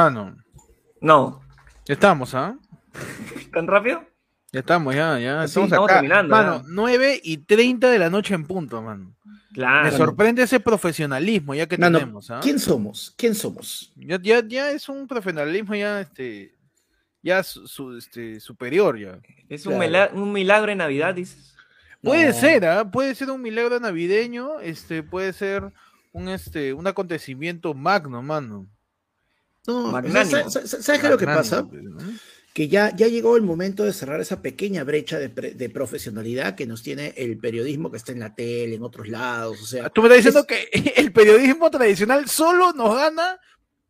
Mano, 0.00 0.36
No. 1.00 1.40
ya 1.86 1.94
estamos, 1.94 2.34
¿ah? 2.34 2.54
¿Tan 3.54 3.66
rápido? 3.66 4.04
Ya 4.52 4.60
estamos, 4.60 4.94
ya, 4.94 5.18
ya. 5.18 5.40
Sí, 5.40 5.52
Estamos, 5.52 5.68
estamos 5.68 5.90
acá. 5.90 5.94
terminando, 6.00 6.30
Mano, 6.36 6.56
ya. 6.58 6.64
9 6.68 7.20
y 7.24 7.38
30 7.38 7.88
de 7.90 7.98
la 7.98 8.10
noche 8.10 8.34
en 8.34 8.44
punto, 8.46 8.82
mano. 8.82 9.14
Claro. 9.54 9.84
Me 9.86 9.90
sorprende 9.96 10.42
ese 10.42 10.60
profesionalismo 10.60 11.54
ya 11.54 11.66
que 11.66 11.78
Mano, 11.78 11.98
tenemos, 11.98 12.30
¿ah? 12.30 12.40
¿quién 12.42 12.58
somos? 12.58 13.14
¿Quién 13.16 13.34
somos? 13.34 13.90
Ya, 13.96 14.20
ya, 14.20 14.46
ya 14.46 14.70
es 14.70 14.86
un 14.90 15.06
profesionalismo 15.08 15.74
ya, 15.74 16.02
este, 16.02 16.54
ya 17.22 17.42
su, 17.42 17.66
su- 17.66 17.96
este, 17.96 18.38
superior 18.38 18.98
ya. 18.98 19.18
Es 19.48 19.64
un, 19.64 19.76
Claro. 19.78 19.86
mila- 19.88 20.10
un 20.12 20.30
milagro 20.30 20.70
en 20.72 20.76
Navidad, 20.78 21.14
dices. 21.14 21.54
Puede 22.02 22.26
No. 22.28 22.32
ser, 22.34 22.66
¿ah? 22.66 22.90
Puede 22.90 23.14
ser 23.14 23.30
un 23.30 23.40
milagro 23.40 23.80
navideño, 23.80 24.60
este, 24.60 25.02
puede 25.02 25.32
ser 25.32 25.72
un, 26.12 26.28
este, 26.28 26.74
un 26.74 26.86
acontecimiento 26.86 27.72
magno, 27.72 28.20
mano. 28.22 28.66
No, 29.66 29.90
Magnánimo. 29.92 30.50
¿sabes, 30.50 30.52
sabes- 30.70 30.84
sabes 30.84 31.00
qué 31.00 31.06
es 31.06 31.10
lo 31.12 31.18
que 31.18 31.26
pasa? 31.26 31.66
Pues, 31.66 31.82
¿no? 31.82 31.98
Que 32.54 32.68
ya, 32.68 32.94
ya 32.96 33.06
llegó 33.08 33.36
el 33.36 33.42
momento 33.42 33.84
de 33.84 33.92
cerrar 33.92 34.18
esa 34.20 34.40
pequeña 34.40 34.82
brecha 34.82 35.18
de, 35.18 35.28
pre- 35.28 35.50
de 35.52 35.68
profesionalidad 35.68 36.54
que 36.54 36.66
nos 36.66 36.82
tiene 36.82 37.12
el 37.16 37.36
periodismo 37.38 37.90
que 37.90 37.98
está 37.98 38.12
en 38.12 38.20
la 38.20 38.34
tele, 38.34 38.76
en 38.76 38.82
otros 38.82 39.08
lados. 39.08 39.60
O 39.60 39.66
sea, 39.66 39.90
Tú 39.90 40.00
me 40.02 40.08
estás 40.08 40.24
diciendo 40.24 40.46
es- 40.48 40.70
que 40.70 40.92
el 41.02 41.12
periodismo 41.12 41.70
tradicional 41.70 42.26
solo 42.28 42.72
nos 42.72 42.94
gana 42.96 43.38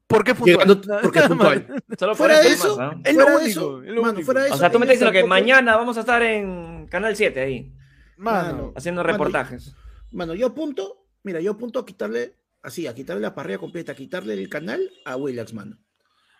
porque 0.08 0.32
es 0.32 0.36
puntual. 0.36 0.66
Llegando- 0.66 1.00
porque 1.02 1.18
es 1.20 1.26
puntual. 1.28 1.66
Solo 1.98 2.12
por 2.12 2.16
Fuera 2.16 2.40
de 2.40 2.48
eso 2.48 2.80
¿ah? 2.80 3.00
Es 3.04 3.14
fuera 3.14 3.36
único, 3.36 3.46
eso, 3.48 3.82
es 3.82 3.90
lo 3.90 4.02
mano, 4.02 4.14
único. 4.14 4.26
fuera 4.26 4.42
de 4.44 4.50
O 4.50 4.56
sea, 4.56 4.70
tú 4.70 4.78
me 4.80 4.84
estás 4.86 4.98
diciendo 4.98 5.12
que 5.12 5.24
mañana 5.28 5.76
vamos 5.76 5.96
a 5.96 6.00
estar 6.00 6.22
en 6.22 6.86
Canal 6.88 7.14
7 7.16 7.40
ahí, 7.40 7.72
Mano, 8.16 8.72
haciendo 8.76 9.02
reportajes. 9.04 9.74
Mano, 10.10 10.34
yo 10.34 10.46
apunto, 10.48 11.06
mira, 11.22 11.40
yo 11.40 11.52
apunto 11.52 11.78
a 11.80 11.86
quitarle, 11.86 12.34
así, 12.66 12.86
a 12.86 12.94
quitarle 12.94 13.22
la 13.22 13.34
parrilla 13.34 13.58
completa, 13.58 13.92
a 13.92 13.94
quitarle 13.94 14.34
el 14.34 14.48
canal 14.48 14.90
a 15.04 15.16
Willax, 15.16 15.52
mano. 15.54 15.78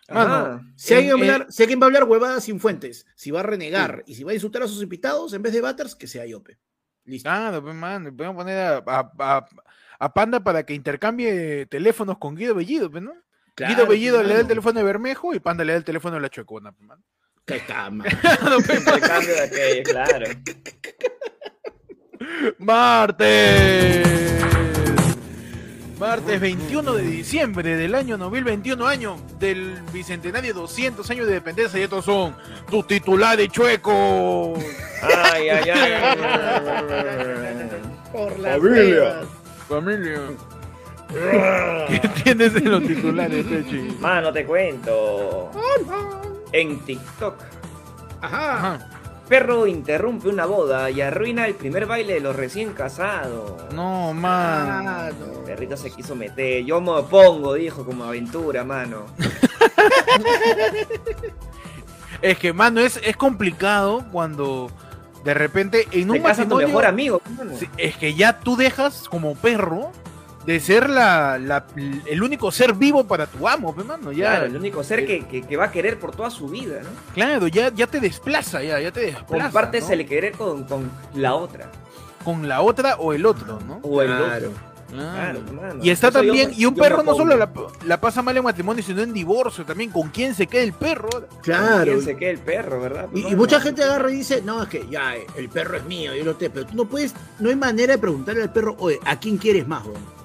Mano, 0.09 0.33
Ajá. 0.35 0.61
Si 0.75 0.93
En- 0.93 0.99
alguien, 0.99 1.15
va 1.17 1.21
a 1.21 1.25
en- 1.25 1.31
hablar, 1.33 1.51
si 1.51 1.63
alguien 1.63 1.79
va 1.81 1.83
a 1.83 1.87
hablar 1.87 2.03
huevadas 2.05 2.43
sin 2.43 2.59
fuentes, 2.59 3.05
si 3.15 3.31
va 3.31 3.41
a 3.41 3.43
renegar 3.43 4.03
y 4.05 4.15
si 4.15 4.23
va 4.23 4.31
a 4.31 4.35
insultar 4.35 4.63
a 4.63 4.67
sus 4.67 4.81
invitados, 4.81 5.33
en 5.33 5.41
vez 5.41 5.53
de 5.53 5.61
Butters, 5.61 5.95
que 5.95 6.07
sea 6.07 6.25
Yope. 6.25 6.57
Listo. 7.05 7.27
Claro, 7.29 7.61
pues, 7.63 7.75
mano, 7.75 8.15
podemos 8.15 8.35
poner 8.37 8.57
a, 8.57 8.77
a- 8.85 9.11
a- 9.19 9.45
a 9.99 10.13
Panda 10.13 10.39
para 10.41 10.63
que 10.65 10.73
intercambie 10.73 11.65
teléfonos 11.65 12.17
con 12.19 12.35
Guido 12.35 12.55
Bellido, 12.55 12.89
pues, 12.91 13.03
¿no? 13.03 13.13
Claro, 13.55 13.73
Guido 13.73 13.87
Bellido 13.87 14.17
le 14.21 14.27
da 14.29 14.33
el 14.35 14.39
mano. 14.39 14.47
teléfono 14.49 14.79
de 14.79 14.85
Bermejo 14.85 15.33
y 15.33 15.39
Panda 15.39 15.63
le 15.63 15.73
da 15.73 15.77
el 15.79 15.83
teléfono 15.83 16.15
de 16.15 16.21
la 16.21 16.29
Chuecona, 16.29 16.71
pues, 16.71 16.87
mano. 16.87 17.03
Ahí 17.47 17.57
está, 17.57 17.89
mano. 17.91 18.09
Intercambio 18.59 19.33
de 19.33 19.41
aquello, 19.41 19.83
claro. 19.83 20.25
Martes. 22.59 24.56
Martes 25.99 26.39
21 26.39 26.93
de 26.93 27.01
diciembre 27.03 27.75
del 27.75 27.95
año 27.95 28.17
2021, 28.19 28.85
año 28.85 29.17
del 29.39 29.81
bicentenario 29.91 30.53
200 30.53 31.09
años 31.09 31.25
de 31.27 31.33
dependencia 31.33 31.79
y 31.79 31.83
estos 31.83 32.05
son 32.05 32.35
tus 32.69 32.85
titulares 32.85 33.49
chuecos. 33.49 34.59
Ay, 35.01 35.49
ay, 35.49 35.69
ay. 35.69 35.91
Por 38.11 38.37
las 38.37 38.57
Familia. 38.57 39.21
Familia. 39.67 40.19
¿Qué 41.87 42.09
tienes 42.23 42.55
en 42.55 42.69
los 42.71 42.83
titulares, 42.83 43.45
Pechi? 43.45 43.97
Mano, 43.99 44.31
te 44.31 44.45
cuento. 44.45 45.51
En 46.51 46.79
TikTok, 46.81 47.35
Ajá. 48.21 48.55
Ajá. 48.55 48.89
Perro 49.27 49.67
interrumpe 49.67 50.29
una 50.29 50.45
boda 50.45 50.89
y 50.89 51.01
arruina 51.01 51.45
el 51.47 51.55
primer 51.55 51.85
baile 51.85 52.13
de 52.15 52.19
los 52.21 52.35
recién 52.35 52.73
casados. 52.73 53.53
No, 53.73 54.13
man. 54.13 54.83
Mano. 54.85 55.25
Perrito 55.45 55.75
se 55.77 55.91
quiso 55.91 56.15
meter. 56.15 56.63
Yo 56.65 56.79
me 56.81 56.91
opongo, 56.91 57.53
dijo, 57.55 57.85
como 57.85 58.03
aventura, 58.05 58.63
mano. 58.63 59.05
Es 62.21 62.37
que, 62.39 62.51
mano, 62.51 62.79
es, 62.81 62.99
es 63.03 63.15
complicado 63.15 64.03
cuando 64.11 64.71
de 65.23 65.33
repente 65.35 65.87
en 65.91 66.09
un 66.09 66.15
Te 66.17 66.21
tu 66.21 66.27
matrimonio- 66.27 66.67
mejor 66.67 66.85
amigo, 66.85 67.21
mano. 67.37 67.51
Sí, 67.57 67.69
es 67.77 67.95
que 67.97 68.15
ya 68.15 68.39
tú 68.39 68.55
dejas 68.55 69.07
como 69.07 69.35
perro 69.35 69.91
de 70.47 70.59
ser 70.61 70.89
la, 70.89 71.37
la- 71.37 71.65
el 72.05 72.23
único 72.23 72.51
ser 72.51 72.73
vivo 72.73 73.03
para 73.05 73.27
tu 73.27 73.47
amo, 73.47 73.75
pues, 73.75 73.85
mano. 73.85 74.11
Ya, 74.13 74.29
Claro, 74.31 74.45
el 74.45 74.55
único 74.55 74.83
ser 74.83 75.05
que, 75.05 75.25
que- 75.27 75.41
que 75.43 75.57
va 75.57 75.65
a 75.65 75.71
querer 75.71 75.99
por 75.99 76.15
toda 76.15 76.29
su 76.31 76.47
vida, 76.47 76.79
¿no? 76.81 76.89
claro, 77.13 77.47
ya, 77.47 77.69
ya 77.71 77.85
te 77.85 77.99
desplaza, 77.99 78.63
ya, 78.63 78.79
ya 78.79 78.91
te 78.91 79.01
desplaza. 79.01 79.43
Compartes 79.43 79.83
¿no? 79.87 79.93
el 79.93 80.05
querer 80.07 80.31
con, 80.31 80.63
con 80.63 80.89
la 81.13 81.35
otra. 81.35 81.69
Con 82.23 82.47
la 82.47 82.61
otra 82.61 82.95
o 82.95 83.13
el 83.13 83.25
otro, 83.25 83.59
¿no? 83.67 83.79
O 83.83 84.01
el 84.01 84.07
Claro. 84.07 84.47
otro. 84.47 84.51
Claro. 84.89 85.41
Claro. 85.41 85.79
Y 85.83 85.89
está 85.89 86.07
eso 86.07 86.19
también, 86.19 86.53
y 86.55 86.63
un 86.65 86.73
perro 86.73 87.03
no 87.03 87.13
solo 87.13 87.35
la, 87.35 87.49
la 87.85 87.99
pasa 87.99 88.21
mal 88.21 88.37
en 88.37 88.43
matrimonio, 88.45 88.81
sino 88.81 89.01
en 89.01 89.11
divorcio 89.11 89.65
también. 89.65 89.91
¿Con 89.91 90.07
quién 90.11 90.33
se 90.33 90.47
queda 90.47 90.63
el 90.63 90.71
perro? 90.71 91.09
Claro. 91.43 91.83
¿Quién 91.91 92.01
se 92.03 92.15
queda 92.15 92.29
el 92.31 92.39
perro, 92.39 92.79
verdad? 92.79 93.09
Y, 93.13 93.35
mucha 93.35 93.59
gente 93.59 93.83
agarra 93.83 94.09
y 94.11 94.15
dice, 94.15 94.41
no, 94.41 94.63
es 94.63 94.69
que 94.69 94.87
ya, 94.89 95.17
eh, 95.17 95.27
el 95.35 95.49
perro 95.49 95.75
es 95.75 95.83
mío, 95.83 96.15
yo 96.15 96.23
lo 96.23 96.35
tengo, 96.37 96.53
pero 96.53 96.65
tú 96.67 96.75
no 96.77 96.85
puedes, 96.85 97.13
no 97.39 97.49
hay 97.49 97.57
manera 97.57 97.93
de 97.95 97.99
preguntarle 97.99 98.43
al 98.43 98.53
perro, 98.53 98.77
oye, 98.79 98.97
¿a 99.03 99.19
quién 99.19 99.37
quieres 99.37 99.67
más, 99.67 99.85
weón? 99.85 100.16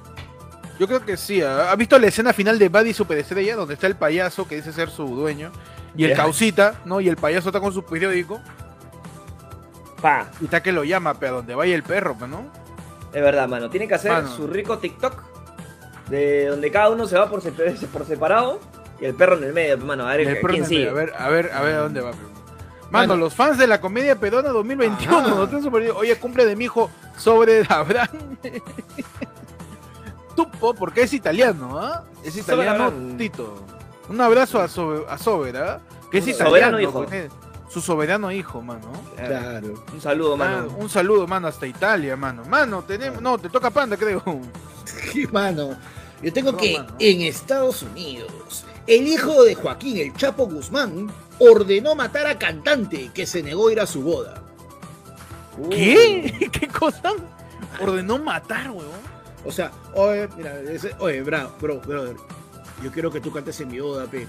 Yo 0.83 0.89
creo 0.89 1.05
que 1.05 1.17
sí. 1.17 1.41
¿ah? 1.43 1.71
¿Has 1.71 1.77
visto 1.77 1.97
la 1.97 2.09
escena 2.09 2.33
final 2.33 2.59
de 2.59 2.69
Buddy 2.69 2.93
Superestrella? 2.93 3.55
Donde 3.55 3.75
está 3.75 3.87
el 3.87 3.95
payaso 3.95 4.49
que 4.49 4.57
dice 4.57 4.73
ser 4.73 4.91
su 4.91 5.07
dueño. 5.07 5.53
Y 5.97 6.03
el 6.03 6.11
Ya. 6.11 6.17
causita, 6.17 6.81
¿no? 6.85 7.01
Y 7.01 7.09
el 7.09 7.15
payaso 7.17 7.51
está 7.51 7.61
con 7.61 7.73
su 7.73 7.85
periódico. 7.85 8.41
Pa. 10.01 10.27
Y 10.41 10.47
está 10.47 10.61
que 10.61 10.73
lo 10.73 10.83
llama, 10.83 11.15
pero 11.15 11.35
a 11.35 11.37
donde 11.37 11.55
vaya 11.55 11.73
el 11.77 11.85
perro, 11.85 12.17
pues, 12.19 12.29
¿no? 12.29 12.47
Es 13.13 13.23
verdad, 13.23 13.47
mano. 13.47 13.71
Tiene 13.71 13.87
que 13.87 13.95
hacer 13.95 14.11
Mano. 14.11 14.29
su 14.35 14.49
rico 14.49 14.79
TikTok. 14.79 15.23
De 16.09 16.47
donde 16.47 16.73
cada 16.73 16.91
uno 16.91 17.07
se 17.07 17.17
va 17.17 17.31
por, 17.31 17.41
sepa- 17.43 17.87
por 17.93 18.05
separado. 18.05 18.59
Y 19.01 19.05
el 19.05 19.15
perro 19.15 19.39
en 19.39 19.45
el 19.45 19.53
medio, 19.53 19.79
mano. 19.79 20.09
A 20.09 20.17
ver, 20.17 20.27
El 20.27 20.35
perro 20.41 20.49
¿quién 20.49 20.65
en 20.65 20.65
el 20.65 20.69
medio. 20.71 20.91
sigue? 20.91 20.91
A 20.91 20.95
ver, 20.95 21.13
a 21.17 21.29
ver, 21.29 21.53
a 21.53 21.63
ver 21.63 21.75
a 21.77 21.79
dónde 21.83 22.01
va. 22.01 22.11
Mano, 22.91 23.07
Mano. 23.09 23.17
los 23.17 23.35
fans 23.37 23.57
de 23.57 23.69
la 23.69 23.81
comedia 23.81 24.17
pedona 24.19 24.49
2021. 24.49 25.17
Ajá. 25.45 25.95
Oye, 25.95 26.17
cumple 26.17 26.45
de 26.45 26.57
mi 26.57 26.65
hijo 26.65 26.91
sobre 27.17 27.63
Abraham. 27.69 28.37
Tupo, 30.35 30.75
porque 30.75 31.03
es 31.03 31.13
italiano, 31.13 31.79
¿ah? 31.79 32.05
Es 32.25 32.37
italiano. 32.37 32.93
Tito. 33.17 33.65
Un 34.09 34.21
abrazo 34.21 34.61
a, 34.61 34.65
a 34.65 35.19
Sober, 35.19 35.57
¿ah? 35.57 35.81
Que 36.11 36.19
es 36.19 36.27
italiano. 36.29 36.79
soberano 36.79 36.81
hijo. 36.81 37.07
Su 37.71 37.81
soberano 37.81 38.31
hijo, 38.31 38.61
mano. 38.61 38.91
Claro. 39.17 39.83
Un 39.93 40.01
saludo, 40.01 40.37
mano. 40.37 40.57
Mano, 40.67 40.77
un 40.79 40.91
saludo, 40.91 41.27
mano, 41.27 41.49
hasta 41.49 41.67
Italia, 41.67 42.17
mano. 42.17 42.45
Mano, 42.45 42.83
tenemos. 42.83 43.23
No, 43.23 43.39
te 43.39 43.49
toca 43.49 43.71
panda, 43.71 43.97
creo. 43.97 44.23
Mano, 45.33 45.77
yo 46.23 46.33
tengo 46.33 46.53
No, 46.53 46.59
que 46.59 46.77
mano. 46.79 46.95
en 46.99 47.23
Estados 47.23 47.83
Unidos, 47.83 48.65
el 48.87 49.07
hijo 49.07 49.43
de 49.45 49.55
Joaquín, 49.55 49.97
el 49.99 50.15
Chapo 50.15 50.47
Guzmán, 50.47 51.11
ordenó 51.39 51.95
matar 51.95 52.27
a 52.27 52.39
cantante 52.39 53.11
que 53.15 53.25
se 53.27 53.43
negó 53.43 53.69
a 53.69 53.73
ir 53.73 53.81
a 53.81 53.87
su 53.87 54.03
boda. 54.03 54.43
Uh. 55.57 55.69
¿Qué? 55.71 56.49
¿Qué 56.53 56.69
cosa? 56.69 57.13
Ordenó 57.81 58.19
matar, 58.19 58.71
weón. 58.71 59.02
O 59.45 59.51
sea, 59.53 59.71
oye, 59.95 60.29
mira, 60.37 60.61
ese- 60.61 60.95
oye, 60.99 61.23
bro, 61.23 61.51
bro, 61.61 61.81
brother, 61.81 62.17
yo 62.83 62.91
quiero 62.93 63.11
que 63.11 63.21
tú 63.21 63.33
cantes 63.33 63.61
en 63.61 63.69
mi 63.69 63.81
boda, 63.81 64.07
pe. 64.07 64.27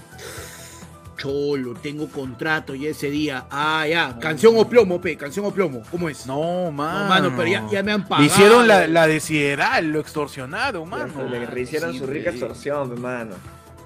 Cholo, 1.16 1.74
tengo 1.74 2.08
contrato 2.08 2.74
ya 2.74 2.90
ese 2.90 3.08
día. 3.08 3.46
Ah, 3.50 3.86
ya, 3.88 4.18
canción 4.18 4.54
o 4.58 4.68
plomo, 4.68 5.00
pe, 5.00 5.16
canción 5.16 5.46
o 5.46 5.50
plomo. 5.52 5.82
¿Cómo 5.90 6.08
es? 6.08 6.26
No, 6.26 6.70
mano. 6.72 6.98
No, 7.04 7.08
mano, 7.08 7.32
pero 7.36 7.48
ya, 7.48 7.66
ya 7.70 7.82
me 7.82 7.92
han 7.92 8.00
Le 8.02 8.06
pagado. 8.06 8.26
hicieron 8.26 8.68
la, 8.68 8.86
la 8.88 9.06
de 9.06 9.20
sideral, 9.20 9.86
lo 9.86 10.00
extorsionaron, 10.00 10.88
mano. 10.88 11.24
Le 11.30 11.46
rehicieron 11.46 11.92
sí, 11.92 12.00
su 12.00 12.06
rica 12.06 12.30
pe. 12.30 12.36
extorsión, 12.36 12.90
pe, 12.90 12.96
mano. 13.00 13.36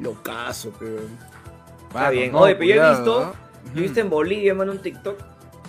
Lo 0.00 0.14
caso, 0.22 0.70
pe. 0.70 0.86
Está 1.88 2.10
bien. 2.10 2.32
no, 2.32 2.38
Oye, 2.40 2.54
pero 2.56 2.74
yo 2.74 2.84
he 2.84 2.90
visto. 2.90 3.20
¿no? 3.26 3.48
Yo 3.74 3.78
he 3.78 3.82
visto 3.82 4.00
en 4.00 4.10
Bolivia, 4.10 4.54
mano, 4.54 4.72
un 4.72 4.78
TikTok. 4.78 5.18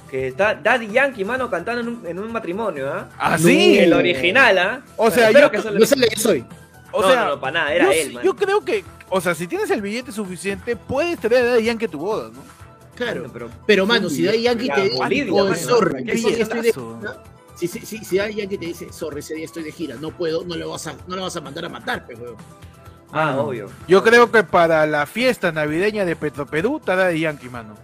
Que 0.10 0.28
está 0.30 0.56
Daddy 0.56 0.88
Yankee, 0.88 1.24
mano, 1.24 1.50
cantando 1.50 1.82
en 1.82 1.88
un, 1.88 2.08
en 2.08 2.18
un 2.20 2.32
matrimonio, 2.32 2.92
¿ah? 2.92 3.10
¿Ah, 3.18 3.38
sí? 3.38 3.78
El 3.78 3.94
original, 3.94 4.58
¿ah? 4.58 4.82
O 4.98 5.12
sea, 5.12 5.32
yo- 5.32 5.52
que 5.52 5.58
No 5.58 5.86
sé 5.86 5.96
lo 5.96 6.08
que 6.08 6.16
soy. 6.16 6.44
O 6.92 7.02
no, 7.04 7.08
sea, 7.12 7.26
no, 7.26 7.30
no, 7.36 7.40
para 7.40 7.52
nada, 7.60 7.74
era 7.74 7.86
yo, 7.86 7.92
él, 7.92 8.14
mano. 8.14 8.26
yo 8.26 8.36
creo 8.36 8.66
que, 8.66 8.84
o 9.10 9.22
sea, 9.22 9.36
si 9.36 9.46
tienes 9.48 9.70
el 9.70 9.82
billete 9.82 10.12
suficiente, 10.12 10.76
puedes 10.76 11.20
traer 11.20 11.44
a 11.46 11.50
Daddy 11.52 11.64
Yankee 11.66 11.86
a 11.86 11.90
tu 11.90 12.00
boda, 12.00 12.30
¿no? 12.34 12.42
Claro. 12.96 13.20
Bueno, 13.22 13.32
pero 13.32 13.50
Pero, 13.68 13.86
mano, 13.86 14.10
si 14.10 14.24
Daddy 14.26 14.42
Yankee 14.42 14.68
Ya, 14.68 14.76
te 14.76 14.82
dice, 14.86 14.96
Bolivia, 14.98 15.34
"Oye, 15.34 15.44
mano, 15.52 15.56
sorry, 15.56 16.20
si, 17.56 17.68
si, 17.68 17.80
si, 17.86 17.98
si 18.06 18.18
Daddy 18.18 18.34
Yankee 18.36 18.58
te 18.58 18.66
dice, 18.66 18.92
sorry, 18.92 19.20
ese 19.20 19.36
día 19.36 19.46
estoy 19.46 19.64
de 19.64 19.72
gira, 19.72 19.96
no 20.00 20.12
puedo, 20.12 20.44
no 20.46 20.56
le 20.56 20.66
vas 20.66 20.88
a, 20.88 20.96
no 21.08 21.16
le 21.16 21.22
vas 21.22 21.36
a 21.36 21.42
mandar 21.42 21.66
a 21.66 21.70
matar, 21.70 22.08
pe, 22.08 22.16
weón. 22.16 22.36
Ah, 23.12 23.26
Mano, 23.28 23.42
obvio. 23.46 23.70
Yo 23.88 24.04
creo 24.04 24.32
que 24.32 24.44
para 24.44 24.86
la 24.86 25.06
fiesta 25.06 25.52
navideña 25.52 26.06
de 26.06 26.16
Petroperú 26.16 26.78
está 26.78 26.96
Daddy 26.96 27.20
Yankee, 27.22 27.50
mano. 27.50 27.76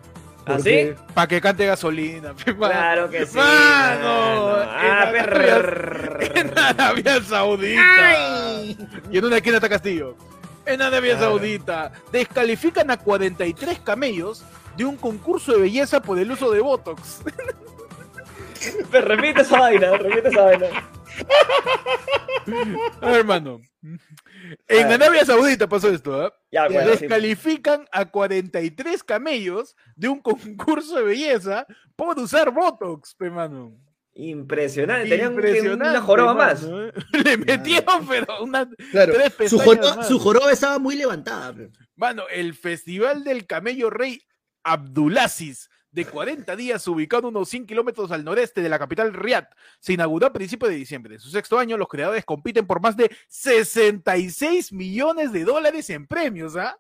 ¿Ah, 0.48 0.60
sí? 0.60 0.94
Para 1.14 1.28
que 1.28 1.42
cante 1.42 1.66
gasolina, 1.66 2.34
pe. 2.46 2.56
Claro 2.56 3.10
que 3.10 3.26
sí. 3.26 3.36
Mano, 3.38 4.62
en 4.62 4.70
Ah, 4.70 5.02
Arabia- 5.10 6.20
En 6.36 6.58
Arabia 6.58 7.22
Saudita. 7.24 8.62
Y 9.12 9.18
en 9.18 9.26
una 9.26 9.38
esquina 9.38 9.56
está 9.58 9.70
Castillo. 9.70 10.16
En 10.66 10.82
Arabia 10.82 11.16
Claro. 11.18 11.32
Saudita 11.38 11.92
descalifican 12.12 12.90
a 12.92 12.98
43 12.98 13.80
camellos 13.80 14.44
de 14.78 14.86
un 14.86 14.98
concurso 14.98 15.54
de 15.54 15.62
belleza 15.62 16.02
por 16.02 16.20
el 16.20 16.32
uso 16.32 16.52
de 16.52 16.60
Botox. 16.62 17.22
Pero 18.92 19.08
repite 19.08 19.42
esa 19.42 19.60
vaina, 19.60 19.92
repite 19.98 20.30
esa 20.30 20.42
vaina. 20.44 20.68
A 23.02 23.08
ver, 23.08 23.20
hermano. 23.20 23.62
En 24.68 24.92
Arabia 24.92 25.26
Saudita 25.26 25.68
pasó 25.68 25.90
esto, 25.90 26.22
¿ah? 26.22 26.34
Ya, 26.52 26.68
bueno, 26.68 26.94
sí. 26.94 27.00
Descalifican 27.00 27.86
a 27.92 28.06
43 28.06 29.04
camellos 29.04 29.76
de 29.96 30.10
un 30.10 30.20
concurso 30.22 30.98
de 30.98 31.04
belleza 31.04 31.66
por 31.96 32.20
usar 32.20 32.52
Botox, 32.52 33.16
pe, 33.16 33.30
mano. 33.30 33.76
Impresionante. 34.14 35.10
Tenían 35.10 35.34
Impresionante, 35.34 35.90
una 35.90 36.02
joroba 36.02 36.34
más. 36.34 36.64
¿eh? 36.64 36.94
Le 37.24 37.38
metieron, 37.38 38.08
pero 38.08 38.44
una. 38.44 38.70
Claro, 38.92 39.14
Tres 39.14 39.50
su, 39.50 39.60
joroba, 39.60 39.96
más. 39.98 40.08
su 40.08 40.20
joroba 40.20 40.52
estaba 40.52 40.80
muy 40.80 40.96
levantada. 40.96 41.54
Mano, 41.96 42.24
el 42.30 42.54
Festival 42.54 43.24
del 43.24 43.46
Camello 43.46 43.90
Rey 43.90 44.22
Abdulaziz 44.64 45.70
de 45.96 46.06
40 46.06 46.56
días, 46.58 46.86
ubicado 46.90 47.30
unos 47.30 47.48
100 47.50 47.66
kilómetros 47.68 48.12
al 48.12 48.24
noreste 48.26 48.62
de 48.62 48.68
la 48.68 48.78
capital 48.78 49.14
Riyadh, 49.14 49.48
se 49.80 49.94
inauguró 49.94 50.28
a 50.28 50.34
principios 50.34 50.70
de 50.70 50.76
diciembre. 50.76 51.16
En 51.16 51.22
su 51.22 51.30
sexto 51.30 51.58
año, 51.58 51.78
los 51.78 51.88
creadores 51.88 52.26
compiten 52.26 52.68
por 52.68 52.82
más 52.82 52.98
de 52.98 53.10
66 53.30 54.74
millones 54.74 55.32
de 55.32 55.46
dólares 55.46 55.90
en 55.90 56.06
premios, 56.06 56.56
¿ah? 56.58 56.78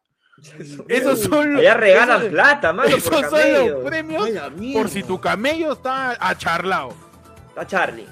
Esos 0.89 1.21
son 1.21 1.53
los, 1.53 1.61
Allá 1.61 1.75
regalan 1.75 2.19
esos- 2.19 2.29
plata, 2.31 2.73
mano, 2.73 2.89
esos 2.89 3.09
por 3.09 3.29
son 3.29 3.53
los 3.53 3.83
premios 3.85 4.29
Ay, 4.59 4.73
por 4.73 4.89
si 4.89 5.01
tu 5.01 5.19
camello 5.21 5.71
está 5.71 6.17
acharlado. 6.19 6.89
Está 7.47 7.65
Charlie. 7.65 8.07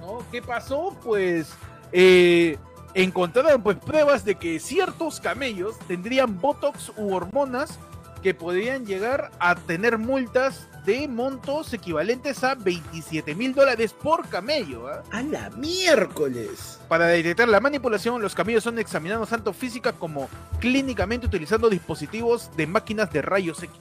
¿no? 0.00 0.24
¿Qué 0.32 0.42
pasó? 0.42 0.98
Pues 1.04 1.52
eh, 1.92 2.58
encontraron 2.94 3.62
pues 3.62 3.76
pruebas 3.76 4.24
de 4.24 4.34
que 4.34 4.58
ciertos 4.58 5.20
camellos 5.20 5.78
tendrían 5.86 6.40
botox 6.40 6.90
u 6.96 7.14
hormonas 7.14 7.78
que 8.22 8.34
podrían 8.34 8.84
llegar 8.86 9.30
a 9.38 9.54
tener 9.54 9.98
multas 9.98 10.66
de 10.84 11.06
montos 11.08 11.72
equivalentes 11.74 12.42
a 12.44 12.54
27 12.54 13.34
mil 13.34 13.54
dólares 13.54 13.92
por 13.92 14.28
camello. 14.28 14.88
¿ah? 14.88 15.02
A 15.10 15.22
la 15.22 15.50
miércoles. 15.50 16.78
Para 16.88 17.06
detectar 17.06 17.48
la 17.48 17.60
manipulación, 17.60 18.22
los 18.22 18.34
camellos 18.34 18.64
son 18.64 18.78
examinados 18.78 19.28
tanto 19.28 19.52
física 19.52 19.92
como 19.92 20.28
clínicamente 20.60 21.26
utilizando 21.26 21.68
dispositivos 21.68 22.50
de 22.56 22.66
máquinas 22.66 23.12
de 23.12 23.22
rayos 23.22 23.62
X. 23.62 23.74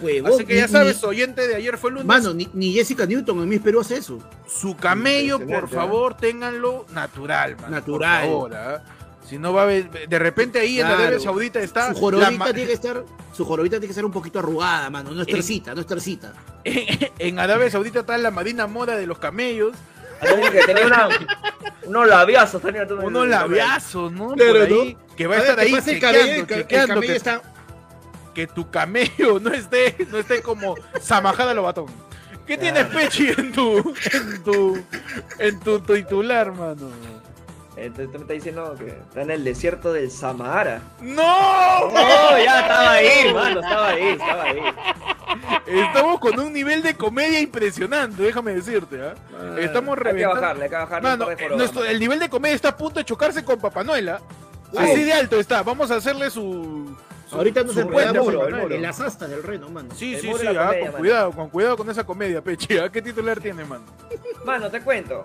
Huevón, 0.00 0.32
Así 0.32 0.44
que 0.44 0.54
ya 0.54 0.66
ni- 0.66 0.72
sabes, 0.72 1.02
ni- 1.02 1.08
oyente 1.08 1.48
de 1.48 1.56
ayer 1.56 1.76
fue 1.76 1.90
lunes. 1.90 2.06
Mano, 2.06 2.32
ni, 2.32 2.48
ni 2.54 2.72
Jessica 2.72 3.04
Newton 3.04 3.40
en 3.42 3.48
Miss 3.48 3.60
Perú 3.60 3.80
hace 3.80 3.96
eso. 3.96 4.18
su 4.46 4.76
camello, 4.76 5.40
por 5.40 5.64
¿eh? 5.64 5.68
favor, 5.68 6.16
ténganlo 6.16 6.86
natural, 6.92 7.56
man, 7.60 7.72
Natural. 7.72 8.20
Por 8.28 8.30
favor, 8.30 8.54
¿ah? 8.54 8.84
Si 9.28 9.38
no 9.38 9.52
va 9.52 9.62
a 9.62 9.64
haber, 9.64 10.08
de 10.08 10.18
repente 10.18 10.58
ahí 10.58 10.80
en 10.80 10.86
Claro. 10.86 11.02
Arabia 11.02 11.20
Saudita 11.20 11.60
está 11.60 11.92
Su 11.92 12.00
jorobita 12.00 12.30
la 12.30 12.44
tiene 12.46 12.66
que 12.66 12.72
estar, 12.72 13.04
su 13.34 13.44
jorobita 13.44 13.72
tiene 13.74 13.86
que 13.86 13.92
estar 13.92 14.04
un 14.04 14.12
poquito 14.12 14.38
arrugada, 14.38 14.88
mano. 14.88 15.10
No 15.10 15.20
es 15.20 15.26
tercita, 15.26 15.74
no 15.74 15.82
es 15.82 15.86
tercita. 15.86 16.32
en 16.64 17.38
Arabia 17.38 17.70
Saudita 17.70 18.00
está 18.00 18.16
la 18.16 18.30
Marina 18.30 18.66
Moda 18.66 18.96
de 18.96 19.06
los 19.06 19.18
camellos, 19.18 19.72
que 20.20 20.60
tenía 20.64 20.86
una, 20.86 21.08
unos 21.84 22.08
labiazos. 22.08 22.62
Tenía 22.62 22.84
unos 22.84 23.28
labiazos, 23.28 24.12
¿no? 24.12 24.32
Claro, 24.32 24.52
Por 24.52 24.62
ahí, 24.62 24.96
que 25.14 25.26
va 25.26 25.34
a 25.36 25.38
estar 25.40 25.60
ahí 25.60 25.74
el 25.74 25.84
chequeando, 25.84 26.54
el 26.54 26.60
el 26.60 26.66
camello 26.66 27.00
que, 27.02 27.16
está... 27.16 27.42
que 28.34 28.46
tu 28.46 28.70
camello 28.70 29.40
no 29.40 29.52
esté, 29.52 30.06
no 30.10 30.18
esté 30.18 30.40
como 30.40 30.74
Samajada 31.02 31.52
Lobatón. 31.52 31.86
¿Qué 32.46 32.56
tienes, 32.56 32.86
Pechi, 32.86 33.28
en 33.36 33.52
tu, 33.52 33.94
en 34.10 34.42
tu, 34.42 34.82
en 35.38 35.60
tu 35.60 35.80
titular, 35.80 36.50
mano? 36.54 36.88
Entonces 37.80 38.06
tú 38.06 38.18
me 38.18 38.22
estás 38.22 38.34
diciendo 38.34 38.74
que 38.78 38.88
está 38.88 39.22
en 39.22 39.30
el 39.30 39.44
desierto 39.44 39.92
del 39.92 40.10
Sahara. 40.10 40.82
¡No! 41.00 41.22
Oh, 41.24 42.36
ya 42.44 42.60
estaba 42.60 42.92
ahí, 42.92 43.32
mano, 43.34 43.60
estaba 43.60 43.88
ahí, 43.88 44.08
estaba 44.08 44.42
ahí. 44.44 44.58
Estamos 45.66 46.18
con 46.20 46.38
un 46.40 46.52
nivel 46.52 46.82
de 46.82 46.94
comedia 46.94 47.40
impresionante, 47.40 48.22
déjame 48.22 48.54
decirte, 48.54 49.00
¿ah? 49.02 49.14
Estamos 49.58 49.96
Hay 49.98 50.02
que 50.02 50.08
reventando. 50.10 50.40
bajarle, 50.40 50.64
hay 50.64 50.70
que 50.70 50.76
bajarle 50.76 51.08
Mano, 51.08 51.26
de 51.26 51.32
eh, 51.32 51.36
jorobas, 51.36 51.58
nuestro- 51.58 51.80
mano. 51.80 51.92
el 51.92 52.00
nivel 52.00 52.18
de 52.18 52.28
comedia 52.28 52.54
está 52.54 52.68
a 52.70 52.76
punto 52.76 52.98
de 53.00 53.04
chocarse 53.04 53.44
con 53.44 53.58
Papá 53.60 53.84
Noel, 53.84 54.08
¿ah? 54.08 54.20
Sí. 54.72 54.78
Así 54.78 55.04
de 55.04 55.12
alto 55.12 55.38
está. 55.40 55.62
Vamos 55.62 55.90
a 55.90 55.96
hacerle 55.96 56.30
su. 56.30 56.94
su- 57.28 57.36
Ahorita 57.36 57.62
puente, 57.64 57.80
enredamos 57.82 58.24
muro, 58.24 58.48
en, 58.48 58.72
el 58.72 58.82
las 58.82 59.00
astas 59.00 59.30
del 59.30 59.42
reno, 59.42 59.68
mano. 59.70 59.88
Sí, 59.94 60.14
El 60.14 60.20
sí, 60.20 60.26
sí, 60.26 60.46
ah, 60.46 60.50
comedia, 60.50 60.64
con 60.70 60.84
mano. 60.86 60.98
cuidado, 60.98 61.32
con 61.32 61.48
cuidado 61.50 61.76
con 61.76 61.90
esa 61.90 62.04
comedia, 62.04 62.42
Pechi. 62.42 62.76
¿ah? 62.78 62.90
¿Qué 62.90 63.00
titular 63.02 63.38
tiene, 63.40 63.64
mano? 63.64 63.84
Mano, 64.44 64.70
te 64.70 64.80
cuento. 64.82 65.24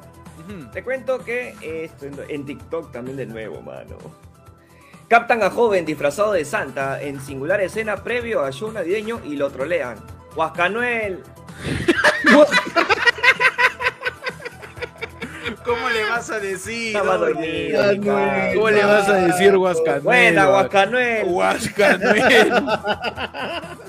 Te 0.72 0.84
cuento 0.84 1.20
que 1.20 1.56
esto 1.62 2.06
en, 2.06 2.20
en 2.28 2.46
TikTok 2.46 2.92
también 2.92 3.18
de 3.18 3.26
nuevo, 3.26 3.62
mano. 3.62 3.98
Captan 5.08 5.44
a 5.44 5.50
joven 5.50 5.86
disfrazado 5.86 6.34
de 6.34 6.44
Santa 6.46 7.02
en 7.02 7.22
singular 7.22 7.62
escena 7.62 7.98
previo 7.98 8.42
a 8.44 8.52
show 8.52 8.72
navideño 8.72 9.22
y 9.24 9.36
lo 9.36 9.50
trolean. 9.52 9.98
Huascanuel. 10.36 11.24
¿Cómo 15.64 15.90
le 15.90 16.04
vas 16.10 16.30
a 16.30 16.40
decir? 16.40 16.88
Estaba 16.88 17.18
dormido. 17.18 17.84
¿Cómo 18.54 18.70
le 18.70 18.84
vas 18.84 19.08
a 19.08 19.14
decir 19.14 19.56
Huascanuel? 19.56 20.02
Buena, 20.02 20.50
Huascanuel. 20.50 21.26
Huascanuel. 21.28 22.54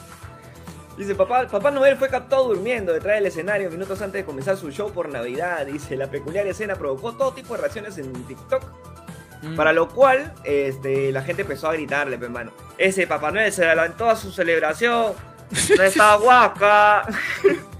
Dice, 0.97 1.15
papá, 1.15 1.47
papá 1.49 1.71
Noel 1.71 1.97
fue 1.97 2.09
captado 2.09 2.49
durmiendo 2.49 2.93
detrás 2.93 3.17
del 3.17 3.27
escenario 3.27 3.71
minutos 3.71 4.01
antes 4.01 4.21
de 4.21 4.25
comenzar 4.25 4.57
su 4.57 4.71
show 4.71 4.93
por 4.93 5.09
Navidad. 5.09 5.67
Dice, 5.67 5.97
la 5.97 6.09
peculiar 6.09 6.47
escena 6.47 6.77
provocó 6.77 7.15
todo 7.15 7.33
tipo 7.33 7.55
de 7.55 7.61
reacciones 7.63 7.99
en 7.99 8.13
TikTok. 8.13 8.63
Mm. 9.43 9.57
Para 9.57 9.73
lo 9.73 9.89
cual, 9.89 10.33
este, 10.45 11.13
la 11.13 11.23
gente 11.23 11.43
empezó 11.43 11.69
a 11.69 11.73
gritarle, 11.75 12.17
pues, 12.17 12.31
mano. 12.31 12.53
Ese 12.79 13.07
Papá 13.07 13.31
Noel 13.31 13.53
se 13.53 13.65
adelantó 13.65 14.09
a 14.09 14.17
su 14.17 14.31
celebración. 14.31 15.13
No 15.77 15.83
está 15.83 16.17
guaca. 16.17 17.07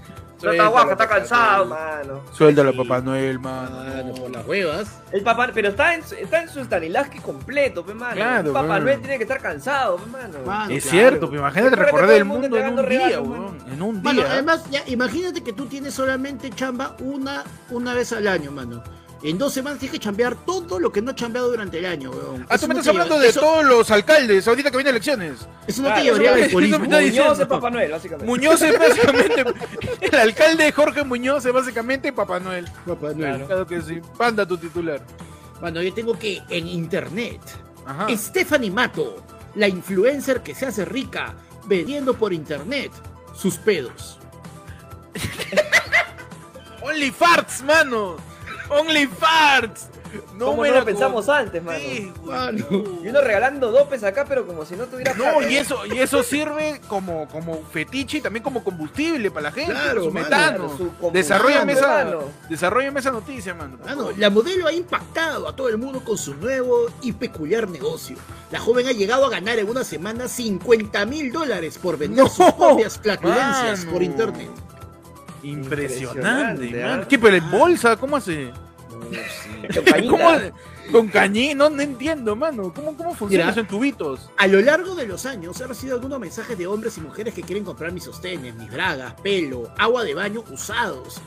No 0.45 0.51
está 0.51 0.67
guaca, 0.67 0.91
está 0.93 1.07
cansado, 1.09 1.65
mano. 1.65 2.21
Suéltalo, 2.31 2.71
Sí. 2.71 2.77
Papá 2.77 3.01
Noel, 3.01 3.39
mano. 3.39 3.77
Mano, 3.77 4.13
por 4.13 4.31
las 4.31 4.47
huevas. 4.47 5.01
El 5.11 5.21
papá, 5.23 5.49
pero 5.53 5.69
está 5.69 5.93
en, 5.95 6.03
su- 6.03 6.15
está 6.15 6.41
en 6.43 6.49
su 6.49 6.63
Stanilaski 6.63 7.19
completo, 7.19 7.83
pues, 7.83 7.95
mano. 7.95 8.15
Claro, 8.15 8.47
Un 8.49 8.53
Papá 8.53 8.67
mano. 8.67 8.85
Noel 8.85 8.99
tiene 8.99 9.17
que 9.17 9.23
estar 9.23 9.41
cansado, 9.41 9.97
mano. 10.11 10.39
Mano, 10.45 10.73
Es 10.73 10.83
claro. 10.83 10.97
cierto, 10.99 11.29
pero 11.29 11.41
imagínate 11.41 11.75
recorrer 11.75 12.09
el 12.11 12.15
el 12.17 12.25
mundo 12.25 12.41
mundo 12.49 12.57
en 12.57 12.63
un 12.73 12.79
entregando 12.79 13.07
día, 13.09 13.21
weón. 13.21 13.57
mano. 13.57 13.73
En 13.73 13.81
un 13.81 14.01
Mano, 14.03 14.21
día. 14.21 14.31
además, 14.31 14.69
ya, 14.69 14.83
imagínate 14.87 15.43
que 15.43 15.53
tú 15.53 15.65
tienes 15.65 15.93
solamente 15.93 16.49
chamba 16.51 16.95
una, 16.99 17.43
una 17.71 17.93
vez 17.93 18.11
al 18.13 18.27
año, 18.27 18.51
mano. 18.51 18.83
En 19.27 19.39
dos 19.39 19.53
semanas 19.53 19.79
tienes 19.79 19.97
que 19.97 20.03
chambear 20.03 20.35
todo 20.45 20.79
lo 20.79 20.91
que 20.91 21.01
no 21.01 21.09
has 21.09 21.15
chambeado 21.15 21.49
durante 21.49 21.79
el 21.79 21.85
año, 21.87 22.11
weón. 22.11 22.45
Ah, 22.47 22.57
tú 22.59 22.67
me 22.67 22.73
estás 22.75 22.89
hablando 22.89 23.15
lleva- 23.15 23.23
de 23.23 23.29
eso- 23.29 23.39
todos 23.39 23.65
los 23.65 23.89
alcaldes 23.89 24.47
ahorita 24.47 24.69
que 24.69 24.77
vienen 24.77 24.91
elecciones. 24.93 25.47
Eso 25.65 25.81
no 25.81 25.93
te 25.95 26.03
llevaría 26.03 26.33
al 26.35 26.43
alcoholismo. 26.43 26.79
Muñoz 26.79 27.39
es 27.39 27.47
Papá 27.47 27.69
Noel, 27.71 27.91
básicamente. 27.91 28.25
Muñoz 28.27 28.61
es 28.61 28.79
básicamente. 28.79 29.45
El 30.01 30.15
alcalde 30.15 30.71
Jorge 30.71 31.03
Muñoz 31.03 31.43
es 31.45 31.51
básicamente 31.53 32.13
Papá 32.13 32.39
Noel. 32.39 32.65
Papá 32.85 33.13
Noel. 33.15 33.45
Claro 33.47 33.65
que 33.65 33.81
sí. 33.81 33.99
Panda 34.15 34.45
tu 34.45 34.57
titular. 34.57 35.01
Bueno, 35.59 35.81
yo 35.81 35.91
tengo 35.93 36.17
que 36.19 36.43
en 36.49 36.67
internet. 36.67 37.41
Ajá. 37.85 38.07
Stephanie 38.15 38.69
Mato, 38.69 39.23
la 39.55 39.67
influencer 39.67 40.41
que 40.43 40.53
se 40.53 40.67
hace 40.67 40.85
rica 40.85 41.33
vendiendo 41.65 42.13
por 42.13 42.31
internet 42.31 42.91
sus 43.35 43.57
pedos. 43.57 44.19
Only 46.83 47.09
farts, 47.11 47.63
mano. 47.63 48.17
Only 48.69 49.07
farts. 49.07 49.87
No 50.37 50.45
¿Cómo 50.45 50.61
me 50.61 50.69
no 50.69 50.75
la 50.75 50.79
lo 50.79 50.85
pensamos 50.85 51.27
antes, 51.27 51.61
mano? 51.61 51.77
Sí. 51.79 52.09
Mano. 52.23 52.65
Y 53.03 53.07
uno 53.09 53.19
regalando 53.19 53.69
dopes 53.69 54.01
acá, 54.05 54.23
pero 54.25 54.47
como 54.47 54.63
si 54.65 54.75
no 54.77 54.85
tuviera 54.85 55.13
No, 55.13 55.41
y 55.45 55.57
eso, 55.57 55.85
y 55.85 55.99
eso 55.99 56.23
sirve 56.23 56.79
como, 56.87 57.27
como 57.27 57.61
fetiche 57.65 58.19
y 58.19 58.21
también 58.21 58.41
como 58.41 58.63
combustible 58.63 59.29
para 59.29 59.49
la 59.49 59.51
gente, 59.51 59.73
Claro, 59.73 60.05
su 60.05 60.11
mano. 60.11 60.23
metano. 60.25 60.67
Claro, 60.77 61.11
Desarrollame 61.11 61.73
esa, 61.73 62.07
desarrollame 62.49 62.99
esa 63.01 63.11
noticia, 63.11 63.53
mano. 63.55 63.77
Mano, 63.83 64.11
la 64.15 64.29
modelo 64.29 64.67
ha 64.67 64.71
impactado 64.71 65.49
a 65.49 65.55
todo 65.55 65.67
el 65.67 65.77
mundo 65.77 66.01
con 66.01 66.17
su 66.17 66.33
nuevo 66.35 66.85
y 67.01 67.11
peculiar 67.11 67.67
negocio. 67.67 68.15
La 68.51 68.59
joven 68.59 68.87
ha 68.87 68.93
llegado 68.93 69.25
a 69.25 69.29
ganar 69.29 69.59
en 69.59 69.67
una 69.67 69.83
semana 69.83 70.29
50 70.29 71.05
mil 71.07 71.29
dólares 71.33 71.77
por 71.77 71.97
vender 71.97 72.23
No, 72.23 72.29
sus 72.29 72.53
propias 72.53 72.97
flatulencias 72.99 73.79
mano. 73.79 73.91
por 73.91 74.01
internet. 74.01 74.49
Impresionante, 75.45 76.65
Impresionante, 76.65 76.83
man. 76.83 77.07
¿Qué, 77.07 77.19
pero 77.19 77.35
en 77.35 77.51
bolsa? 77.51 77.95
¿Cómo 77.97 78.17
hace? 78.17 78.51
¿Cómo? 80.09 80.29
Con 80.91 81.07
cañí, 81.07 81.53
no, 81.53 81.69
no 81.69 81.81
entiendo, 81.81 82.35
mano. 82.35 82.73
¿Cómo, 82.73 82.95
cómo 82.95 83.15
funciona 83.15 83.45
Mira. 83.45 83.51
eso 83.51 83.59
en 83.59 83.67
tubitos? 83.67 84.29
A 84.37 84.47
lo 84.47 84.61
largo 84.61 84.95
de 84.95 85.07
los 85.07 85.25
años 85.25 85.59
he 85.59 85.67
recibido 85.67 85.95
algunos 85.95 86.19
mensajes 86.19 86.57
de 86.57 86.67
hombres 86.67 86.97
y 86.97 87.01
mujeres 87.01 87.33
que 87.33 87.41
quieren 87.41 87.63
comprar 87.63 87.91
mis 87.91 88.03
sostenes, 88.03 88.55
mis 88.55 88.71
bragas, 88.71 89.13
pelo, 89.21 89.71
agua 89.77 90.03
de 90.03 90.13
baño 90.13 90.43
usados. 90.51 91.21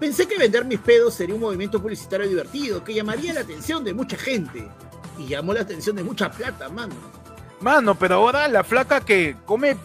Pensé 0.00 0.26
que 0.26 0.38
vender 0.38 0.64
mis 0.64 0.80
pedos 0.80 1.14
sería 1.14 1.34
un 1.34 1.42
movimiento 1.42 1.80
publicitario 1.80 2.28
divertido 2.28 2.82
que 2.82 2.94
llamaría 2.94 3.32
la 3.34 3.40
atención 3.40 3.84
de 3.84 3.94
mucha 3.94 4.16
gente. 4.16 4.68
Y 5.18 5.26
llamó 5.26 5.52
la 5.52 5.60
atención 5.60 5.94
de 5.94 6.02
mucha 6.02 6.30
plata, 6.30 6.68
mano. 6.70 6.94
Mano, 7.60 7.94
pero 7.94 8.16
ahora 8.16 8.48
la 8.48 8.64
flaca 8.64 9.00
que 9.02 9.36
come 9.44 9.76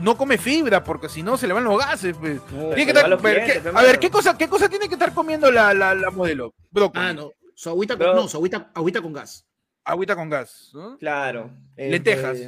no 0.00 0.16
come 0.16 0.38
fibra 0.38 0.82
porque 0.84 1.08
si 1.08 1.22
no 1.22 1.36
se 1.36 1.46
le 1.46 1.52
van 1.54 1.64
los 1.64 1.78
gases. 1.78 2.16
pues. 2.16 2.40
Tiene 2.46 2.74
que 2.74 2.80
se 2.80 2.84
le 2.84 2.90
estar- 2.92 3.02
van 3.02 3.10
los 3.10 3.22
pero, 3.22 3.40
clientes, 3.44 3.62
¿qué- 3.72 3.78
a 3.78 3.82
ver. 3.82 3.98
¿qué 3.98 4.10
cosa, 4.10 4.36
¿qué 4.38 4.48
cosa 4.48 4.68
tiene 4.68 4.88
que 4.88 4.94
estar 4.94 5.12
comiendo 5.14 5.50
la, 5.50 5.72
la, 5.74 5.94
la 5.94 6.10
modelo? 6.10 6.54
Brócoli. 6.70 7.04
Ah, 7.06 7.12
no. 7.12 7.30
Su 7.54 7.70
agüita 7.70 7.96
con, 7.96 8.06
no, 8.14 8.28
su 8.28 8.36
agüita, 8.36 8.70
agüita 8.74 9.00
con 9.00 9.12
gas. 9.12 9.46
Agüita 9.84 10.14
con 10.16 10.28
gas. 10.28 10.70
¿no? 10.74 10.98
Claro. 10.98 11.50
Lentejas. 11.76 12.38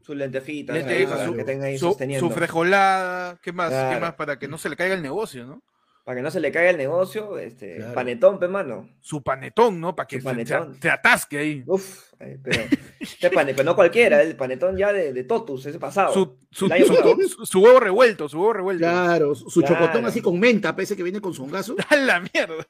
Sus 0.00 0.16
lentejitas. 0.16 0.76
Lentejas, 0.76 1.24
su, 1.24 1.34
que 1.34 1.44
tenga 1.44 1.66
ahí 1.66 1.78
su, 1.78 1.86
sosteniendo. 1.88 2.28
su 2.28 2.34
frejolada, 2.34 3.38
¿qué 3.42 3.52
más? 3.52 3.70
¿Qué 3.72 4.00
más 4.00 4.14
para 4.14 4.38
que 4.38 4.48
no 4.48 4.58
se 4.58 4.68
le 4.68 4.76
caiga 4.76 4.94
el 4.94 5.02
negocio, 5.02 5.46
¿no? 5.46 5.62
Para 6.04 6.16
que 6.16 6.22
no 6.22 6.30
se 6.30 6.38
le 6.38 6.52
caiga 6.52 6.68
el 6.68 6.76
negocio, 6.76 7.38
este, 7.38 7.76
Claro. 7.76 7.94
panetón, 7.94 8.38
pe, 8.38 8.46
mano. 8.46 8.90
Su 9.00 9.22
panetón, 9.22 9.80
¿no? 9.80 9.96
Para 9.96 10.06
que 10.06 10.20
se, 10.20 10.46
se- 10.46 10.90
atasque 10.90 11.38
ahí. 11.38 11.64
Uf, 11.66 12.12
eh, 12.20 12.38
pero, 12.42 12.62
este 13.00 13.30
pane- 13.30 13.54
pero 13.54 13.64
no 13.64 13.74
cualquiera, 13.74 14.20
el 14.20 14.36
panetón 14.36 14.76
ya 14.76 14.92
de, 14.92 15.14
de 15.14 15.24
Totus, 15.24 15.64
ese 15.64 15.78
pasado. 15.78 16.12
Su, 16.12 16.38
su, 16.50 16.68
pasado. 16.68 17.16
huevo 17.54 17.80
revuelto, 17.80 18.28
su 18.28 18.38
huevo 18.38 18.52
revuelto. 18.52 18.80
Claro, 18.84 19.34
su 19.34 19.60
Claro. 19.62 19.76
chocotón 19.76 20.04
así 20.04 20.20
con 20.20 20.38
menta, 20.38 20.76
pese 20.76 20.94
que 20.94 21.02
viene 21.02 21.22
con 21.22 21.32
zongazo. 21.32 21.74
A 21.88 21.96
la 21.96 22.20
mierda. 22.20 22.66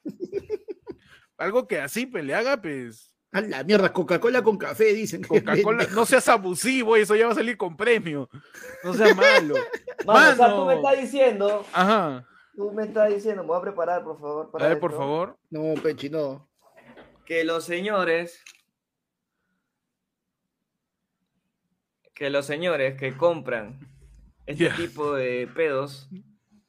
Algo 1.37 1.67
que 1.67 1.81
así 1.81 2.05
pues, 2.05 2.23
le 2.23 2.33
haga, 2.35 2.61
pues. 2.61 3.11
A 3.33 3.41
la 3.41 3.65
mierda, 3.65 3.91
Coca-Cola 3.91 4.41
con 4.43 4.57
café, 4.57 4.93
dicen. 4.93 5.21
Coca-Cola, 5.23 5.85
no 5.93 6.05
seas 6.05 6.29
abusivo, 6.29 6.95
eso 6.95 7.15
ya 7.17 7.25
va 7.25 7.33
a 7.33 7.35
salir 7.35 7.57
con 7.57 7.75
premio. 7.75 8.29
No 8.83 8.93
seas 8.93 9.13
malo. 9.17 9.55
Mano, 10.05 10.31
o 10.31 10.35
sea, 10.37 10.47
Mano. 10.47 10.55
tú 10.61 10.65
me 10.67 10.75
estás 10.75 10.97
diciendo, 11.01 11.65
Ajá. 11.73 12.25
Tú 12.55 12.71
me 12.71 12.83
estás 12.83 13.13
diciendo, 13.13 13.43
me 13.43 13.47
voy 13.47 13.57
a 13.57 13.61
preparar, 13.61 14.03
por 14.03 14.19
favor, 14.19 14.45
A 14.47 14.51
para 14.51 14.67
ver, 14.69 14.79
por 14.79 14.91
favor. 14.91 15.37
No, 15.49 15.73
Pechi, 15.81 16.09
no. 16.09 16.49
Que 17.25 17.43
los 17.43 17.65
señores, 17.65 18.43
que 22.13 22.29
los 22.29 22.45
señores 22.45 22.97
que 22.97 23.17
compran 23.17 23.79
este 24.45 24.69
tipo 24.71 25.13
de 25.13 25.47
pedos 25.53 26.07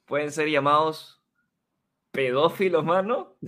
pueden 0.06 0.32
ser 0.32 0.48
llamados 0.48 1.22
pedófilos, 2.10 2.84
mano. 2.84 3.36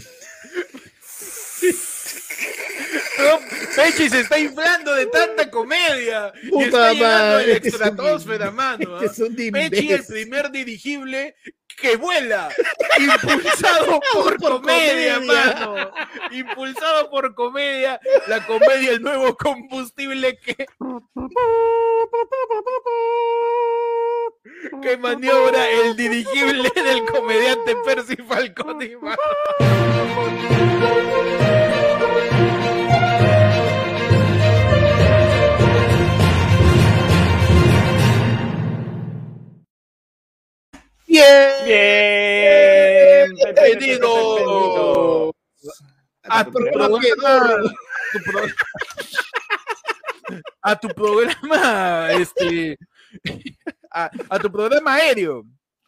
No, 3.18 3.40
Pechi 3.78 4.10
se 4.10 4.20
está 4.20 4.38
inflando 4.38 4.94
de 4.94 5.06
tanta 5.06 5.50
comedia. 5.50 6.32
y 6.42 6.48
Puta 6.50 6.66
está 6.66 6.88
a 6.90 6.94
la 6.94 7.00
madre, 7.08 7.52
este 7.52 7.68
es 7.68 7.74
un 7.74 7.82
estratosfera, 7.82 8.50
mano. 8.50 8.96
¿ah? 8.96 9.04
Es 9.04 9.18
un 9.18 9.34
Pechi, 9.36 9.92
el 9.92 10.04
primer 10.04 10.50
dirigible 10.50 11.36
que 11.80 11.96
vuela, 11.96 12.48
impulsado 12.98 14.00
por, 14.12 14.36
Por 14.38 14.50
comedia, 14.60 15.14
comedia. 15.14 15.42
mano. 15.44 15.90
Impulsado 16.32 17.08
por 17.08 17.34
comedia, 17.36 18.00
la 18.26 18.44
comedia, 18.46 18.90
el 18.92 19.02
nuevo 19.02 19.36
combustible 19.36 20.38
que. 20.40 20.66
que 24.82 24.96
maniobra 24.96 25.70
el 25.70 25.94
dirigible 25.96 26.68
del 26.74 27.04
comediante 27.04 27.76
Percy 27.84 28.16
Falcone, 28.16 28.96
mano. 28.96 29.18
Bien. 41.08 41.64
Bien, 41.64 43.34
Bienvenido 43.54 45.34
a 46.24 46.44
tu 46.44 46.52
programa, 46.52 46.98
tu 48.12 48.18
pro- 48.24 48.46
a 50.62 50.76
tu 50.78 50.88
programa, 50.88 52.12
este, 52.12 52.76
a, 53.90 54.10
a 54.28 54.38
tu 54.38 54.52
programa 54.52 54.94
aéreo, 54.96 55.44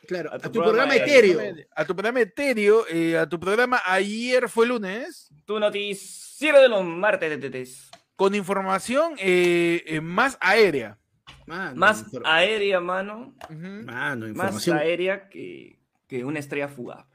Claro, 0.08 0.30
A 0.32 0.36
a 0.36 0.38
tu 0.38 0.50
tu, 0.50 0.62
programa 0.62 0.88
programa 0.88 1.12
aéreo. 1.12 1.40
etéreo. 1.40 1.66
a 1.76 1.84
tu 1.84 1.94
programa 1.94 2.20
etéreo, 2.20 2.86
eh, 2.88 3.18
a 3.18 3.28
tu 3.28 3.38
programa 3.38 3.82
ayer 3.84 4.48
fue 4.48 4.66
lunes, 4.66 5.28
Tu 5.44 5.60
noticiero 5.60 6.62
de 6.62 6.68
los 6.70 6.82
martes 6.84 7.90
con 8.16 8.34
información 8.34 9.14
eh, 9.18 9.82
eh, 9.86 10.00
más 10.00 10.38
aérea. 10.40 10.96
Mano, 11.46 11.76
Más 11.76 12.04
infor- 12.06 12.22
aérea, 12.24 12.80
mano. 12.80 13.34
Más 14.34 14.68
aérea 14.68 15.28
que, 15.28 15.78
que 16.06 16.24
una 16.24 16.38
estrella 16.38 16.68
fugaz. 16.68 17.06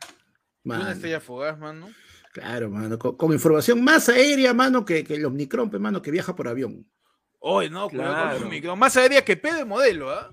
Una 0.63 0.91
estrella 0.91 1.19
fugaz, 1.19 1.57
mano. 1.57 1.89
Claro, 2.33 2.69
mano. 2.69 2.97
Con, 2.99 3.15
con 3.15 3.31
información 3.33 3.83
más 3.83 4.09
aérea, 4.09 4.53
mano, 4.53 4.83
que, 4.83 5.03
que 5.03 5.15
el 5.15 5.25
Omnicron, 5.25 5.71
mano, 5.81 6.01
que 6.01 6.11
viaja 6.11 6.35
por 6.35 6.47
avión. 6.47 6.85
Hoy 7.39 7.69
no, 7.69 7.87
con 7.89 7.99
Claro. 7.99 8.49
micro. 8.49 8.75
Más 8.75 8.97
aérea 8.97 9.23
que 9.23 9.37
pedo 9.37 9.55
de 9.57 9.65
modelo, 9.65 10.09
¿ah? 10.11 10.29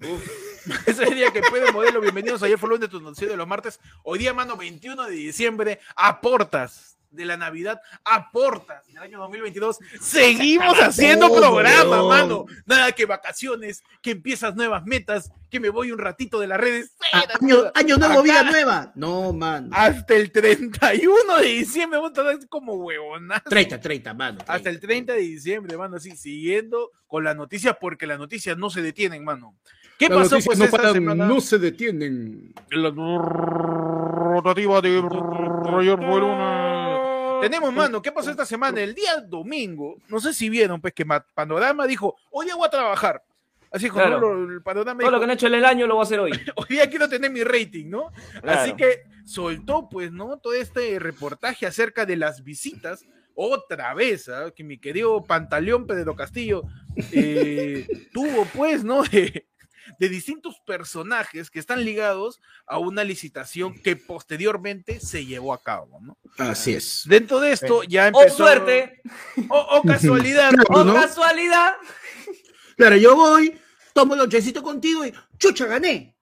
Más 0.66 0.98
aérea 0.98 1.30
que 1.32 1.40
pedo 1.40 1.66
de 1.66 1.72
modelo. 1.72 2.00
Bienvenidos 2.00 2.42
ayer 2.42 2.58
fue 2.58 2.68
lunes 2.68 2.82
de 2.82 2.88
tu 2.88 3.00
noticiero 3.00 3.32
de 3.32 3.36
los 3.38 3.46
martes. 3.46 3.78
Hoy 4.02 4.18
día, 4.18 4.34
mano, 4.34 4.56
21 4.56 5.04
de 5.04 5.12
diciembre, 5.12 5.78
a 5.96 6.20
portas 6.20 6.98
de 7.10 7.24
la 7.24 7.36
Navidad, 7.36 7.80
a 8.04 8.30
portas 8.30 8.86
del 8.86 8.98
año 8.98 9.18
2022. 9.18 9.78
Seguimos 10.00 10.78
haciendo 10.78 11.28
todo, 11.28 11.40
programa, 11.40 12.02
mano. 12.02 12.46
Nada 12.66 12.92
que 12.92 13.06
vacaciones, 13.06 13.82
que 14.00 14.12
empiezas 14.12 14.54
nuevas 14.54 14.84
metas, 14.84 15.30
que 15.50 15.60
me 15.60 15.68
voy 15.68 15.90
un 15.92 15.98
ratito 15.98 16.38
de 16.38 16.46
las 16.46 16.58
redes. 16.58 16.94
Ah, 17.12 17.24
año, 17.74 17.96
nuevo, 17.96 18.14
Acá, 18.14 18.22
vida 18.22 18.42
nueva. 18.44 18.92
No, 18.94 19.32
mano. 19.32 19.68
Hasta 19.72 20.14
el 20.14 20.30
31 20.30 21.36
de 21.38 21.46
diciembre, 21.46 21.98
vamos 21.98 22.16
a 22.16 22.32
estar 22.32 22.48
como 22.48 22.74
huevonas. 22.74 23.42
30, 23.44 23.80
30, 23.80 24.14
mano. 24.14 24.38
Hasta 24.46 24.70
el 24.70 24.80
30 24.80 25.12
de 25.14 25.20
diciembre, 25.20 25.76
mano, 25.76 25.96
así, 25.96 26.16
siguiendo 26.16 26.90
con 27.06 27.24
las 27.24 27.36
noticias, 27.36 27.76
porque 27.80 28.06
las 28.06 28.18
noticias 28.18 28.56
no 28.56 28.70
se 28.70 28.82
detienen, 28.82 29.24
mano. 29.24 29.56
¿Qué 29.98 30.08
pasó 30.08 30.38
pues 30.42 30.58
no 30.58 30.64
esta 30.64 30.78
paran, 30.78 30.94
semana? 30.94 31.26
no 31.26 31.40
se 31.42 31.58
detienen. 31.58 32.54
La 32.70 32.90
rotativa 32.90 34.80
de 34.80 34.98
Roger 35.02 35.98
fue 35.98 36.20
lunes. 36.20 36.79
Tenemos, 37.40 37.72
mano, 37.72 38.00
¿qué 38.02 38.12
pasó 38.12 38.30
esta 38.30 38.44
semana? 38.46 38.80
El 38.80 38.94
día 38.94 39.16
domingo, 39.20 39.96
no 40.08 40.20
sé 40.20 40.32
si 40.34 40.48
vieron, 40.48 40.80
pues 40.80 40.92
que 40.94 41.04
Ma- 41.04 41.24
Panorama 41.34 41.86
dijo, 41.86 42.16
hoy 42.30 42.46
día 42.46 42.54
voy 42.56 42.66
a 42.66 42.70
trabajar. 42.70 43.22
Así 43.72 43.88
como 43.88 44.04
Claro. 44.04 44.50
el 44.50 44.62
Panorama 44.62 45.00
Todo 45.00 45.12
lo 45.12 45.20
que 45.20 45.26
no 45.26 45.32
he 45.32 45.34
hecho 45.36 45.46
en 45.46 45.54
el 45.54 45.64
año 45.64 45.86
lo 45.86 45.94
voy 45.94 46.02
a 46.02 46.04
hacer 46.04 46.18
hoy. 46.20 46.32
hoy 46.56 46.66
día 46.68 46.90
quiero 46.90 47.08
tener 47.08 47.30
mi 47.30 47.44
rating, 47.44 47.88
¿no? 47.88 48.10
Así 48.42 48.74
que 48.74 49.02
soltó, 49.24 49.88
pues, 49.88 50.10
¿no? 50.10 50.38
Todo 50.38 50.54
este 50.54 50.98
reportaje 50.98 51.66
acerca 51.66 52.04
de 52.04 52.16
las 52.16 52.42
visitas. 52.42 53.04
Otra 53.34 53.94
vez, 53.94 54.28
¿ah? 54.28 54.50
que 54.54 54.64
mi 54.64 54.76
querido 54.78 55.22
Pantaleón 55.22 55.86
Pedro 55.86 56.14
Castillo 56.16 56.62
eh, 57.12 57.86
tuvo, 58.12 58.44
pues, 58.54 58.82
¿no? 58.84 59.02
De 59.98 60.08
distintos 60.08 60.60
personajes 60.66 61.50
que 61.50 61.58
están 61.58 61.84
ligados 61.84 62.40
a 62.66 62.78
una 62.78 63.04
licitación 63.04 63.74
que 63.74 63.96
posteriormente 63.96 65.00
se 65.00 65.26
llevó 65.26 65.52
a 65.54 65.62
cabo, 65.62 65.98
¿no? 66.00 66.16
Así 66.38 66.74
es. 66.74 67.02
Dentro 67.06 67.40
de 67.40 67.52
esto 67.52 67.82
ya 67.84 68.04
O 68.04 68.20
empezó. 68.20 68.36
suerte, 68.36 69.02
O, 69.48 69.58
o 69.58 69.82
casualidad. 69.82 70.50
Claro, 70.50 70.90
o 70.90 70.94
casualidad. 70.94 71.74
Claro, 72.76 72.96
yo 72.96 73.14
voy, 73.16 73.58
tomo 73.92 74.14
el 74.14 74.20
lonchecito 74.20 74.62
contigo 74.62 75.04
y 75.04 75.12
chucha, 75.38 75.66
gané. 75.66 76.14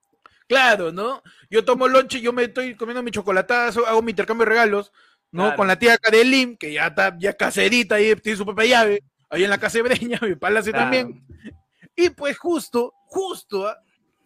Claro, 0.47 0.91
¿no? 0.91 1.21
Yo 1.49 1.63
tomo 1.63 1.87
lonche, 1.87 2.19
yo 2.21 2.33
me 2.33 2.43
estoy 2.45 2.75
comiendo 2.75 3.03
mi 3.03 3.11
chocolatazo, 3.11 3.85
hago 3.85 4.01
mi 4.01 4.11
intercambio 4.11 4.45
de 4.45 4.49
regalos, 4.49 4.91
¿no? 5.31 5.43
Claro. 5.43 5.57
Con 5.57 5.67
la 5.67 5.77
tía 5.77 5.97
Karelim, 5.97 6.57
que 6.57 6.73
ya 6.73 6.87
está 6.87 7.15
ya 7.19 7.33
caserita 7.33 7.95
ahí, 7.95 8.15
tiene 8.15 8.37
su 8.37 8.45
propia 8.45 8.65
llave, 8.65 9.03
ahí 9.29 9.43
en 9.43 9.49
la 9.51 9.59
casa 9.59 9.77
de 9.77 9.83
Breña, 9.83 10.19
mi 10.21 10.35
palacio 10.35 10.71
Claro. 10.71 10.85
también. 10.85 11.23
Y 11.95 12.09
pues 12.09 12.37
justo, 12.37 12.93
justo, 13.09 13.67
¿ah? 13.67 13.77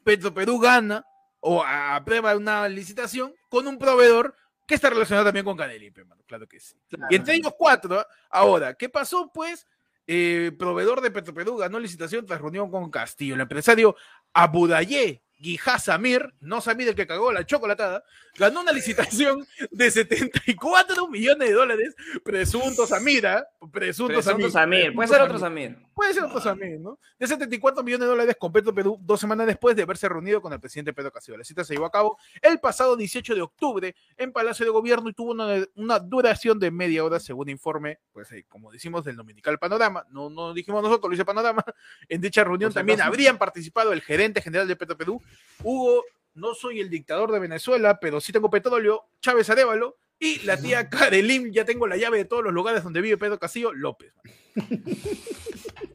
Petro 0.03 0.33
Perú 0.33 0.59
gana 0.59 1.05
o 1.39 1.63
aprueba 1.63 2.35
una 2.35 2.67
licitación 2.67 3.33
con 3.49 3.67
un 3.67 3.77
proveedor 3.77 4.35
que 4.65 4.75
está 4.75 4.89
relacionado 4.89 5.25
también 5.25 5.45
con 5.45 5.57
Karelim, 5.57 5.93
hermano, 5.95 6.23
claro 6.25 6.47
que 6.47 6.59
sí. 6.59 6.75
Y 7.09 7.15
entre 7.15 7.35
ellos 7.35 7.53
cuatro, 7.57 7.99
¿ah? 7.99 8.07
ahora, 8.29 8.73
¿qué 8.75 8.89
pasó? 8.89 9.31
Pues, 9.33 9.67
eh, 10.07 10.51
proveedor 10.57 11.01
de 11.01 11.11
Petroperú 11.11 11.57
ganó 11.57 11.79
licitación 11.79 12.25
tras 12.25 12.41
reunión 12.41 12.69
con 12.69 12.89
Castillo. 12.91 13.35
El 13.35 13.41
empresario 13.41 13.95
Abudaye 14.33 15.23
Guijá 15.43 15.77
Samir, 15.77 16.33
no 16.39 16.62
Samir 16.62 16.88
el 16.88 16.95
que 16.95 17.05
cagó 17.05 17.33
la 17.33 17.45
chocolatada, 17.45 18.05
ganó 18.39 18.62
una 18.62 18.71
licitación 18.71 19.45
de 19.71 19.91
74 19.91 21.09
millones 21.09 21.50
de 21.50 21.53
dólares, 21.53 21.95
presunto 22.23 22.88
Samir, 22.88 23.27
¿ah? 23.27 23.45
presunto, 23.71 24.13
Presunto 24.13 24.50
Samir. 24.50 24.51
Samir. 24.51 24.95
Puede 24.95 25.09
ser 25.09 25.21
otro 25.21 25.38
Samir. 25.38 25.77
Puede 25.93 26.13
ser 26.13 26.23
otro 26.23 26.39
Samir, 26.39 26.79
¿no? 26.79 26.97
De 27.19 27.27
74 27.27 27.83
millones 27.83 28.05
de 28.05 28.07
dólares 28.07 28.35
con 28.39 28.51
Petro 28.51 28.73
Perú 28.73 28.97
dos 29.01 29.19
semanas 29.19 29.45
después 29.45 29.75
de 29.75 29.83
haberse 29.83 30.09
reunido 30.09 30.41
con 30.41 30.51
el 30.53 30.59
presidente 30.59 30.93
Pedro 30.93 31.12
Castillo. 31.12 31.38
La 31.38 31.43
cita 31.43 31.63
se 31.63 31.73
llevó 31.73 31.85
a 31.85 31.91
cabo 31.91 32.17
el 32.41 32.59
pasado 32.59 32.95
18 32.95 33.35
de 33.35 33.41
octubre 33.41 33.95
en 34.17 34.31
Palacio 34.31 34.65
de 34.65 34.71
Gobierno 34.71 35.09
y 35.09 35.13
tuvo 35.13 35.31
una, 35.31 35.63
una 35.75 36.00
duración 36.00 36.57
de 36.57 36.71
media 36.71 37.03
hora, 37.03 37.19
según 37.19 37.50
informe, 37.50 38.00
pues 38.12 38.31
eh, 38.31 38.45
como 38.47 38.71
decimos, 38.71 39.03
del 39.03 39.17
Dominical 39.17 39.59
Panorama. 39.59 40.05
No, 40.09 40.29
no 40.29 40.53
dijimos 40.53 40.81
nosotros, 40.81 41.09
lo 41.09 41.13
dice 41.13 41.25
Panorama. 41.25 41.63
En 42.09 42.21
dicha 42.21 42.43
reunión 42.43 42.71
también 42.73 43.01
habrían 43.01 43.38
participado 43.38 43.93
el 43.93 44.01
gerente 44.01 44.41
general 44.41 44.67
de 44.67 44.75
Petro 44.75 44.97
Perú, 44.97 45.21
Hugo, 45.63 46.03
no 46.35 46.53
soy 46.55 46.79
el 46.79 46.89
dictador 46.89 47.31
de 47.31 47.39
Venezuela, 47.39 47.99
pero 47.99 48.19
sí 48.19 48.31
tengo 48.31 48.49
petróleo, 48.49 49.05
Chávez 49.21 49.49
Arevalo, 49.49 49.97
y 50.19 50.39
la 50.45 50.57
tía 50.57 50.89
Karelim, 50.89 51.51
ya 51.51 51.65
tengo 51.65 51.87
la 51.87 51.97
llave 51.97 52.19
de 52.19 52.25
todos 52.25 52.43
los 52.43 52.53
lugares 52.53 52.83
donde 52.83 53.01
vive 53.01 53.17
Pedro 53.17 53.39
Castillo, 53.39 53.73
López. 53.73 54.13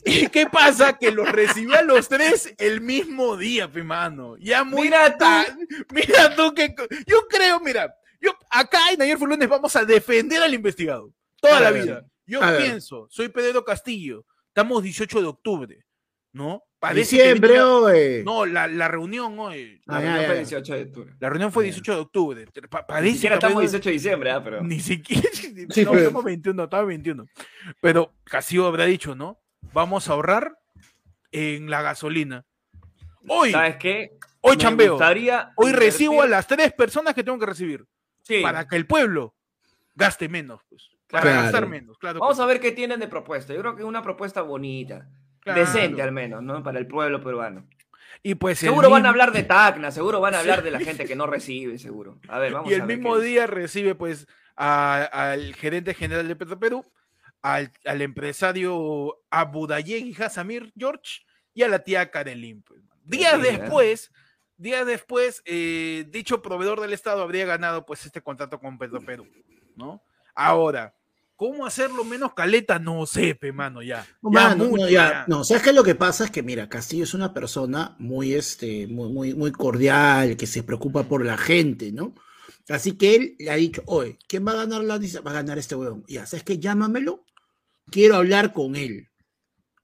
¿Y 0.04 0.28
qué 0.28 0.46
pasa? 0.46 0.98
Que 0.98 1.10
los 1.10 1.30
recibió 1.30 1.76
a 1.76 1.82
los 1.82 2.08
tres 2.08 2.54
el 2.58 2.80
mismo 2.80 3.36
día, 3.36 3.70
pe 3.70 3.82
mano. 3.82 4.36
Ya 4.38 4.64
muy 4.64 4.82
Mira 4.84 5.16
tú. 5.16 5.24
Mira 5.92 6.34
tú 6.34 6.54
que. 6.54 6.74
Yo 7.06 7.26
creo, 7.28 7.60
mira, 7.60 7.94
yo 8.20 8.32
acá 8.50 8.90
en 8.92 9.02
Ayer 9.02 9.18
fue 9.18 9.28
lunes 9.28 9.48
vamos 9.48 9.74
a 9.76 9.84
defender 9.84 10.42
al 10.42 10.54
investigado. 10.54 11.12
Toda 11.40 11.58
A 11.58 11.60
la 11.60 11.70
ver. 11.70 11.82
vida. 11.82 12.06
Yo 12.26 12.40
pienso, 12.58 13.06
soy 13.10 13.28
Pedro 13.28 13.64
Castillo. 13.64 14.24
Estamos 14.48 14.82
18 14.82 15.20
de 15.20 15.26
octubre, 15.26 15.86
¿no? 16.32 16.62
Parece 16.78 17.16
que 17.16 17.22
Diciembre, 17.22 17.48
venía- 17.50 17.66
oye. 17.66 18.22
No, 18.24 18.46
la, 18.46 18.66
la 18.66 18.88
reunión 18.88 19.38
hoy. 19.38 19.80
La 19.86 19.96
Ah, 19.96 20.00
reunión 20.00 20.20
ya, 20.20 20.26
fue 20.26 20.34
ya. 20.34 20.40
18 20.40 20.74
de 20.74 20.82
octubre. 20.82 21.14
La 21.20 21.28
reunión 21.28 21.52
fue 21.52 21.64
Ya. 21.64 21.66
18 21.72 21.94
de 21.94 22.00
octubre. 22.00 22.46
Pa- 22.68 22.80
Ni 22.80 22.86
parece 22.86 23.14
siquiera 23.14 23.34
que 23.34 23.38
estamos 23.38 23.56
apenas- 23.56 23.72
18 23.72 23.88
de 23.88 23.92
diciembre, 23.92 24.30
¿ah? 24.30 24.42
Pero... 24.44 24.62
Ni 24.62 24.80
siquiera. 24.80 25.22
Sí, 25.70 25.84
no, 25.84 25.90
pero- 25.90 26.02
estamos 26.02 26.24
21, 26.24 26.64
estaba 26.64 26.84
21. 26.84 27.26
Pero 27.80 28.12
Castillo 28.24 28.66
habrá 28.66 28.84
dicho, 28.84 29.14
¿no? 29.14 29.38
Vamos 29.72 30.08
a 30.08 30.12
ahorrar 30.12 30.56
en 31.32 31.68
la 31.68 31.82
gasolina. 31.82 32.44
Hoy, 33.26 33.50
¿Sabes 33.52 33.76
qué? 33.76 34.16
hoy 34.40 34.56
Me 34.56 34.62
chambeo. 34.62 34.92
gustaría 34.92 35.52
Hoy 35.56 35.72
recibo 35.72 36.22
a 36.22 36.26
invertir- 36.26 36.30
las 36.30 36.46
tres 36.46 36.72
personas 36.72 37.14
que 37.14 37.22
tengo 37.24 37.38
que 37.38 37.46
recibir. 37.46 37.84
Sí. 38.22 38.40
Para 38.42 38.66
que 38.68 38.76
el 38.76 38.86
pueblo 38.86 39.34
gaste 39.94 40.28
menos. 40.28 40.60
Pues. 40.68 40.88
Para 41.10 41.22
Claro. 41.22 41.42
gastar 41.42 41.66
menos. 41.66 41.98
Claro 41.98 42.20
Vamos 42.20 42.36
que 42.36 42.42
a 42.42 42.46
ver 42.46 42.60
qué 42.60 42.72
tienen 42.72 43.00
de 43.00 43.08
propuesta. 43.08 43.52
Yo 43.52 43.60
creo 43.60 43.74
que 43.74 43.82
es 43.82 43.88
una 43.88 44.02
propuesta 44.02 44.42
bonita. 44.42 45.08
Claro. 45.54 45.60
Decente 45.72 46.02
al 46.02 46.12
menos, 46.12 46.42
¿no? 46.42 46.62
Para 46.62 46.78
el 46.78 46.86
pueblo 46.86 47.22
peruano. 47.22 47.66
Y 48.22 48.34
pues 48.34 48.58
Seguro 48.58 48.90
van 48.90 49.06
a 49.06 49.10
hablar 49.10 49.32
de 49.32 49.44
Tacna, 49.44 49.90
seguro 49.92 50.20
van 50.20 50.34
a 50.34 50.40
hablar 50.40 50.62
de 50.62 50.70
la 50.72 50.80
gente 50.80 51.04
que 51.06 51.14
no 51.16 51.26
recibe, 51.26 51.78
seguro. 51.78 52.18
A 52.28 52.38
ver, 52.38 52.52
vamos 52.54 52.70
Y 52.70 52.74
el 52.74 52.82
a 52.82 52.86
ver 52.86 52.96
mismo 52.96 53.18
día 53.18 53.46
recibe 53.46 53.94
pues 53.94 54.26
a- 54.56 55.04
al 55.04 55.54
gerente 55.54 55.94
general 55.94 56.26
de 56.26 56.34
Petroperú, 56.36 56.84
al, 57.42 57.70
al 57.84 58.02
empresario 58.02 59.18
Abudayegui 59.30 60.14
Hassamir 60.20 60.72
George 60.76 61.20
y 61.54 61.62
a 61.62 61.68
la 61.68 61.78
tía 61.80 62.10
Karelin. 62.10 62.62
pues, 62.62 62.80
días 63.04 63.40
Sí, 63.40 63.46
¿eh? 63.46 63.52
después, 63.58 64.12
días 64.56 64.84
después, 64.86 65.42
eh, 65.44 66.04
dicho 66.08 66.42
proveedor 66.42 66.80
del 66.80 66.92
Estado 66.92 67.22
habría 67.22 67.46
ganado 67.46 67.86
pues 67.86 68.04
este 68.04 68.20
contrato 68.20 68.58
con 68.58 68.78
Petroperú, 68.78 69.26
¿no? 69.76 70.02
Ahora, 70.34 70.94
¿cómo 71.38 71.64
hacerlo 71.64 72.04
menos 72.04 72.34
caleta? 72.34 72.80
No 72.80 73.06
sé, 73.06 73.36
pe, 73.36 73.52
mano, 73.52 73.80
ya. 73.80 74.04
No, 74.20 74.30
Ya 74.32 74.48
mano, 74.48 74.64
no, 74.64 74.76
ya. 74.76 74.90
ya. 74.90 75.24
No, 75.28 75.44
¿sabes 75.44 75.62
qué? 75.62 75.72
Lo 75.72 75.84
que 75.84 75.94
pasa 75.94 76.24
es 76.24 76.30
que, 76.32 76.42
mira, 76.42 76.68
Castillo 76.68 77.04
es 77.04 77.14
una 77.14 77.32
persona 77.32 77.94
muy, 78.00 78.34
este, 78.34 78.88
muy, 78.88 79.08
muy, 79.10 79.34
muy 79.34 79.52
cordial, 79.52 80.36
que 80.36 80.48
se 80.48 80.64
preocupa 80.64 81.04
por 81.04 81.24
la 81.24 81.38
gente, 81.38 81.92
¿no? 81.92 82.12
Así 82.68 82.98
que 82.98 83.14
él 83.14 83.36
le 83.38 83.50
ha 83.50 83.54
dicho, 83.54 83.82
oye, 83.86 84.18
¿quién 84.26 84.44
va 84.46 84.52
a 84.52 84.56
ganar 84.56 84.82
la 84.82 84.98
lista? 84.98 85.20
Va 85.20 85.30
a 85.30 85.34
ganar 85.34 85.58
este 85.58 85.76
huevón. 85.76 86.04
Ya, 86.08 86.26
¿sabes 86.26 86.42
qué? 86.42 86.58
Llámamelo, 86.58 87.24
quiero 87.88 88.16
hablar 88.16 88.52
con 88.52 88.74
él. 88.74 89.08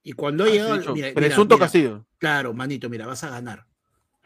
Y 0.02 0.12
cuando 0.12 0.44
ha 0.44 0.48
llegado, 0.48 0.76
dicho, 0.76 0.92
mira, 0.92 1.06
mira, 1.08 1.14
Presunto 1.14 1.54
mira, 1.54 1.64
Castillo. 1.64 2.06
Claro, 2.18 2.52
manito, 2.52 2.90
mira, 2.90 3.06
vas 3.06 3.22
a 3.22 3.30
ganar. 3.30 3.64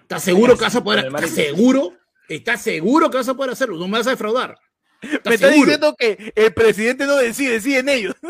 ¿Estás 0.01 0.25
seguro 0.25 0.57
que 0.57 0.65
vas 0.65 0.75
a 0.75 0.83
poder? 0.83 1.05
¿Estás 1.05 1.31
seguro? 1.31 1.93
¿Estás 2.27 2.63
seguro 2.63 3.11
que 3.11 3.19
vas 3.19 3.29
a 3.29 3.35
poder 3.35 3.53
hacerlo? 3.53 3.77
No 3.77 3.87
me 3.87 3.99
vas 3.99 4.07
a 4.07 4.11
defraudar. 4.11 4.57
Me 5.03 5.15
¿Estás 5.15 5.35
está 5.35 5.49
seguro? 5.49 5.67
diciendo 5.67 5.95
que 5.99 6.33
el 6.35 6.53
presidente 6.55 7.07
no 7.07 7.17
decide, 7.17 7.53
deciden 7.53 7.89
ellos. 7.89 8.15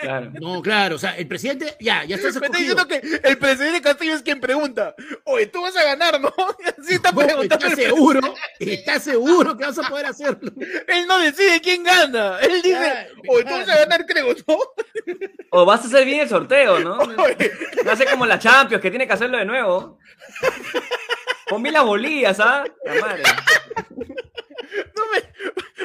Claro. 0.00 0.32
No, 0.40 0.60
claro, 0.62 0.96
o 0.96 0.98
sea, 0.98 1.16
el 1.16 1.28
presidente, 1.28 1.76
ya, 1.78 2.02
ya 2.04 2.16
estás 2.16 2.34
Me 2.40 2.46
está 2.46 2.58
diciendo 2.58 2.88
que 2.88 3.00
el 3.22 3.38
presidente 3.38 3.80
Castillo 3.82 4.16
es 4.16 4.22
quien 4.22 4.40
pregunta, 4.40 4.96
oye, 5.22 5.46
tú 5.46 5.62
vas 5.62 5.76
a 5.76 5.84
ganar, 5.84 6.20
¿no? 6.20 6.34
Así 6.82 6.94
está 6.94 7.12
preguntando. 7.12 7.66
¿Estás 7.68 7.74
seguro? 7.76 8.34
¿Estás 8.58 9.04
seguro 9.04 9.56
que 9.56 9.64
vas 9.64 9.78
a 9.78 9.88
poder 9.88 10.06
hacerlo? 10.06 10.50
Él 10.88 11.06
no 11.06 11.20
decide 11.20 11.60
quién 11.60 11.84
gana. 11.84 12.40
Él 12.40 12.62
dice, 12.62 12.78
Claro, 12.78 13.10
oye, 13.28 13.44
tú 13.44 13.50
vas 13.50 13.68
a 13.68 13.78
ganar, 13.78 14.04
creo, 14.04 14.34
¿no? 14.48 14.58
O 15.50 15.64
vas 15.64 15.82
a 15.82 15.86
hacer 15.86 16.04
bien 16.04 16.20
el 16.22 16.28
sorteo, 16.28 16.80
¿no? 16.80 16.98
Oye, 16.98 17.52
No 17.84 17.92
hace 17.92 18.04
como 18.06 18.26
la 18.26 18.40
Champions, 18.40 18.82
que 18.82 18.90
tiene 18.90 19.06
que 19.06 19.12
hacerlo 19.12 19.38
de 19.38 19.44
nuevo. 19.44 20.00
Con 21.48 21.62
mil 21.62 21.72
las 21.72 21.84
bolillas, 21.84 22.40
¿ah? 22.40 22.64
La 22.84 22.94
madre. 23.00 23.22
No 24.96 25.02
me... 25.12 25.32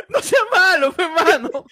No 0.10 0.22
sea 0.22 0.39
malo, 0.51 0.96
hermano. 0.98 1.65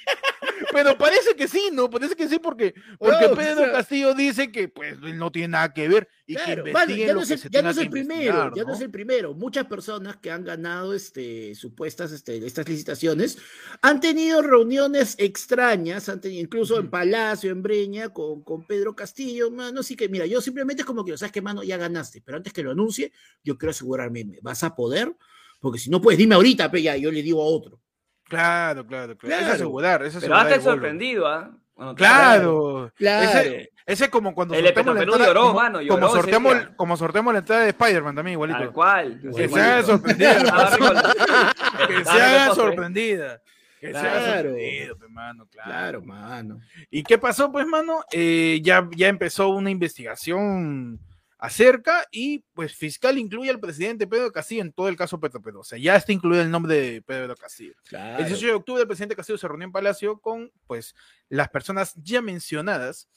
Pero 0.72 0.98
parece 0.98 1.36
que 1.36 1.48
sí, 1.48 1.70
¿no? 1.72 1.90
Parece 1.90 2.16
que 2.16 2.28
sí, 2.28 2.38
porque, 2.38 2.74
porque 3.00 3.30
No, 3.30 3.36
Pedro 3.36 3.62
o 3.62 3.66
sea- 3.66 3.72
Castillo 3.72 4.14
dice 4.14 4.52
que 4.52 4.68
pues 4.68 4.98
él 5.04 5.18
no 5.18 5.32
tiene 5.32 5.50
nada 5.50 5.74
que 5.74 5.88
ver 5.88 6.10
y 6.28 6.36
Claro, 6.36 6.64
que 6.64 6.72
ya 6.98 7.14
no 7.14 7.22
es 7.22 7.50
ya 7.50 7.62
no 7.62 7.70
es 7.70 7.78
el 7.78 7.90
primero, 7.90 8.52
ya 8.56 8.64
no 8.64 8.74
es 8.74 8.82
el 8.82 8.90
primero. 8.90 9.34
Muchas 9.34 9.66
personas 9.68 10.18
que 10.18 10.32
han 10.32 10.44
ganado 10.44 10.94
este, 10.94 11.56
supuestas 11.56 12.12
este, 12.12 12.46
estas 12.46 12.68
licitaciones 12.68 13.38
han 13.82 14.02
tenido 14.02 14.42
reuniones 14.42 15.16
extrañas, 15.18 16.10
han 16.10 16.20
tenido, 16.20 16.42
incluso 16.42 16.80
en. 16.80 16.90
Palacio, 16.90 17.52
en 17.52 17.62
Breña, 17.62 18.10
con, 18.10 18.44
con 18.44 18.66
Pedro 18.66 18.96
Castillo, 18.96 19.52
mano. 19.52 19.82
Así 19.82 19.96
que, 19.96 20.10
mira, 20.10 20.26
yo 20.26 20.42
simplemente 20.42 20.82
es 20.82 20.86
como 20.86 21.06
que, 21.06 21.18
¿sabes 21.18 21.32
qué, 21.32 21.42
mano? 21.42 21.64
Ya 21.64 21.78
ganaste, 21.78 22.22
pero 22.22 22.38
antes 22.38 22.52
que 22.54 22.64
lo 22.64 22.72
anuncie, 22.72 23.12
yo 23.44 23.58
quiero 23.58 23.72
asegurarme, 23.72 24.40
¿vas 24.42 24.64
a 24.64 24.76
poder? 24.76 25.16
Porque 25.60 25.80
si 25.80 25.90
no 25.90 26.02
puedes, 26.02 26.18
dime 26.18 26.36
ahorita, 26.36 26.70
pe, 26.72 26.82
ya, 26.82 26.96
yo 26.98 27.12
le 27.12 27.22
digo 27.22 27.42
a 27.42 27.46
otro. 27.46 27.80
Claro, 28.26 28.86
claro, 28.86 29.16
claro. 29.18 29.36
Es 29.36 29.42
Claro. 29.42 29.54
asegurar, 29.56 30.04
es 30.04 30.10
Pero 30.14 30.18
asegurar 30.20 30.42
hasta 30.44 30.56
el 30.56 30.62
bolo. 30.62 30.72
sorprendido, 30.74 31.28
¿ah? 31.28 31.52
Cuando 31.74 31.96
te- 31.96 32.00
Claro. 32.00 32.92
Claro. 32.96 33.30
Ese, 33.40 33.70
ese 33.86 34.10
como 34.10 34.34
cuando 34.34 34.54
El 34.54 34.64
sorteamos 34.66 34.96
la 34.96 35.00
Petroperú 35.02 35.12
entrada- 35.14 35.28
lloró, 35.34 35.42
como, 35.48 35.54
mano, 35.62 35.82
lloró 35.82 36.00
como 36.02 36.16
sorteamos, 36.16 36.56
como 36.76 36.98
sorteamos 36.98 37.34
la 37.34 37.40
entrada 37.40 37.62
de 37.64 37.70
Spider-Man 37.70 38.16
también, 38.16 38.40
Tal 38.40 38.50
igualito. 38.50 38.74
cual. 38.74 39.20
Que 39.22 39.28
Igualito. 39.28 39.56
se 39.56 39.62
haga 39.62 39.84
sorprendida. 39.84 40.34
Que 41.88 42.04
se 42.04 42.10
haga 42.10 42.56
sorprendida. 42.56 43.42
Que 43.80 43.92
se 43.92 43.98
haga 43.98 44.12
Claro. 44.12 44.50
sorprendido, 44.50 44.98
pues, 44.98 45.10
mano, 45.12 45.48
claro. 45.52 45.70
Claro, 45.70 46.02
mano. 46.02 46.60
¿Y 46.90 47.04
qué 47.04 47.18
pasó, 47.18 47.52
pues, 47.52 47.68
mano? 47.68 48.04
Eh, 48.12 48.60
ya, 48.64 48.88
ya 48.96 49.08
empezó 49.10 49.50
una 49.50 49.70
investigación 49.70 51.00
acerca 51.38 52.06
y, 52.12 52.40
pues, 52.54 52.74
fiscal 52.74 53.18
incluye 53.18 53.50
al 53.50 53.60
presidente 53.60 54.08
Pedro 54.08 54.32
Castillo 54.32 54.62
en 54.62 54.72
todo 54.72 54.88
el 54.88 54.96
caso 54.96 55.20
Petroperú. 55.20 55.60
O 55.60 55.64
sea, 55.64 55.78
ya 55.78 55.96
está 55.96 56.12
incluido 56.14 56.42
el 56.42 56.50
nombre 56.52 56.76
de 56.76 57.02
Pedro 57.02 57.36
Castillo. 57.36 57.74
Claro. 57.88 58.20
El 58.20 58.26
18 58.26 58.46
de 58.48 58.54
octubre, 58.54 58.82
el 58.82 58.88
presidente 58.88 59.16
Castillo 59.16 59.38
se 59.38 59.48
reunió 59.48 59.66
en 59.66 59.72
Palacio 59.72 60.20
con 60.20 60.52
pues, 60.68 60.96
las 61.30 61.50
personas 61.50 61.94
ya 61.96 62.22
mencionadas. 62.22 63.10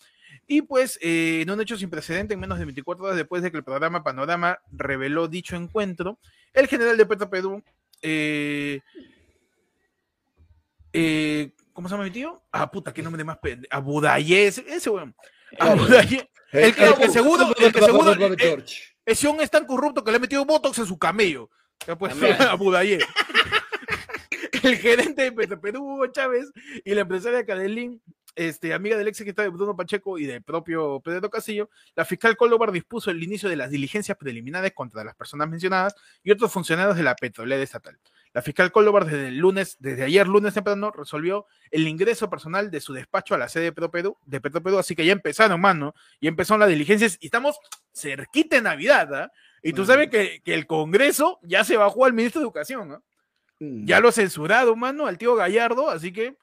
Y 0.46 0.62
pues, 0.62 0.98
eh, 1.00 1.40
en 1.42 1.50
un 1.50 1.60
hecho 1.60 1.76
sin 1.78 1.88
precedente, 1.90 2.34
en 2.34 2.40
menos 2.40 2.58
de 2.58 2.64
24 2.64 3.04
horas 3.04 3.16
después 3.16 3.42
de 3.42 3.50
que 3.50 3.56
el 3.56 3.64
programa 3.64 4.02
Panorama 4.02 4.58
reveló 4.72 5.26
dicho 5.28 5.56
encuentro, 5.56 6.18
el 6.52 6.66
general 6.66 6.96
de 6.96 7.06
Perú, 7.06 7.62
eh, 8.02 8.80
eh, 10.92 11.52
¿cómo 11.72 11.88
se 11.88 11.94
llama 11.94 12.04
mi 12.04 12.10
tío? 12.10 12.42
Ah, 12.52 12.70
puta, 12.70 12.92
qué 12.92 13.02
nombre 13.02 13.24
más 13.24 13.38
pende- 13.38 13.68
Abudayé, 13.70 14.48
ese, 14.48 14.64
ese 14.68 14.90
weón. 14.90 15.14
Abudayé. 15.58 16.28
El 16.52 16.74
que, 16.74 16.84
el 16.84 16.94
que 16.94 17.08
seguro, 17.08 17.54
el 17.58 17.72
que 17.72 17.80
seguro, 17.80 18.12
eh, 18.12 18.36
George. 18.38 18.82
ese 19.04 19.28
hombre 19.28 19.44
es 19.44 19.50
tan 19.50 19.66
corrupto 19.66 20.02
que 20.02 20.10
le 20.10 20.16
ha 20.16 20.20
metido 20.20 20.44
botox 20.44 20.78
en 20.78 20.86
su 20.86 20.98
camello. 20.98 21.50
Ya 21.86 21.96
pues, 21.96 22.12
También. 22.12 22.36
a 22.42 22.54
Budayé. 22.54 23.00
El 24.62 24.76
gerente 24.76 25.22
de 25.22 25.32
Petroperú, 25.32 25.82
Hugo 25.82 26.06
Chávez, 26.08 26.50
y 26.84 26.94
la 26.94 27.02
empresaria 27.02 27.44
Cadelín, 27.44 28.02
este, 28.34 28.72
amiga 28.72 28.96
del 28.96 29.08
ex 29.08 29.18
secretario 29.18 29.52
Bruno 29.52 29.76
Pacheco 29.76 30.18
y 30.18 30.24
del 30.24 30.42
propio 30.42 31.00
Pedro 31.00 31.28
Castillo, 31.28 31.70
la 31.94 32.04
fiscal 32.04 32.36
Cóldobar 32.36 32.72
dispuso 32.72 33.10
el 33.10 33.22
inicio 33.22 33.48
de 33.48 33.56
las 33.56 33.70
diligencias 33.70 34.16
preliminares 34.16 34.72
contra 34.72 35.04
las 35.04 35.14
personas 35.14 35.48
mencionadas 35.48 35.94
y 36.22 36.30
otros 36.30 36.52
funcionarios 36.52 36.96
de 36.96 37.02
la 37.02 37.14
petrolera 37.16 37.62
estatal. 37.62 37.98
La 38.38 38.42
fiscal 38.42 38.70
Cóldobar 38.70 39.04
desde 39.04 39.28
el 39.28 39.38
lunes, 39.38 39.76
desde 39.80 40.04
ayer 40.04 40.28
lunes 40.28 40.54
temprano, 40.54 40.92
resolvió 40.92 41.46
el 41.72 41.88
ingreso 41.88 42.30
personal 42.30 42.70
de 42.70 42.80
su 42.80 42.92
despacho 42.92 43.34
a 43.34 43.38
la 43.38 43.48
sede 43.48 43.64
de 43.64 43.72
Petroperú, 43.72 44.16
de 44.26 44.40
Petroperú, 44.40 44.78
así 44.78 44.94
que 44.94 45.04
ya 45.04 45.10
empezaron, 45.10 45.60
mano, 45.60 45.92
y 46.20 46.28
empezaron 46.28 46.60
las 46.60 46.68
diligencias 46.68 47.18
y 47.20 47.26
estamos 47.26 47.58
cerquita 47.92 48.54
de 48.54 48.62
Navidad, 48.62 49.12
¿ah? 49.12 49.32
Y 49.60 49.72
tú 49.72 49.82
Mm. 49.82 49.86
sabes 49.86 50.08
que, 50.10 50.40
que 50.44 50.54
el 50.54 50.68
Congreso 50.68 51.40
ya 51.42 51.64
se 51.64 51.76
bajó 51.76 52.04
al 52.04 52.12
ministro 52.12 52.40
de 52.40 52.44
Educación, 52.44 52.92
¿ah? 52.92 53.02
Ya 53.58 53.98
lo 53.98 54.12
censurado, 54.12 54.76
mano, 54.76 55.08
al 55.08 55.18
tío 55.18 55.34
Gallardo, 55.34 55.90
así 55.90 56.12
que, 56.12 56.36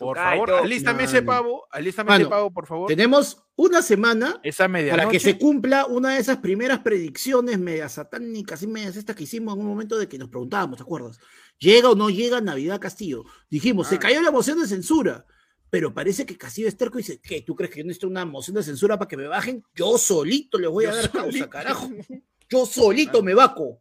por 0.00 0.16
Tocayo. 0.16 0.46
favor, 0.46 0.64
alístame 0.64 1.04
ese 1.04 1.22
pavo, 1.22 1.66
alístame 1.70 2.16
ese 2.16 2.26
pavo, 2.26 2.50
por 2.52 2.66
favor. 2.66 2.88
Tenemos 2.88 3.42
una 3.54 3.82
semana 3.82 4.40
Esa 4.42 4.66
para 4.68 5.08
que 5.08 5.20
se 5.20 5.38
cumpla 5.38 5.84
una 5.86 6.14
de 6.14 6.20
esas 6.20 6.38
primeras 6.38 6.78
predicciones 6.80 7.58
medias 7.58 7.92
satánicas 7.92 8.62
y 8.62 8.66
medias 8.66 8.96
estas 8.96 9.14
que 9.14 9.24
hicimos 9.24 9.54
en 9.54 9.60
un 9.60 9.66
momento 9.68 9.98
de 9.98 10.08
que 10.08 10.18
nos 10.18 10.30
preguntábamos, 10.30 10.78
¿te 10.78 10.82
acuerdas? 10.82 11.18
¿Llega 11.58 11.90
o 11.90 11.94
no 11.94 12.08
llega 12.08 12.40
Navidad 12.40 12.80
Castillo? 12.80 13.24
Dijimos, 13.50 13.88
se 13.88 13.96
Ah. 13.96 13.98
cayó 13.98 14.22
la 14.22 14.30
moción 14.30 14.58
de 14.58 14.66
censura, 14.66 15.26
pero 15.68 15.92
parece 15.92 16.24
que 16.24 16.38
Castillo 16.38 16.66
es 16.68 16.76
terco 16.76 16.98
y 16.98 17.02
dice, 17.02 17.20
¿qué? 17.22 17.42
¿Tú 17.42 17.54
crees 17.54 17.70
que 17.70 17.80
yo 17.80 17.84
necesito 17.84 18.08
una 18.08 18.24
moción 18.24 18.56
de 18.56 18.62
censura 18.62 18.98
para 18.98 19.06
que 19.08 19.16
me 19.18 19.28
bajen? 19.28 19.62
Yo 19.74 19.98
solito 19.98 20.58
le 20.58 20.66
voy 20.66 20.86
a 20.86 20.94
dar 20.94 21.10
causa, 21.10 21.48
carajo. 21.50 21.88
Yo 22.48 22.66
solito 22.66 23.22
me 23.22 23.32
vaco. 23.34 23.80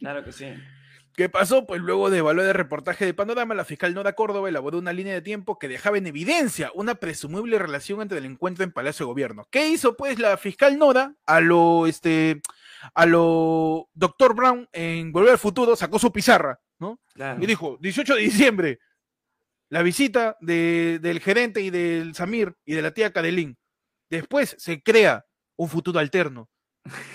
Claro 0.00 0.24
que 0.24 0.32
sí. 0.32 0.46
¿Qué 1.16 1.30
pasó? 1.30 1.66
Pues 1.66 1.80
luego 1.80 2.10
de 2.10 2.18
evaluar 2.18 2.46
el 2.46 2.52
reportaje 2.54 3.06
de 3.06 3.14
Panorama, 3.14 3.54
la 3.54 3.64
fiscal 3.64 3.94
Nora 3.94 4.12
Córdoba 4.12 4.50
elaboró 4.50 4.76
una 4.78 4.92
línea 4.92 5.14
de 5.14 5.22
tiempo 5.22 5.58
que 5.58 5.66
dejaba 5.66 5.96
en 5.96 6.06
evidencia 6.06 6.70
una 6.74 6.96
presumible 6.96 7.58
relación 7.58 8.02
entre 8.02 8.18
el 8.18 8.26
encuentro 8.26 8.64
en 8.64 8.72
Palacio 8.72 9.06
de 9.06 9.12
Gobierno. 9.12 9.46
¿Qué 9.50 9.66
hizo 9.68 9.96
pues 9.96 10.18
la 10.18 10.36
fiscal 10.36 10.78
Nora 10.78 11.14
a 11.24 11.40
lo 11.40 11.86
este 11.86 12.42
a 12.92 13.06
lo 13.06 13.88
doctor 13.94 14.34
Brown 14.34 14.68
en 14.72 15.10
Volver 15.10 15.32
al 15.32 15.38
Futuro? 15.38 15.74
Sacó 15.74 15.98
su 15.98 16.12
pizarra, 16.12 16.60
¿no? 16.78 17.00
Claro. 17.14 17.42
Y 17.42 17.46
dijo, 17.46 17.78
18 17.80 18.14
de 18.14 18.20
diciembre, 18.20 18.78
la 19.70 19.82
visita 19.82 20.36
de- 20.40 20.98
del 21.00 21.20
gerente 21.20 21.62
y 21.62 21.70
del 21.70 22.14
Samir 22.14 22.54
y 22.66 22.74
de 22.74 22.82
la 22.82 22.90
tía 22.92 23.10
Cadelín. 23.12 23.56
Después 24.10 24.54
se 24.58 24.82
crea 24.82 25.24
un 25.56 25.70
futuro 25.70 25.98
alterno. 25.98 26.50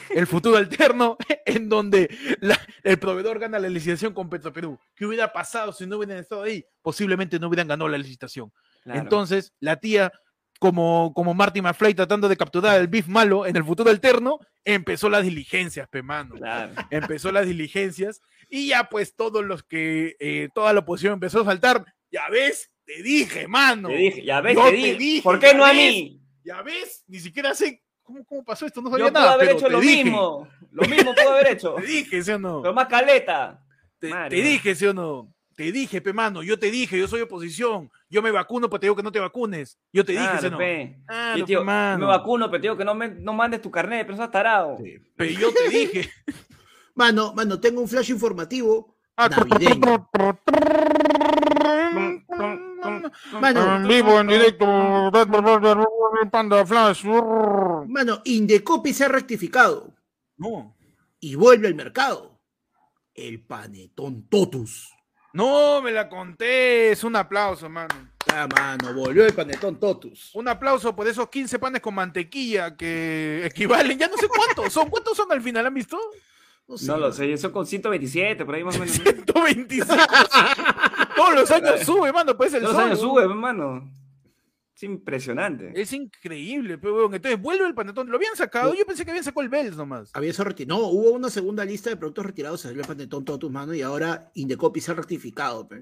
El 0.09 0.27
futuro 0.27 0.57
alterno 0.57 1.17
en 1.45 1.69
donde 1.69 2.09
la- 2.39 2.59
el 2.83 2.97
proveedor 2.99 3.39
gana 3.39 3.59
la 3.59 3.69
licitación 3.69 4.13
con 4.13 4.29
Petroperú. 4.29 4.79
¿Qué 4.95 5.05
hubiera 5.05 5.31
pasado 5.31 5.71
si 5.73 5.85
no 5.85 5.97
hubieran 5.97 6.17
estado 6.17 6.43
ahí? 6.43 6.65
Posiblemente 6.81 7.39
no 7.39 7.47
hubieran 7.47 7.67
ganado 7.67 7.89
la 7.89 7.97
licitación. 7.97 8.51
Claro. 8.83 8.99
Entonces, 8.99 9.53
la 9.59 9.75
tía 9.77 10.11
como, 10.59 11.11
como 11.15 11.33
Marty 11.33 11.61
McFly 11.61 11.95
tratando 11.95 12.29
de 12.29 12.37
capturar 12.37 12.79
el 12.79 12.87
beef 12.87 13.07
malo 13.07 13.47
en 13.47 13.55
el 13.55 13.63
futuro 13.63 13.89
alterno, 13.89 14.39
empezó 14.63 15.09
las 15.09 15.23
diligencias, 15.23 15.87
pe 15.89 16.03
mano. 16.03 16.35
Claro. 16.35 16.73
Empezó 16.91 17.31
las 17.31 17.47
diligencias 17.47 18.21
y 18.47 18.67
ya 18.67 18.83
pues 18.83 19.15
todos 19.15 19.43
los 19.43 19.63
que, 19.63 20.15
eh, 20.19 20.49
toda 20.53 20.71
la 20.73 20.81
oposición 20.81 21.13
empezó 21.13 21.41
a 21.41 21.45
saltar, 21.45 21.83
ya 22.11 22.29
ves, 22.29 22.69
te 22.85 23.01
dije, 23.01 23.47
mano. 23.47 23.87
Te 23.87 23.95
dije, 23.95 24.23
ya 24.23 24.41
ves, 24.41 24.55
Yo 24.55 24.65
te 24.65 24.71
te 24.71 24.95
dije. 24.97 25.23
¿Por 25.23 25.39
qué 25.39 25.47
ya 25.47 25.53
no 25.53 25.65
a 25.65 25.73
mí? 25.73 26.21
Ya 26.43 26.61
ves, 26.61 27.05
ni 27.07 27.19
siquiera 27.19 27.55
sé 27.55 27.81
cómo, 28.11 28.25
cómo 28.25 28.43
pasó 28.43 28.65
esto, 28.65 28.81
no 28.81 28.89
Yo 28.89 28.97
sabía 28.97 29.11
puedo 29.11 29.23
nada. 29.23 29.33
haber 29.33 29.47
pero 29.47 29.57
hecho 29.57 29.67
te 29.67 29.71
lo 29.73 29.79
dije, 29.79 30.03
mismo. 30.03 30.47
Lo 30.71 30.87
mismo 30.87 31.13
puedo 31.15 31.31
haber 31.31 31.47
hecho. 31.47 31.75
Te 31.79 31.81
dije, 31.85 32.23
¿sí 32.23 32.31
o 32.31 32.39
no? 32.39 32.61
Pero 32.61 32.73
más 32.73 32.87
caleta. 32.87 33.63
Te, 33.99 34.07
dije, 34.29 34.75
¿sí 34.75 34.85
o 34.87 34.93
no? 34.93 35.33
Te 35.55 35.71
dije, 35.71 36.01
pe 36.01 36.11
mano, 36.13 36.41
yo 36.43 36.57
te 36.57 36.71
dije, 36.71 36.97
yo 36.97 37.07
soy 37.07 37.21
oposición. 37.21 37.91
Yo 38.09 38.21
me 38.21 38.31
vacuno, 38.31 38.69
pero 38.69 38.79
te 38.79 38.85
digo 38.87 38.95
que 38.95 39.03
no 39.03 39.11
te 39.11 39.19
vacunes. 39.19 39.77
Yo 39.93 40.03
te 40.03 40.13
dije, 40.13 40.37
¿sí 40.39 40.45
o 40.47 40.51
no? 40.51 40.57
Claro, 40.57 41.37
Yo, 41.37 41.45
pe, 41.45 41.47
tío, 41.47 41.59
me 41.59 41.65
mano. 41.65 42.07
vacuno, 42.07 42.49
pero 42.49 42.61
te 42.61 42.65
digo 42.65 42.77
que 42.77 42.85
no, 42.85 42.95
me, 42.95 43.09
no 43.09 43.33
mandes 43.33 43.61
tu 43.61 43.69
carnet, 43.69 44.01
pero 44.01 44.13
estás 44.13 44.31
tarado. 44.31 44.77
Sí. 44.83 44.95
Pero 45.15 45.31
yo 45.39 45.53
te 45.53 45.69
dije. 45.69 46.09
Mano, 46.93 47.33
mano, 47.33 47.57
tengo 47.59 47.79
un 47.79 47.87
flash 47.87 48.09
informativo 48.11 48.97
Ah, 49.15 49.29
navideño. 49.29 50.09
Mano, 53.39 53.75
En 53.77 53.87
vivo, 53.87 54.19
en 54.19 54.27
directo, 54.27 55.11
Panda 56.31 56.65
Flash. 56.65 57.03
mano, 57.05 58.21
Indecopi 58.25 58.93
se 58.93 59.05
ha 59.05 59.07
rectificado 59.07 59.93
No, 60.37 60.75
y 61.19 61.35
vuelve 61.35 61.67
al 61.67 61.75
mercado. 61.75 62.39
El 63.13 63.41
panetón 63.41 64.27
Totus. 64.29 64.93
no 65.33 65.81
me 65.81 65.91
la 65.91 66.07
conté. 66.09 66.91
Es 66.91 67.03
un 67.03 67.15
aplauso, 67.15 67.69
mano. 67.69 67.93
Ah, 68.33 68.47
mano, 68.47 68.93
volvió 68.93 69.25
el 69.25 69.33
panetón 69.33 69.79
Totus. 69.79 70.31
Un 70.33 70.47
aplauso 70.47 70.95
por 70.95 71.07
esos 71.07 71.29
15 71.29 71.59
panes 71.59 71.81
con 71.81 71.93
mantequilla 71.93 72.75
que 72.77 73.45
equivalen, 73.45 73.97
ya 73.99 74.07
no 74.07 74.17
sé 74.17 74.27
cuántos 74.27 74.71
son. 74.73 74.89
¿Cuántos 74.89 75.17
son 75.17 75.31
al 75.31 75.41
final? 75.41 75.65
¿Han 75.65 75.73
visto? 75.73 75.99
No 76.87 76.95
lo 76.97 77.11
sé, 77.11 77.33
eso 77.33 77.51
con 77.51 77.65
127, 77.67 78.45
por 78.45 78.55
ahí 78.55 78.63
más 78.63 78.77
o 78.77 78.79
menos. 78.79 78.95
125. 78.95 79.93
Todos 81.15 81.35
los 81.35 81.51
años 81.51 81.79
sube, 81.81 82.11
mano. 82.13 82.35
Pues 82.37 82.53
el 82.53 82.63
Los 82.63 82.71
sol, 82.73 82.83
años 82.83 82.99
sube, 82.99 83.23
hermano. 83.23 83.89
Es 84.75 84.83
impresionante. 84.83 85.71
Es 85.79 85.93
increíble, 85.93 86.77
pero 86.79 86.95
weón. 86.95 87.13
Entonces 87.13 87.39
vuelve 87.39 87.67
el 87.67 87.75
panetón. 87.75 88.09
¿Lo 88.09 88.17
habían 88.17 88.35
sacado? 88.35 88.73
Yo 88.73 88.85
pensé 88.85 89.05
que 89.05 89.11
habían 89.11 89.23
sacado 89.23 89.41
el 89.41 89.49
Bells 89.49 89.77
nomás. 89.77 90.09
Había 90.13 90.31
eso 90.31 90.43
retirado. 90.43 90.79
No, 90.81 90.87
hubo 90.87 91.11
una 91.11 91.29
segunda 91.29 91.63
lista 91.65 91.89
de 91.91 91.97
productos 91.97 92.25
retirados, 92.25 92.61
salió 92.61 92.81
el 92.81 92.87
panetón 92.87 93.23
Totus, 93.23 93.51
mano, 93.51 93.73
y 93.75 93.81
ahora 93.83 94.31
Indecopi 94.33 94.81
se 94.81 94.91
ha 94.91 94.95
rectificado. 94.95 95.67
pe. 95.67 95.81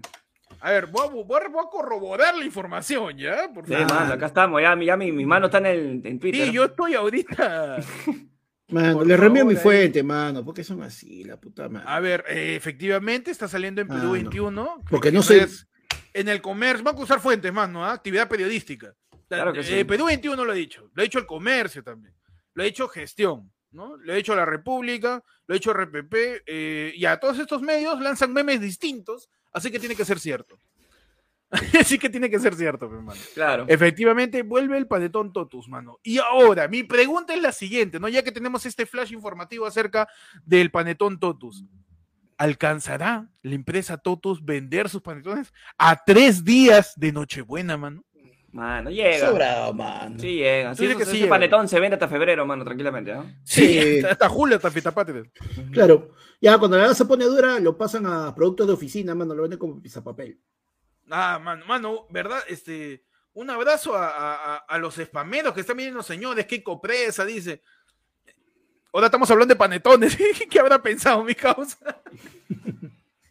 A 0.61 0.71
ver, 0.71 0.87
voy 0.87 1.07
a, 1.07 1.09
voy 1.11 1.21
a- 1.21 1.47
voy 1.47 1.63
a 1.65 1.69
corroborar 1.69 2.35
la 2.35 2.43
información, 2.43 3.15
¿ya? 3.17 3.49
Por 3.53 3.65
Sí, 3.65 3.71
mano, 3.73 4.13
acá 4.13 4.25
estamos, 4.25 4.61
ya, 4.61 4.75
mi- 4.75 4.85
ya 4.87 4.97
mi, 4.97 5.11
mi 5.13 5.25
mano 5.25 5.45
está 5.45 5.59
en, 5.59 5.65
el, 5.67 6.01
en 6.05 6.19
Twitter. 6.19 6.47
Sí, 6.47 6.51
yo 6.51 6.65
estoy 6.65 6.95
ahorita. 6.95 7.77
Mano, 8.69 9.03
le 9.03 9.17
reenvío 9.17 9.45
mi 9.45 9.53
ahí. 9.55 9.59
fuente, 9.59 10.03
mano. 10.03 10.43
¿Por 10.45 10.53
qué 10.53 10.63
son 10.63 10.81
así, 10.83 11.23
la 11.23 11.37
puta 11.39 11.67
madre? 11.69 11.85
A 11.89 11.99
ver, 11.99 12.23
eh, 12.27 12.55
efectivamente 12.55 13.31
está 13.31 13.47
saliendo 13.47 13.81
en 13.81 13.87
Perú 13.87 13.99
Ah, 14.01 14.05
no. 14.05 14.11
21. 14.13 14.83
Porque 14.89 15.11
no 15.11 15.21
sé. 15.23 15.47
En 16.13 16.27
el 16.27 16.41
comercio, 16.41 16.83
vamos 16.83 17.01
a 17.01 17.03
usar 17.05 17.19
fuentes, 17.19 17.51
mano, 17.53 17.83
¿ah? 17.85 17.93
actividad 17.93 18.27
periodística. 18.27 18.93
La- 19.29 19.37
Claro 19.37 19.53
que 19.53 19.59
eh, 19.59 19.63
sí. 19.63 19.83
Perú 19.83 20.05
21 20.05 20.43
lo 20.43 20.51
ha 20.51 20.55
dicho, 20.55 20.89
lo 20.93 21.01
ha 21.01 21.03
dicho 21.03 21.19
el 21.19 21.25
comercio 21.27 21.83
también, 21.83 22.15
lo 22.55 22.63
ha 22.63 22.65
dicho 22.65 22.87
gestión, 22.87 23.51
¿no? 23.71 23.95
Lo 23.97 24.13
ha 24.13 24.15
dicho 24.15 24.35
la 24.35 24.45
República, 24.45 25.23
lo 25.45 25.53
ha 25.53 25.57
dicho 25.57 25.71
RPP, 25.71 26.41
eh, 26.47 26.93
y 26.95 27.05
a 27.05 27.17
todos 27.19 27.37
estos 27.37 27.61
medios 27.61 27.99
lanzan 28.01 28.33
memes 28.33 28.59
distintos, 28.59 29.29
así 29.53 29.69
que 29.69 29.79
tiene 29.79 29.95
que 29.95 30.03
ser 30.05 30.19
cierto. 30.19 30.57
así 31.79 31.97
que 31.97 32.09
tiene 32.09 32.29
que 32.29 32.39
ser 32.39 32.55
cierto, 32.55 32.87
mi 32.89 32.97
hermano. 32.97 33.19
Claro. 33.33 33.65
Efectivamente, 33.67 34.43
vuelve 34.43 34.77
el 34.77 34.87
panetón 34.87 35.33
Totus, 35.33 35.67
mano. 35.67 35.99
Y 36.03 36.19
ahora, 36.19 36.67
mi 36.67 36.83
pregunta 36.83 37.33
es 37.33 37.41
la 37.41 37.51
siguiente, 37.51 37.99
¿no? 37.99 38.07
Ya 38.07 38.23
que 38.23 38.31
tenemos 38.31 38.65
este 38.65 38.85
flash 38.85 39.11
informativo 39.11 39.65
acerca 39.65 40.07
del 40.45 40.69
panetón 40.69 41.19
Totus. 41.19 41.65
¿Alcanzará 42.37 43.27
la 43.41 43.55
empresa 43.55 43.97
Totus 43.97 44.45
vender 44.45 44.89
sus 44.89 45.01
panetones 45.01 45.51
a 45.77 46.03
tres 46.05 46.43
días 46.43 46.93
de 46.95 47.11
Nochebuena, 47.11 47.77
mano? 47.77 48.05
Mano, 48.51 48.89
llega. 48.89 49.27
Sobrado, 49.27 49.73
mano. 49.73 50.17
Sí, 50.19 50.35
llega. 50.35 50.73
Sí, 50.75 50.87
que 50.87 51.03
ese 51.03 51.11
sí 51.11 51.17
llega. 51.19 51.29
panetón 51.29 51.67
se 51.67 51.79
vende 51.79 51.95
hasta 51.95 52.07
febrero, 52.07 52.45
mano, 52.45 52.63
tranquilamente. 52.63 53.13
¿no? 53.13 53.25
Sí. 53.43 53.97
hasta, 53.97 54.11
hasta 54.11 54.29
julio, 54.29 54.55
hasta 54.55 54.71
fiesta 54.71 54.91
patria. 54.91 55.23
Claro. 55.71 56.11
Ya 56.41 56.57
cuando 56.57 56.77
la 56.77 56.93
se 56.93 57.05
pone 57.05 57.25
dura, 57.25 57.59
lo 57.59 57.77
pasan 57.77 58.05
a 58.05 58.33
productos 58.33 58.67
de 58.67 58.73
oficina, 58.73 59.13
mano, 59.13 59.35
lo 59.35 59.41
venden 59.41 59.59
como 59.59 59.81
papel. 60.03 60.39
Ah, 61.09 61.39
mano, 61.41 61.65
mano, 61.65 62.07
¿verdad? 62.09 62.43
Este, 62.47 63.03
un 63.33 63.49
abrazo 63.49 63.95
a, 63.95 64.07
a- 64.09 64.57
a- 64.57 64.77
los 64.77 64.95
spameros 64.95 65.53
que 65.53 65.61
están 65.61 65.77
viendo, 65.77 66.03
señores, 66.03 66.45
qué 66.45 66.61
copresa, 66.63 67.25
dice. 67.25 67.61
Ahora 68.93 69.07
estamos 69.07 69.29
hablando 69.31 69.53
de 69.53 69.57
panetones. 69.57 70.17
¿Qué 70.49 70.59
habrá 70.59 70.81
pensado 70.81 71.23
mi 71.23 71.35
causa? 71.35 71.77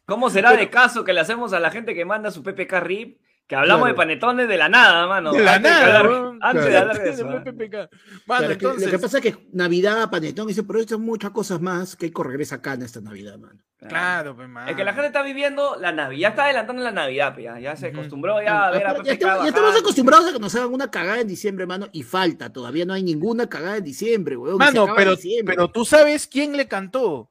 ¿Cómo 0.07 0.31
será 0.31 0.53
de 0.53 0.71
caso 0.71 1.05
que 1.05 1.13
le 1.13 1.21
hacemos 1.21 1.53
a 1.53 1.61
la 1.61 1.71
gente 1.71 1.95
que 1.95 2.05
manda 2.05 2.31
su 2.31 2.43
PPK 2.43 2.81
RIP? 2.81 3.21
Que 3.49 3.57
hablamos 3.57 3.87
Claro. 3.87 3.95
de 3.95 3.97
panetones 3.97 4.47
de 4.49 4.57
la 4.59 4.69
nada, 4.69 5.07
mano. 5.07 5.33
De 5.33 5.41
la 5.43 5.55
Antes 5.55 5.73
nada, 5.73 5.99
hablar- 6.01 6.33
antes 6.43 6.65
de 6.67 6.77
hablar 6.77 7.03
de 7.03 7.11
eso. 7.11 7.31
¿eh? 7.33 7.41
PPK. 7.41 7.75
Mano, 7.77 7.89
Claro, 8.27 8.53
entonces. 8.53 8.85
Lo 8.85 8.91
que 8.91 8.99
pasa 8.99 9.19
es 9.19 9.25
que 9.25 9.49
Navidad, 9.55 10.11
panetón, 10.11 10.47
dice, 10.49 10.63
pero 10.65 10.81
esto 10.81 10.97
es 10.97 11.01
muchas 11.01 11.31
cosas 11.31 11.59
más 11.61 11.97
que 11.97 12.13
regresa 12.15 12.57
acá 12.57 12.75
en 12.75 12.83
esta 12.83 13.01
Navidad, 13.01 13.39
mano. 13.39 13.59
Claro, 13.89 14.37
pues, 14.37 14.49
mano. 14.49 14.69
Es 14.69 14.77
que 14.77 14.85
la 14.85 14.93
gente 14.93 15.07
está 15.07 15.23
viviendo 15.23 15.77
la 15.81 15.93
Navidad, 15.93 16.21
ya 16.21 16.29
está 16.29 16.45
adelantando 16.45 16.83
la 16.83 16.91
Navidad, 16.93 17.33
pues, 17.33 17.45
ya, 17.45 17.59
ya 17.59 17.75
se 17.77 17.87
acostumbró 17.87 18.43
ya 18.43 18.67
a 18.67 18.71
ver 18.71 18.87
a 18.87 19.03
ya, 19.03 19.13
estamos, 19.13 19.43
ya 19.45 19.49
estamos 19.49 19.81
acostumbrados 19.81 20.29
a 20.29 20.33
que 20.35 20.39
nos 20.41 20.55
hagan 20.55 20.75
una 20.75 20.91
cagada 20.91 21.21
en 21.21 21.29
diciembre, 21.29 21.65
mano, 21.65 21.87
y 21.93 22.03
falta, 22.03 22.53
todavía 22.53 22.85
no 22.85 22.93
hay 22.93 23.03
ninguna 23.03 23.49
cagada 23.49 23.79
en 23.79 23.85
diciembre, 23.85 24.37
weón. 24.37 24.59
Mano, 24.59 24.89
pero, 24.95 25.13
diciembre. 25.17 25.55
pero 25.55 25.71
tú 25.71 25.85
sabes 25.87 26.27
quién 26.27 26.55
le 26.57 26.69
cantó. 26.69 27.31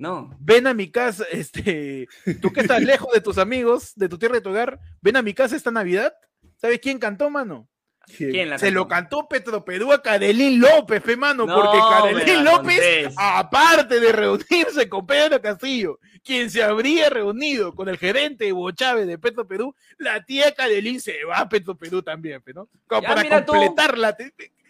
No. 0.00 0.34
Ven 0.40 0.66
a 0.66 0.72
mi 0.72 0.90
casa, 0.90 1.24
este, 1.30 2.08
tú 2.40 2.50
que 2.54 2.60
estás 2.62 2.82
lejos 2.82 3.12
de 3.12 3.20
tus 3.20 3.36
amigos, 3.36 3.92
de 3.96 4.08
tu 4.08 4.18
tierra 4.18 4.38
y 4.38 4.40
tu 4.40 4.48
hogar, 4.48 4.80
ven 5.02 5.18
a 5.18 5.22
mi 5.22 5.34
casa 5.34 5.54
esta 5.54 5.70
Navidad. 5.70 6.14
¿Sabes 6.56 6.80
quién 6.80 6.98
cantó, 6.98 7.28
mano? 7.28 7.68
¿Quién 8.16 8.48
la 8.48 8.58
Se 8.58 8.70
lo 8.70 8.88
cantó? 8.88 9.18
cantó 9.18 9.28
Petroperú 9.28 9.92
a 9.92 10.02
Cadelín 10.02 10.58
López, 10.58 11.02
fe, 11.04 11.16
mano, 11.16 11.44
No, 11.44 11.54
porque 11.54 11.76
la 12.32 12.42
López, 12.42 12.76
contés. 12.80 13.14
aparte 13.18 14.00
de 14.00 14.10
reunirse 14.10 14.88
con 14.88 15.06
Pedro 15.06 15.40
Castillo, 15.42 16.00
quien 16.24 16.48
se 16.50 16.62
habría 16.62 17.10
reunido 17.10 17.74
con 17.74 17.90
el 17.90 17.98
gerente 17.98 18.48
Evo 18.48 18.70
Chávez 18.70 19.06
de 19.06 19.18
Petro 19.18 19.46
Perú, 19.46 19.74
la 19.98 20.24
tía 20.24 20.52
Cadelín 20.54 20.98
se 20.98 21.24
va 21.24 21.40
a 21.40 21.48
Petro 21.48 21.76
Perú 21.76 22.02
también, 22.02 22.42
¿no? 22.54 22.70
Ya, 22.90 23.02
para 23.02 23.44
tú. 23.44 23.52
completar 23.52 23.98
la 23.98 24.16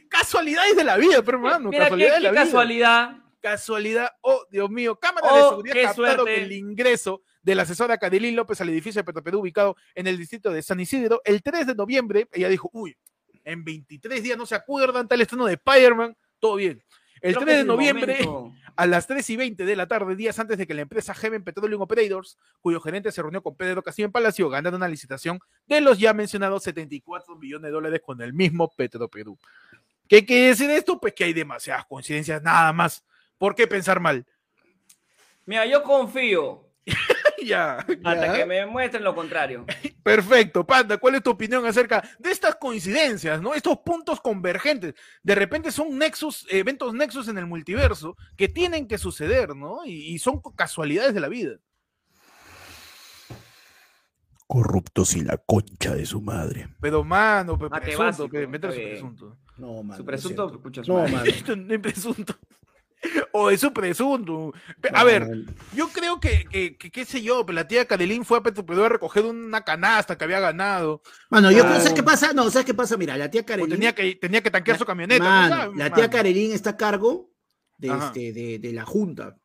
casualidades 0.09 0.75
de 0.75 0.85
la 0.85 0.97
vida, 0.97 1.23
pero 1.23 1.39
hermano, 1.39 1.71
Mira 1.71 1.85
qué, 1.85 1.91
casualidades 1.91 2.15
de 2.15 2.19
qué 2.19 2.25
la 2.25 2.31
vida 2.33 2.45
casualidad. 2.45 3.20
Casualidad, 3.41 4.11
oh 4.21 4.45
Dios 4.51 4.71
mío, 4.71 4.97
cámara 4.99 5.27
Oh, 5.31 5.37
de 5.37 5.49
seguridad 5.51 5.75
qué 5.75 5.83
captaron 5.83 6.17
suerte. 6.27 6.43
el 6.43 6.53
ingreso 6.53 7.23
de 7.43 7.55
la 7.55 7.63
asesora 7.63 7.99
Cadilín 7.99 8.37
López 8.37 8.61
al 8.61 8.69
edificio 8.69 9.01
de 9.01 9.05
Petroperú 9.05 9.41
ubicado 9.41 9.77
en 9.95 10.07
el 10.07 10.19
distrito 10.19 10.51
de 10.53 10.63
San 10.63 10.79
Isidro 10.81 11.21
el 11.25 11.43
3 11.43 11.67
de 11.69 11.75
noviembre. 11.75 12.29
Ella 12.33 12.49
dijo, 12.49 12.69
uy, 12.73 12.97
en 13.45 13.65
23 13.65 14.23
días 14.23 14.37
no 14.39 14.47
se 14.47 14.55
acuerdan 14.55 15.09
tal 15.09 15.21
estreno 15.21 15.47
de 15.47 15.55
Spider-Man, 15.55 16.17
todo 16.39 16.57
bien. 16.57 16.83
El 17.23 17.35
Creo 17.35 17.45
3 17.45 17.55
que 17.55 17.59
de 17.59 17.65
noviembre, 17.65 18.25
momento. 18.25 18.55
a 18.77 18.87
las 18.87 19.07
3 19.07 19.29
y 19.29 19.37
20 19.37 19.65
de 19.67 19.77
la 19.77 19.87
tarde, 19.87 20.17
días 20.17 20.39
antes 20.39 20.57
de 20.57 20.67
que 20.67 20.73
la 20.73 20.81
empresa 20.83 21.15
Gemen 21.15 21.45
Petroleum 21.45 21.83
Operators, 21.83 22.39
cuyo 22.61 22.81
gerente 22.81 23.13
se 23.13 23.21
reunió 23.21 23.43
con 23.43 23.57
Pedro 23.57 23.83
Castillo 23.83 24.07
en 24.07 24.13
Palacio, 24.13 24.49
ganaron 24.49 24.79
una 24.81 24.89
licitación 24.89 25.39
de 25.67 25.83
los 25.83 25.99
ya 25.99 26.15
mencionados 26.15 26.63
74 26.63 27.37
millones 27.37 27.65
de 27.69 27.73
dólares 27.73 28.01
con 28.05 28.23
el 28.23 28.33
mismo 28.33 28.71
Petroperú. 28.75 29.39
¿Qué 30.09 30.25
quiere 30.25 30.49
decir 30.49 30.71
esto? 30.71 30.99
Pues 30.99 31.13
que 31.15 31.25
hay 31.25 31.33
demasiadas 31.35 31.85
coincidencias, 31.87 32.43
nada 32.43 32.73
más. 32.73 33.05
¿Por 33.41 33.55
qué 33.55 33.67
pensar 33.67 34.01
mal? 34.01 34.27
Mira, 35.47 35.65
yo 35.65 35.83
confío 35.83 36.69
ya, 37.43 37.79
hasta 37.79 38.27
Ya. 38.27 38.35
que 38.35 38.45
me 38.45 38.67
muestren 38.67 39.03
lo 39.03 39.15
contrario. 39.15 39.65
perfecto. 40.05 40.67
Panda, 40.67 40.99
¿cuál 40.99 41.15
es 41.15 41.23
tu 41.23 41.31
opinión 41.31 41.65
acerca 41.65 42.07
de 42.19 42.31
estas 42.33 42.57
coincidencias, 42.57 43.41
no? 43.41 43.55
Estos 43.55 43.79
puntos 43.79 44.21
convergentes. 44.21 44.93
De 45.23 45.35
repente 45.35 45.71
son 45.73 45.97
nexus, 45.97 46.47
eventos 46.51 46.93
nexus 46.93 47.29
en 47.29 47.39
el 47.39 47.47
multiverso 47.47 48.15
que 48.37 48.49
tienen 48.49 48.87
que 48.87 48.99
suceder, 48.99 49.57
¿no? 49.57 49.87
Y, 49.87 50.13
y 50.13 50.19
son 50.19 50.43
casualidades 50.55 51.15
de 51.15 51.21
la 51.21 51.29
vida. 51.29 51.57
Corruptos 54.47 55.17
y 55.17 55.23
la 55.23 55.39
concha 55.39 55.95
de 55.95 56.05
su 56.05 56.21
madre. 56.21 56.69
Pero, 56.81 57.05
mano, 57.05 57.57
pe- 57.57 57.69
Mate 57.71 57.85
presunto, 57.87 58.05
básico, 58.05 58.29
pe, 58.31 58.43
está 58.53 58.71
su 58.71 58.77
presunto. 58.77 59.37
No, 59.57 59.83
mano. 59.83 59.97
Su 59.97 60.05
presunto, 60.05 60.49
siento. 60.49 60.57
escucha, 60.69 60.83
No, 60.87 61.03
mano. 61.09 61.25
Esto 61.25 61.57
no 61.57 61.73
es 61.73 61.81
presunto. 61.81 62.35
O 63.33 63.51
es 63.51 63.61
su 63.61 63.73
presunto. 63.73 64.53
A 64.93 65.05
ver, 65.05 65.29
yo 65.75 65.89
creo 65.89 66.21
que, 66.21 66.45
que, 66.51 66.77
que, 66.77 66.91
qué 66.91 67.05
sé 67.05 67.23
yo, 67.23 67.45
la 67.49 67.67
tía 67.67 67.87
Cadelín 67.87 68.25
fue 68.25 68.39
a 68.39 68.43
Petroperú 68.43 68.85
a 68.85 68.89
recoger 68.89 69.25
una 69.25 69.63
canasta 69.63 70.19
que 70.19 70.25
había 70.25 70.41
ganado. 70.41 71.03
Mano, 71.31 71.51
yo 71.51 71.63
Ah. 71.65 71.69
creo, 71.69 71.77
¿sabes 71.79 71.95
qué 71.95 72.03
pasa? 72.03 72.33
No, 72.35 72.51
¿sabes 72.51 72.67
qué 72.67 72.75
pasa? 72.75 72.97
Mira, 72.97 73.17
la 73.17 73.31
tía 73.31 73.41
O 73.43 73.47
Karelín. 73.47 73.71
tenía 73.71 73.95
que, 73.95 74.15
tenía 74.17 74.43
que 74.43 74.51
tanquear 74.51 74.77
su 74.79 74.85
camioneta. 74.85 75.49
¿no? 75.49 75.57
¿Sabes? 75.57 75.77
la 75.77 75.91
tía 75.91 76.05
Mano. 76.05 76.13
Karelín 76.13 76.53
está 76.53 76.71
a 76.71 76.77
cargo 76.77 77.31
de, 77.79 77.89
este, 77.89 78.33
de, 78.33 78.59
de 78.59 78.73
la 78.73 78.85
junta. 78.85 79.37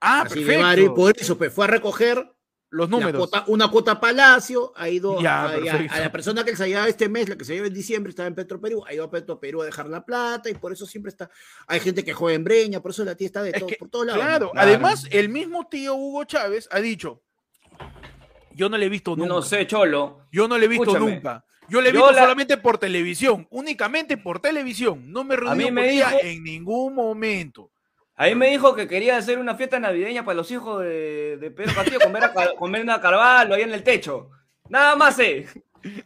Ah, 0.00 0.22
Así 0.22 0.42
de 0.44 0.56
perfecto. 0.56 0.94
Por 0.94 1.14
eso, 1.18 1.38
pues 1.38 1.52
fue 1.52 1.64
a 1.64 1.68
recoger 1.68 2.33
los 2.74 2.88
números. 2.90 3.16
cuota- 3.16 3.44
una 3.48 3.68
cuota 3.68 4.00
Palacio, 4.00 4.72
ha 4.76 4.88
ido 4.88 5.20
Ya, 5.20 5.42
a, 5.42 5.48
a- 5.48 5.52
perfecto. 5.52 5.94
a 5.94 6.00
la 6.00 6.10
persona 6.12 6.44
que 6.44 6.56
se 6.56 6.68
lleva 6.68 6.88
este 6.88 7.08
mes, 7.08 7.28
la 7.28 7.36
que 7.36 7.44
se 7.44 7.54
lleva 7.54 7.66
en 7.68 7.74
diciembre, 7.74 8.10
estaba 8.10 8.26
en 8.26 8.34
Petro 8.34 8.60
Perú, 8.60 8.84
ha 8.86 8.92
ido 8.92 9.04
a 9.04 9.10
Petro 9.10 9.38
Perú 9.38 9.62
a 9.62 9.64
dejar 9.66 9.88
la 9.88 10.04
plata 10.04 10.50
y 10.50 10.54
por 10.54 10.72
eso 10.72 10.84
siempre 10.86 11.10
está. 11.10 11.30
Hay 11.66 11.80
gente 11.80 12.04
que 12.04 12.12
juega 12.14 12.34
en 12.36 12.44
Breña, 12.44 12.80
por 12.80 12.90
eso 12.90 13.04
la 13.04 13.14
tía 13.14 13.26
está 13.26 13.42
de 13.42 13.50
Es 13.50 13.58
todo, 13.60 13.68
que, 13.68 13.76
por 13.76 13.88
todos 13.90 14.06
lados. 14.06 14.22
Claro, 14.22 14.50
Claro. 14.50 14.68
además, 14.68 15.06
el 15.10 15.28
mismo 15.28 15.68
tío 15.68 15.94
Hugo 15.94 16.24
Chávez 16.24 16.68
ha 16.72 16.80
dicho: 16.80 17.22
Yo 18.54 18.68
no 18.68 18.76
le 18.78 18.86
he 18.86 18.88
visto 18.88 19.16
nunca. 19.16 19.28
No 19.28 19.42
sé, 19.42 19.66
Cholo. 19.66 20.26
Yo 20.30 20.46
no 20.48 20.58
le 20.58 20.66
he 20.66 20.68
visto 20.68 20.84
Escúchame. 20.90 21.14
nunca. 21.14 21.44
Yo 21.68 21.80
le 21.80 21.88
he 21.88 21.92
visto 21.92 22.12
la- 22.12 22.20
solamente 22.20 22.56
por 22.58 22.78
televisión, 22.78 23.46
únicamente 23.50 24.16
por 24.16 24.38
televisión. 24.40 25.10
No 25.10 25.24
me 25.24 25.34
A 25.34 25.38
reuní 25.38 25.70
mí 25.70 25.74
con 25.74 25.84
dijo- 25.88 26.18
en 26.22 26.42
ningún 26.44 26.94
momento. 26.94 27.70
Ahí 28.16 28.34
me 28.34 28.50
dijo 28.50 28.74
que 28.74 28.86
quería 28.86 29.16
hacer 29.16 29.38
una 29.38 29.56
fiesta 29.56 29.80
navideña 29.80 30.24
para 30.24 30.36
los 30.36 30.50
hijos 30.50 30.82
de, 30.82 31.36
de 31.36 31.50
Pedro 31.50 31.74
Castillo, 31.74 31.98
comer, 32.00 32.24
a, 32.24 32.32
comer 32.56 32.86
carvalho 33.00 33.54
ahí 33.54 33.62
en 33.62 33.72
el 33.72 33.82
techo. 33.82 34.30
Nada 34.68 34.94
más 34.96 35.16
sé. 35.16 35.46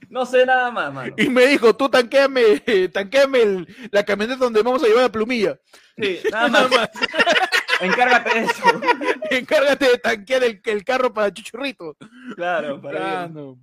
No 0.08 0.26
sé 0.26 0.44
nada 0.44 0.70
más, 0.72 0.92
mano. 0.92 1.14
Y 1.16 1.28
me 1.28 1.46
dijo, 1.46 1.76
tú 1.76 1.88
tanqueame, 1.88 2.60
tanqueame 2.92 3.42
el- 3.42 3.88
la 3.92 4.02
camioneta 4.04 4.38
donde 4.38 4.62
vamos 4.62 4.82
a 4.82 4.86
llevar 4.88 5.04
a 5.04 5.12
Plumilla. 5.12 5.58
Sí, 5.96 6.18
nada 6.32 6.48
Nada 6.48 6.68
más. 6.68 6.78
más. 6.78 6.90
Encárgate 7.80 8.38
de 8.40 8.44
eso. 8.46 8.62
Encárgate 9.30 9.88
de 9.90 9.98
tanquear 9.98 10.42
el, 10.44 10.60
el 10.64 10.84
carro 10.84 11.12
para 11.12 11.32
Chuchurrito. 11.32 11.96
Claro, 12.34 12.80
para 12.80 13.22
Ah, 13.22 13.28
no. 13.28 13.58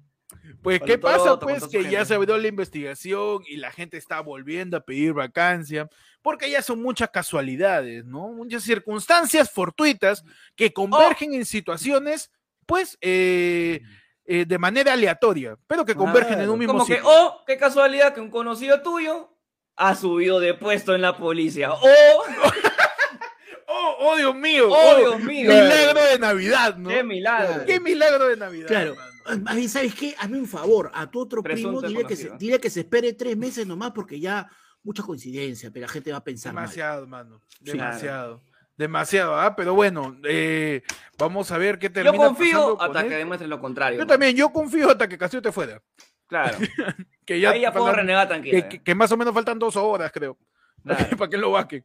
Pues, 0.62 0.82
¿qué 0.82 0.98
pasa? 0.98 1.34
otro, 1.34 1.48
Pues 1.48 1.68
que 1.68 1.90
ya 1.90 2.06
se 2.06 2.14
abrió 2.16 2.38
la 2.38 2.48
investigación 2.48 3.44
y 3.48 3.58
la 3.58 3.72
gente 3.72 3.98
está 3.98 4.22
volviendo 4.22 4.78
a 4.78 4.82
pedir 4.82 5.14
vacancia, 5.14 5.90
porque 6.26 6.50
ya 6.50 6.64
son 6.64 6.82
muchas 6.82 7.12
casualidades, 7.12 8.04
¿no? 8.04 8.30
Muchas 8.30 8.64
circunstancias 8.64 9.52
fortuitas 9.52 10.24
que 10.56 10.74
convergen 10.74 11.36
en 11.36 11.46
situaciones, 11.46 12.32
pues, 12.66 12.98
eh, 13.02 13.84
eh, 14.26 14.46
de 14.48 14.58
manera 14.58 14.94
aleatoria, 14.94 15.56
pero 15.68 15.86
que 15.86 15.94
convergen 15.94 16.42
en 16.42 16.50
un 16.50 16.58
mismo 16.58 16.74
Como 16.74 16.88
que, 16.88 17.00
oh, 17.04 17.44
qué 17.46 17.58
casualidad 17.58 18.16
que 18.16 18.22
un 18.22 18.32
conocido 18.32 18.82
tuyo 18.82 19.38
ha 19.76 19.94
subido 19.94 20.40
de 20.40 20.56
puesto 20.56 20.96
en 20.96 21.04
la 21.04 21.16
policía. 21.16 21.72
Oh, 21.72 22.24
¡Oh, 23.68 23.96
oh, 24.00 24.16
Dios 24.16 24.34
mío! 24.34 24.70
oh, 24.72 24.94
oh, 24.96 24.98
Dios 24.98 25.20
mío. 25.20 25.52
Milagro 25.52 26.06
de 26.06 26.18
Navidad, 26.18 26.76
¿no? 26.76 26.90
Qué 26.90 27.04
milagro. 27.04 27.66
¡Qué 27.68 27.80
milagro 27.80 28.30
de 28.30 28.38
Navidad! 28.38 28.68
Claro. 28.68 28.96
hermano. 29.28 29.52
A 29.52 29.54
mí, 29.54 29.68
¿sabes 29.68 29.94
qué? 29.94 30.16
Hazme 30.18 30.40
un 30.40 30.48
favor, 30.48 30.90
a 30.92 31.06
tu 31.06 31.20
otro 31.20 31.44
Presunto 31.44 31.82
primo, 31.82 31.88
dile 31.88 32.08
que, 32.08 32.16
se, 32.16 32.32
dile 32.40 32.60
que 32.60 32.72
se 32.72 32.80
espere 32.80 33.14
tres 33.14 33.38
meses 33.38 33.68
nomás 33.68 33.92
porque 33.92 34.20
ya 34.20 34.50
mucha 34.86 35.04
coincidencia, 35.04 35.70
pero 35.72 35.86
la 35.88 35.92
gente 35.92 36.12
va 36.12 36.18
a 36.20 36.24
pensar 36.24 36.54
mal. 36.54 36.64
Demasiado, 36.64 37.08
mano. 37.08 37.42
Sí. 37.64 37.72
Demasiado. 37.72 38.42
Demasiado, 38.78 39.40
¿ah? 39.40 39.56
Pero 39.56 39.74
bueno, 39.74 40.18
eh, 40.26 40.82
vamos 41.18 41.50
a 41.52 41.58
ver 41.58 41.80
qué 41.80 41.88
Yo 41.88 41.94
termina 41.94 42.26
confío 42.26 42.52
pasando 42.54 42.78
con 42.78 42.86
hasta 42.88 43.02
que 43.08 43.14
él. 43.14 43.20
demuestre 43.20 43.48
lo 43.48 43.60
contrario. 43.60 44.00
Yo 44.00 44.06
también, 44.08 44.36
yo 44.36 44.52
confío 44.52 44.90
hasta 44.92 45.08
que 45.08 45.18
Castillo 45.18 45.42
te 45.42 45.52
fuera. 45.52 45.82
Claro. 46.28 46.58
Que 47.26 47.40
ya, 47.40 47.50
Ahí 47.52 47.62
ya 47.62 47.72
puedo 47.74 47.88
faltan- 47.88 47.96
renegar 48.02 48.28
tranquilo. 48.28 48.62
que, 48.62 48.70
que- 48.70 48.84
que 48.84 48.94
más 48.96 49.12
o 49.12 49.18
menos 49.18 49.34
faltan 49.34 49.58
dos 49.58 49.76
horas, 49.76 50.12
creo. 50.14 50.38
Claro. 50.84 51.18
para 51.18 51.28
que 51.30 51.38
lo 51.38 51.50
vaque. 51.52 51.84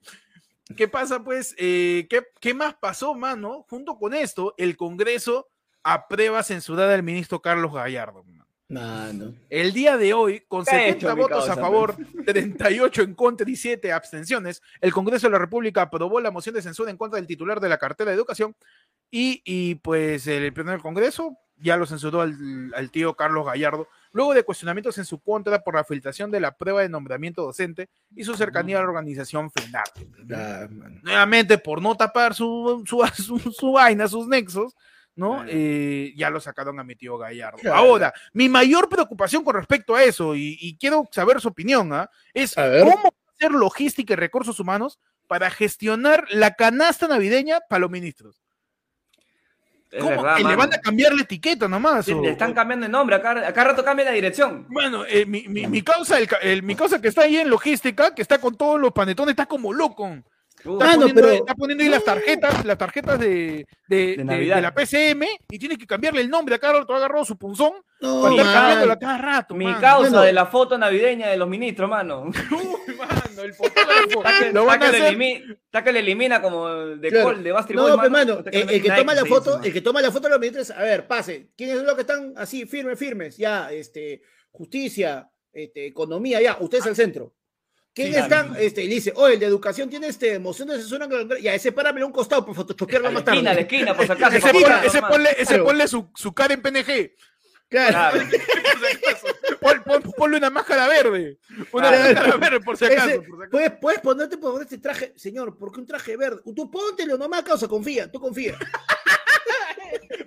¿Qué 0.77 0.87
pasa, 0.87 1.25
pues? 1.25 1.55
Eh, 1.59 2.07
¿qué, 2.11 2.25
qué 2.41 2.53
más 2.53 2.75
pasó, 2.75 3.15
mano? 3.15 3.65
Junto 3.71 3.97
con 3.97 4.13
esto, 4.13 4.55
el 4.59 4.77
Congreso 4.77 5.49
aprueba 5.83 6.43
censurar 6.43 6.91
al 6.91 7.03
ministro 7.03 7.41
Carlos 7.41 7.73
Gallardo. 7.73 8.23
El 9.51 9.73
día 9.73 9.97
de 9.97 10.15
hoy, 10.15 10.45
con 10.49 10.65
¿Qué 10.65 10.71
ha 10.71 10.79
70 10.79 10.97
hecho, 10.97 11.17
mi 11.17 11.23
votos 11.23 11.49
a 11.49 11.57
favor, 11.57 11.97
38 12.25 13.03
en 13.03 13.15
contra 13.15 13.49
y 13.51 13.57
7 13.57 13.93
abstenciones, 13.93 14.63
el 14.81 14.93
Congreso 14.93 15.27
de 15.27 15.33
la 15.33 15.39
República 15.39 15.83
aprobó 15.83 16.21
la 16.21 16.31
moción 16.31 16.55
de 16.55 16.63
censura 16.63 16.91
en 16.91 16.97
contra 16.97 17.17
del 17.17 17.27
titular 17.27 17.61
de 17.61 17.69
la 17.69 17.79
cartera 17.79 18.11
de 18.11 18.17
educación 18.17 18.55
y, 19.11 19.43
y, 19.45 19.75
pues 19.77 20.27
el 20.29 20.53
pleno 20.53 20.71
del 20.71 20.81
Congreso 20.83 21.37
ya 21.63 21.77
lo 21.77 21.85
censuró 21.85 22.23
al, 22.23 22.73
al 22.75 22.91
tío 22.91 23.15
Carlos 23.15 23.45
Gallardo, 23.45 23.87
luego 24.13 24.33
de 24.33 24.45
cuestionamientos 24.45 24.97
en 24.97 25.05
su 25.05 25.19
contra 25.21 25.63
por 25.63 25.75
la 25.75 25.85
filtración 25.85 26.31
de 26.31 26.41
la 26.41 26.57
prueba 26.57 26.81
de 26.81 26.89
nombramiento 26.89 27.43
docente 27.43 27.91
y 28.17 28.25
su 28.25 28.35
cercanía 28.35 28.79
a 28.79 28.83
la 28.83 28.89
organización 28.89 29.51
FENAR. 29.51 29.85
Ah. 30.33 30.69
Nuevamente, 31.03 31.59
por 31.59 31.83
no 31.83 31.95
tapar 31.97 32.35
su, 32.35 32.83
su, 32.87 33.05
su- 33.23 33.53
su 33.53 33.73
vaina, 33.73 34.09
sus 34.09 34.27
nexos, 34.27 34.75
¿no? 35.17 35.45
Eh, 35.49 36.13
ya 36.17 36.31
lo 36.31 36.41
sacaron 36.41 36.79
a 36.81 36.85
mi 36.85 36.95
tío 36.97 37.19
Gallardo. 37.19 37.59
Claro. 37.59 37.77
Ahora, 37.77 38.13
mi 38.33 38.49
mayor 38.49 38.89
preocupación 38.89 39.45
con 39.45 39.55
respecto 39.57 39.95
a 39.95 40.03
eso, 40.03 40.35
y, 40.35 40.57
y 40.61 40.77
quiero 40.79 41.09
saber 41.13 41.41
su 41.41 41.49
opinión, 41.49 41.93
¿ah? 41.93 42.09
es 42.33 42.55
cómo 42.55 43.13
hacer 43.37 43.53
logística 43.53 44.13
y 44.13 44.17
recursos 44.17 44.59
humanos 44.61 44.99
para 45.27 45.51
gestionar 45.51 46.27
la 46.31 46.55
canasta 46.55 47.07
navideña 47.09 47.61
para 47.69 47.81
los 47.81 47.91
ministros. 47.91 48.43
Es 49.91 49.99
¿Cómo? 50.05 50.11
verdad, 50.23 50.37
que 50.37 50.45
le 50.45 50.55
van 50.57 50.73
a 50.73 50.79
cambiar 50.79 51.13
la 51.13 51.23
etiqueta 51.23 51.67
nomás. 51.69 52.05
Sí, 52.07 52.13
o- 52.13 52.23
Le 52.23 52.31
están 52.31 52.55
cambiando 52.55 52.87
de 52.87 52.93
nombre, 52.93 53.17
acá, 53.17 53.33
acá 53.47 53.65
rato 53.65 53.85
cambia 53.85 54.05
la 54.05 54.13
dirección. 54.13 54.67
Bueno, 54.69 55.05
eh, 55.05 55.27
mi, 55.27 55.49
mi- 55.49 55.67
mi 55.67 55.83
causa, 55.83 56.17
el, 56.19 56.29
el- 56.43 56.63
mi 56.63 56.77
causa 56.77 57.01
que 57.01 57.09
está 57.09 57.23
ahí 57.23 57.39
en 57.39 57.51
logística, 57.51 58.15
que 58.15 58.23
está 58.23 58.39
con 58.39 58.57
todos 58.57 58.81
los 58.81 58.93
panetones, 58.93 59.33
está 59.33 59.47
como 59.47 59.73
loco. 59.73 60.09
Está, 60.61 60.71
Mano, 60.85 60.99
poniendo, 61.01 61.15
pero- 61.23 61.33
está 61.35 61.55
poniendo 61.55 61.85
ahí 61.85 61.91
las 61.91 62.05
tarjetas, 62.05 62.65
las 62.65 62.77
tarjetas 62.79 63.19
de, 63.19 63.67
de, 63.89 64.17
de- 64.17 64.25
Navidad. 64.25 64.57
de 64.57 64.63
la 64.63 64.75
PCM 64.75 65.23
y 65.51 65.59
tiene 65.59 65.79
que 65.79 65.87
cambiarle 65.87 66.21
el 66.21 66.29
nombre 66.29 66.55
a 66.55 66.59
cada 66.59 66.81
rato, 66.81 66.93
ha 66.93 66.97
agarrado 66.99 67.25
su 67.25 67.39
punzón 67.39 67.73
No, 68.01 68.21
para 68.23 68.35
estar 68.35 68.47
mano. 68.47 68.59
cambiándola 68.61 68.99
cada 68.99 69.19
rato. 69.19 69.55
mi 69.55 69.65
causa 69.75 69.99
Bueno. 70.11 70.23
de 70.23 70.33
la 70.35 70.47
foto 70.47 70.77
navideña 70.77 71.29
de 71.29 71.37
los 71.39 71.49
ministros, 71.49 71.89
mano. 71.89 72.25
Uy, 72.51 72.95
mano, 72.95 73.43
el 73.43 73.55
fotógrafo. 73.55 74.07
Está 74.23 74.39
que, 74.39 74.53
Lo 74.53 74.61
está 74.61 74.65
van 74.65 74.83
a 74.83 74.87
que 74.87 74.93
le 74.93 74.99
hacer. 74.99 75.09
elimina, 75.15 75.55
está 75.65 75.85
que 75.85 75.93
le 75.93 75.99
elimina 76.01 76.43
como 76.43 76.69
de 76.69 77.09
Claro. 77.09 77.25
Col, 77.25 77.43
de 77.43 77.53
Bastry 77.53 77.77
No, 77.77 77.97
Boy, 77.97 78.11
mano, 78.11 78.33
Está 78.41 78.51
que 78.51 78.61
el, 78.61 78.71
el 78.71 78.83
que 78.83 78.91
toma 78.91 79.15
la 79.15 79.25
foto, 79.25 79.61
el 79.63 79.73
que 79.73 79.81
toma 79.81 80.03
la 80.03 80.11
foto 80.11 80.25
de 80.25 80.31
los 80.31 80.41
ministros, 80.41 80.71
a 80.71 80.83
ver, 80.83 81.07
pase. 81.07 81.49
¿Quiénes 81.57 81.77
son 81.79 81.87
los 81.87 81.95
que 81.95 82.03
están 82.03 82.35
así, 82.37 82.67
firmes, 82.67 82.99
firmes? 82.99 83.37
Ya, 83.39 83.73
este, 83.73 84.23
justicia, 84.51 85.31
este, 85.53 85.87
economía, 85.87 86.41
ya, 86.41 86.57
ustedes 86.61 86.87
al 86.87 86.97
centro. 86.97 87.33
¿Quiénes 87.93 88.25
Sí. 88.25 88.31
Este, 88.59 88.85
y 88.85 88.89
le 88.89 88.95
dice, 88.95 89.13
oye, 89.17 89.35
el 89.35 89.41
de 89.41 89.47
educación 89.47 89.91
tiene 89.91 90.07
este 90.07 90.39
moción 90.39 90.69
de 90.69 90.77
censura. 90.79 91.09
Ya, 91.41 91.55
ese 91.55 91.73
páramelo 91.73 92.07
a 92.07 92.09
un 92.09 92.13
costado 92.13 92.43
para 92.45 92.55
photoshopearlo 92.55 93.11
más 93.11 93.25
tarde. 93.25 93.43
la 93.43 93.53
esquina, 93.55 93.95
por 93.97 94.07
si 94.07 94.13
acaso. 94.13 94.37
Ese, 94.37 94.53
copiar, 94.53 94.85
ese 94.87 94.97
nomás. 95.01 95.11
ponle, 95.13 95.31
ese 95.33 95.45
Claro. 95.47 95.65
ponle 95.65 95.89
su, 95.89 96.11
su 96.15 96.33
cara 96.33 96.55
en 96.55 96.63
PNG. 96.63 97.13
Claro. 97.69 98.19
Claro. 98.19 98.21
Pon- 99.61 99.83
pon- 99.85 100.13
ponle 100.17 100.37
una 100.39 100.51
máscara 100.51 100.89
verde. 100.89 101.39
Una 101.73 101.89
Claro. 101.89 102.05
máscara 102.15 102.37
verde, 102.37 102.61
por 102.61 102.77
si 102.77 102.85
acaso. 102.87 103.09
Ese- 103.09 103.17
por 103.19 103.27
si 103.27 103.33
acaso. 103.35 103.51
puedes, 103.51 103.73
puedes 103.81 104.01
ponerte 104.01 104.39
por 104.39 104.63
este 104.63 104.79
traje, 104.79 105.13
señor, 105.17 105.57
¿por 105.59 105.71
qué 105.73 105.81
un 105.81 105.87
traje 105.87 106.17
verde? 106.17 106.41
Tú 106.57 106.71
póntelo 106.71 107.19
nomás, 107.19 107.43
causa, 107.43 107.69
confía, 107.69 108.11
tú 108.11 108.19
confía. 108.21 108.57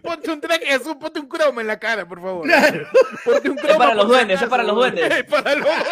Ponte 0.04 0.30
un 0.32 0.42
traje 0.42 0.70
azul, 0.74 0.98
ponte 1.00 1.20
un 1.22 1.28
cromo 1.30 1.62
en 1.62 1.68
la 1.68 1.80
cara, 1.80 2.06
por 2.06 2.22
favor. 2.22 2.46
Claro. 2.46 2.86
Ponte 3.24 3.50
un 3.50 3.58
Es 3.58 3.64
cromo 3.64 3.80
para 3.80 3.94
los 3.94 4.04
por 4.06 4.14
duendes, 4.14 4.42
es 4.42 4.50
para 4.50 4.64
los 4.64 4.76
duendes. 4.76 5.12
Es 5.12 5.24
para 5.24 5.56
los 5.56 5.64
duendes. 5.66 5.88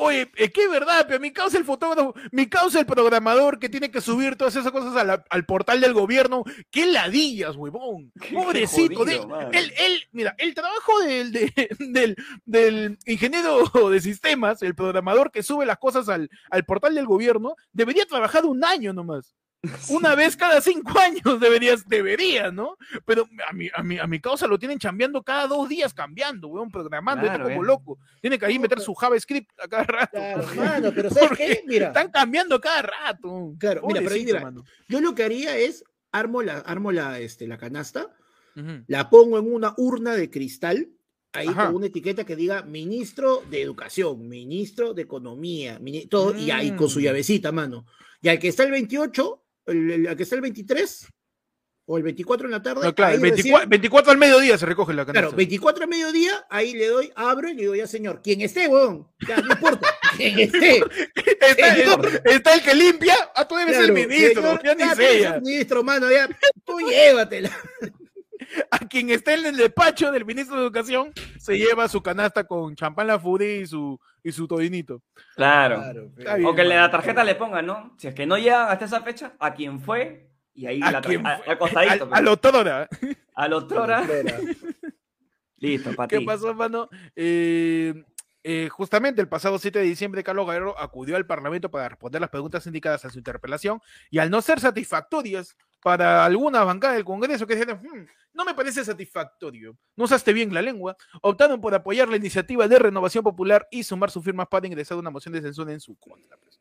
Oye, 0.00 0.30
es 0.36 0.52
que 0.52 0.62
es 0.64 0.70
verdad, 0.70 1.06
pero 1.08 1.18
mi 1.18 1.32
causa 1.32 1.58
el 1.58 1.64
fotógrafo, 1.64 2.14
mi 2.30 2.46
causa 2.46 2.78
el 2.78 2.86
programador 2.86 3.58
que 3.58 3.68
tiene 3.68 3.90
que 3.90 4.00
subir 4.00 4.36
todas 4.36 4.54
esas 4.54 4.70
cosas 4.70 4.94
la- 5.04 5.24
al 5.28 5.44
portal 5.44 5.80
del 5.80 5.92
gobierno. 5.92 6.44
¡Qué 6.70 6.86
ladillas, 6.86 7.56
huevón! 7.56 8.12
Qué 8.20 8.32
Pobrecito. 8.32 9.00
jodido, 9.00 9.20
de- 9.22 9.26
mano. 9.26 9.50
él, 9.52 9.72
él, 9.76 10.02
mira, 10.12 10.36
el 10.38 10.54
trabajo 10.54 11.00
del, 11.00 11.32
de- 11.32 11.52
del, 11.80 12.16
del 12.44 12.98
ingeniero 13.06 13.64
de 13.90 14.00
sistemas, 14.00 14.62
el 14.62 14.76
programador 14.76 15.32
que 15.32 15.42
sube 15.42 15.66
las 15.66 15.78
cosas 15.78 16.08
al, 16.08 16.30
al 16.50 16.64
portal 16.64 16.94
del 16.94 17.06
gobierno, 17.06 17.56
debería 17.72 18.06
trabajar 18.06 18.46
un 18.46 18.64
año 18.64 18.92
nomás. 18.92 19.34
Una 19.90 20.14
vez 20.14 20.36
cada 20.36 20.60
cinco 20.60 20.98
años 21.00 21.40
deberías, 21.40 21.86
debería, 21.88 22.50
¿no? 22.52 22.76
Pero 23.04 23.28
a 23.48 23.52
mi, 23.52 23.68
a, 23.74 23.82
mi, 23.82 23.98
a 23.98 24.06
mi 24.06 24.20
causa 24.20 24.46
lo 24.46 24.58
tienen 24.58 24.78
chambeando 24.78 25.22
cada 25.22 25.46
dos 25.48 25.68
días, 25.68 25.92
cambiando, 25.92 26.48
weón, 26.48 26.70
programando, 26.70 27.24
está 27.24 27.36
Claro, 27.38 27.50
como 27.50 27.64
eh. 27.64 27.66
loco. 27.66 27.98
Tiene 28.20 28.38
que 28.38 28.46
ahí 28.46 28.58
meter 28.58 28.80
su 28.80 28.94
JavaScript 28.94 29.50
a 29.60 29.66
cada 29.68 29.82
rato. 29.84 30.12
Claro, 30.12 30.46
mano, 30.56 30.92
pero 30.94 31.10
¿sabes 31.10 31.28
Porque 31.28 31.46
qué? 31.46 31.62
Mira, 31.66 31.88
Están 31.88 32.10
cambiando 32.10 32.60
cada 32.60 32.82
rato. 32.82 33.54
Claro, 33.58 33.82
mira, 33.86 34.00
pero 34.00 34.14
ahí 34.14 34.24
mira, 34.24 34.40
mano. 34.40 34.64
yo 34.88 35.00
lo 35.00 35.14
que 35.14 35.24
haría 35.24 35.56
es 35.56 35.82
armo 36.12 36.40
la, 36.42 36.58
armo 36.58 36.92
la, 36.92 37.18
este, 37.18 37.46
la 37.48 37.58
canasta, 37.58 38.14
la 38.88 39.08
pongo 39.08 39.38
en 39.38 39.52
una 39.52 39.72
urna 39.76 40.14
de 40.14 40.30
cristal, 40.30 40.88
ahí 41.32 41.46
Ajá. 41.46 41.66
con 41.66 41.76
una 41.76 41.86
etiqueta 41.86 42.24
que 42.24 42.34
diga 42.34 42.62
ministro 42.62 43.42
de 43.50 43.62
educación, 43.62 44.28
ministro 44.28 44.94
de 44.94 45.02
economía, 45.02 45.78
mini- 45.80 46.06
todo, 46.08 46.36
y 46.36 46.50
ahí 46.50 46.72
con 46.72 46.88
su 46.88 46.98
Mm. 46.98 47.02
llavecita, 47.02 47.52
mano. 47.52 47.86
Y 48.20 48.28
al 48.28 48.38
que 48.40 48.48
está 48.48 48.64
el 48.64 48.72
28, 48.72 49.44
el, 49.68 49.90
el- 49.90 50.06
al 50.08 50.16
que 50.16 50.22
está 50.24 50.34
el 50.34 50.40
23, 50.42 51.06
o 51.90 51.96
el 51.96 52.02
24 52.02 52.46
en 52.46 52.50
la 52.50 52.62
tarde, 52.62 52.84
No, 52.84 52.94
claro, 52.94 53.14
el 53.14 53.20
recién- 53.22 53.34
24, 53.36 53.68
24 53.70 54.12
al 54.12 54.18
mediodía 54.18 54.58
se 54.58 54.66
recoge 54.66 54.92
la 54.92 55.06
canasta. 55.06 55.20
Claro, 55.28 55.36
24 55.36 55.84
a 55.84 55.86
mediodía, 55.86 56.46
ahí 56.50 56.74
le 56.74 56.86
doy, 56.88 57.10
abro 57.16 57.48
y 57.48 57.54
le 57.54 57.62
digo, 57.62 57.74
ya 57.74 57.86
señor, 57.86 58.20
quien 58.22 58.42
esté, 58.42 58.68
weón, 58.68 59.08
ya, 59.26 59.36
no 59.38 59.52
importa, 59.54 59.88
quien 60.18 60.38
esté. 60.38 60.82
está, 61.40 61.74
Señor. 61.74 62.22
está 62.26 62.54
el 62.54 62.62
que 62.62 62.74
limpia, 62.74 63.14
ah, 63.34 63.48
tú 63.48 63.56
debes 63.56 63.74
ser 63.76 63.84
Claro, 63.86 63.98
el 63.98 64.06
ministro, 64.08 64.42
señor, 64.42 64.62
ya 64.64 64.74
ni 64.94 65.04
el 65.24 65.42
Ministro, 65.42 65.82
mano, 65.82 66.10
ya, 66.10 66.28
tú 66.64 66.78
llévatela. 66.80 67.50
A 68.70 68.78
quien 68.78 69.10
esté 69.10 69.34
en 69.34 69.46
el 69.46 69.56
despacho 69.56 70.10
del 70.10 70.24
ministro 70.24 70.56
de 70.56 70.62
Educación, 70.62 71.12
se 71.38 71.58
lleva 71.58 71.88
su 71.88 72.02
canasta 72.02 72.44
con 72.44 72.74
champán 72.76 73.06
la 73.06 73.18
furia 73.18 73.56
y 73.58 73.66
su, 73.66 74.00
y 74.22 74.32
su 74.32 74.46
todinito. 74.48 75.02
Claro. 75.36 75.82
Está 76.16 76.36
bien, 76.36 76.48
O 76.48 76.54
que 76.54 76.62
mano. 76.64 76.74
la 76.80 76.90
tarjeta 76.90 77.24
le 77.24 77.34
pongan, 77.34 77.66
¿no? 77.66 77.94
Si 77.98 78.08
es 78.08 78.14
que 78.14 78.26
no 78.26 78.36
llegan 78.38 78.68
hasta 78.70 78.84
esa 78.86 79.02
fecha, 79.02 79.32
a 79.38 79.52
quien 79.54 79.80
fue 79.80 80.30
Y 80.54 80.66
ahí 80.66 80.80
¿A 80.82 80.90
la 80.90 81.00
tra- 81.02 81.22
a- 81.26 81.38
fue? 81.38 81.52
acostadito. 81.52 82.04
Al- 82.04 82.14
a 82.14 82.20
lo 82.20 82.36
Tora. 82.38 82.88
A 83.34 83.48
lo. 83.48 83.68
Listo, 85.58 85.92
para 85.94 86.08
¿Qué 86.08 86.18
ti. 86.18 86.24
pasó, 86.24 86.54
mano? 86.54 86.88
Eh, 87.16 88.04
eh, 88.44 88.68
justamente 88.70 89.20
el 89.20 89.28
pasado 89.28 89.58
7 89.58 89.80
de 89.80 89.84
diciembre, 89.84 90.22
Carlos 90.22 90.46
Guerrero 90.46 90.78
acudió 90.78 91.16
al 91.16 91.26
Parlamento 91.26 91.70
para 91.70 91.88
responder 91.88 92.20
las 92.20 92.30
preguntas 92.30 92.66
indicadas 92.66 93.04
a 93.04 93.10
su 93.10 93.18
interpelación 93.18 93.80
y 94.10 94.18
al 94.18 94.30
no 94.30 94.40
ser 94.40 94.60
satisfactorias 94.60 95.56
para 95.82 96.24
alguna 96.24 96.64
bancada 96.64 96.94
del 96.94 97.04
Congreso 97.04 97.46
que 97.46 97.54
dijeron, 97.54 97.80
"Hmm, 97.82 98.06
no 98.34 98.44
me 98.44 98.54
parece 98.54 98.84
satisfactorio, 98.84 99.76
no 99.96 100.04
usaste 100.04 100.32
bien 100.32 100.52
la 100.54 100.62
lengua, 100.62 100.96
optaron 101.22 101.60
por 101.60 101.74
apoyar 101.74 102.08
la 102.08 102.16
iniciativa 102.16 102.68
de 102.68 102.78
Renovación 102.78 103.24
Popular 103.24 103.66
y 103.70 103.82
sumar 103.82 104.10
sus 104.10 104.24
firmas 104.24 104.46
para 104.48 104.66
ingresar 104.66 104.96
una 104.98 105.10
moción 105.10 105.34
de 105.34 105.42
censura 105.42 105.72
en 105.72 105.80
su 105.80 105.96
contra. 105.96 106.36
pues. 106.38 106.60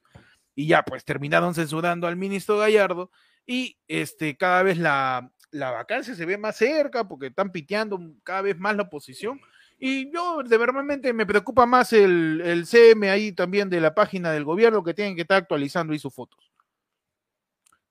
Y 0.55 0.67
ya, 0.67 0.83
pues 0.83 1.05
terminaron 1.05 1.53
censurando 1.53 2.07
al 2.07 2.15
ministro 2.15 2.57
Gallardo 2.57 3.11
y 3.45 3.77
este, 3.87 4.35
cada 4.37 4.63
vez 4.63 4.77
la, 4.79 5.31
la 5.51 5.71
vacancia 5.71 6.15
se 6.15 6.25
ve 6.25 6.37
más 6.37 6.57
cerca 6.57 7.07
porque 7.07 7.27
están 7.27 7.51
piteando 7.51 7.99
cada 8.23 8.41
vez 8.41 8.57
más 8.57 8.75
la 8.75 8.83
oposición. 8.83 9.39
Y 9.79 10.11
yo, 10.11 10.41
de 10.41 10.57
verdad, 10.57 10.83
me 10.83 11.25
preocupa 11.27 11.67
más 11.67 11.93
el, 11.93 12.41
el 12.43 12.65
CM 12.65 13.09
ahí 13.11 13.31
también 13.31 13.69
de 13.69 13.79
la 13.79 13.93
página 13.93 14.31
del 14.31 14.43
gobierno 14.43 14.83
que 14.83 14.95
tienen 14.95 15.15
que 15.15 15.21
estar 15.21 15.37
actualizando 15.37 15.93
ahí 15.93 15.99
sus 15.99 16.13
fotos. 16.13 16.46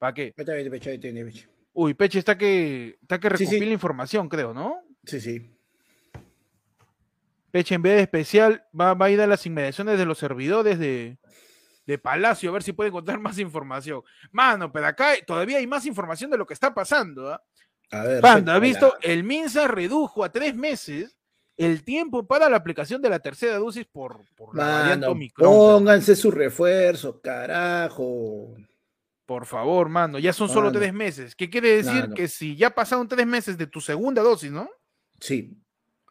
¿Para 0.07 0.15
qué? 0.15 0.35
Uy, 1.73 1.95
Peche 1.95 2.19
está 2.19 2.39
que, 2.39 2.99
está 3.03 3.19
que 3.19 3.29
Sí, 3.37 3.45
sí. 3.45 3.53
recopila 3.53 3.73
información, 3.73 4.29
creo, 4.29 4.55
¿no? 4.55 4.81
Sí, 5.05 5.21
sí. 5.21 5.51
Peche, 7.51 7.75
en 7.75 7.83
vez 7.83 7.97
de 7.97 8.03
especial, 8.03 8.65
va, 8.79 8.95
va 8.95 9.07
a 9.07 9.11
ir 9.11 9.21
a 9.21 9.27
las 9.27 9.45
inmediaciones 9.47 9.99
de 9.99 10.05
los 10.07 10.19
servidores 10.19 10.79
de, 10.79 11.17
de 11.87 11.99
Palacio 11.99 12.51
a 12.51 12.53
ver 12.55 12.63
si 12.63 12.73
puede 12.73 12.89
encontrar 12.89 13.19
más 13.19 13.39
información. 13.39 14.03
Mano, 14.33 14.71
pero 14.73 14.87
acá 14.87 15.13
todavía 15.27 15.59
hay 15.59 15.67
más 15.67 15.87
información 15.87 16.31
de 16.31 16.39
lo 16.39 16.47
que 16.47 16.55
está 16.55 16.75
pasando. 16.75 17.33
¿ah? 17.33 17.43
A 17.91 18.03
ver. 18.05 18.21
Panda, 18.21 18.55
¿ha 18.55 18.59
visto? 18.59 18.95
El 19.03 19.25
MINSA 19.25 19.69
redujo 19.69 20.25
a 20.25 20.33
tres 20.33 20.55
meses 20.55 21.17
el 21.57 21.85
tiempo 21.85 22.27
para 22.27 22.51
la 22.51 22.57
aplicación 22.59 23.01
de 23.01 23.09
la 23.09 23.21
tercera 23.21 23.57
dosis 23.59 23.87
por, 23.87 24.21
por 24.37 24.55
la 24.57 24.65
variante 24.67 24.97
Mano, 25.07 25.13
Omicron. 25.13 25.49
pónganse 25.51 26.15
su 26.17 26.31
refuerzo, 26.31 27.21
carajo. 27.23 28.55
Por 29.27 29.45
favor, 29.45 29.89
mano, 29.89 30.19
ya 30.21 30.33
son 30.33 30.49
solo 30.49 30.69
Mano. 30.69 30.79
tres 30.79 30.95
meses. 30.95 31.35
¿Qué 31.35 31.51
quiere 31.51 31.77
decir? 31.79 32.03
Mano. 32.03 32.15
Que 32.15 32.29
si 32.29 32.55
ya 32.57 32.73
pasaron 32.75 33.09
tres 33.09 33.27
meses 33.27 33.59
de 33.59 33.67
tu 33.67 33.81
segunda 33.81 34.23
dosis, 34.23 34.53
¿no? 34.53 34.71
Sí. 35.21 35.59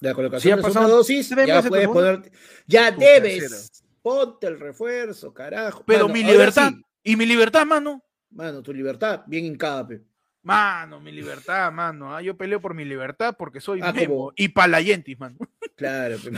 La 0.02 0.14
colocación 0.14 0.54
ha 0.54 0.56
de 0.58 0.62
pasado 0.62 0.74
segunda 0.86 0.98
dosis, 0.98 1.30
ya 1.48 1.62
puedes 1.64 1.88
poner. 1.88 2.32
Ya 2.68 2.94
tu 2.94 3.00
debes. 3.00 3.40
tercera. 3.40 3.86
Ponte 4.02 4.48
el 4.48 4.60
refuerzo, 4.60 5.34
carajo. 5.34 5.84
Pero 5.88 6.04
Mano, 6.10 6.14
mi 6.14 6.24
libertad, 6.24 6.72
sí. 6.74 6.84
y 7.04 7.16
mi 7.16 7.26
libertad, 7.26 7.66
mano. 7.66 8.04
Mano, 8.32 8.62
tu 8.62 8.74
libertad, 8.74 9.24
bien 9.26 9.46
hincada, 9.46 9.88
pe. 9.88 10.02
Mano, 10.46 11.00
mi 11.00 11.12
libertad, 11.12 11.72
mano. 11.72 12.16
ah, 12.16 12.22
Yo 12.22 12.38
peleo 12.38 12.62
por 12.62 12.74
mi 12.76 12.86
libertad 12.86 13.36
porque 13.38 13.60
soy 13.60 13.80
Ah, 13.84 13.92
Memo. 13.92 14.14
como- 14.16 14.34
Y 14.36 14.48
palayentis, 14.50 15.20
mano. 15.20 15.38
Claro, 15.76 16.18
pe. 16.24 16.32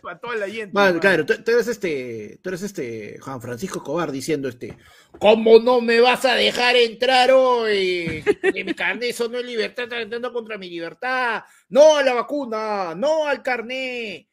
Para 0.00 0.18
toda 0.20 0.36
la 0.36 0.48
gente. 0.48 0.70
Mano, 0.72 1.00
claro, 1.00 1.26
tú, 1.26 1.34
tú 1.42 1.50
eres 1.50 1.66
este, 1.66 2.38
tú 2.40 2.48
eres 2.50 2.62
este 2.62 3.18
Juan 3.20 3.42
Francisco 3.42 3.82
Cobar 3.82 4.12
diciendo 4.12 4.48
este, 4.48 4.78
¿cómo 5.18 5.58
no 5.58 5.80
me 5.80 5.98
vas 6.00 6.24
a 6.24 6.34
dejar 6.36 6.76
entrar 6.76 7.32
hoy? 7.32 8.22
Que 8.40 8.62
mi 8.64 8.72
carnet 8.72 9.10
eso 9.10 9.28
no 9.28 9.36
es 9.38 9.44
libertad, 9.44 9.84
está 9.84 9.96
atentando 9.96 10.32
contra 10.32 10.56
mi 10.58 10.70
libertad. 10.70 11.42
No 11.68 11.96
a 11.96 12.04
la 12.04 12.14
vacuna, 12.14 12.94
no 12.94 13.26
al 13.26 13.42
carnet. 13.42 14.28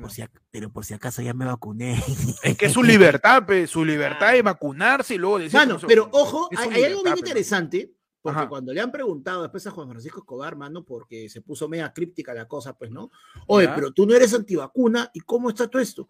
Por 0.00 0.10
si 0.12 0.22
ac- 0.22 0.39
pero 0.50 0.72
por 0.72 0.84
si 0.84 0.94
acaso 0.94 1.22
ya 1.22 1.34
me 1.34 1.44
vacuné. 1.44 2.02
Es 2.42 2.56
que 2.56 2.66
es 2.66 2.72
su 2.72 2.82
libertad, 2.82 3.46
pe, 3.46 3.66
su 3.66 3.84
libertad 3.84 4.32
de 4.32 4.42
vacunarse 4.42 5.14
y 5.14 5.18
luego 5.18 5.38
decir. 5.38 5.58
Mano, 5.58 5.78
pero 5.86 6.08
ojo, 6.12 6.48
hay, 6.56 6.84
algo 6.84 7.02
bien 7.02 7.18
interesante, 7.18 7.92
porque 8.20 8.40
Ajá. 8.40 8.48
cuando 8.48 8.72
le 8.72 8.80
han 8.80 8.90
preguntado 8.90 9.42
después 9.42 9.66
a 9.66 9.70
Juan 9.70 9.88
Francisco 9.88 10.20
Escobar, 10.20 10.56
mano, 10.56 10.84
porque 10.84 11.28
se 11.28 11.40
puso 11.40 11.68
media 11.68 11.92
críptica 11.92 12.34
la 12.34 12.48
cosa, 12.48 12.76
pues, 12.76 12.90
¿no? 12.90 13.10
Oye, 13.46 13.66
Ya. 13.66 13.74
pero 13.74 13.92
tú 13.92 14.06
no 14.06 14.14
eres 14.14 14.34
antivacuna, 14.34 15.10
¿y 15.14 15.20
cómo 15.20 15.50
está 15.50 15.68
todo 15.68 15.80
esto? 15.80 16.08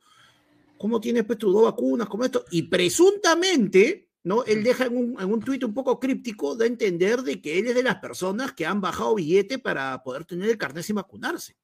¿Cómo 0.78 1.00
tienes 1.00 1.24
pues 1.24 1.38
tus 1.38 1.52
dos 1.52 1.64
vacunas? 1.64 2.08
¿Cómo 2.08 2.24
esto? 2.24 2.44
Y 2.50 2.62
presuntamente, 2.62 4.08
¿no? 4.22 4.44
Él 4.44 4.64
deja 4.64 4.86
en 4.86 4.96
un, 4.96 5.20
en 5.20 5.30
un 5.30 5.40
tuit 5.40 5.62
un 5.62 5.74
poco 5.74 6.00
críptico 6.00 6.56
de 6.56 6.68
entender 6.68 7.22
de 7.22 7.40
que 7.42 7.58
él 7.58 7.66
es 7.66 7.74
de 7.74 7.82
las 7.82 7.96
personas 7.96 8.52
que 8.52 8.64
han 8.64 8.80
bajado 8.80 9.16
billete 9.16 9.58
para 9.58 10.02
poder 10.02 10.24
tener 10.24 10.48
el 10.48 10.56
carnet 10.56 10.82
sin 10.84 10.96
vacunarse. 10.96 11.56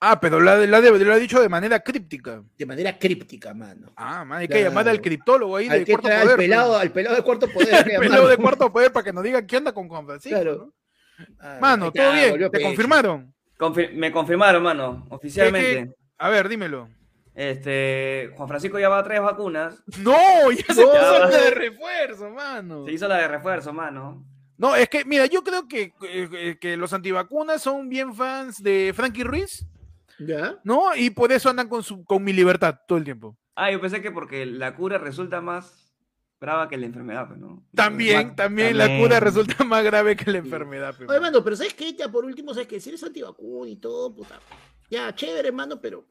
Ah, 0.00 0.20
pero 0.20 0.40
la, 0.40 0.56
la, 0.58 0.80
lo 0.80 1.12
ha 1.12 1.16
dicho 1.16 1.40
de 1.40 1.48
manera 1.48 1.80
críptica. 1.80 2.42
De 2.56 2.66
manera 2.66 2.96
críptica, 2.96 3.52
mano. 3.52 3.92
Ah, 3.96 4.24
man, 4.24 4.38
hay 4.40 4.48
que 4.48 4.62
llamar 4.62 4.88
al 4.88 5.00
criptólogo 5.00 5.56
ahí 5.56 5.68
Al, 5.68 5.80
de 5.80 5.84
que 5.84 5.92
cuarto 5.92 6.08
poder. 6.08 6.28
al, 6.30 6.36
pelado, 6.36 6.76
al 6.78 6.90
pelado 6.92 7.16
de 7.16 7.22
cuarto 7.22 7.48
poder. 7.52 7.68
El 7.74 7.84
pelado 7.84 8.02
llamarlo. 8.02 8.28
de 8.28 8.36
cuarto 8.36 8.72
poder 8.72 8.92
para 8.92 9.04
que 9.04 9.12
nos 9.12 9.24
digan 9.24 9.46
qué 9.46 9.56
onda 9.56 9.72
con 9.72 9.88
Juan 9.88 10.06
Francisco. 10.06 10.40
Claro. 10.40 10.72
¿no? 11.18 11.24
Ah, 11.40 11.58
Mano, 11.60 11.90
todo 11.90 12.12
bien, 12.12 12.50
te 12.50 12.62
confirmaron. 12.62 13.34
Confir- 13.58 13.92
me 13.92 14.12
confirmaron, 14.12 14.62
mano, 14.62 15.06
oficialmente. 15.10 15.92
A 16.18 16.28
ver, 16.28 16.48
dímelo. 16.48 16.88
Este, 17.34 18.30
Juan 18.36 18.48
Francisco 18.48 18.78
ya 18.78 18.88
va 18.88 18.98
a 18.98 19.04
tres 19.04 19.20
vacunas. 19.20 19.82
No, 19.98 20.50
ya 20.52 20.74
se 20.74 20.80
No. 20.82 20.90
puso 20.90 21.18
la 21.18 21.28
de 21.28 21.50
refuerzo, 21.50 22.30
mano. 22.30 22.84
Se 22.84 22.92
hizo 22.92 23.08
la 23.08 23.16
de 23.18 23.28
refuerzo, 23.28 23.72
mano. 23.72 24.24
No, 24.56 24.74
es 24.76 24.88
que, 24.88 25.04
mira, 25.04 25.26
yo 25.26 25.42
creo 25.44 25.66
que, 25.68 25.92
eh, 26.02 26.56
que 26.60 26.76
los 26.76 26.92
antivacunas 26.92 27.62
son 27.62 27.88
bien 27.88 28.12
fans 28.14 28.60
de 28.62 28.92
Frankie 28.94 29.22
Ruiz, 29.24 29.64
¿Ya? 30.18 30.58
¿no? 30.64 30.94
Y 30.96 31.10
por 31.10 31.30
eso 31.32 31.48
andan 31.48 31.68
con, 31.68 31.82
su, 31.82 32.04
con 32.04 32.22
mi 32.24 32.32
libertad 32.32 32.76
todo 32.86 32.98
el 32.98 33.04
tiempo. 33.04 33.36
Ah, 33.54 33.70
yo 33.70 33.80
pensé 33.80 34.00
que 34.02 34.10
porque 34.10 34.46
la 34.46 34.74
cura 34.76 34.98
resulta 34.98 35.40
más 35.40 35.94
brava 36.40 36.68
que 36.68 36.76
la 36.76 36.86
enfermedad, 36.86 37.26
pues, 37.26 37.40
¿no? 37.40 37.64
También, 37.74 38.36
también 38.36 38.78
la 38.78 38.86
cura 39.00 39.18
resulta 39.20 39.64
más 39.64 39.82
grave 39.84 40.14
que 40.16 40.30
la 40.30 40.38
enfermedad. 40.38 40.96
pe, 40.96 41.06
Oye, 41.08 41.20
mano. 41.20 41.42
pero 41.42 41.56
¿sabes 41.56 41.74
qué? 41.74 41.92
Ya 41.94 42.08
por 42.08 42.24
último, 42.24 42.54
¿sabes 42.54 42.68
qué? 42.68 42.80
Si 42.80 42.90
eres 42.90 43.02
antivacuna 43.02 43.68
y 43.70 43.76
todo, 43.76 44.14
puta. 44.14 44.38
Ya, 44.90 45.12
chévere, 45.14 45.50
mano, 45.52 45.80
pero. 45.80 46.06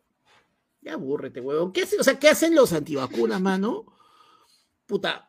Ya 0.82 0.94
abúrrete, 0.94 1.40
huevón. 1.42 1.72
¿Qué 1.72 1.84
hace- 1.84 2.00
o 2.00 2.04
sea, 2.04 2.20
¿qué 2.20 2.30
hacen 2.30 2.54
los 2.56 2.72
antivacunas, 2.74 3.40
mano? 3.42 3.86
Puta. 4.86 5.28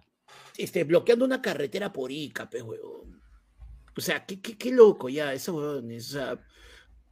Este, 0.57 0.85
bloqueando 0.85 1.25
una 1.25 1.41
carretera 1.41 1.93
por 1.93 2.11
Ica, 2.11 2.49
huevón. 2.53 3.21
O 3.97 4.01
sea, 4.01 4.27
qué, 4.27 4.41
qué, 4.41 4.59
qué 4.59 4.73
loco 4.73 5.09
ya, 5.09 5.33
esos 5.33 5.55
huevones. 5.55 6.09
O 6.11 6.19
sea, 6.19 6.38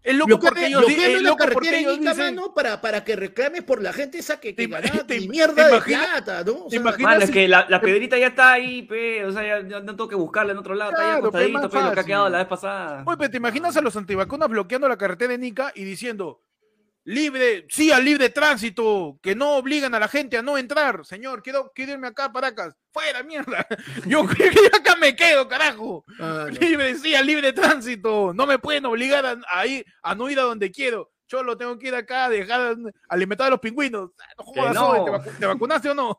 Es 0.06 0.16
loco 0.16 0.38
porque 0.38 0.66
ellos, 0.66 0.84
es 0.88 1.20
loco 1.22 1.36
porque 1.36 1.54
carretera 1.54 1.76
en 1.78 1.82
ellos 1.84 1.98
Ica, 2.00 2.10
dicen- 2.12 2.34
mano, 2.36 2.54
para, 2.54 2.80
para 2.80 3.02
que 3.04 3.16
reclames 3.16 3.62
por 3.64 3.82
la 3.82 3.92
gente 3.92 4.18
esa 4.18 4.38
que, 4.38 4.54
que 4.54 4.66
ganaba 4.68 5.04
te- 5.04 5.18
te 5.20 5.28
mierda 5.28 5.68
de 5.68 5.80
plata, 5.80 6.44
¿no? 6.44 6.52
O 6.52 6.64
te 6.68 6.70
sea, 6.70 6.80
imaginas- 6.80 7.22
es 7.24 7.30
que 7.32 7.48
la, 7.48 7.66
la 7.68 7.80
piedrita 7.80 8.16
ya 8.16 8.28
está 8.28 8.52
ahí, 8.52 8.82
pe. 8.82 9.24
O 9.24 9.32
sea, 9.32 9.42
ya, 9.42 9.68
ya 9.68 9.80
no 9.80 9.86
tengo 9.96 10.08
que 10.08 10.14
buscarla 10.14 10.52
en 10.52 10.58
otro 10.58 10.74
lado. 10.76 10.92
está 10.92 11.02
ahí 11.02 11.08
Claro, 11.20 11.32
pe, 11.32 11.38
acostadito, 11.38 11.70
pe, 11.70 11.84
lo 11.84 11.92
que 11.92 12.00
ha 12.00 12.04
quedado 12.04 12.28
la 12.28 12.38
vez 12.38 12.46
pasada. 12.46 13.02
Oye, 13.04 13.16
pero 13.18 13.30
te 13.30 13.36
imaginas 13.38 13.76
a 13.76 13.80
los 13.80 13.96
antivacunas 13.96 14.48
bloqueando 14.48 14.88
la 14.88 14.96
carretera 14.96 15.32
de 15.32 15.38
Nica 15.38 15.72
y 15.74 15.82
diciendo 15.84 16.40
libre, 17.06 17.64
sí 17.70 17.90
al 17.92 18.04
libre 18.04 18.28
tránsito, 18.28 19.18
que 19.22 19.34
no 19.34 19.56
obligan 19.56 19.94
a 19.94 19.98
la 20.00 20.08
gente 20.08 20.36
a 20.36 20.42
no 20.42 20.58
entrar. 20.58 21.06
Señor, 21.06 21.42
quiero, 21.42 21.72
quiero 21.74 21.92
irme 21.92 22.08
acá 22.08 22.26
a 22.26 22.32
Paracas. 22.32 22.74
Fuera, 22.92 23.22
mierda. 23.22 23.66
Yo 24.06 24.20
acá 24.72 24.96
me 24.96 25.16
quedo, 25.16 25.48
carajo. 25.48 26.04
ah, 26.20 26.46
no. 26.48 26.58
Libre, 26.60 26.94
sí, 26.96 27.14
al 27.14 27.26
libre 27.26 27.52
tránsito. 27.52 28.32
No 28.34 28.46
me 28.46 28.58
pueden 28.58 28.84
obligar 28.86 29.24
a, 29.24 29.36
a 29.50 29.66
ir, 29.66 29.86
a 30.02 30.14
no 30.14 30.28
ir 30.28 30.38
a 30.38 30.42
donde 30.42 30.70
quiero. 30.70 31.10
Yo 31.28 31.42
lo 31.42 31.56
tengo 31.56 31.76
que 31.78 31.88
ir 31.88 31.94
acá 31.94 32.26
a 32.26 32.28
dejar 32.28 32.76
alimentar 33.08 33.48
a 33.48 33.50
los 33.50 33.60
pingüinos. 33.60 34.10
Ah, 34.20 34.24
No 34.38 34.44
jodas, 34.44 34.74
no. 34.74 34.88
oye, 34.90 35.04
¿te, 35.04 35.10
vacu- 35.10 35.38
te 35.38 35.46
vacunaste 35.46 35.90
o 35.90 35.94
no? 35.94 36.16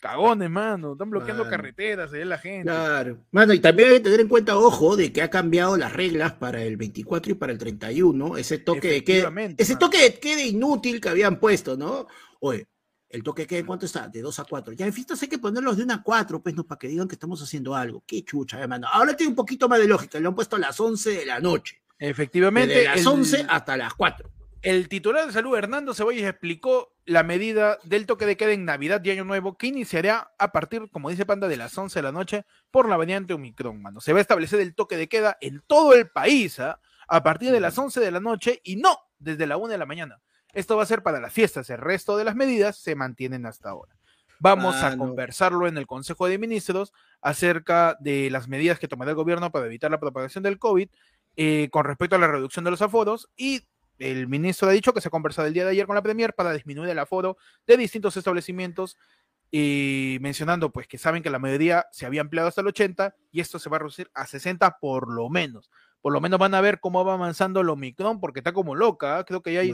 Cagones, 0.00 0.48
mano. 0.50 0.92
Están 0.92 1.10
bloqueando 1.10 1.44
Mano. 1.44 1.56
carreteras, 1.56 2.12
ahí 2.12 2.24
la 2.24 2.38
gente. 2.38 2.64
Claro. 2.64 3.18
Mano, 3.32 3.52
y 3.52 3.58
también 3.60 3.88
hay 3.90 3.94
que 3.96 4.04
tener 4.04 4.20
en 4.20 4.28
cuenta, 4.28 4.56
ojo, 4.56 4.96
de 4.96 5.12
que 5.12 5.22
ha 5.22 5.28
cambiado 5.30 5.76
las 5.76 5.92
reglas 5.92 6.34
para 6.34 6.62
el 6.62 6.76
24 6.76 7.32
y 7.32 7.34
para 7.34 7.52
el 7.52 7.58
31. 7.58 8.36
Ese 8.36 8.58
toque 8.58 8.88
de 8.92 9.04
queda, 9.04 9.32
ese 9.56 9.72
mano. 9.74 9.78
toque 9.78 9.98
de 10.02 10.14
queda 10.20 10.42
inútil 10.42 11.00
que 11.00 11.08
habían 11.08 11.40
puesto, 11.40 11.76
¿no? 11.76 12.06
Oye, 12.40 12.66
el 13.08 13.22
toque 13.22 13.42
de 13.42 13.46
queda, 13.48 13.58
¿en 13.60 13.66
cuánto 13.66 13.86
está? 13.86 14.06
De 14.08 14.20
2 14.22 14.38
a 14.38 14.44
4. 14.44 14.72
Ya 14.74 14.86
en 14.86 14.92
fiestas 14.92 15.20
hay 15.22 15.28
que 15.28 15.38
ponerlos 15.38 15.76
de 15.76 15.82
1 15.84 15.94
a 15.94 16.02
4, 16.02 16.42
pues, 16.42 16.54
no, 16.54 16.64
para 16.64 16.78
que 16.78 16.88
digan 16.88 17.08
que 17.08 17.14
estamos 17.16 17.42
haciendo 17.42 17.74
algo. 17.74 18.04
Qué 18.06 18.22
chucha, 18.22 18.60
hermano. 18.60 18.86
Ahora 18.92 19.16
tiene 19.16 19.30
un 19.30 19.36
poquito 19.36 19.68
más 19.68 19.78
de 19.80 19.88
lógica. 19.88 20.20
Le 20.20 20.28
han 20.28 20.34
puesto 20.34 20.56
a 20.56 20.58
las 20.60 20.78
11 20.78 21.10
de 21.10 21.26
la 21.26 21.40
noche. 21.40 21.80
Efectivamente. 21.98 22.72
Desde 22.74 22.84
las 22.88 23.00
el- 23.00 23.06
11 23.08 23.46
hasta 23.48 23.76
las 23.76 23.94
4. 23.94 24.30
El 24.62 24.88
titular 24.88 25.26
de 25.26 25.32
salud, 25.32 25.56
Hernando 25.56 25.94
Ceballos, 25.94 26.24
explicó 26.24 26.92
la 27.04 27.22
medida 27.22 27.78
del 27.84 28.06
toque 28.06 28.26
de 28.26 28.36
queda 28.36 28.52
en 28.52 28.64
Navidad 28.64 29.02
y 29.04 29.10
Año 29.10 29.24
Nuevo 29.24 29.56
que 29.56 29.68
iniciará 29.68 30.32
a 30.36 30.50
partir, 30.50 30.90
como 30.90 31.10
dice 31.10 31.24
Panda, 31.24 31.46
de 31.46 31.56
las 31.56 31.78
11 31.78 31.96
de 31.96 32.02
la 32.02 32.12
noche 32.12 32.44
por 32.72 32.88
la 32.88 32.96
variante 32.96 33.34
Omicron, 33.34 33.80
mano. 33.80 34.00
Se 34.00 34.12
va 34.12 34.18
a 34.18 34.22
establecer 34.22 34.58
el 34.60 34.74
toque 34.74 34.96
de 34.96 35.08
queda 35.08 35.38
en 35.40 35.62
todo 35.66 35.94
el 35.94 36.10
país 36.10 36.58
¿ah? 36.58 36.80
a 37.06 37.22
partir 37.22 37.52
de 37.52 37.60
las 37.60 37.78
11 37.78 38.00
de 38.00 38.10
la 38.10 38.18
noche 38.18 38.60
y 38.64 38.76
no 38.76 38.98
desde 39.18 39.46
la 39.46 39.56
1 39.56 39.68
de 39.68 39.78
la 39.78 39.86
mañana. 39.86 40.20
Esto 40.52 40.76
va 40.76 40.82
a 40.82 40.86
ser 40.86 41.02
para 41.04 41.20
las 41.20 41.32
fiestas. 41.32 41.70
El 41.70 41.78
resto 41.78 42.16
de 42.16 42.24
las 42.24 42.34
medidas 42.34 42.78
se 42.78 42.96
mantienen 42.96 43.46
hasta 43.46 43.70
ahora. 43.70 43.94
Vamos 44.40 44.76
a 44.76 44.90
Mano. 44.90 45.06
conversarlo 45.06 45.68
en 45.68 45.78
el 45.78 45.86
Consejo 45.86 46.26
de 46.26 46.38
Ministros 46.38 46.92
acerca 47.20 47.96
de 48.00 48.30
las 48.30 48.48
medidas 48.48 48.78
que 48.78 48.88
tomará 48.88 49.12
el 49.12 49.16
gobierno 49.16 49.52
para 49.52 49.66
evitar 49.66 49.90
la 49.90 50.00
propagación 50.00 50.42
del 50.42 50.58
COVID 50.58 50.88
eh, 51.36 51.68
con 51.70 51.84
respecto 51.84 52.16
a 52.16 52.18
la 52.18 52.28
reducción 52.28 52.64
de 52.64 52.70
los 52.70 52.82
aforos 52.82 53.28
y 53.36 53.62
el 53.98 54.28
ministro 54.28 54.68
ha 54.68 54.72
dicho 54.72 54.92
que 54.92 55.00
se 55.00 55.08
ha 55.08 55.10
conversado 55.10 55.48
el 55.48 55.54
día 55.54 55.64
de 55.64 55.70
ayer 55.70 55.86
con 55.86 55.96
la 55.96 56.02
Premier 56.02 56.34
para 56.34 56.52
disminuir 56.52 56.90
el 56.90 56.98
aforo 56.98 57.36
de 57.66 57.76
distintos 57.76 58.16
establecimientos 58.16 58.96
y 59.50 60.18
mencionando 60.20 60.70
pues 60.70 60.86
que 60.86 60.98
saben 60.98 61.22
que 61.22 61.30
la 61.30 61.38
mayoría 61.38 61.86
se 61.90 62.06
había 62.06 62.20
empleado 62.20 62.48
hasta 62.48 62.60
el 62.60 62.66
80 62.66 63.14
y 63.32 63.40
esto 63.40 63.58
se 63.58 63.70
va 63.70 63.76
a 63.76 63.80
reducir 63.80 64.10
a 64.14 64.26
60 64.26 64.78
por 64.80 65.12
lo 65.12 65.28
menos. 65.30 65.70
Por 66.00 66.12
lo 66.12 66.20
menos 66.20 66.38
van 66.38 66.54
a 66.54 66.60
ver 66.60 66.80
cómo 66.80 67.04
va 67.04 67.14
avanzando 67.14 67.60
el 67.60 67.68
Omicron 67.68 68.20
porque 68.20 68.40
está 68.40 68.52
como 68.52 68.74
loca. 68.74 69.18
¿ah? 69.18 69.24
Creo 69.24 69.42
que 69.42 69.52
ya 69.52 69.60
hay. 69.60 69.72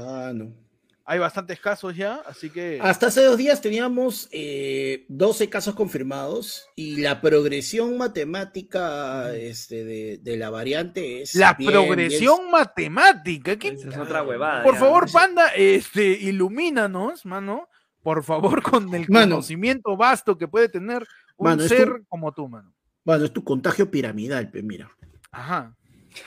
Hay 1.06 1.18
bastantes 1.18 1.60
casos 1.60 1.94
ya, 1.94 2.22
así 2.26 2.48
que... 2.50 2.78
Hasta 2.80 3.08
hace 3.08 3.22
dos 3.22 3.36
días 3.36 3.60
teníamos 3.60 4.28
eh, 4.32 5.04
12 5.08 5.50
casos 5.50 5.74
confirmados 5.74 6.66
y 6.76 6.96
la 7.02 7.20
progresión 7.20 7.98
matemática 7.98 9.34
este, 9.34 9.84
de, 9.84 10.18
de 10.22 10.36
la 10.36 10.50
variante 10.50 11.22
es. 11.22 11.34
La 11.34 11.54
bien, 11.54 11.70
progresión 11.72 12.50
matemática. 12.50 13.56
¿qué- 13.58 13.68
Esa 13.68 13.88
es 13.90 13.96
otra 13.98 14.22
huevada. 14.22 14.62
Por 14.62 14.74
ya. 14.74 14.80
favor, 14.80 15.10
Panda, 15.12 15.48
este, 15.54 16.04
ilumínanos, 16.12 17.26
mano. 17.26 17.68
Por 18.02 18.22
favor, 18.24 18.62
con 18.70 18.94
el 18.94 19.06
Mano. 19.08 19.36
conocimiento 19.36 19.96
vasto 19.96 20.36
que 20.38 20.48
puede 20.48 20.68
tener 20.68 21.06
un 21.36 21.48
Mano, 21.50 21.62
ser 21.68 21.88
tu- 21.88 22.04
como 22.08 22.32
tú, 22.32 22.48
mano. 22.48 22.72
Bueno, 23.04 23.24
es 23.26 23.32
tu 23.32 23.44
contagio 23.44 23.90
piramidal, 23.90 24.50
pues 24.50 24.64
mira. 24.64 24.90
Ajá. 25.30 25.76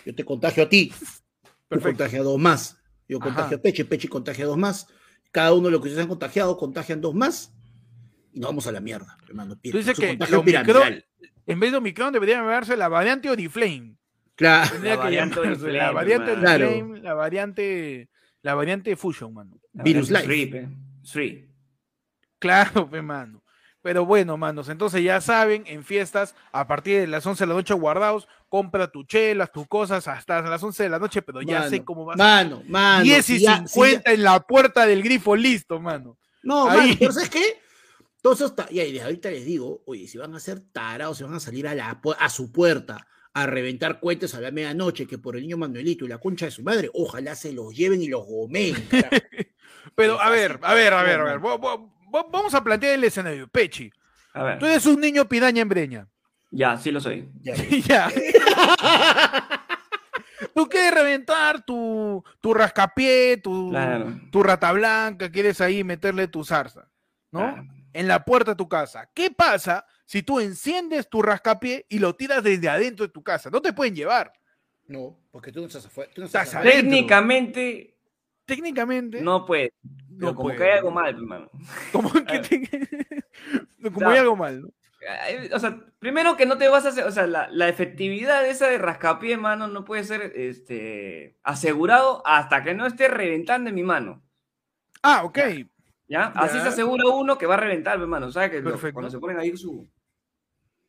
Yo 0.06 0.14
te 0.14 0.24
contagio 0.26 0.64
a 0.64 0.70
ti, 0.70 0.90
tú 0.90 1.06
Perfecto. 1.70 1.90
contagias 1.98 2.22
a 2.22 2.24
dos 2.24 2.40
más. 2.40 2.78
Yo 3.08 3.18
Ajá. 3.18 3.26
contagio 3.26 3.58
a 3.58 3.62
Peche, 3.62 3.86
Peche 3.86 4.10
contagia 4.10 4.46
a 4.46 4.48
dos 4.48 4.58
más. 4.58 4.88
Cada 5.32 5.54
uno 5.54 5.68
de 5.68 5.72
los 5.72 5.82
que 5.82 5.90
se 5.90 6.02
han 6.02 6.08
contagiado 6.08 6.58
contagian 6.58 7.02
dos 7.02 7.14
más. 7.14 7.54
Y 8.34 8.40
nos 8.40 8.50
vamos 8.50 8.68
a 8.68 8.72
la 8.72 8.80
mierda, 8.80 9.18
hermano. 9.28 9.56
Tú 9.56 9.78
dices 9.78 9.96
Su 9.96 10.02
que. 10.02 10.18
En 11.46 11.60
vez 11.60 11.72
de 11.72 11.78
Omicron 11.78 12.12
debería 12.12 12.38
llamarse 12.38 12.76
la 12.76 12.90
variante 12.90 13.30
Oriflame. 13.30 13.96
Claro, 14.36 14.70
Tendría 14.72 14.98
La 14.98 15.04
que 15.04 15.16
llamarse 15.16 15.72
la 15.72 15.92
variante. 15.92 16.36
Claro. 16.36 16.68
Oriflame, 16.68 17.00
la 17.00 17.14
variante, 17.14 18.10
la 18.42 18.54
variante 18.54 18.96
Fusion, 18.96 19.34
mano. 19.34 19.58
La 19.74 19.84
Virus 19.84 20.12
Life. 20.12 20.58
Eh. 20.58 20.70
Street. 21.04 21.46
Claro, 22.40 22.90
pe, 22.90 23.02
mano. 23.02 23.44
Pero 23.82 24.06
bueno, 24.06 24.36
manos, 24.36 24.68
entonces 24.68 25.02
ya 25.02 25.22
saben, 25.22 25.64
en 25.66 25.84
fiestas, 25.86 26.36
a 26.52 26.68
partir 26.68 27.00
de 27.00 27.08
las 27.08 27.26
11 27.26 27.44
de 27.44 27.48
la 27.48 27.54
noche 27.54 27.74
guardados, 27.74 28.28
compra 28.50 28.88
tus 28.92 29.06
chelas, 29.08 29.52
tus 29.52 29.68
cosas 29.68 30.08
hasta 30.08 30.42
las 30.42 30.62
11 30.64 30.84
de 30.84 30.90
la 30.90 31.00
noche, 31.00 31.22
pero 31.22 31.42
ya 31.42 31.60
Mano, 31.60 31.70
sé 31.70 31.84
cómo 31.84 32.06
va 32.06 32.14
a 32.14 32.18
Mano, 32.18 32.64
mano. 32.68 33.04
10 33.04 33.30
y 33.30 33.34
si 33.38 33.40
ya- 33.44 33.58
si 33.58 33.62
ya- 33.64 33.68
50 33.68 34.12
en 34.14 34.24
la 34.24 34.40
puerta 34.40 34.86
del 34.86 35.04
grifo, 35.04 35.36
listo, 35.36 35.80
mano. 35.80 36.18
No, 36.44 36.70
Ahí. 36.70 36.78
mano, 36.80 36.96
pero 37.00 37.12
¿sabes 37.12 37.30
qué? 37.30 37.44
Está. 38.30 38.68
Y 38.70 38.76
desde 38.80 39.02
ahorita 39.04 39.32
les 39.32 39.46
digo, 39.46 39.84
oye, 39.86 40.06
si 40.06 40.18
van 40.18 40.36
a 40.36 40.40
ser 40.42 40.60
tarados, 40.60 41.18
si 41.18 41.24
van 41.24 41.36
a 41.36 41.40
salir 41.40 41.66
a, 41.66 41.74
la, 41.74 42.02
a 42.20 42.30
su 42.30 42.52
puerta 42.52 43.08
a 43.34 43.46
reventar 43.46 44.02
cohetes 44.02 44.36
a 44.36 44.42
la 44.42 44.52
medianoche, 44.52 45.08
que 45.08 45.18
por 45.18 45.38
el 45.38 45.44
niño 45.44 45.56
Manuelito 45.56 46.04
y 46.04 46.10
la 46.10 46.18
concha 46.18 46.44
de 46.46 46.52
su 46.52 46.62
madre, 46.62 46.90
ojalá 46.94 47.36
se 47.36 47.54
los 47.54 47.74
lleven 47.74 48.02
y 48.02 48.08
los 48.10 48.26
carajo. 48.90 49.16
Pero 49.96 50.20
a 50.20 50.30
ver, 50.30 50.60
a 50.62 50.74
ver, 50.74 50.94
a 50.94 51.04
ver, 51.04 51.20
a 51.22 51.24
ver. 51.24 51.40
Vamos 51.40 52.54
a 52.54 52.62
plantear 52.64 52.96
el 52.96 53.04
escenario. 53.06 53.48
Pechi, 53.48 53.90
A 54.34 54.44
ver. 54.44 54.60
tú 54.60 54.66
eres 54.66 54.86
un 54.86 55.00
niño 55.00 55.26
piraña 55.30 55.62
en 55.62 55.70
breña. 55.70 56.08
Ya, 56.52 56.76
sí 56.78 56.92
lo 56.92 57.00
soy. 57.00 57.30
Ya 57.42 57.56
ya. 57.56 58.12
Tú 60.54 60.68
quieres 60.68 60.94
reventar 60.94 61.64
tu, 61.66 62.24
tu 62.42 62.54
rascapié, 62.54 63.38
tu, 63.38 63.70
Claro. 63.72 64.14
tu 64.32 64.44
rata 64.44 64.72
blanca, 64.72 65.32
quieres 65.32 65.62
ahí 65.62 65.84
meterle 65.84 66.28
tu 66.28 66.44
zarza, 66.44 66.90
¿no? 67.32 67.40
Claro. 67.40 67.64
En 67.94 68.08
la 68.08 68.24
puerta 68.24 68.52
de 68.52 68.56
tu 68.58 68.68
casa. 68.70 69.10
¿Qué 69.16 69.32
pasa 69.32 69.86
si 70.06 70.22
tú 70.22 70.40
enciendes 70.40 71.10
tu 71.10 71.22
rascapié 71.24 71.86
y 71.90 71.98
lo 72.00 72.16
tiras 72.16 72.44
desde 72.44 72.70
adentro 72.70 73.08
de 73.08 73.12
tu 73.12 73.24
casa? 73.24 73.50
No 73.50 73.62
te 73.62 73.74
pueden 73.74 73.96
llevar. 73.96 74.32
No, 74.86 75.18
porque 75.32 75.52
tú 75.52 75.62
no 75.62 75.68
estás 75.68 75.86
afuera. 75.88 76.12
Tú 76.14 76.22
no 76.22 76.28
Estás 76.28 76.48
estás 76.48 76.62
adentro. 76.62 76.82
Técnicamente 76.82 77.96
Técnicamente, 78.46 79.22
no 79.22 79.46
puede. 79.46 79.74
no 80.10 80.28
como 80.36 80.44
puede. 80.50 80.58
que 80.58 80.64
hay 80.64 80.78
algo 80.78 80.92
mal, 80.92 81.10
hermano. 81.16 81.50
Como, 81.92 82.12
que 82.14 82.40
te- 83.82 83.92
como 83.94 84.10
hay 84.10 84.20
algo 84.20 84.36
mal, 84.38 84.62
¿no? 84.62 84.70
O 85.54 85.60
sea, 85.60 85.80
primero 86.00 86.36
que 86.36 86.46
no 86.46 86.58
te 86.58 86.68
vas 86.68 86.86
a 86.86 86.90
hacer, 86.90 87.04
o 87.06 87.12
sea, 87.12 87.28
la, 87.28 87.48
la 87.52 87.70
efectividad 87.70 88.42
de 88.42 88.50
esa 88.50 88.68
de 88.68 88.78
rascapié, 88.78 89.38
mano, 89.38 89.68
no 89.68 89.86
puede 89.86 90.04
ser 90.04 90.34
este, 90.36 91.38
asegurado 91.44 92.22
hasta 92.26 92.64
que 92.64 92.74
no 92.74 92.86
esté 92.88 93.08
reventando 93.08 93.70
en 93.70 93.76
mi 93.76 93.84
mano. 93.84 94.24
Ah, 95.04 95.24
ok. 95.24 95.38
¿Ya? 96.08 96.28
Así 96.36 96.58
Ya. 96.58 96.64
se 96.64 96.70
asegura 96.70 97.08
uno 97.10 97.38
que 97.38 97.46
va 97.46 97.56
a 97.56 97.60
reventar, 97.60 98.00
hermano. 98.00 98.32
¿Sabes? 98.32 98.50
Que 98.52 98.62
lo- 98.62 98.72
Perfecto. 98.72 98.94
cuando 98.94 99.12
se 99.12 99.20
ponen 99.20 99.38
ahí 99.40 99.56
su. 99.56 99.88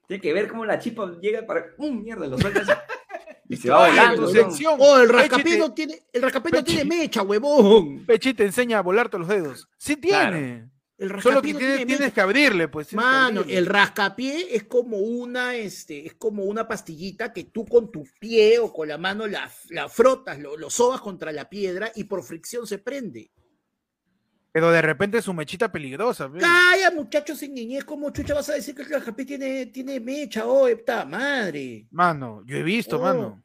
Tiene 0.07 0.21
que 0.23 0.33
ver 0.33 0.49
cómo 0.49 0.65
la 0.65 0.79
chispa 0.79 1.13
llega 1.21 1.45
para. 1.45 1.67
¡Um! 1.77 2.03
Mierda! 2.03 2.27
Lo 2.27 2.39
sueltas. 2.39 2.67
y 3.49 3.57
se 3.57 3.69
va 3.71 3.89
sección. 4.33 4.77
Oh, 4.79 4.99
el 5.01 5.09
rascapié 5.09 5.59
no 5.59 5.75
tiene, 5.75 5.99
el 6.13 6.23
rascapié 6.23 6.51
no 6.53 6.59
Pechi. 6.59 6.77
tiene 6.77 6.97
mecha, 6.97 7.23
huevón. 7.23 8.07
Pechi 8.07 8.33
te 8.33 8.45
enseña 8.47 8.79
a 8.79 8.83
volarte 8.83 9.19
los 9.19 9.29
dedos. 9.29 9.69
Sí 9.77 9.97
Claro. 10.01 10.37
El 10.99 11.23
Solo 11.23 11.41
que 11.41 11.53
no 11.53 11.59
tienes, 11.59 11.61
tiene 11.61 11.77
tienes 11.87 12.01
mecha. 12.01 12.15
que 12.15 12.21
abrirle, 12.21 12.67
pues. 12.69 12.93
Mano, 12.93 13.41
abrirle. 13.41 13.59
el 13.59 13.67
rascapié 13.67 14.57
es 14.57 14.65
como 14.65 14.97
una, 14.99 15.55
este, 15.55 16.05
es 16.07 16.15
como 16.15 16.43
una 16.43 16.67
pastillita 16.67 17.33
que 17.33 17.45
tú 17.45 17.65
con 17.65 17.93
tu 17.93 18.05
pie 18.19 18.59
o 18.59 18.73
con 18.73 18.89
la 18.89 18.99
mano 18.99 19.27
la, 19.29 19.49
la 19.71 19.89
frotas, 19.89 20.41
lo, 20.41 20.57
lo 20.57 20.71
sobas 20.71 21.01
contra 21.01 21.31
la 21.31 21.49
piedra 21.49 21.93
y 21.95 22.05
por 22.05 22.25
fricción 22.25 22.67
se 22.67 22.79
prende. 22.79 23.31
Pero 24.51 24.73
de 24.73 24.83
repente 24.83 25.19
es 25.19 25.25
su 25.25 25.33
mechita 25.35 25.71
peligrosa. 25.71 26.29
Calla, 26.33 26.91
muchachos 26.93 27.39
sin 27.39 27.55
niñez, 27.55 27.85
¿cómo 27.85 28.11
chucha 28.11 28.35
vas 28.35 28.49
a 28.49 28.55
decir 28.55 28.75
que 28.75 28.83
el 28.83 28.91
rascapié 28.91 29.25
tiene, 29.25 29.67
tiene 29.67 30.01
mecha? 30.01 30.47
Oh, 30.47 30.67
esta 30.67 31.05
madre. 31.05 31.87
Mano, 31.93 32.43
yo 32.45 32.57
he 32.57 32.63
visto, 32.65 32.97
Oh, 32.99 33.03
mano. 33.03 33.43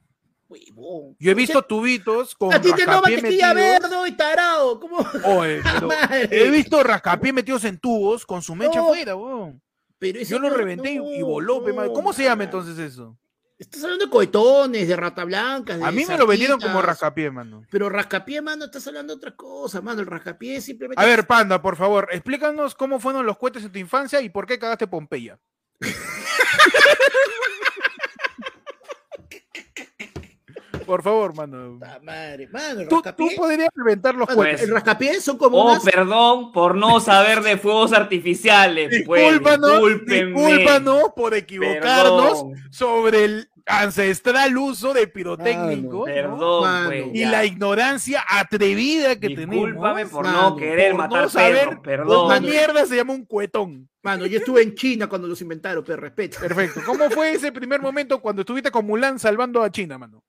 Huevón. 0.54 1.16
Yo 1.20 1.32
he 1.32 1.34
O 1.34 1.38
visto 1.38 1.60
sea, 1.60 1.68
tubitos 1.68 2.36
con 2.36 2.54
a 2.54 2.62
ti 2.62 2.72
te 2.74 2.86
mantequilla 2.86 3.54
metidos. 3.54 3.82
verde, 3.82 3.96
hoy 3.96 4.12
tarado. 4.14 4.80
¿Cómo? 4.80 4.98
Oye, 5.26 5.62
pero 5.74 5.88
Madre. 5.88 6.28
he 6.32 6.50
visto 6.52 6.84
rascapié 6.84 7.34
metidos 7.34 7.64
en 7.66 7.78
tubos 7.80 8.26
con 8.26 8.42
su 8.42 8.56
mecha 8.56 8.80
afuera, 8.80 9.16
weón. 9.16 9.62
Pero 10.00 10.20
Yo 10.22 10.38
lo 10.40 10.50
no- 10.50 10.56
reventé 10.56 10.92
y- 10.94 11.20
y 11.20 11.22
voló, 11.22 11.62
no, 11.66 11.94
¿Cómo 11.94 12.14
se 12.14 12.24
llama 12.24 12.44
entonces 12.44 12.78
eso? 12.78 13.18
Estás 13.58 13.84
hablando 13.84 14.06
de 14.06 14.12
cohetones, 14.12 14.88
de 14.88 14.96
rata 14.98 15.24
blancas. 15.24 15.80
A 15.82 15.86
de 15.86 15.92
mí 15.94 16.06
me 16.06 16.18
lo 16.18 16.28
vendieron 16.28 16.60
como 16.60 16.82
rascapié, 16.82 17.32
mano. 17.32 17.64
Pero 17.72 17.88
rascapié, 17.88 18.42
mano, 18.42 18.66
estás 18.66 18.86
hablando 18.88 19.14
de 19.14 19.18
otra 19.18 19.36
cosa, 19.36 19.80
mano. 19.80 20.02
El 20.02 20.08
rascapié 20.08 20.60
simplemente. 20.60 21.02
A 21.02 21.06
ver, 21.06 21.26
Panda, 21.26 21.62
por 21.62 21.78
favor, 21.78 22.10
explícanos 22.12 22.76
cómo 22.76 23.00
fueron 23.00 23.26
los 23.26 23.38
cohetes 23.38 23.64
en 23.64 23.72
tu 23.72 23.80
infancia 23.80 24.20
y 24.22 24.28
por 24.30 24.46
qué 24.48 24.60
cagaste 24.60 24.88
Pompeya. 24.88 25.40
por 30.86 31.02
favor, 31.04 31.36
mano. 31.36 31.74
Puta 31.74 32.00
madre, 32.04 32.48
mano, 32.52 32.82
Tú, 32.90 33.02
tú 33.18 33.30
podrías 33.36 33.70
reventar 33.76 34.16
los 34.16 34.28
cohetes. 34.28 34.60
Pues- 34.60 34.64
el 34.64 34.72
rascapié 34.74 35.20
son 35.22 35.38
como 35.38 35.58
Oh, 35.58 35.72
unas. 35.72 35.84
perdón 35.84 36.52
por 36.52 36.76
no 36.76 37.00
saber 37.00 37.42
de 37.42 37.58
fuegos 37.58 37.94
artificiales. 37.94 39.04
Pues, 39.06 39.22
Discúlpanos, 39.24 39.72
discúlpenme. 39.72 40.42
discúlpanos 40.48 41.04
por 41.16 41.34
equivocarnos 41.34 42.44
Perdón, 42.44 42.54
sobre 42.72 43.26
el 43.26 43.50
ancestral 43.66 44.58
uso 44.58 44.94
de 44.94 45.08
pirotécnicos 45.08 46.00
¿no? 46.00 46.04
Perdón, 46.06 46.64
Mano. 46.64 46.88
pues, 46.90 47.06
y 47.14 47.20
ya. 47.22 47.32
la 47.32 47.46
ignorancia 47.46 48.24
atrevida 48.28 49.18
que 49.20 49.30
Discúlpame 49.30 49.94
tenemos. 50.04 50.12
por 50.12 50.26
mano, 50.26 50.50
no 50.50 50.56
querer 50.58 50.92
por 50.92 50.98
matar 51.00 51.22
no 51.24 51.30
saber 51.30 51.80
perros, 51.82 52.08
¿Cómo 52.08 52.28
perdón. 52.28 52.44
mierda 52.44 52.86
se 52.86 52.96
llama 52.98 53.14
un 53.14 53.26
cuetón? 53.26 53.90
Mano, 54.02 54.26
yo 54.26 54.40
estuve 54.40 54.62
en 54.64 54.76
China 54.76 55.08
cuando 55.08 55.30
los 55.30 55.40
inventaron, 55.42 55.82
pero 55.86 56.02
respeto. 56.02 56.38
Perfecto. 56.40 56.82
¿Cómo 56.86 57.10
fue 57.10 57.32
ese 57.32 57.54
primer 57.54 57.82
momento 57.82 58.20
cuando 58.22 58.42
estuviste 58.42 58.70
con 58.70 58.86
Mulan 58.86 59.18
salvando 59.18 59.64
a 59.64 59.72
China, 59.72 59.98
mano? 59.98 60.22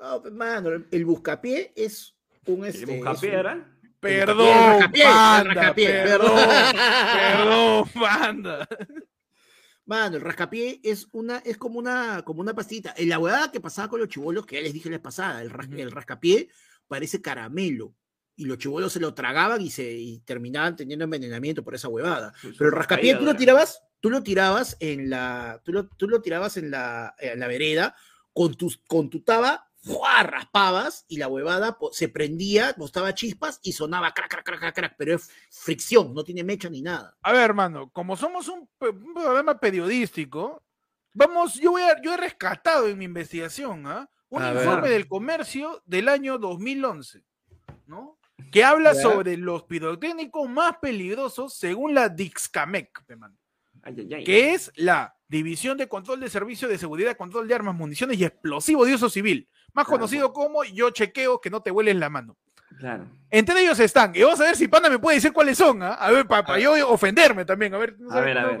No, 0.00 0.20
pues, 0.20 0.32
mano, 0.34 0.70
el, 0.90 1.04
buscapié 1.04 1.72
es 1.76 2.14
un. 2.46 2.64
Este, 2.64 2.82
¿El 2.84 2.90
es 2.90 2.96
buscapié 2.96 3.30
un- 3.30 3.36
era? 3.36 3.52
el 3.52 3.62
Perdón, 4.00 4.90
perdón, 4.90 5.74
perdón. 5.76 6.32
perdón, 7.14 7.84
banda. 7.94 8.68
Mano, 9.92 10.16
el 10.16 10.22
rascapié 10.22 10.80
es 10.82 11.06
una, 11.12 11.38
es 11.44 11.58
como 11.58 11.78
una, 11.78 12.22
como 12.24 12.40
una 12.40 12.54
pastita. 12.54 12.94
En 12.96 13.10
la 13.10 13.18
huevada 13.18 13.52
que 13.52 13.60
pasaba 13.60 13.88
con 13.88 14.00
los 14.00 14.08
chivolos, 14.08 14.46
que 14.46 14.56
ya 14.56 14.62
les 14.62 14.72
dije 14.72 14.88
la 14.88 15.02
pasada, 15.02 15.42
el, 15.42 15.50
ras- 15.50 15.68
el 15.70 15.90
rascapié 15.90 16.48
parece 16.88 17.20
caramelo. 17.20 17.94
Y 18.34 18.46
los 18.46 18.56
chivolos 18.56 18.94
se 18.94 19.00
lo 19.00 19.12
tragaban 19.12 19.60
y 19.60 19.70
se 19.70 19.92
y 19.92 20.20
terminaban 20.20 20.74
teniendo 20.76 21.04
envenenamiento 21.04 21.62
por 21.62 21.74
esa 21.74 21.88
huevada. 21.88 22.32
Pero 22.56 22.70
el 22.70 22.76
rascapié 22.76 23.12
tú 23.18 23.24
lo 23.26 23.36
tirabas, 23.36 23.82
tú 24.00 24.08
lo 24.08 24.22
tirabas 24.22 24.76
en 24.80 25.10
la, 25.10 25.60
tú 25.62 25.72
lo, 25.72 25.88
tú 25.88 26.08
lo 26.08 26.22
tirabas 26.22 26.56
en 26.56 26.70
la, 26.70 27.14
en 27.18 27.38
la 27.38 27.46
vereda 27.46 27.94
con 28.32 28.54
tu, 28.54 28.72
con 28.86 29.10
tu 29.10 29.20
taba, 29.20 29.70
¡fua! 29.82 30.22
raspabas 30.22 31.04
y 31.08 31.16
la 31.18 31.28
huevada 31.28 31.76
se 31.92 32.08
prendía, 32.08 32.74
botaba 32.76 33.14
chispas 33.14 33.58
y 33.62 33.72
sonaba 33.72 34.12
crack, 34.14 34.30
crack, 34.30 34.44
crack, 34.44 34.60
crack, 34.60 34.74
crack, 34.74 34.94
pero 34.96 35.16
es 35.16 35.28
fricción, 35.50 36.14
no 36.14 36.22
tiene 36.24 36.44
mecha 36.44 36.68
ni 36.70 36.82
nada. 36.82 37.16
A 37.22 37.32
ver, 37.32 37.42
hermano, 37.42 37.90
como 37.90 38.16
somos 38.16 38.48
un, 38.48 38.68
un 38.80 39.14
programa 39.14 39.58
periodístico, 39.58 40.62
vamos, 41.12 41.54
yo, 41.54 41.72
voy 41.72 41.82
a- 41.82 42.00
yo 42.02 42.14
he 42.14 42.16
rescatado 42.16 42.86
en 42.88 42.96
mi 42.98 43.04
investigación 43.06 43.86
¿ah? 43.86 44.08
un 44.28 44.42
A 44.42 44.52
ver. 44.52 44.64
informe 44.64 44.88
del 44.90 45.08
comercio 45.08 45.82
del 45.84 46.08
año 46.08 46.38
2011, 46.38 47.22
¿no? 47.86 48.18
Que 48.50 48.64
habla 48.64 48.92
Ya. 48.94 49.02
sobre 49.02 49.36
los 49.36 49.64
pirotécnicos 49.64 50.48
más 50.48 50.76
peligrosos 50.78 51.54
según 51.54 51.94
la 51.94 52.08
Dixcamec, 52.08 53.04
pe, 53.04 53.16
mano, 53.16 53.36
Ay, 53.82 53.94
ay, 53.98 54.14
ay. 54.14 54.24
que 54.24 54.54
es 54.54 54.70
la 54.76 55.14
División 55.32 55.78
de 55.78 55.88
Control 55.88 56.20
de 56.20 56.28
Servicio 56.28 56.68
de 56.68 56.76
Seguridad, 56.78 57.16
Control 57.16 57.48
de 57.48 57.54
Armas, 57.54 57.74
Municiones 57.74 58.18
y 58.18 58.24
Explosivos 58.24 58.86
de 58.86 58.94
Uso 58.94 59.08
Civil, 59.08 59.48
más 59.72 59.86
Claro. 59.86 59.98
conocido 60.00 60.32
como 60.32 60.62
Yo 60.64 60.90
Chequeo 60.90 61.40
que 61.40 61.48
no 61.50 61.62
te 61.62 61.70
huelen 61.70 61.98
la 62.00 62.10
mano. 62.10 62.36
Claro. 62.78 63.06
Entre 63.30 63.60
ellos 63.62 63.78
están, 63.80 64.12
y 64.14 64.22
vamos 64.22 64.40
a 64.40 64.44
ver 64.44 64.56
si 64.56 64.66
Panda 64.68 64.88
me 64.90 64.98
puede 64.98 65.16
decir 65.16 65.32
cuáles 65.32 65.56
son, 65.58 65.82
¿ah? 65.82 65.94
A 65.94 66.10
ver, 66.10 66.26
para 66.26 66.46
A 66.46 66.56
ver. 66.56 66.62
yo 66.62 66.88
ofenderme 66.88 67.44
también, 67.44 67.72
a 67.74 67.78
ver. 67.78 67.96
no 67.98 68.10
A 68.12 68.20
ver, 68.20 68.36
a. 68.38 68.58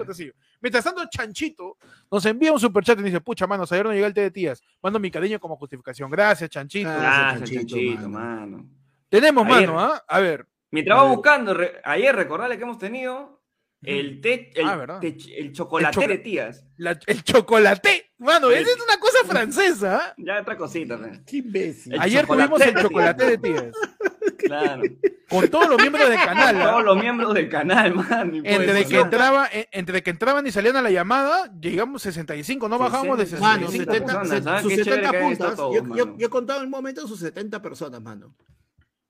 Mientras 0.60 0.84
tanto, 0.84 1.02
Chanchito 1.10 1.76
nos 2.10 2.24
envía 2.26 2.52
un 2.52 2.60
superchat 2.60 2.98
y 3.00 3.02
dice, 3.02 3.20
pucha, 3.20 3.46
manos, 3.46 3.70
ayer 3.72 3.84
no 3.84 3.92
llega 3.92 4.06
el 4.06 4.14
té 4.14 4.20
de 4.22 4.30
tías. 4.30 4.62
Mando 4.82 4.98
mi 5.00 5.10
cariño 5.10 5.40
como 5.40 5.56
justificación. 5.56 6.10
Gracias, 6.10 6.48
Chanchito. 6.50 6.88
Ah, 6.90 7.34
Gracias, 7.36 7.50
Chanchito, 7.50 7.60
Chanchito, 7.76 8.08
mano. 8.08 8.56
mano. 8.58 8.66
Tenemos, 9.08 9.46
Ayer. 9.46 9.68
mano, 9.68 9.80
¿ah? 9.80 10.02
A 10.06 10.20
ver. 10.20 10.46
Mientras 10.70 10.94
A 10.96 11.02
vamos 11.02 11.10
ver. 11.10 11.16
buscando, 11.16 11.54
re- 11.54 11.80
ayer 11.84 12.14
recordarle 12.16 12.56
que 12.56 12.62
hemos 12.62 12.78
tenido 12.78 13.41
el 13.82 14.20
té, 14.20 14.50
el, 14.54 14.66
Ah, 14.68 14.98
té- 15.00 15.16
el 15.38 15.52
chocolate 15.52 15.94
choco- 15.94 16.08
de 16.08 16.18
tías. 16.18 16.64
La- 16.76 16.98
el 17.06 17.22
chocolate. 17.24 18.12
Mano, 18.18 18.48
El- 18.50 18.62
esa 18.62 18.70
es 18.70 18.82
una 18.84 18.98
cosa 19.00 19.18
francesa. 19.26 20.14
Ya 20.16 20.40
otra 20.40 20.56
cosita, 20.56 20.96
pe. 20.98 21.20
Qué 21.26 21.36
imbécil. 21.38 21.94
El 21.94 22.00
Ayer 22.00 22.26
tuvimos 22.26 22.60
el 22.60 22.74
de 22.74 22.82
chocolate 22.82 23.24
de 23.26 23.38
tías. 23.38 23.62
tías. 23.62 23.72
Claro. 24.42 24.82
Con 25.28 25.48
todos 25.48 25.68
los 25.68 25.78
miembros 25.80 26.08
del 26.08 26.18
canal. 26.18 26.60
¿ah? 26.60 26.70
Todos 26.72 26.84
los 26.84 26.96
miembros 27.00 27.32
del 27.32 27.48
canal, 27.48 27.94
man. 27.94 28.30
por 28.30 28.44
Entre 28.44 28.84
que, 28.86 28.94
no. 28.96 29.02
entraba, 29.02 29.48
eh, 29.52 29.68
entre 29.70 30.02
que 30.02 30.10
entraban 30.10 30.44
y 30.46 30.50
salían 30.50 30.74
a 30.76 30.82
la 30.82 30.90
llamada, 30.90 31.50
llegamos 31.60 32.02
65, 32.02 32.68
no 32.68 32.76
bajamos 32.76 33.16
de 33.18 33.26
60. 33.26 33.46
Mano, 33.46 33.70
65. 33.70 33.92
70, 34.08 34.20
personas, 34.20 34.56
se- 34.56 34.62
sus 34.62 34.70
Qué 34.72 34.76
chévere 34.84 34.94
70 35.06 35.10
que 35.12 35.16
hayan 35.16 35.32
estado 35.32 35.50
puntas. 35.56 35.56
todos, 35.86 35.96
yo, 35.96 36.04
yo- 36.06 36.18
yo 36.18 36.26
he 36.26 36.30
contado 36.30 36.58
en 36.60 36.64
un 36.66 36.70
momento 36.72 37.06
sus 37.06 37.20
70 37.20 37.62
personas, 37.62 38.02
mano. 38.02 38.34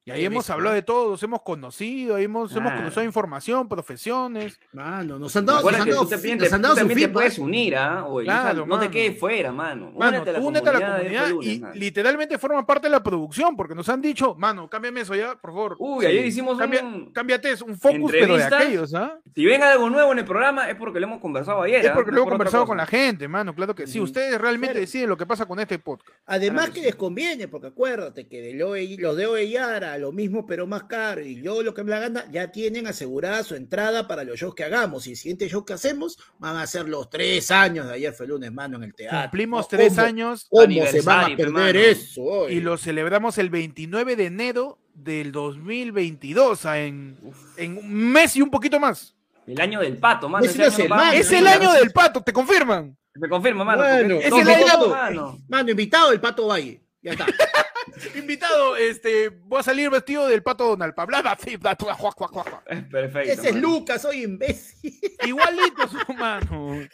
Y 0.05 0.11
ahí 0.11 0.25
hemos 0.25 0.51
hablado 0.51 0.75
de 0.75 0.83
todos, 0.83 1.23
hemos 1.23 1.43
conocido, 1.43 2.17
ahí 2.17 2.25
hemos, 2.25 2.55
hemos 2.57 2.73
conocido 2.73 3.05
información, 3.05 3.69
profesiones. 3.69 4.59
Mano, 4.73 5.19
nos 5.19 5.37
han 5.37 5.47
dado, 5.47 5.63
nos 5.63 5.75
han 5.81 5.85
que 5.85 5.91
dado, 5.93 6.03
tú 6.03 6.09
también, 6.11 6.39
nos 6.39 6.49
te, 6.49 6.55
han 6.55 6.61
tú 6.61 6.63
dado 6.63 6.75
su 6.75 6.81
también 6.81 6.99
te 6.99 7.09
puedes 7.09 7.39
unir, 7.39 7.77
¿ah? 7.77 8.05
Claro, 8.25 8.67
no 8.67 8.81
te 8.81 8.91
quedes 8.91 9.19
fuera, 9.21 9.53
mano. 9.53 9.93
Mano, 9.93 10.17
Únete 10.19 10.31
a 10.31 10.33
la 10.33 10.41
únete 10.41 10.69
a 10.69 10.73
la 10.73 10.97
comunidad 10.97 11.29
y 11.43 11.59
mano. 11.61 11.75
literalmente 11.77 12.39
forma 12.39 12.67
parte 12.67 12.89
de 12.89 12.91
la 12.91 13.03
producción, 13.03 13.57
porque 13.57 13.75
nos 13.77 13.89
han 13.89 14.01
dicho, 14.03 14.35
mano, 14.35 14.69
cámbiame 14.69 15.03
eso 15.03 15.15
ya, 15.15 15.37
por 15.37 15.51
favor. 15.53 15.77
Uy, 15.79 16.05
ayer 16.07 16.27
hicimos 16.27 16.59
Cambia- 16.59 16.83
un... 16.83 17.13
Cámbiate, 17.13 17.53
es 17.53 17.63
un 17.63 17.79
focus, 17.79 18.11
pero 18.11 18.37
de 18.37 18.43
aquellos, 18.45 18.95
¿ah? 18.95 19.21
Si 19.35 19.45
ven 19.45 19.63
algo 19.63 19.89
nuevo 19.89 20.11
en 20.13 20.19
el 20.19 20.25
programa 20.25 20.69
es 20.69 20.75
porque 20.77 20.99
lo 20.99 21.07
hemos 21.07 21.21
conversado 21.21 21.63
ayer. 21.63 21.85
Es 21.85 21.91
¿ah? 21.91 21.95
porque 21.95 22.11
No 22.11 22.17
lo 22.17 22.23
he 22.23 22.25
por 22.25 22.33
otra 22.33 22.39
conversado 22.39 22.67
con 22.67 22.77
la 22.77 22.87
gente, 22.87 23.29
mano, 23.29 23.55
claro 23.55 23.75
que 23.75 23.87
sí. 23.87 24.01
Ustedes 24.01 24.41
realmente 24.41 24.73
Claro. 24.73 24.81
deciden 24.81 25.09
lo 25.09 25.17
que 25.17 25.27
pasa 25.27 25.47
con 25.47 25.61
este 25.61 25.79
podcast. 25.79 26.11
Además 26.27 26.65
Claro 26.67 26.73
que 26.75 26.83
les 26.83 26.95
conviene, 26.97 27.47
porque 27.47 27.69
acuérdate 27.69 28.27
que 28.27 28.41
de 28.41 28.55
lo- 28.55 28.75
los 28.99 29.17
de 29.17 29.27
Oeyara, 29.93 29.99
lo 29.99 30.12
mismo 30.12 30.47
pero 30.47 30.66
más 30.66 30.84
caro, 30.84 31.20
y 31.22 31.40
yo 31.43 31.62
lo 31.62 31.74
que 31.74 31.84
me 31.84 31.90
la 31.90 32.01
gana, 32.01 32.24
ya 32.30 32.51
tienen 32.51 32.86
asegurada 32.86 33.43
su 33.45 33.55
entrada 33.55 34.07
para 34.09 34.24
los 34.24 34.38
shows 34.38 34.55
que 34.55 34.64
hagamos. 34.64 35.07
Y 35.07 35.11
el 35.11 35.16
siguiente 35.16 35.49
show 35.49 35.64
que 35.64 35.72
hacemos 35.74 36.18
van 36.38 36.57
a 36.57 36.66
ser 36.66 36.88
los 36.88 37.09
tres 37.11 37.51
años 37.51 37.86
de 37.86 37.95
ayer 37.95 38.12
fue 38.12 38.26
lunes, 38.26 38.53
mano, 38.53 38.76
en 38.78 38.84
el 38.84 38.95
teatro. 38.95 39.20
Cumplimos 39.22 39.68
tres 39.68 39.95
¿Cómo- 39.95 40.07
años 40.07 40.47
¿Cómo 40.51 40.86
se 40.86 41.01
van 41.03 41.32
a 41.32 41.36
perder 41.36 41.76
eso? 41.76 42.22
oye? 42.22 42.55
y 42.55 42.61
lo 42.61 42.76
celebramos 42.76 43.38
el 43.38 43.51
29 43.51 44.16
de 44.16 44.26
enero 44.26 44.78
del 44.95 45.32
2022, 45.32 46.66
ah, 46.66 46.78
en, 46.80 47.16
en 47.57 47.78
un 47.78 47.93
mes 48.12 48.36
y 48.36 48.43
un 48.43 48.51
poquito 48.51 48.78
más. 48.78 49.14
El 49.47 49.61
año 49.61 49.80
del 49.80 49.97
pato, 49.99 50.28
mano. 50.28 50.45
Es 50.45 50.59
año 50.59 50.70
semana, 50.70 51.14
el 51.14 51.47
año 51.47 51.72
del 51.72 51.90
pato, 51.90 52.22
¿te 52.22 52.32
confirman? 52.32 52.97
Me 53.14 53.28
confirma, 53.28 53.64
mano. 53.64 53.82
Bueno, 53.82 54.14
es 54.16 54.26
el 54.32 54.49
año- 54.49 54.88
mano. 54.88 55.38
Mano, 55.49 55.70
invitado 55.70 56.12
el 56.12 56.20
Pato 56.20 56.47
Valle. 56.47 56.80
Ya 57.03 57.12
está. 57.12 57.26
Invitado, 58.15 58.77
este, 58.77 59.29
voy 59.29 59.61
a 59.61 59.63
salir 59.63 59.91
vestido 59.91 60.27
del 60.27 60.43
pato 60.43 60.67
Donald 60.67 60.95
juá. 60.95 62.65
Perfecto. 62.91 63.33
Ese 63.33 63.49
es. 63.51 63.57
Lucas, 63.57 64.03
soy 64.03 64.25
imbécil. 64.25 64.99
Igualito 65.27 65.89
su 65.89 66.13
mano. 66.15 66.89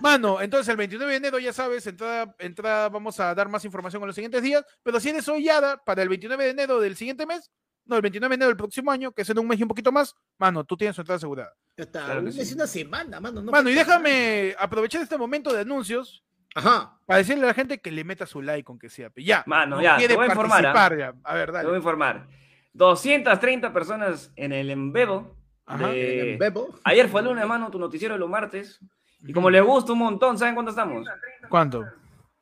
Mano, 0.00 0.40
entonces 0.40 0.68
el 0.68 0.76
29 0.76 1.10
de 1.12 1.16
enero, 1.16 1.38
ya 1.38 1.52
sabes, 1.52 1.86
entrada, 1.86 2.34
entrada, 2.38 2.88
vamos 2.88 3.18
a 3.20 3.34
dar 3.34 3.48
más 3.48 3.64
información 3.64 4.02
en 4.02 4.08
los 4.08 4.14
siguientes 4.14 4.42
días, 4.42 4.64
pero 4.82 5.00
si 5.00 5.08
eres 5.08 5.28
hoy 5.28 5.44
Yada, 5.44 5.78
para 5.78 6.02
el 6.02 6.08
29 6.08 6.44
de 6.44 6.50
enero 6.50 6.80
del 6.80 6.96
siguiente 6.96 7.26
mes, 7.26 7.50
no, 7.84 7.96
el 7.96 8.02
29 8.02 8.30
de 8.30 8.34
enero 8.34 8.48
del 8.48 8.56
próximo 8.56 8.90
año, 8.90 9.12
que 9.12 9.22
es 9.22 9.30
en 9.30 9.38
un 9.38 9.48
mes 9.48 9.58
y 9.58 9.62
un 9.62 9.68
poquito 9.68 9.90
más, 9.90 10.14
mano, 10.38 10.64
tú 10.64 10.76
tienes 10.76 10.94
tu 10.94 11.02
entrada 11.02 11.16
asegurada. 11.16 11.52
Ya 11.76 11.84
está. 11.84 12.04
Claro 12.04 12.22
que 12.22 12.30
es 12.30 12.48
sí. 12.48 12.54
una 12.54 12.66
semana, 12.66 13.20
mano. 13.20 13.42
no 13.42 13.50
Mano, 13.50 13.70
y 13.70 13.74
déjame 13.74 14.54
aprovechar 14.58 15.02
este 15.02 15.18
momento 15.18 15.52
de 15.52 15.60
anuncios 15.60 16.22
nada. 16.22 16.29
Ajá. 16.54 16.98
para 17.06 17.18
decirle 17.18 17.44
a 17.44 17.48
la 17.48 17.54
gente 17.54 17.78
que 17.78 17.90
le 17.90 18.04
meta 18.04 18.26
su 18.26 18.42
like, 18.42 18.66
aunque 18.68 18.88
sea. 18.88 19.10
Ya, 19.16 19.42
Mano, 19.46 19.76
no 19.76 19.82
ya, 19.82 19.96
te 19.98 20.14
voy 20.14 20.24
a 20.26 20.28
informar, 20.28 20.66
¿ah? 20.66 20.96
ya. 20.96 21.14
A 21.24 21.34
ver, 21.34 21.46
Te 21.46 21.52
voy 21.52 21.60
a 21.60 21.62
dale. 21.64 21.76
informar. 21.76 22.26
230 22.72 23.72
personas 23.72 24.32
en 24.36 24.52
el 24.52 24.70
Embebo. 24.70 25.36
Ajá. 25.66 25.88
de- 25.88 26.34
En. 26.34 26.66
Ayer 26.84 27.08
fue 27.08 27.20
el 27.20 27.26
lunes, 27.28 27.46
mano, 27.46 27.70
tu 27.70 27.78
noticiero 27.78 28.14
de 28.14 28.20
los 28.20 28.28
martes. 28.28 28.80
Y 29.22 29.32
como 29.32 29.50
les 29.50 29.62
gusta 29.62 29.92
un 29.92 29.98
montón, 30.00 30.38
¿saben 30.38 30.54
cuánto 30.54 30.70
estamos? 30.70 31.06
¿Cuánto? 31.48 31.84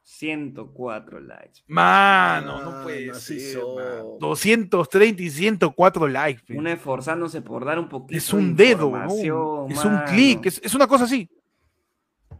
104 0.02 1.20
likes. 1.20 1.60
Mano, 1.66 2.62
no 2.62 2.82
puede 2.82 3.10
así 3.10 3.38
ser, 3.40 3.60
son. 3.60 3.74
mano. 3.76 4.16
230 4.20 5.22
y 5.22 5.30
104 5.30 6.08
likes. 6.08 6.54
Una 6.56 6.72
esforzándose 6.72 7.42
por 7.42 7.64
dar 7.64 7.78
un 7.78 7.88
poquito 7.88 8.16
Es 8.16 8.32
un 8.32 8.56
de 8.56 8.64
dedo, 8.74 8.90
¿no? 8.90 9.68
Es 9.68 9.84
un 9.84 9.98
clic, 10.06 10.46
es, 10.46 10.60
es 10.64 10.74
una 10.74 10.86
cosa 10.86 11.04
así. 11.04 11.28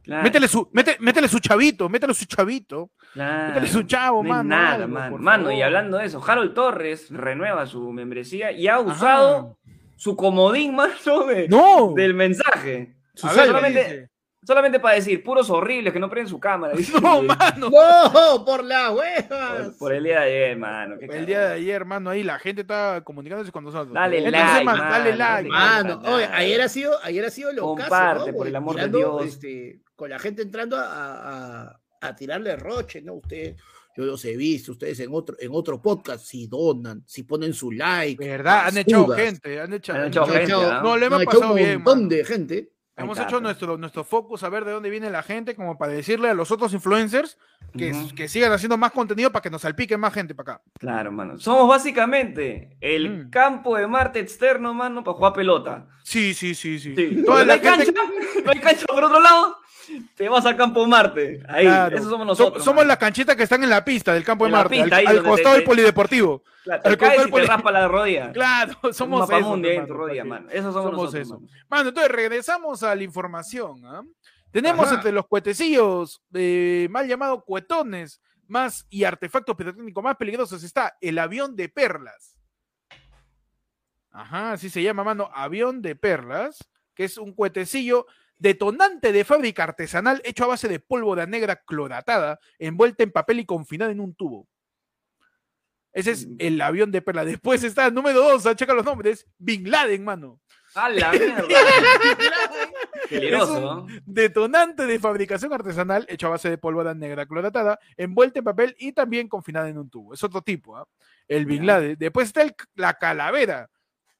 Claro, 0.09 0.23
Métele 0.23 0.49
su, 0.49 0.71
mete- 0.73 0.97
métele 1.01 1.29
su 1.29 1.39
chavito, 1.39 1.87
métele 1.91 2.15
su 2.15 2.25
chavito. 2.25 2.91
claro. 3.13 3.49
métele 3.49 3.67
su 3.69 3.83
chavo, 3.83 4.23
No 4.23 4.29
mano, 4.31 4.43
nada, 4.49 4.75
algo, 4.77 4.89
mano. 4.89 5.11
por 5.11 5.21
Mano, 5.21 5.53
y 5.53 5.61
hablando 5.61 5.99
de 5.99 6.07
eso, 6.07 6.25
Harold 6.27 6.55
Torres 6.55 7.11
renueva 7.11 7.67
su 7.67 7.93
membresía 7.93 8.51
y 8.51 8.69
ha 8.69 8.81
usado 8.81 9.37
Ajá. 9.37 9.75
su 9.97 10.17
comodín, 10.17 10.75
mano, 10.77 11.27
de, 11.27 11.47
No. 11.49 11.93
del 11.95 12.15
mensaje. 12.15 12.97
A 13.23 13.27
O 13.27 13.31
sea, 13.31 13.33
ver, 13.33 13.41
¿qué 13.43 13.47
solamente, 13.49 14.11
solamente 14.47 14.81
para 14.81 14.95
decir, 14.95 15.23
puros 15.23 15.51
horribles 15.51 15.93
que 15.93 16.01
no 16.01 16.09
prenden 16.09 16.31
su 16.31 16.41
cámara. 16.41 16.73
dice. 16.75 16.99
No, 17.03 17.21
mano. 17.23 17.69
¡No! 17.69 18.45
¡Por 18.47 18.65
las 18.65 18.89
Por, 18.91 18.99
huevas! 19.01 19.77
por 19.79 19.93
el 19.93 20.05
día 20.05 20.21
de 20.21 20.27
ayer, 20.27 20.57
mano. 20.57 20.95
qué 20.99 21.05
El 21.05 21.27
día 21.27 21.41
de 21.49 21.55
ayer, 21.57 21.85
mano, 21.85 22.09
ahí 22.09 22.23
la 22.23 22.39
gente 22.39 22.63
está 22.63 23.03
comunicándose 23.05 23.53
con 23.53 23.63
nosotros. 23.63 23.93
Dale 23.93 24.19
Entonces, 24.25 24.41
like, 24.53 24.65
man, 24.65 24.79
mano, 24.79 24.91
dale 24.91 25.11
no 25.11 25.17
like. 25.19 25.49
Mano, 25.51 26.01
oye, 26.07 26.25
ayer 26.33 26.63
ha 26.63 26.69
sido, 26.71 26.93
ayer 27.03 27.25
ha 27.27 27.31
sido 27.31 27.53
lo 27.53 27.63
Comparte, 27.63 28.33
por 28.33 28.47
el 28.47 28.57
amor 28.57 28.77
de 28.77 28.89
Dios. 28.89 29.27
Este, 29.27 29.81
con 29.99 30.09
la 30.11 30.19
gente 30.21 30.43
entrando 30.43 30.77
a, 30.77 30.85
a- 31.67 31.81
a 32.01 32.15
tirarle 32.15 32.55
roche, 32.55 33.03
¿no? 33.03 33.15
Ustedes, 33.15 33.57
yo 33.97 34.05
los 34.05 34.25
he 34.25 34.37
visto, 34.37 34.71
ustedes 34.71 35.01
en 35.01 35.13
otro, 35.13 35.35
en 35.41 35.51
otro 35.53 35.83
podcast, 35.83 36.25
si 36.25 36.47
donan, 36.47 37.03
si 37.05 37.25
ponen 37.25 37.53
su 37.53 37.73
like. 37.73 38.25
¿Verdad? 38.25 38.69
Han 38.69 38.79
echado 38.79 39.09
gente, 39.09 39.61
han 39.61 39.73
echado, 39.73 39.99
Han 39.99 40.05
han 40.05 40.11
echado 40.13 40.27
gente, 40.29 40.45
echado- 40.45 40.71
¿ah? 40.73 40.81
No, 40.85 40.97
le 40.97 41.07
hemos 41.07 41.25
pasado 41.25 41.49
un 41.51 41.57
bien, 41.57 41.75
montón 41.83 41.99
mano. 42.05 42.09
de 42.11 42.25
gente. 42.25 42.73
Hemos 42.97 43.19
hecho 43.19 43.41
nuestro, 43.41 43.77
nuestro 43.79 44.03
focus 44.05 44.43
a 44.43 44.49
ver 44.49 44.65
de 44.65 44.73
dónde 44.73 44.91
viene 44.91 45.09
la 45.11 45.23
gente, 45.25 45.55
como 45.55 45.77
para 45.79 45.93
decirle 45.93 46.31
a 46.31 46.35
los 46.35 46.51
otros 46.51 46.73
influencers 46.73 47.39
que, 47.77 47.93
Ujú. 47.93 48.15
que 48.15 48.29
sigan 48.29 48.51
haciendo 48.53 48.77
más 48.77 48.91
contenido 48.93 49.31
para 49.31 49.41
que 49.43 49.51
nos 49.51 49.63
salpiquen 49.63 50.01
más 50.01 50.13
gente 50.15 50.35
para 50.35 50.55
acá. 50.55 50.63
Claro, 50.81 51.13
mano. 51.13 51.39
Somos 51.39 51.69
básicamente 51.69 52.77
el 52.81 53.27
Mm. 53.27 53.31
campo 53.31 53.77
de 53.77 53.87
Marte 53.87 54.19
externo, 54.21 54.75
mano, 54.75 55.03
para 55.05 55.17
jugar 55.17 55.33
pelota. 55.33 55.87
Sí, 56.03 56.35
sí, 56.35 56.55
sí, 56.57 56.79
sí. 56.81 56.95
Sí. 56.97 57.23
Toda 57.25 57.41
no 57.41 57.45
la 57.47 57.53
hay 57.55 57.61
gente- 57.61 57.93
cancha, 57.93 58.03
no 58.45 58.51
hay 58.51 58.59
cancha 58.61 58.87
por 58.87 59.05
otro 59.05 59.21
lado, 59.21 59.57
te 60.15 60.29
vas 60.29 60.45
al 60.47 60.57
campo 60.57 60.83
de 60.83 60.87
Marte. 60.89 61.43
Ahí, 61.49 61.65
Claro. 61.67 61.97
esos 61.97 62.11
somos 62.11 62.27
So- 62.27 62.45
nosotros. 62.45 62.65
somos 62.65 62.77
mano. 62.83 62.89
las 62.89 62.99
canchitas 62.99 63.37
que 63.37 63.43
están 63.43 63.63
en 63.65 63.71
la 63.71 63.85
pista 63.85 64.13
del 64.15 64.25
campo 64.25 64.45
de 64.45 64.51
Marte, 64.53 64.83
pista, 64.83 64.97
al, 64.99 65.23
costado 65.23 65.55
del 65.55 65.65
polideportivo. 65.65 66.43
Claro, 66.65 66.83
al 66.85 66.99
costado 66.99 67.21
del 67.21 67.31
poli- 67.31 67.47
raspa 67.47 67.73
la 67.73 67.89
rodilla. 67.89 68.33
Claro, 68.33 68.73
somos 68.93 69.29
hermano, 69.31 69.87
tu 69.87 69.95
rodilla, 69.95 70.25
mano. 70.25 70.49
Esos 70.51 70.75
somos, 70.75 70.93
nosotros, 70.93 71.15
eso. 71.15 71.41
mano. 71.41 71.53
Mano, 71.69 71.89
entonces 71.91 72.13
regresamos 72.13 72.83
a 72.83 72.95
la 72.95 73.03
información. 73.03 73.83
¿ah? 73.87 74.03
Tenemos 74.51 74.87
Ajá. 74.87 74.97
entre 74.97 75.13
los 75.13 75.27
cuetecillos, 75.27 76.23
eh, 76.35 76.89
mal 76.91 77.07
llamados 77.07 77.43
cuetones, 77.45 78.21
más 78.47 78.87
y 78.89 79.05
artefactos 79.05 79.55
pirotécnicos 79.57 80.03
más 80.03 80.17
peligrosos 80.17 80.63
está 80.63 80.97
el 81.01 81.19
avión 81.19 81.55
de 81.55 81.69
perlas. 81.69 82.39
Ajá, 84.11 84.53
así 84.53 84.71
se 84.71 84.83
llama, 84.83 85.05
mano, 85.05 85.31
avión 85.35 85.83
de 85.83 85.95
perlas, 85.95 86.59
que 86.95 87.05
es 87.05 87.19
un 87.19 87.33
cuetecillo 87.35 88.07
detonante 88.39 89.13
de 89.13 89.25
fábrica 89.25 89.65
artesanal 89.65 90.21
hecho 90.25 90.45
a 90.45 90.49
base 90.49 90.69
de 90.69 90.81
pólvora 90.81 91.27
negra 91.27 91.57
cloratada, 91.57 92.39
envuelta 92.59 93.03
en 93.03 93.11
papel 93.13 93.41
y 93.41 93.47
confinada 93.47 93.91
en 93.91 94.01
un 94.01 94.15
tubo. 94.15 94.47
Ese 95.93 96.13
es 96.13 96.29
el 96.39 96.61
avión 96.61 96.93
de 96.93 97.03
perlas. 97.03 97.27
Después 97.27 97.65
está 97.65 97.87
el 97.87 97.95
número 97.95 98.21
dos, 98.21 98.47
ah, 98.47 98.55
checa 98.55 98.75
los 98.75 98.85
nombres, 98.85 99.27
Bin 99.39 99.69
Laden, 99.71 100.05
mano. 100.05 100.39
¡A 100.75 100.89
la 100.91 101.11
mierda! 101.13 101.45
Es 103.11 103.43
un 103.43 104.03
detonante 104.05 104.87
de 104.87 104.99
fabricación 105.01 105.53
artesanal 105.53 106.05
hecho 106.09 106.27
a 106.27 106.31
base 106.31 106.51
de 106.51 106.59
pólvora 106.59 106.95
negra 106.95 107.27
cloratada, 107.27 107.79
envuelta 107.97 108.39
en 108.39 108.45
papel 108.45 108.77
y 108.79 108.93
también 108.93 109.29
confinada 109.29 109.69
en 109.69 109.79
un 109.79 109.89
tubo. 109.89 110.13
Es 110.15 110.23
otro 110.23 110.43
tipo, 110.43 110.77
¿ah? 110.77 110.87
El 111.27 111.47
Bin. 111.47 111.67
Laden. 111.67 111.97
Después 111.99 112.29
está 112.29 112.43
el- 112.43 112.55
la 112.75 112.95
calavera, 112.95 113.69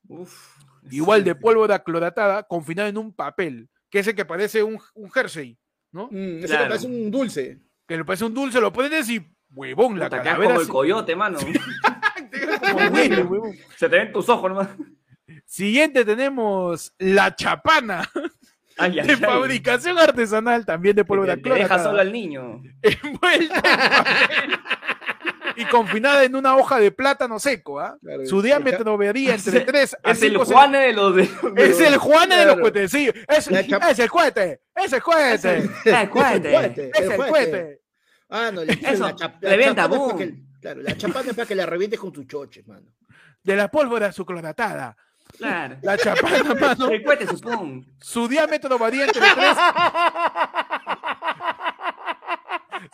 Uf. 0.09 0.57
igual 0.91 1.23
de 1.23 1.35
pólvora 1.35 1.79
cloratada, 1.85 2.43
confinada 2.45 2.89
en 2.89 2.97
un 2.99 3.13
papel, 3.13 3.69
que 3.91 4.01
es 4.01 4.07
el 4.07 4.15
que 4.15 4.25
parece 4.25 4.63
un, 4.63 4.79
un 4.95 5.11
jersey, 5.11 5.59
¿no? 5.93 6.09
Mm, 6.11 6.39
ese 6.39 6.47
Claro. 6.49 6.63
me 6.65 6.69
parece 6.71 6.87
un 6.87 7.11
dulce. 7.11 7.59
Que 7.87 7.97
le 7.97 8.05
parece 8.05 8.25
un 8.25 8.35
dulce, 8.35 8.61
lo 8.61 8.73
pones 8.73 9.09
y 9.09 9.27
huevón, 9.55 9.99
la 9.99 10.07
Puta, 10.07 10.23
quedas 10.23 10.35
calavera. 10.35 10.51
como 10.55 10.61
el 10.61 10.69
coyote, 10.69 11.17
mano. 11.17 11.39
como 12.61 12.87
huele, 12.95 13.23
huevón. 13.23 13.57
Se 13.77 13.89
te 13.89 13.97
ven 13.97 14.13
tus 14.13 14.29
ojos 14.29 14.51
nomás. 14.51 14.69
Siguiente 15.47 16.05
tenemos 16.05 16.93
la 16.99 17.35
chapana 17.35 18.09
Ay, 18.81 19.01
ay, 19.01 19.07
de 19.09 19.13
ay. 19.15 19.21
fabricación 19.21 19.99
artesanal, 19.99 20.65
también 20.65 20.95
de 20.95 21.03
Que 21.03 21.07
pólvora 21.07 21.35
te, 21.37 21.43
te 21.43 21.51
deja 21.55 21.83
solo 21.83 21.99
al 22.01 22.13
niño. 22.13 22.63
envuelta 22.83 23.57
en 23.57 23.91
papel 23.91 24.59
y 25.61 25.65
confinada 25.67 26.25
en 26.25 26.37
una 26.37 26.57
hoja 26.57 26.79
de 26.79 26.91
plátano 26.93 27.39
seco, 27.39 27.81
¿ah? 27.81 27.97
Claro, 28.01 28.27
Su 28.27 28.41
diámetro 28.43 28.97
varía 28.97 29.35
entre 29.35 29.61
3 29.61 29.97
a 30.03 30.11
Es 30.13 30.23
el 30.23 30.31
5 30.31 30.45
Juane 30.45 30.79
de 30.79 30.93
los 30.93 31.15
de. 31.17 31.23
de 31.23 31.29
Es 31.65 31.71
los- 31.71 31.81
el 31.81 31.97
Juane 31.99 32.37
de 32.37 32.45
los 32.45 32.55
Claro. 32.55 32.61
cuetecillos. 32.63 33.15
Es, 33.29 33.51
La 33.51 33.63
chap- 33.65 33.91
es 33.91 33.99
el 33.99 34.11
cohete. 34.11 34.61
Es 34.75 34.93
el 34.93 35.03
cohete. 35.03 35.57
el 35.85 36.11
cohete. 36.11 36.91
Es 36.95 37.01
el 37.11 37.17
cohete. 37.17 37.81
Ah, 38.31 38.51
no, 38.53 38.63
le 38.65 38.73
Eso, 38.75 39.05
la, 39.05 39.15
chap- 39.17 39.39
la 39.41 39.51
revienta, 39.51 39.83
chapana 39.83 39.95
es 39.95 39.99
boom. 39.99 40.11
para 40.13 40.27
que, 40.27 40.35
claro, 40.61 40.83
la 40.83 40.97
chapana 40.97 41.31
es 41.31 41.37
para 41.37 41.47
que 41.49 41.55
la 41.55 41.67
revientes 41.67 41.99
con 42.01 42.13
tus 42.13 42.27
choches, 42.27 42.67
mano. 42.67 42.87
De 43.43 43.57
la 43.57 43.69
pólvora 43.71 44.13
sucloratada. 44.13 44.97
Claro. 45.39 45.77
La 45.83 45.97
chapana, 45.99 46.55
mano. 46.61 46.89
El 46.91 47.03
cohete, 47.03 47.27
supongo. 47.27 47.85
Su 48.01 48.29
diámetro 48.29 48.79
varía 48.79 49.05
entre 49.07 49.21
3. 49.23 49.35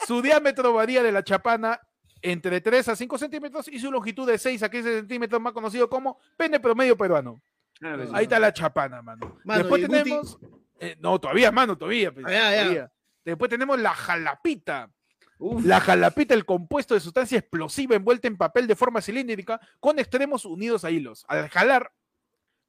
Su 0.06 0.22
diámetro 0.22 0.72
varía 0.72 1.02
de 1.02 1.12
la 1.12 1.22
chapana 1.22 1.78
entre 2.24 2.60
3 2.60 2.88
a 2.88 2.96
5 2.96 3.18
centímetros 3.18 3.68
y 3.68 3.78
su 3.78 3.90
longitud 3.92 4.26
de 4.26 4.38
6 4.38 4.62
a 4.62 4.70
15 4.70 4.96
centímetros, 5.00 5.40
más 5.42 5.52
conocido 5.52 5.88
como 5.90 6.18
pene 6.36 6.58
promedio 6.58 6.96
peruano. 6.96 7.40
Claro 7.78 7.98
que 7.98 8.06
sí. 8.06 8.12
Ahí 8.14 8.22
está 8.24 8.38
la 8.38 8.52
chapana, 8.52 9.02
mano. 9.02 9.38
Mano, 9.44 9.58
Después 9.60 9.82
tenemos. 9.82 10.38
eh, 10.80 10.96
no, 11.00 11.18
todavía, 11.20 11.52
mano, 11.52 11.76
todavía. 11.76 12.12
pues, 12.12 12.24
todavía. 12.24 12.90
Después 13.24 13.50
tenemos 13.50 13.78
la 13.78 13.94
jalapita. 13.94 14.90
Uf, 15.38 15.64
La 15.66 15.80
jalapita, 15.80 16.32
el 16.34 16.46
compuesto 16.46 16.94
de 16.94 17.00
sustancia 17.00 17.38
explosiva 17.38 17.94
envuelta 17.96 18.26
en 18.28 18.36
papel 18.38 18.66
de 18.66 18.76
forma 18.76 19.02
cilíndrica 19.02 19.60
con 19.80 19.98
extremos 19.98 20.44
unidos 20.46 20.84
a 20.84 20.90
hilos. 20.90 21.24
Al 21.28 21.48
jalar, 21.50 21.92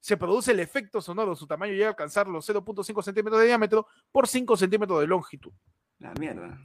se 0.01 0.17
produce 0.17 0.51
el 0.51 0.59
efecto 0.59 1.01
sonoro. 1.01 1.35
Su 1.35 1.47
tamaño 1.47 1.73
llega 1.73 1.85
a 1.85 1.89
alcanzar 1.89 2.27
los 2.27 2.47
0.5 2.49 3.01
centímetros 3.03 3.39
de 3.39 3.47
diámetro 3.47 3.87
por 4.11 4.27
5 4.27 4.57
centímetros 4.57 4.99
de 4.99 5.07
longitud. 5.07 5.51
la 5.99 6.13
mierda. 6.19 6.59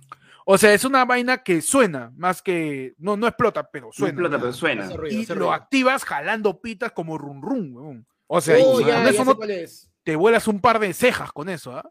O 0.52 0.58
sea, 0.58 0.74
es 0.74 0.84
una 0.84 1.04
vaina 1.04 1.44
que 1.44 1.62
suena, 1.62 2.12
más 2.16 2.42
que. 2.42 2.94
No, 2.98 3.16
no 3.16 3.26
explota, 3.28 3.70
pero 3.70 3.86
No 3.86 3.92
suena. 3.92 4.10
explota, 4.10 4.38
pero 4.40 4.52
suena. 4.52 4.84
Hace 4.86 4.96
ruido, 4.96 5.18
y 5.18 5.22
hace 5.22 5.34
lo 5.36 5.52
activas 5.52 6.04
jalando 6.04 6.60
pitas 6.60 6.90
como 6.92 7.16
rum 7.18 7.40
rum. 7.40 7.76
weón. 7.76 8.06
O 8.26 8.40
sea, 8.40 8.56
Oh, 8.64 8.80
y 8.80 8.84
ya, 8.84 8.94
con 8.96 9.04
ya 9.04 9.10
eso 9.10 9.18
sé 9.18 9.24
no 9.30 9.36
cuál 9.36 9.50
es. 9.52 9.90
te 10.02 10.16
vuelas 10.16 10.48
un 10.48 10.60
par 10.60 10.78
de 10.80 10.92
cejas 10.92 11.30
con 11.32 11.48
eso. 11.48 11.76
¿ah? 11.76 11.88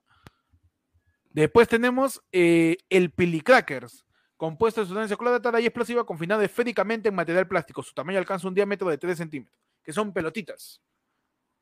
Después 1.32 1.68
tenemos 1.68 2.22
eh, 2.32 2.78
el 2.90 3.12
pilicrackers, 3.12 4.06
compuesto 4.36 4.82
de 4.82 4.88
sustancia 4.88 5.16
cloratada 5.16 5.62
y 5.62 5.66
explosiva 5.66 6.06
confinada 6.06 6.44
esféricamente 6.44 7.08
en 7.10 7.16
material 7.16 7.48
plástico. 7.48 7.82
Su 7.84 7.94
tamaño 7.94 8.18
alcanza 8.20 8.48
un 8.48 8.56
diámetro 8.56 8.90
de 8.90 8.98
3 8.98 9.18
centímetros, 9.18 9.58
que 9.84 9.94
son 9.94 10.12
pelotitas. 10.12 10.82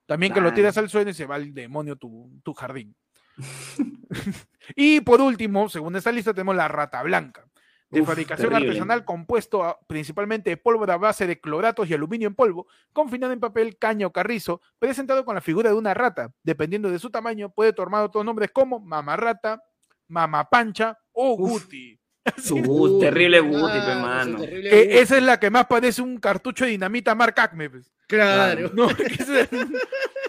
También 0.05 0.33
que 0.33 0.39
lo 0.41 0.53
tiras 0.53 0.77
al 0.77 0.89
suelo 0.89 1.09
y 1.09 1.13
se 1.13 1.25
va 1.25 1.35
al 1.35 1.53
demonio 1.53 1.95
tu, 1.97 2.31
tu 2.43 2.53
jardín. 2.53 2.95
y 4.75 5.01
por 5.01 5.21
último, 5.21 5.69
según 5.69 5.95
esta 5.95 6.11
lista, 6.11 6.33
tenemos 6.33 6.55
la 6.55 6.67
rata 6.67 7.01
blanca. 7.03 7.45
De 7.89 8.01
Uf, 8.01 8.07
fabricación 8.07 8.49
terrible. 8.49 8.67
artesanal 8.71 9.05
compuesto 9.05 9.63
a- 9.63 9.79
principalmente 9.87 10.49
de 10.49 10.57
pólvora 10.57 10.95
a 10.95 10.97
base 10.97 11.25
de 11.25 11.39
cloratos 11.39 11.89
y 11.89 11.93
aluminio 11.93 12.27
en 12.27 12.35
polvo, 12.35 12.67
confinado 12.91 13.31
en 13.31 13.39
papel, 13.39 13.77
caña 13.77 14.07
o 14.07 14.11
carrizo, 14.11 14.59
presentado 14.77 15.23
con 15.23 15.35
la 15.35 15.41
figura 15.41 15.69
de 15.69 15.75
una 15.77 15.93
rata. 15.93 16.29
Dependiendo 16.43 16.91
de 16.91 16.99
su 16.99 17.09
tamaño, 17.09 17.49
puede 17.49 17.71
tomar 17.71 18.03
otros 18.03 18.25
nombres 18.25 18.51
como 18.51 18.81
mamarrata, 18.81 19.63
mamapancha 20.09 20.97
o 21.13 21.33
Uf. 21.35 21.63
guti. 21.63 21.97
Uh, 22.51 22.99
terrible 22.99 23.39
Guti, 23.39 23.57
guti, 23.57 23.71
pe, 23.73 23.79
claro, 23.85 24.01
mano. 24.01 24.37
sí, 24.39 24.43
terrible 24.43 24.69
Eh, 24.69 24.83
Guti. 24.87 24.97
esa 24.97 25.15
es 25.17 25.23
la 25.23 25.39
que 25.39 25.49
más 25.49 25.65
parece 25.67 26.01
un 26.01 26.17
cartucho 26.17 26.65
de 26.65 26.71
dinamita 26.71 27.15
marca 27.15 27.43
Acme. 27.43 27.69
pues. 27.69 27.89
Claro. 28.05 28.69
No, 28.73 28.89
esa, 29.19 29.47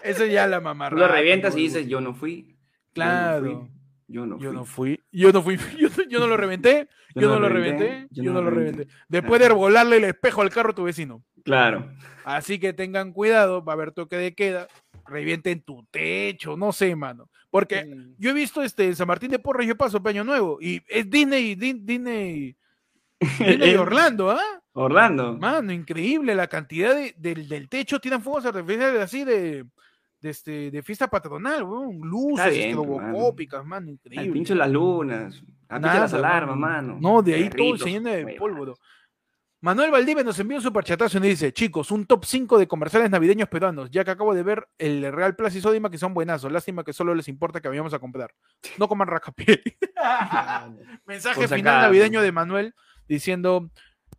esa 0.05 0.27
ya 0.27 0.47
la 0.47 0.59
Tú 0.59 0.63
mamarrata. 0.65 1.07
lo 1.07 1.09
revientas 1.13 1.57
y 1.57 1.63
dices, 1.63 1.89
yo 1.89 2.01
no 2.01 2.15
fui. 2.15 2.57
Claro. 2.93 3.69
Yo 4.11 4.25
no 4.25 4.39
fui. 4.39 4.41
Yo 4.41 4.53
no 4.55 4.65
fui, 4.65 4.99
yo 5.13 5.33
no 5.33 5.43
fui, 5.43 5.57
yo 5.79 5.89
no, 5.97 6.05
yo 6.09 6.19
no 6.21 6.27
lo 6.27 6.37
reventé, 6.39 6.89
yo, 7.15 7.29
no 7.29 7.39
lo 7.39 7.49
reventé, 7.49 8.07
yo 8.11 8.33
no 8.33 8.41
lo 8.41 8.51
reventé. 8.51 8.89
Después 9.09 9.41
de 9.41 9.51
volarle 9.53 9.99
el 9.99 10.05
espejo 10.05 10.41
al 10.43 10.51
carro 10.51 10.71
a 10.71 10.75
tu 10.75 10.85
vecino. 10.85 11.23
Claro. 11.45 11.91
Así 12.25 12.59
que 12.59 12.73
tengan 12.73 13.13
cuidado, 13.13 13.63
va 13.63 13.73
a 13.73 13.77
haber 13.77 13.93
toque 13.93 14.17
de 14.17 14.35
queda, 14.35 14.67
revienten 15.07 15.61
tu 15.63 15.85
techo, 15.91 16.57
no 16.57 16.73
sé, 16.73 16.97
mano. 16.97 17.29
Porque 17.51 17.91
yo 18.19 18.31
he 18.31 18.35
visto 18.35 18.63
este 18.63 18.87
en 18.87 18.97
San 18.97 19.09
Martín 19.09 19.31
de 19.31 19.39
Porres, 19.39 19.67
yo 19.67 19.77
paso 19.77 20.03
Peño 20.03 20.25
Nuevo, 20.25 20.59
y 20.61 20.83
es 20.89 21.09
Disney, 21.09 21.55
Di- 21.55 21.81
Disney, 21.81 22.57
Disney 23.39 23.75
Orlando, 23.77 24.31
¿ah? 24.31 24.41
Orlando. 24.73 25.37
Mano, 25.37 25.73
increíble 25.73 26.35
la 26.35 26.47
cantidad 26.47 26.95
de- 26.95 27.15
del, 27.19 27.49
del 27.49 27.69
techo, 27.69 27.99
tiran 28.01 28.23
fuegos 28.23 28.45
artificiales 28.47 29.01
así 29.03 29.25
de, 29.25 29.65
de, 30.21 30.31
este, 30.31 30.71
de 30.71 30.83
fiesta 30.83 31.09
patronal, 31.09 31.63
weón, 31.63 31.99
luces 32.01 32.51
bien, 32.51 32.77
pues, 32.77 33.65
mano, 33.65 33.87
Al 33.87 33.89
increíble. 33.91 34.33
pincho 34.33 34.55
las 34.55 34.71
lunas. 34.71 35.43
A 35.69 35.75
pincho 35.75 35.75
de 35.75 35.81
Nada, 35.81 36.01
las 36.01 36.15
alarmas, 36.15 36.57
mano. 36.57 36.99
No, 37.01 37.23
de 37.23 37.35
ahí 37.35 37.51
todo 37.51 37.77
se 37.79 37.91
llena 37.91 38.11
de 38.13 38.37
polvo. 38.39 38.77
Manuel 39.61 39.91
Valdivia 39.91 40.23
nos 40.23 40.39
envió 40.39 40.59
un 40.59 40.63
superchatazo 40.63 41.19
y 41.19 41.21
nos 41.21 41.29
dice, 41.31 41.53
chicos, 41.53 41.91
un 41.91 42.07
top 42.07 42.25
5 42.25 42.59
de 42.59 42.69
comerciales 42.69 43.11
navideños 43.11 43.49
peruanos, 43.49 43.91
ya 43.91 44.05
que 44.05 44.13
acabo 44.13 44.33
de 44.33 44.45
ver 44.45 44.69
el 44.79 45.13
Real 45.13 45.35
Plaza 45.35 45.59
y 45.59 45.61
Sodima 45.61 45.91
que 45.91 45.99
son 45.99 46.15
buenazos, 46.15 46.53
lástima 46.53 46.85
que 46.85 46.93
solo 46.93 47.13
les 47.13 47.27
importa 47.27 47.61
que 47.61 47.67
vayamos 47.67 47.93
a 47.93 47.99
comprar. 47.99 48.33
No 48.79 48.87
coman 48.87 49.09
racapié. 49.09 49.61
Mensaje 51.07 51.49
final 51.49 51.83
navideño 51.83 52.23
de 52.23 52.31
Manuel 52.31 52.75
diciendo, 53.09 53.69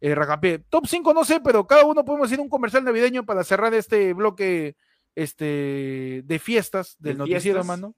eh, 0.02 0.14
racapié, 0.14 0.60
top 0.60 0.88
5 0.88 1.14
no 1.14 1.24
sé, 1.24 1.39
pero 1.39 1.66
cada 1.66 1.86
uno 1.86 2.04
podemos 2.04 2.30
ir 2.34 2.39
a 2.39 2.41
un 2.41 2.50
comercial 2.50 2.84
navideño 2.84 3.26
para 3.26 3.45
cerrar 3.45 3.74
este 3.74 4.14
bloque 4.14 4.76
este, 5.24 6.24
de 6.26 6.39
fiestas 6.39 6.95
del 6.99 7.13
¿De 7.13 7.17
noticiero, 7.20 7.41
fiestas? 7.63 7.65
mano. 7.65 7.95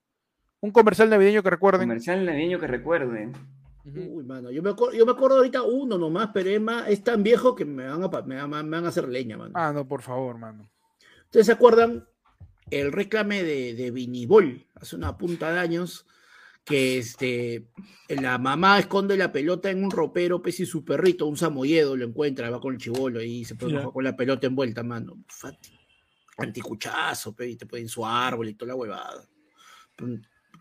Un 0.59 0.71
comercial 0.71 1.09
navideño 1.09 1.41
que 1.43 1.49
recuerden. 1.49 1.87
Comercial 1.87 2.25
navideño 2.25 2.59
que 2.59 2.67
recuerden. 2.67 3.33
Uy, 3.83 4.23
mano, 4.23 4.51
yo 4.51 4.61
me, 4.61 4.69
acuerdo, 4.69 4.95
yo 4.95 5.05
me 5.07 5.11
acuerdo 5.11 5.37
ahorita 5.37 5.63
uno 5.63 5.97
nomás, 5.97 6.29
pero 6.33 6.49
es, 6.51 6.61
más- 6.61 6.87
es 6.87 7.03
tan 7.03 7.23
viejo 7.23 7.55
que 7.55 7.65
me 7.65 7.87
van 7.87 8.03
a, 8.03 8.07
me 8.21 8.35
van, 8.35 8.69
me 8.69 8.77
van 8.77 8.85
a 8.85 8.89
hacer 8.89 9.07
leña, 9.09 9.37
mano. 9.37 9.53
Ah, 9.55 9.71
no, 9.73 9.87
por 9.87 10.03
favor, 10.03 10.37
mano. 10.37 10.69
¿Ustedes 11.25 11.47
se 11.47 11.51
acuerdan 11.53 12.05
el 12.69 12.91
reclame 12.91 13.43
de, 13.43 13.73
de 13.73 13.89
Vinibol 13.89 14.67
hace 14.75 14.95
una 14.95 15.17
punta 15.17 15.51
de 15.51 15.59
años? 15.59 16.05
Que 16.63 16.99
este, 16.99 17.65
la 18.07 18.37
mamá 18.37 18.77
esconde 18.77 19.17
la 19.17 19.31
pelota 19.31 19.71
en 19.71 19.83
un 19.83 19.89
ropero, 19.89 20.43
pues 20.43 20.59
y 20.59 20.67
su 20.67 20.85
perrito, 20.85 21.25
un 21.25 21.35
samoyedo, 21.35 21.97
lo 21.97 22.05
encuentra, 22.05 22.51
va 22.51 22.61
con 22.61 22.75
el 22.75 22.79
chivolo 22.79 23.19
y 23.23 23.43
se 23.45 23.55
pone 23.55 23.81
con 23.91 24.03
la 24.03 24.15
pelota 24.15 24.45
envuelta, 24.45 24.83
mano. 24.83 25.15
Fat- 25.27 25.57
Anticuchazo, 26.37 27.35
pe, 27.35 27.49
y 27.49 27.55
te 27.55 27.65
ponen 27.65 27.87
su 27.89 28.05
árbol 28.05 28.49
y 28.49 28.53
toda 28.53 28.69
la 28.69 28.75
huevada. 28.75 29.23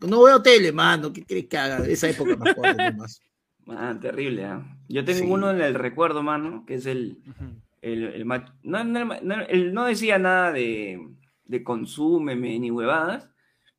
No 0.07 0.23
veo 0.23 0.43
tele, 0.43 0.73
mano. 0.73 1.13
¿Qué 1.13 1.25
crees 1.25 1.47
que 1.47 1.59
haga? 1.59 1.87
Esa 1.87 2.09
época 2.09 2.37
más 2.37 2.55
fuerte 2.55 2.83
nomás. 2.83 3.21
Ah, 3.69 3.97
terrible, 4.01 4.45
¿ah? 4.47 4.63
Yo 4.89 5.05
tengo 5.05 5.21
Sí. 5.21 5.31
uno 5.31 5.51
en 5.51 5.61
el 5.61 5.75
recuerdo, 5.75 6.23
mano, 6.23 6.65
que 6.67 6.75
es 6.75 6.87
el. 6.87 7.19
El, 7.83 8.05
el 8.05 8.25
ma- 8.27 8.59
no, 8.63 8.85
no, 8.85 9.05
no, 9.23 9.35
él 9.49 9.73
no 9.73 9.87
decía 9.87 10.19
nada 10.19 10.53
de, 10.53 11.01
de 11.45 11.65
consúmeme 11.65 12.59
ni 12.59 12.71
huevadas, 12.71 13.31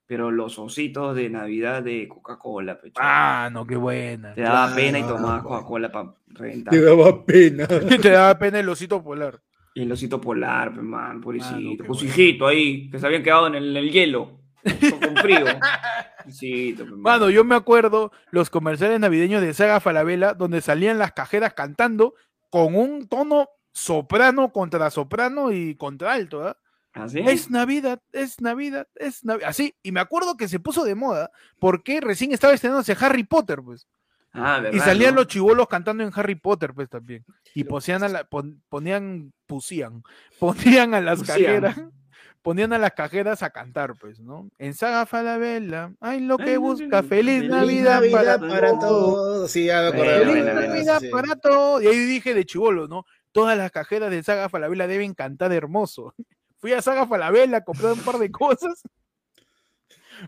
pero 0.07 0.31
los 0.31 0.57
ositos 0.57 1.15
de 1.15 1.29
Navidad 1.29 1.83
de 1.83 2.07
Coca-Cola, 2.07 2.81
pecho. 2.81 2.99
Ah, 2.99 3.49
no, 3.53 3.67
qué 3.67 3.75
buena. 3.75 4.33
Te 4.33 4.41
daba 4.41 4.67
claro. 4.67 4.75
pena 4.75 4.99
y 4.99 5.03
tomabas 5.03 5.43
Coca-Cola 5.43 5.91
para 5.91 6.15
reventar. 6.27 6.73
Te 6.73 6.81
daba 6.81 7.23
pena. 7.25 7.67
Te 8.01 8.09
daba 8.09 8.39
pena 8.39 8.59
el 8.59 8.69
osito 8.69 9.03
polar. 9.03 9.39
Y 9.74 9.84
el 9.84 9.91
osito 9.91 10.19
polar, 10.19 10.74
pues, 10.74 10.84
man, 10.84 11.01
Ah, 11.11 11.13
no, 11.15 11.22
pobrecito. 11.22 11.86
con 11.86 11.95
su 11.95 12.05
bueno. 12.05 12.09
hijito 12.22 12.47
ahí, 12.47 12.89
que 12.89 12.99
se 12.99 13.05
habían 13.05 13.24
quedado 13.24 13.47
en 13.47 13.55
el, 13.55 13.69
en 13.69 13.78
el 13.78 13.91
hielo. 13.91 14.39
Con 14.63 14.99
con 14.99 15.15
frío. 15.17 15.45
Pues, 16.24 16.91
Mano, 16.97 17.32
yo 17.32 17.43
me 17.43 17.55
acuerdo 17.55 18.11
los 18.30 18.51
comerciales 18.51 18.99
navideños 18.99 19.41
de 19.41 19.55
Saga 19.55 19.80
Falabella, 19.80 20.36
donde 20.36 20.61
salían 20.61 20.99
las 20.99 21.13
cajeras 21.13 21.55
cantando 21.55 22.13
con 22.51 22.76
un 22.76 23.07
tono 23.07 23.49
soprano 23.74 24.51
contra 24.51 24.91
soprano 24.91 25.51
y 25.51 25.76
contra 25.76 26.13
alto. 26.13 26.47
¿ah? 26.47 26.57
¿Así? 26.93 27.19
Es 27.19 27.49
Navidad, 27.49 28.01
es 28.11 28.39
Navidad, 28.39 28.88
es 28.95 29.26
Navidad. 29.26 29.49
Así, 29.49 29.74
y 29.82 29.91
me 29.91 29.99
acuerdo 29.99 30.38
que 30.38 30.47
se 30.47 30.59
puso 30.59 30.84
de 30.84 30.93
moda 30.93 31.32
porque 31.57 32.01
recién 32.01 32.32
estaba 32.32 32.53
estrenándose 32.53 32.95
Harry 32.99 33.24
Potter, 33.24 33.59
pues. 33.63 33.88
Ah, 34.34 34.57
Y 34.59 34.63
¿verdad, 34.63 34.86
salían 34.86 35.15
no? 35.15 35.21
los 35.21 35.27
chivolos 35.27 35.67
cantando 35.67 36.03
en 36.03 36.11
Harry 36.15 36.36
Potter, 36.36 36.73
pues 36.73 36.89
también. 36.89 37.25
Y 37.53 37.63
ponían 37.65 38.03
a 38.03 38.07
la, 38.07 38.23
pon- 38.23 38.61
ponían, 38.69 39.34
pusían, 39.45 40.03
ponían 40.39 40.93
a 40.93 41.01
las 41.01 41.19
Pusían. 41.19 41.38
cajeras, 41.38 41.82
ponían 42.41 42.71
a 42.73 42.77
las 42.77 42.93
cajeras 42.93 43.43
a 43.43 43.49
cantar, 43.49 43.93
pues, 43.99 44.19
¿no? 44.19 44.49
En 44.57 44.73
Saga 44.73 45.05
Falabella, 45.05 45.91
ay, 45.99 46.21
lo 46.21 46.38
que 46.38 46.51
Ay, 46.51 46.57
busca, 46.57 47.03
feliz 47.03 47.41
feliz 47.41 47.49
Navidad 47.49 48.01
para, 48.11 48.39
para 48.39 48.69
todos. 48.79 48.79
todos. 49.15 49.51
Sí, 49.51 49.65
ya 49.65 49.82
me 49.82 49.91
Buena, 49.91 50.03
acordé. 50.15 50.25
Feliz 50.32 50.43
buena, 50.53 50.67
Navidad 50.67 50.99
sí. 51.01 51.09
para 51.09 51.36
todos. 51.36 51.84
Y 51.84 51.88
ahí 51.88 51.97
dije 52.05 52.34
de 52.34 52.45
chivolo, 52.45 52.88
¿no? 52.88 53.05
Todas 53.34 53.57
las 53.57 53.71
cajeras 53.71 54.11
de 54.11 54.23
Saga 54.23 54.49
Falabella 54.49 54.88
deben 54.88 55.13
cantar 55.13 55.51
hermoso. 55.53 56.13
Fui 56.59 56.73
a 56.73 56.82
Saga 56.82 57.05
Falabella, 57.07 57.61
compré 57.63 57.91
un 57.91 57.99
par 57.99 58.17
de 58.17 58.32
cosas. 58.32 58.82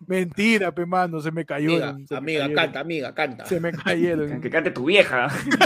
Mentira, 0.07 0.73
pe 0.73 0.85
mano, 0.85 1.21
se 1.21 1.31
me 1.31 1.45
cayó. 1.45 1.71
Amiga, 2.11 2.51
canta, 2.53 2.79
amiga, 2.79 3.13
canta. 3.13 3.45
Se 3.45 3.59
me 3.59 3.71
cayeron. 3.71 4.41
Que 4.41 4.49
cante 4.49 4.71
tu 4.71 4.85
vieja. 4.85 5.27
Que 5.43 5.57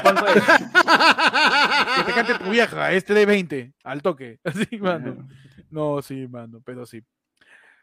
te 2.03 2.13
cante 2.13 2.36
tu 2.36 2.49
vieja, 2.49 2.91
este 2.91 3.13
de 3.13 3.25
20, 3.25 3.73
al 3.84 4.01
toque. 4.01 4.39
Así, 4.43 4.78
mano. 4.78 5.28
No, 5.69 6.01
sí, 6.01 6.28
mano, 6.28 6.61
pero 6.63 6.86
sí. 6.86 7.01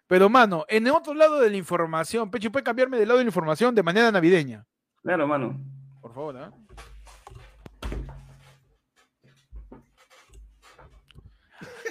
Pero, 0.07 0.29
mano, 0.29 0.65
en 0.69 0.87
el 0.87 0.93
otro 0.93 1.15
lado 1.15 1.41
de 1.41 1.51
la 1.51 1.57
información, 1.57 2.31
Pechi, 2.31 2.51
¿puede 2.51 2.65
cambiarme 2.65 2.99
del 2.99 3.09
lado 3.09 3.19
de 3.19 3.25
la 3.25 3.29
información 3.29 3.75
de 3.75 3.83
manera 3.83 4.13
navideña? 4.13 4.67
Claro, 5.03 5.27
mano. 5.27 5.59
Por 6.01 6.13
favor, 6.13 6.37
¿ah? 6.37 6.53
¿eh? 6.53 6.65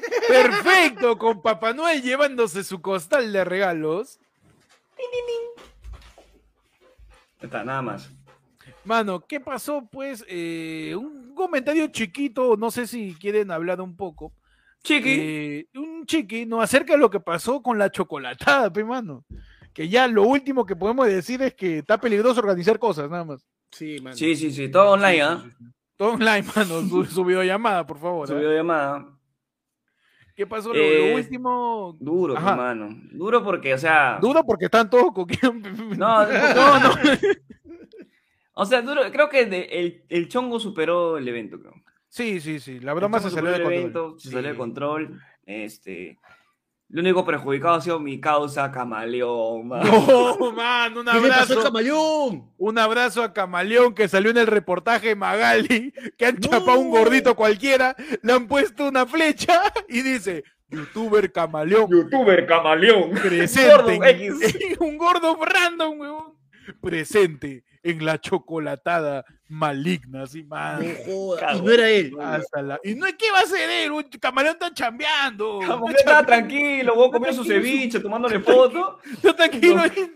Perfecto, 0.28 1.18
con 1.18 1.41
Papá 1.41 1.74
Noel 1.74 2.01
llevándose 2.01 2.64
su 2.64 2.82
costal 2.82 3.32
de 3.34 3.43
regalos. 3.43 4.20
Está, 7.41 7.64
nada 7.64 7.82
más. 7.82 8.10
Mano, 8.86 9.20
¿qué 9.28 9.39
pasó? 9.39 9.88
Pues 9.91 10.24
eh, 10.28 10.96
un 10.98 11.34
comentario 11.36 11.88
chiquito, 11.88 12.56
no 12.56 12.72
sé 12.72 12.88
si 12.88 13.16
quieren 13.16 13.52
hablar 13.52 13.82
un 13.82 13.96
poco. 13.96 14.34
Chiqui. 14.84 15.10
Eh, 15.10 15.68
un 15.76 16.06
chiqui, 16.06 16.46
no 16.46 16.62
acerca 16.62 16.94
de 16.94 17.00
lo 17.00 17.10
que 17.10 17.20
pasó 17.20 17.62
con 17.62 17.78
la 17.78 17.89
chocolatada, 17.89 18.72
pe 18.72 18.84
mano. 18.84 19.26
Que 19.74 19.89
ya 19.89 20.08
lo 20.08 20.24
último 20.24 20.66
que 20.66 20.76
podemos 20.76 21.08
decir 21.08 21.41
es 21.41 21.54
que 21.54 21.80
está 21.80 22.00
peligroso 22.00 22.39
organizar 22.39 22.78
cosas, 22.80 23.10
nada 23.10 23.24
más. 23.24 23.46
Sí, 23.72 23.98
mano. 24.02 24.16
Sí, 24.16 24.36
sí, 24.36 24.52
sí, 24.52 24.70
todo 24.70 24.91
online, 24.91 25.22
¿ah? 25.22 25.44
Todo 25.98 26.14
online, 26.14 26.44
mano, 26.56 26.82
su, 26.88 27.06
su 27.06 27.26
videollamada, 27.26 27.86
por 27.86 28.00
favor. 28.00 28.28
Su 28.28 28.34
¿ah? 28.34 28.38
videollamada. 28.38 29.12
¿Qué 30.36 30.47
pasó? 30.47 30.69
Lo, 30.69 30.75
lo 30.75 30.81
Eh, 30.84 31.15
último. 31.15 31.95
Duro, 31.99 32.36
Ajá. 32.38 32.51
hermano. 32.51 32.89
Duro 33.11 33.43
porque, 33.43 33.73
o 33.73 33.77
sea. 33.77 34.17
Duro 34.21 34.43
porque 34.45 34.65
están 34.65 34.89
todos 34.89 35.11
coqueando. 35.13 35.69
No, 35.97 36.25
no, 36.25 36.79
no. 36.79 36.91
O 38.55 38.65
sea, 38.65 38.81
duro, 38.81 39.01
creo 39.11 39.29
que 39.29 39.45
de- 39.45 39.65
el, 39.71 40.03
el 40.09 40.27
chongo 40.29 40.59
superó 40.59 41.17
el 41.17 41.27
evento, 41.27 41.59
creo. 41.59 41.73
Sí, 42.07 42.39
sí, 42.39 42.59
sí. 42.59 42.79
La 42.79 42.93
broma 42.93 43.19
se 43.19 43.29
salió 43.31 43.49
de 43.51 43.57
control. 43.57 43.73
evento, 43.73 44.19
se 44.19 44.29
salió 44.29 44.49
de 44.51 44.57
control. 44.57 45.21
Este. 45.45 46.19
Lo 46.94 47.02
único 47.02 47.26
perjudicado 47.26 47.74
ha 47.74 47.82
sido 47.82 48.00
mi 48.00 48.22
causa, 48.22 48.72
Camaleón, 48.72 49.68
mano. 49.68 50.36
No, 50.39 50.52
man, 50.52 50.96
un 50.96 51.06
¿Qué 51.06 51.14
le 51.22 51.28
pasó 51.28 51.34
al 51.34 51.41
abrazo. 51.50 51.64
camaleón? 51.64 52.52
Un 52.60 52.78
abrazo 52.78 53.24
a 53.24 53.34
Camaleón 53.34 53.96
que 53.96 54.08
salió 54.08 54.30
en 54.30 54.38
el 54.38 54.46
reportaje 54.46 55.08
de 55.08 55.16
Magali, 55.16 55.91
que 56.20 56.26
han 56.28 56.36
No. 56.36 56.41
chapado 56.41 56.74
a 56.74 56.78
un 56.78 56.91
gordito 56.91 57.36
cualquiera, 57.36 57.96
le 58.22 58.32
han 58.34 58.48
puesto 58.48 58.88
una 58.88 59.08
flecha 59.08 59.60
y 59.89 60.04
dice, 60.04 60.44
youtuber 60.70 61.32
Camaleón, 61.32 61.89
Youtuber 61.89 62.46
Camaleón. 62.46 63.10
presente. 63.14 63.72
Gordo 63.76 63.89
en- 63.89 64.04
X. 64.04 64.34
un 64.80 64.96
gordo 65.00 65.36
random, 65.44 66.00
weón. 66.00 66.34
Presente 66.80 67.64
en 67.82 68.06
la 68.06 68.22
chocolatada 68.22 69.26
maligna, 69.54 70.24
así, 70.24 70.43
man. 70.43 70.84
Y 70.84 71.62
no 71.62 71.72
era 71.72 71.89
él. 71.89 72.14
Hasta 72.20 72.62
la- 72.62 72.80
Y 72.84 72.95
no 72.95 73.06
es 73.06 73.14
que 73.16 73.32
va 73.32 73.39
a 73.39 73.45
ser 73.45 73.70
él, 73.70 73.91
un 73.91 74.04
camaleón 74.20 74.54
está 74.56 74.74
chambeando. 74.74 75.60
Está 75.97 76.26
tranquilo, 76.26 76.95
vos 76.95 77.10
comiendo 77.12 77.43
su 77.43 77.47
ceviche, 77.47 77.99
tomándole 77.99 78.39
foto. 78.39 78.99
Está 79.14 79.36
tranquilo 79.36 79.78
lo- 79.78 79.86
y, 79.88 80.16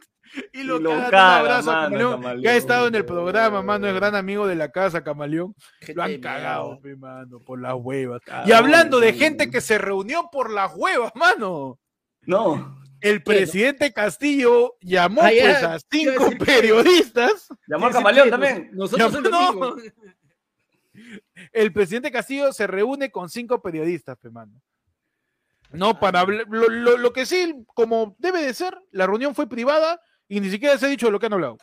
y 0.53 0.63
lo, 0.63 0.77
y 0.77 0.81
lo 0.83 0.89
caga, 0.89 1.05
un 1.05 1.11
caga, 1.11 1.37
abrazo 1.39 1.71
a 1.71 1.73
mano, 1.73 1.87
Camaleón, 1.89 2.11
Camaleón. 2.21 2.43
que 2.43 2.49
ha 2.49 2.55
estado 2.57 2.87
en 2.87 2.95
el 2.95 3.05
programa, 3.05 3.61
mano, 3.61 3.87
es 3.87 3.93
gran 3.95 4.15
amigo 4.15 4.45
de 4.47 4.55
la 4.55 4.71
casa, 4.71 5.03
Camaleón. 5.03 5.55
Lo 5.95 6.03
han 6.03 6.19
cagado, 6.19 6.79
pe, 6.81 6.95
mano, 6.95 7.39
por 7.39 7.61
las 7.61 7.75
huevas. 7.75 8.21
Y 8.23 8.25
Cagón, 8.29 8.51
hablando 8.53 8.99
de 8.99 9.13
gente 9.13 9.49
que 9.49 9.61
se 9.61 9.77
reunió 9.77 10.29
por 10.31 10.51
las 10.51 10.71
huevas, 10.75 11.11
mano. 11.15 11.79
No. 12.23 12.77
El 13.01 13.21
presidente 13.23 13.93
Castillo 13.93 14.75
llamó 14.81 15.21
Ah, 15.21 15.29
pues 15.29 15.63
a 15.63 15.77
cinco 15.91 16.29
periodistas. 16.45 17.47
Llamó 17.67 17.87
a 17.87 17.91
Camaleón 17.91 18.29
también. 18.29 18.69
nos- 18.73 18.91
Nosotros 18.97 19.31
Llamó- 19.31 19.75
no. 19.75 19.75
El 21.53 21.71
presidente 21.71 22.11
Castillo 22.11 22.51
se 22.53 22.65
reúne 22.65 23.11
con 23.11 23.29
cinco 23.29 23.61
periodistas, 23.61 24.17
pe, 24.17 24.29
mano. 24.31 24.59
No, 25.71 25.99
para 25.99 26.21
hablar. 26.21 26.45
Lo, 26.49 26.67
lo- 26.69 26.97
lo 26.97 27.13
que 27.13 27.25
sí, 27.25 27.53
como 27.75 28.15
debe 28.19 28.41
de 28.41 28.53
ser, 28.53 28.75
la 28.91 29.05
reunión 29.05 29.35
fue 29.35 29.47
privada 29.47 30.01
y 30.27 30.39
ni 30.39 30.49
siquiera 30.49 30.77
se 30.77 30.85
ha 30.85 30.89
dicho 30.89 31.11
lo 31.11 31.19
que 31.19 31.27
han 31.27 31.33
hablado. 31.33 31.57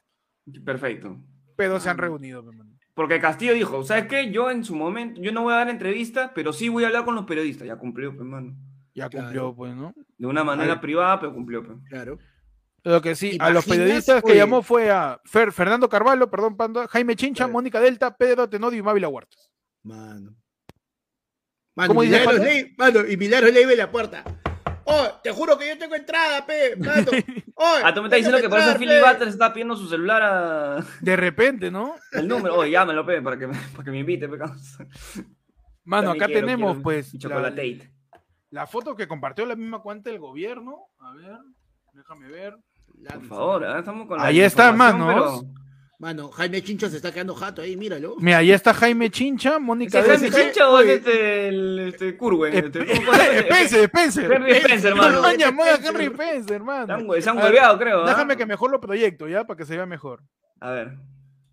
Perfecto. 0.64 1.18
Pero 1.56 1.80
se 1.80 1.88
han 1.90 1.98
reunido, 1.98 2.44
pe, 2.44 2.52
mano. 2.56 2.70
Porque 2.94 3.18
Castillo 3.18 3.54
dijo, 3.54 3.82
¿sabes 3.82 4.06
qué? 4.06 4.30
Yo 4.30 4.50
en 4.52 4.62
su 4.62 4.76
momento, 4.76 5.20
yo 5.20 5.32
no 5.32 5.42
voy 5.42 5.54
a 5.54 5.56
dar 5.56 5.68
entrevistas, 5.68 6.30
pero 6.32 6.52
sí 6.52 6.68
voy 6.68 6.84
a 6.84 6.88
hablar 6.88 7.04
con 7.04 7.16
los 7.16 7.24
periodistas. 7.24 7.66
Ya 7.66 7.76
cumplió, 7.76 8.10
pues, 8.10 8.20
hermano. 8.20 8.54
Ya 8.94 9.08
Claro. 9.08 9.24
cumplió, 9.26 9.54
pues, 9.54 9.74
¿no? 9.74 9.94
De 10.18 10.26
una 10.26 10.44
manera 10.44 10.80
privada, 10.80 11.18
pero 11.20 11.34
cumplió. 11.34 11.64
pues. 11.64 11.78
Claro. 11.88 12.18
Lo 12.84 13.00
que 13.00 13.14
sí, 13.16 13.36
a 13.40 13.50
los 13.50 13.64
periodistas 13.64 14.22
que 14.22 14.32
Oye. 14.32 14.40
llamó 14.40 14.62
fue 14.62 14.90
a 14.90 15.18
Fer- 15.24 15.52
Fernando 15.52 15.88
Carvalho, 15.88 16.30
perdón, 16.30 16.56
Pando, 16.56 16.86
Jaime 16.88 17.16
Chincha, 17.16 17.44
Claro. 17.44 17.52
Mónica 17.54 17.80
Delta, 17.80 18.14
Pedro 18.16 18.48
Tenorio 18.48 18.78
y 18.78 18.82
Mávila 18.82 19.08
Huertas. 19.08 19.50
Mano. 19.82 20.36
Mano, 21.76 21.88
¿Cómo 21.88 22.04
y 22.04 22.08
Milagros? 22.08 22.38
Ley- 22.40 22.74
mano, 22.78 23.00
y 23.08 23.16
Milagros 23.16 23.52
Leiva 23.52 23.72
en 23.72 23.78
la 23.78 23.90
puerta. 23.90 24.22
Oh, 24.84 25.08
te 25.22 25.32
juro 25.32 25.56
que 25.58 25.66
yo 25.66 25.78
tengo 25.78 25.94
entrada, 25.94 26.44
pe, 26.46 26.76
mano. 26.76 27.06
Oh, 27.56 27.76
Ah, 27.84 27.94
tú 27.94 28.00
me 28.02 28.08
estás 28.08 28.18
diciendo 28.18 28.40
que 28.40 28.48
por 28.48 28.58
eso 28.58 28.76
Philly 28.76 28.98
Butters 29.00 29.28
está 29.32 29.52
pidiendo 29.52 29.76
su 29.76 29.88
celular 29.88 30.22
a... 30.22 30.84
De 31.00 31.14
repente, 31.16 31.70
¿no? 31.70 31.94
el 32.12 32.26
número. 32.28 32.56
Oye, 32.56 32.72
llámelo, 32.72 33.06
pe, 33.06 33.22
para 33.22 33.38
que 33.38 33.46
me, 33.46 33.54
para 33.72 33.84
que 33.84 33.90
me 33.92 33.98
invite, 34.00 34.28
pe. 34.28 34.36
Mano, 34.36 36.08
También 36.08 36.22
acá 36.22 36.26
quiero, 36.26 36.40
tenemos 36.40 36.70
quiero 36.72 36.82
pues 36.82 37.14
la. 37.14 37.54
La 38.54 38.66
foto 38.68 38.94
que 38.94 39.08
compartió 39.08 39.44
la 39.46 39.56
misma 39.56 39.80
cuenta 39.82 40.10
del 40.10 40.20
gobierno. 40.20 40.76
A 41.00 41.12
ver, 41.14 41.36
déjame 41.92 42.28
ver. 42.28 42.54
Por 43.12 43.24
favor, 43.26 43.64
ahora 43.64 43.80
estamos 43.80 44.06
con 44.06 44.16
la 44.18 44.24
Ahí 44.26 44.40
está, 44.40 44.70
información, 44.70 45.06
manos. 45.06 45.40
pero- 45.42 45.64
Mano, 45.98 46.28
Jaime 46.32 46.60
Chincha 46.62 46.88
se 46.88 46.96
está 46.96 47.12
quedando 47.12 47.34
jato 47.34 47.62
ahí, 47.62 47.76
míralo. 47.76 48.16
Mira, 48.18 48.38
ahí 48.38 48.50
está 48.52 48.74
Jaime 48.74 49.10
Chincha, 49.10 49.54
¿Es 49.56 49.60
Mónica 49.60 50.00
el 50.00 50.06
Jaime. 50.06 50.30
Chincha 50.30 50.68
o 50.68 50.80
es 50.80 50.88
este, 50.88 51.48
el, 51.48 51.78
este 51.80 52.16
Curwen? 52.16 52.54
eh, 52.54 52.58
Este, 52.66 52.78
¿cómo 52.78 53.12
se 53.14 53.24
llama? 53.24 53.38
Spencer, 53.38 53.80
Spencer. 53.84 54.32
Henry 54.32 54.50
Spencer, 54.52 54.90
No 54.96 55.02
mano. 55.02 55.20
lo 55.20 55.26
han 55.26 55.36
llamado 55.38 55.70
a 55.70 55.74
Spencer. 55.74 55.94
Henry 56.02 56.14
Spencer, 56.14 56.56
hermano. 56.56 56.86
se 57.20 57.30
han 57.30 57.38
hueveado, 57.38 57.78
creo. 57.78 58.02
¿ah? 58.04 58.08
Déjame 58.08 58.36
que 58.36 58.46
mejor 58.46 58.70
lo 58.70 58.80
proyecto, 58.80 59.26
¿ya? 59.28 59.44
Para 59.44 59.56
que 59.56 59.64
se 59.64 59.76
vea 59.76 59.86
mejor. 59.86 60.20
A 60.60 60.70
ver. 60.70 60.96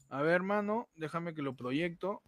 A 0.09 0.21
ver, 0.21 0.33
hermano, 0.33 0.87
déjame 0.95 1.33
que 1.33 1.41
lo 1.41 1.55
proyecto. 1.55 2.21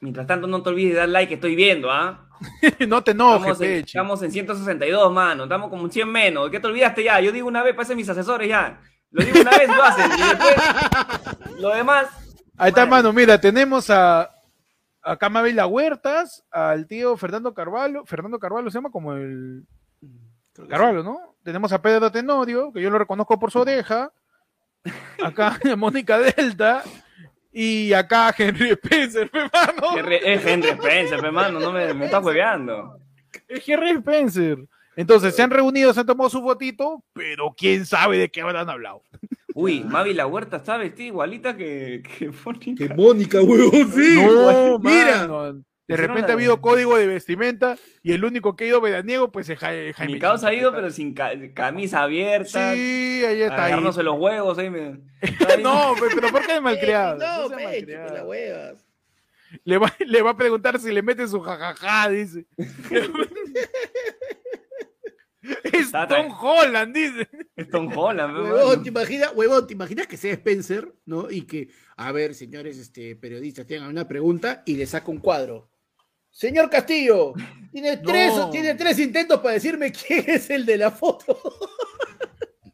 Mientras 0.00 0.26
tanto, 0.26 0.46
no 0.46 0.62
te 0.62 0.68
olvides 0.68 0.94
de 0.94 1.00
dar 1.00 1.08
like, 1.08 1.28
que 1.28 1.34
estoy 1.34 1.56
viendo, 1.56 1.90
¿ah? 1.90 2.28
no 2.88 3.02
te 3.02 3.12
enojes, 3.12 3.52
estamos, 3.52 3.60
en, 3.60 3.68
Pechi. 3.68 3.86
estamos 3.86 4.22
en 4.22 4.32
162, 4.32 5.12
mano. 5.12 5.44
Estamos 5.44 5.70
como 5.70 5.84
un 5.84 5.90
100 5.90 6.08
menos. 6.10 6.50
¿Qué 6.50 6.60
te 6.60 6.66
olvidaste 6.66 7.04
ya? 7.04 7.20
Yo 7.20 7.32
digo 7.32 7.48
una 7.48 7.62
vez, 7.62 7.74
pasen 7.74 7.96
mis 7.96 8.08
asesores 8.08 8.48
ya. 8.48 8.80
Lo 9.10 9.24
digo 9.24 9.40
una 9.40 9.50
vez, 9.50 9.68
lo 9.68 9.82
hacen. 9.82 10.10
Y 10.12 10.22
después, 10.22 11.60
lo 11.60 11.70
demás. 11.70 12.06
Ahí 12.58 12.68
está, 12.68 12.84
mano. 12.86 13.12
Mira, 13.12 13.40
tenemos 13.40 13.88
a, 13.90 14.30
a 15.02 15.16
Camabela 15.16 15.66
Huertas, 15.66 16.44
al 16.50 16.86
tío 16.86 17.16
Fernando 17.16 17.54
Carvalho. 17.54 18.04
Fernando 18.04 18.38
Carvalho 18.38 18.70
se 18.70 18.78
llama 18.78 18.90
como 18.90 19.12
el. 19.14 19.64
Carvalho, 20.68 21.02
¿no? 21.02 21.36
Tenemos 21.42 21.72
a 21.72 21.80
Pedro 21.80 22.10
Tenorio, 22.10 22.72
que 22.72 22.80
yo 22.82 22.90
lo 22.90 22.98
reconozco 22.98 23.38
por 23.38 23.50
su 23.50 23.60
oreja. 23.60 24.12
Acá 25.22 25.58
Mónica 25.76 26.18
Delta. 26.18 26.82
Y 27.58 27.94
acá 27.94 28.34
Henry 28.36 28.70
Spencer, 28.72 29.30
mi 29.32 29.40
hermano. 29.40 29.96
Henry- 29.96 30.20
Es 30.22 30.44
Henry 30.44 30.68
Spencer, 30.68 31.20
pe, 31.20 31.30
mano. 31.30 31.58
No 31.58 31.72
me, 31.72 31.94
me 31.94 32.04
estás 32.04 32.22
hueveando. 32.22 32.98
Es 33.48 33.66
Henry 33.66 33.92
Spencer. 33.92 34.58
Entonces 34.94 35.34
se 35.34 35.42
han 35.42 35.50
reunido, 35.50 35.92
se 35.94 36.00
han 36.00 36.06
tomado 36.06 36.28
su 36.28 36.42
fotito, 36.42 37.02
pero 37.14 37.54
quién 37.56 37.86
sabe 37.86 38.18
de 38.18 38.28
qué 38.30 38.42
habrán 38.42 38.68
hablado. 38.68 39.02
Uy, 39.54 39.80
Mavi 39.84 40.12
la 40.12 40.26
Huerta 40.26 40.56
está 40.58 40.76
vestida 40.76 41.06
igualita 41.06 41.56
que, 41.56 42.02
que 42.18 42.30
Mónica. 42.44 42.86
Que 42.88 42.94
Mónica, 42.94 43.40
huevón, 43.40 43.92
sí. 43.92 44.16
No, 44.22 44.78
mira. 44.78 45.26
mano. 45.28 45.62
De 45.88 45.96
repente 45.96 46.32
ha 46.32 46.34
habido 46.34 46.60
código 46.60 46.96
de 46.96 47.06
vestimenta 47.06 47.76
y 48.02 48.12
el 48.12 48.24
único 48.24 48.56
que 48.56 48.64
ha 48.64 48.66
ido 48.66 48.80
veraniego, 48.80 49.30
pues 49.30 49.48
es 49.48 49.58
Ja- 49.58 49.70
Jaime. 49.94 50.14
Mi 50.14 50.18
causa 50.18 50.48
ha 50.48 50.54
ido, 50.54 50.72
pero 50.72 50.90
sin 50.90 51.14
ca- 51.14 51.32
camisa 51.54 52.02
abierta. 52.02 52.74
Sí, 52.74 53.22
ahí 53.24 53.42
está. 53.42 53.54
Ahí. 53.54 53.62
agarrándose 53.72 54.02
los 54.02 54.18
huevos 54.18 54.58
ahí. 54.58 54.68
Me... 54.68 54.80
ahí 54.80 54.98
No, 55.62 55.94
pe- 55.94 56.14
pero 56.14 56.28
¿por 56.30 56.44
qué 56.44 56.60
malcriado? 56.62 57.18
No, 57.18 57.42
No 57.42 57.48
sea 57.48 57.56
pecho, 57.58 57.68
malcriado. 57.70 58.08
que 58.08 58.14
la 58.14 58.24
huevas. 58.24 58.86
le, 59.64 59.78
va, 59.78 59.94
le 60.04 60.22
va 60.22 60.30
a 60.30 60.36
preguntar 60.36 60.78
si 60.80 60.90
le 60.92 61.02
mete 61.02 61.28
su 61.28 61.40
jajaja, 61.40 62.08
dice. 62.10 62.46
es 65.62 65.72
Está 65.72 66.08
Tom 66.08 66.32
Holland, 66.40 66.94
dice. 66.94 67.28
Es 67.54 67.70
Tom 67.70 67.96
Holland, 67.96 68.34
pe, 68.34 68.42
Huevón. 68.42 68.82
¿te 68.82 68.88
imaginas, 68.88 69.32
huevón, 69.34 69.66
¿te 69.66 69.74
imaginas 69.74 70.06
que 70.08 70.16
sea 70.16 70.32
Spencer, 70.32 70.92
¿no? 71.04 71.30
Y 71.30 71.42
que, 71.42 71.68
a 71.96 72.10
ver, 72.10 72.34
señores 72.34 72.78
este, 72.78 73.14
periodistas, 73.14 73.66
tengan 73.66 73.88
una 73.88 74.08
pregunta 74.08 74.62
y 74.66 74.74
le 74.76 74.86
saca 74.86 75.10
un 75.10 75.18
cuadro. 75.18 75.70
Señor 76.36 76.68
Castillo, 76.68 77.32
tiene, 77.72 77.96
No. 77.96 78.02
tres, 78.02 78.34
tiene 78.50 78.74
tres 78.74 78.98
intentos 78.98 79.40
para 79.40 79.54
decirme 79.54 79.90
quién 79.90 80.22
es 80.28 80.50
el 80.50 80.66
de 80.66 80.76
la 80.76 80.90
foto. 80.90 81.38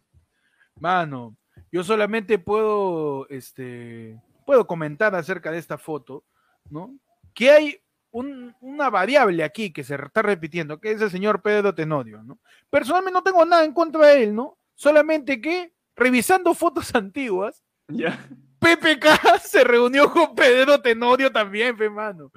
Mano, 0.76 1.36
yo 1.70 1.84
solamente 1.84 2.38
puedo, 2.38 3.28
este, 3.28 4.20
puedo 4.44 4.66
comentar 4.66 5.14
acerca 5.14 5.52
de 5.52 5.58
esta 5.58 5.78
foto, 5.78 6.24
¿no? 6.70 6.96
Que 7.34 7.50
hay 7.50 7.80
un- 8.10 8.54
una 8.60 8.90
variable 8.90 9.44
aquí 9.44 9.72
que 9.72 9.84
se 9.84 9.94
está 9.94 10.22
repitiendo, 10.22 10.80
que 10.80 10.90
es 10.90 11.00
el 11.00 11.10
señor 11.10 11.40
Pedro 11.40 11.72
Tenorio, 11.74 12.22
¿no? 12.24 12.40
Personalmente 12.68 13.12
no 13.12 13.22
tengo 13.22 13.44
nada 13.44 13.64
en 13.64 13.72
contra 13.72 14.08
de 14.08 14.24
él, 14.24 14.34
¿no? 14.34 14.58
Solamente 14.74 15.40
que, 15.40 15.72
revisando 15.94 16.52
fotos 16.54 16.92
antiguas, 16.94 17.62
Ya. 17.88 18.18
PPK 18.58 19.38
se 19.40 19.64
reunió 19.64 20.10
con 20.10 20.34
Pedro 20.34 20.80
Tenorio 20.82 21.30
también, 21.30 21.76
pe, 21.76 21.88
mano. 21.90 22.30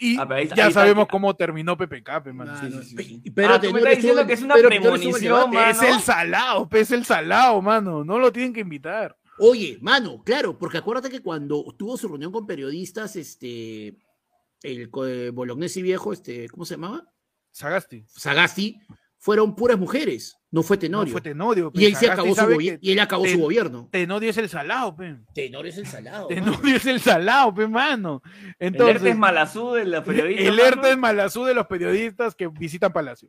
Y 0.00 0.16
Ah, 0.16 0.26
pero 0.28 0.40
ahí- 0.40 0.48
ya 0.48 0.64
ahí 0.64 0.68
está- 0.68 0.80
sabemos 0.82 1.08
cómo 1.08 1.34
terminó 1.34 1.76
PPK. 1.76 2.32
Mano, 2.32 2.56
sí, 2.60 2.70
sí, 2.84 2.96
sí. 2.96 3.20
y 3.24 3.30
Pedro 3.30 3.54
Ah, 3.54 3.60
tú 3.60 3.72
me 3.72 3.80
estás 3.80 3.96
diciendo 3.96 4.26
que 4.26 4.32
es 4.34 4.42
una 4.42 4.54
el 4.54 4.62
premonición, 4.66 5.50
mano. 5.50 5.70
Es 5.70 5.82
el 5.82 6.00
salado, 6.00 6.68
es 6.70 6.90
el 6.92 7.04
salado, 7.04 7.60
mano. 7.60 8.04
No 8.04 8.18
lo 8.18 8.32
tienen 8.32 8.52
que 8.52 8.60
invitar. 8.60 9.16
Oye, 9.40 9.76
mano, 9.80 10.22
claro, 10.24 10.56
porque 10.56 10.78
acuérdate 10.78 11.10
que 11.10 11.20
cuando 11.20 11.64
tuvo 11.76 11.96
su 11.96 12.06
reunión 12.08 12.30
con 12.32 12.46
periodistas, 12.46 13.16
este, 13.16 13.96
el 14.62 14.88
co- 14.90 15.06
eh, 15.06 15.30
Bolognesi 15.30 15.82
viejo, 15.82 16.12
este, 16.12 16.48
¿cómo 16.48 16.64
se 16.64 16.74
llamaba? 16.74 17.04
Sagasti. 17.50 18.04
Sagasti, 18.08 18.80
fueron 19.18 19.56
puras 19.56 19.78
mujeres, 19.78 20.37
no 20.50 20.62
fue 20.62 20.76
No 20.76 20.80
Tenorio. 20.80 21.12
fue 21.12 21.20
Tenorio. 21.20 21.70
pe. 21.72 21.80
y 21.80 21.84
él 21.86 21.94
sí 21.94 22.06
Sagasti 22.06 22.12
acabó 22.20 22.28
su, 22.28 22.34
sabe 22.34 22.54
gobi- 22.56 22.70
que 22.70 22.78
y 22.80 22.92
él 22.92 23.00
acabó 23.00 23.24
su 23.24 23.30
Ten- 23.32 23.40
gobierno. 23.40 23.88
Tenorio 23.92 24.30
es 24.30 24.38
el 24.38 24.48
salado, 24.48 24.96
pe. 24.96 25.16
Tenorio 25.34 25.70
es 25.70 25.78
el 25.78 25.86
salado. 25.86 26.26
Tenorio 26.28 26.76
es 26.76 26.86
el 26.86 27.00
salado, 27.00 27.54
pe, 27.54 27.68
mano. 27.68 28.22
el 28.58 28.68
Entonces, 28.68 28.96
ERTE 28.96 29.10
es 29.10 29.16
malazú 29.18 29.72
de 29.72 29.84
la 29.84 30.02
periodista. 30.04 30.42
el. 30.42 30.58
ERTE 30.58 30.90
es 30.92 30.98
malazú 30.98 31.44
de 31.44 31.54
los 31.54 31.66
periodistas 31.66 32.34
que 32.34 32.48
visitan 32.48 32.92
Palacio. 32.92 33.28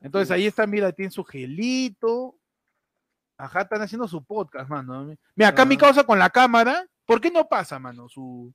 Entonces 0.00 0.30
ahí 0.30 0.46
está, 0.46 0.66
mira, 0.66 0.92
tiene 0.92 1.10
su 1.10 1.24
gelito. 1.24 2.36
Ajá, 3.38 3.62
están 3.62 3.82
haciendo 3.82 4.08
su 4.08 4.24
podcast, 4.24 4.68
mano. 4.70 5.14
Mira, 5.34 5.48
acá 5.50 5.64
mi 5.64 5.74
Ah. 5.74 5.78
causa 5.78 6.04
con 6.04 6.18
la 6.18 6.30
cámara. 6.30 6.86
¿Por 7.04 7.20
qué 7.20 7.30
no 7.30 7.46
pasa, 7.48 7.78
mano? 7.78 8.08
Su... 8.08 8.52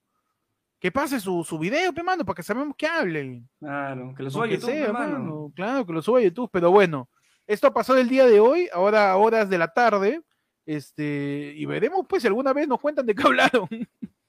Que 0.80 0.92
pase 0.92 1.20
su, 1.20 1.44
su 1.44 1.60
video, 1.60 1.94
pe, 1.94 2.02
mano, 2.02 2.26
para 2.26 2.36
que 2.36 2.42
sabemos 2.44 2.76
que 2.76 2.88
hablen. 2.88 3.48
Claro, 3.60 4.14
que 4.18 4.24
lo 4.24 4.32
suba 4.32 4.46
a 4.46 4.48
YouTube, 4.48 4.72
sea, 4.72 4.86
hermano. 4.86 5.20
mano. 5.20 5.52
Claro, 5.56 5.86
que 5.86 5.94
lo 5.94 6.02
suba 6.02 6.18
a 6.20 6.24
YouTube, 6.24 6.50
pero 6.52 6.72
bueno. 6.72 7.08
Esto 7.48 7.74
pasó 7.74 7.98
el 7.98 8.08
día 8.10 8.26
de 8.26 8.40
hoy, 8.40 8.70
ahora 8.74 9.12
a 9.12 9.18
horas 9.18 9.50
de 9.50 9.58
la 9.58 9.68
tarde. 9.74 10.22
Este, 10.66 11.54
y 11.56 11.66
veremos, 11.66 12.06
pues, 12.08 12.22
si 12.22 12.28
alguna 12.28 12.54
vez 12.54 12.68
nos 12.68 12.80
cuentan 12.80 13.06
de 13.06 13.16
qué 13.16 13.24
hablaron. 13.26 13.68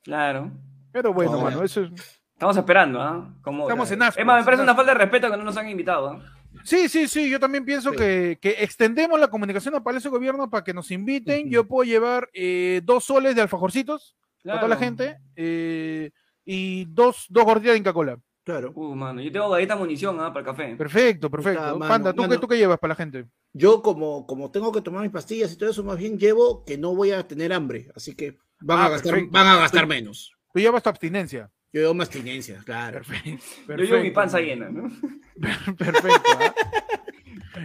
Claro. 0.02 0.50
Pero 0.90 1.12
bueno, 1.12 1.32
Ahora. 1.32 1.44
mano, 1.44 1.62
eso 1.64 1.82
es. 1.82 2.20
Estamos 2.34 2.56
esperando, 2.56 3.00
¿ah? 3.00 3.32
Estamos 3.36 3.90
en 3.92 4.02
Es 4.02 4.08
ascuas, 4.08 4.26
más, 4.26 4.38
me 4.40 4.44
parece 4.44 4.62
una 4.64 4.74
falta 4.74 4.92
de 4.92 4.98
respeto 4.98 5.30
que 5.30 5.36
no 5.36 5.44
nos 5.44 5.56
han 5.56 5.68
invitado, 5.68 6.08
¿ah? 6.10 6.22
Sí, 6.64 6.88
sí, 6.88 7.06
sí, 7.08 7.30
yo 7.30 7.38
también 7.40 7.64
pienso 7.64 7.90
Sí. 7.92 7.96
que, 7.96 8.38
que 8.40 8.56
extendemos 8.58 9.18
la 9.18 9.28
comunicación 9.28 9.74
a 9.74 9.82
Palacio 9.82 10.10
de 10.10 10.16
Gobierno 10.16 10.50
para 10.50 10.64
que 10.64 10.74
nos 10.74 10.90
inviten. 10.90 11.48
Yo 11.50 11.66
puedo 11.66 11.84
llevar 11.88 12.28
eh, 12.34 12.80
dos 12.84 13.04
soles 13.04 13.34
de 13.36 13.42
alfajorcitos 13.42 14.16
para 14.44 14.56
toda 14.58 14.68
la 14.68 14.76
Claro. 14.76 14.84
gente 14.90 15.18
eh, 15.36 16.10
y 16.44 16.84
dos, 16.86 17.26
dos 17.30 17.44
gorditas 17.44 17.72
de 17.72 17.78
Inca 17.78 17.92
Cola. 17.92 18.18
Claro. 18.44 18.72
Uh, 18.74 18.94
mano, 18.96 19.20
yo 19.20 19.30
tengo 19.30 19.48
galleta 19.50 19.76
munición, 19.76 20.18
¿ah? 20.20 20.32
Para 20.32 20.40
el 20.40 20.46
café. 20.46 20.76
Perfecto, 20.76 21.30
perfecto. 21.30 21.60
Mano, 21.62 21.78
Panda, 21.78 22.12
¿tú, 22.12 22.22
qué, 22.22 22.28
mano. 22.28 22.40
¿tú 22.40 22.48
qué 22.48 22.56
llevas 22.58 22.78
para 22.78 22.90
la 22.92 22.96
gente? 22.96 23.26
Yo 23.52 23.82
como, 23.82 24.26
como 24.26 24.50
tengo 24.50 24.72
que 24.72 24.80
tomar 24.80 25.02
mis 25.02 25.12
pastillas 25.12 25.52
y 25.52 25.56
todo 25.56 25.70
eso, 25.70 25.84
más 25.84 25.96
bien 25.96 26.18
llevo 26.18 26.64
que 26.64 26.76
no 26.76 26.94
voy 26.94 27.12
a 27.12 27.26
tener 27.26 27.52
hambre, 27.52 27.88
así 27.94 28.16
que 28.16 28.38
van, 28.60 28.78
Ah, 28.80 28.86
a, 28.86 28.88
gastar, 28.90 29.12
perfecto. 29.12 29.32
van 29.32 29.46
a 29.46 29.56
gastar 29.58 29.86
menos. 29.86 30.32
Tú 30.52 30.58
llevas 30.60 30.82
tu 30.82 30.88
abstinencia. 30.88 31.50
Yo 31.72 31.80
llevo 31.82 31.94
más 31.94 32.08
abstinencia, 32.08 32.60
claro. 32.64 32.98
Perfecto. 32.98 33.44
Yo 33.68 33.76
llevo 33.76 34.02
mi 34.02 34.10
panza 34.10 34.40
llena, 34.40 34.68
¿no? 34.70 34.90
Perfecto. 35.78 36.30
¿ah? 36.40 36.54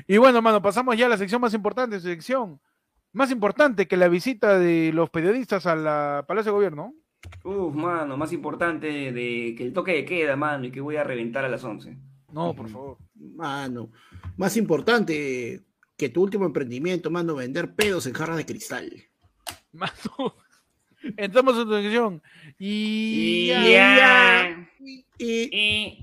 Y 0.07 0.17
bueno, 0.17 0.41
mano, 0.41 0.61
pasamos 0.61 0.95
ya 0.95 1.07
a 1.07 1.09
la 1.09 1.17
sección 1.17 1.41
más 1.41 1.53
importante, 1.53 1.99
sección 1.99 2.61
más 3.13 3.31
importante 3.31 3.87
que 3.87 3.97
la 3.97 4.09
visita 4.09 4.59
de 4.59 4.91
los 4.93 5.09
periodistas 5.09 5.65
a 5.65 5.75
la 5.75 6.25
Palacio 6.27 6.51
de 6.51 6.55
Gobierno. 6.55 6.93
Uf, 7.43 7.73
mano, 7.73 8.17
más 8.17 8.33
importante 8.33 9.11
de 9.11 9.55
que 9.57 9.63
el 9.63 9.73
toque 9.73 9.93
de 9.93 10.05
queda, 10.05 10.35
mano, 10.35 10.65
y 10.65 10.71
que 10.71 10.81
voy 10.81 10.97
a 10.97 11.03
reventar 11.03 11.45
a 11.45 11.49
las 11.49 11.63
11. 11.63 11.97
No, 12.31 12.53
por 12.53 12.69
favor. 12.69 12.97
Mano, 13.15 13.91
más 14.35 14.57
importante 14.57 15.63
que 15.95 16.09
tu 16.09 16.23
último 16.23 16.45
emprendimiento, 16.45 17.09
mano, 17.09 17.35
vender 17.35 17.73
pedos 17.73 18.05
en 18.05 18.13
jarras 18.13 18.37
de 18.37 18.45
cristal. 18.45 18.91
Mano, 19.71 20.35
entramos 21.17 21.57
en 21.57 21.63
tu 21.63 21.73
sección 21.73 22.21
y, 22.59 23.47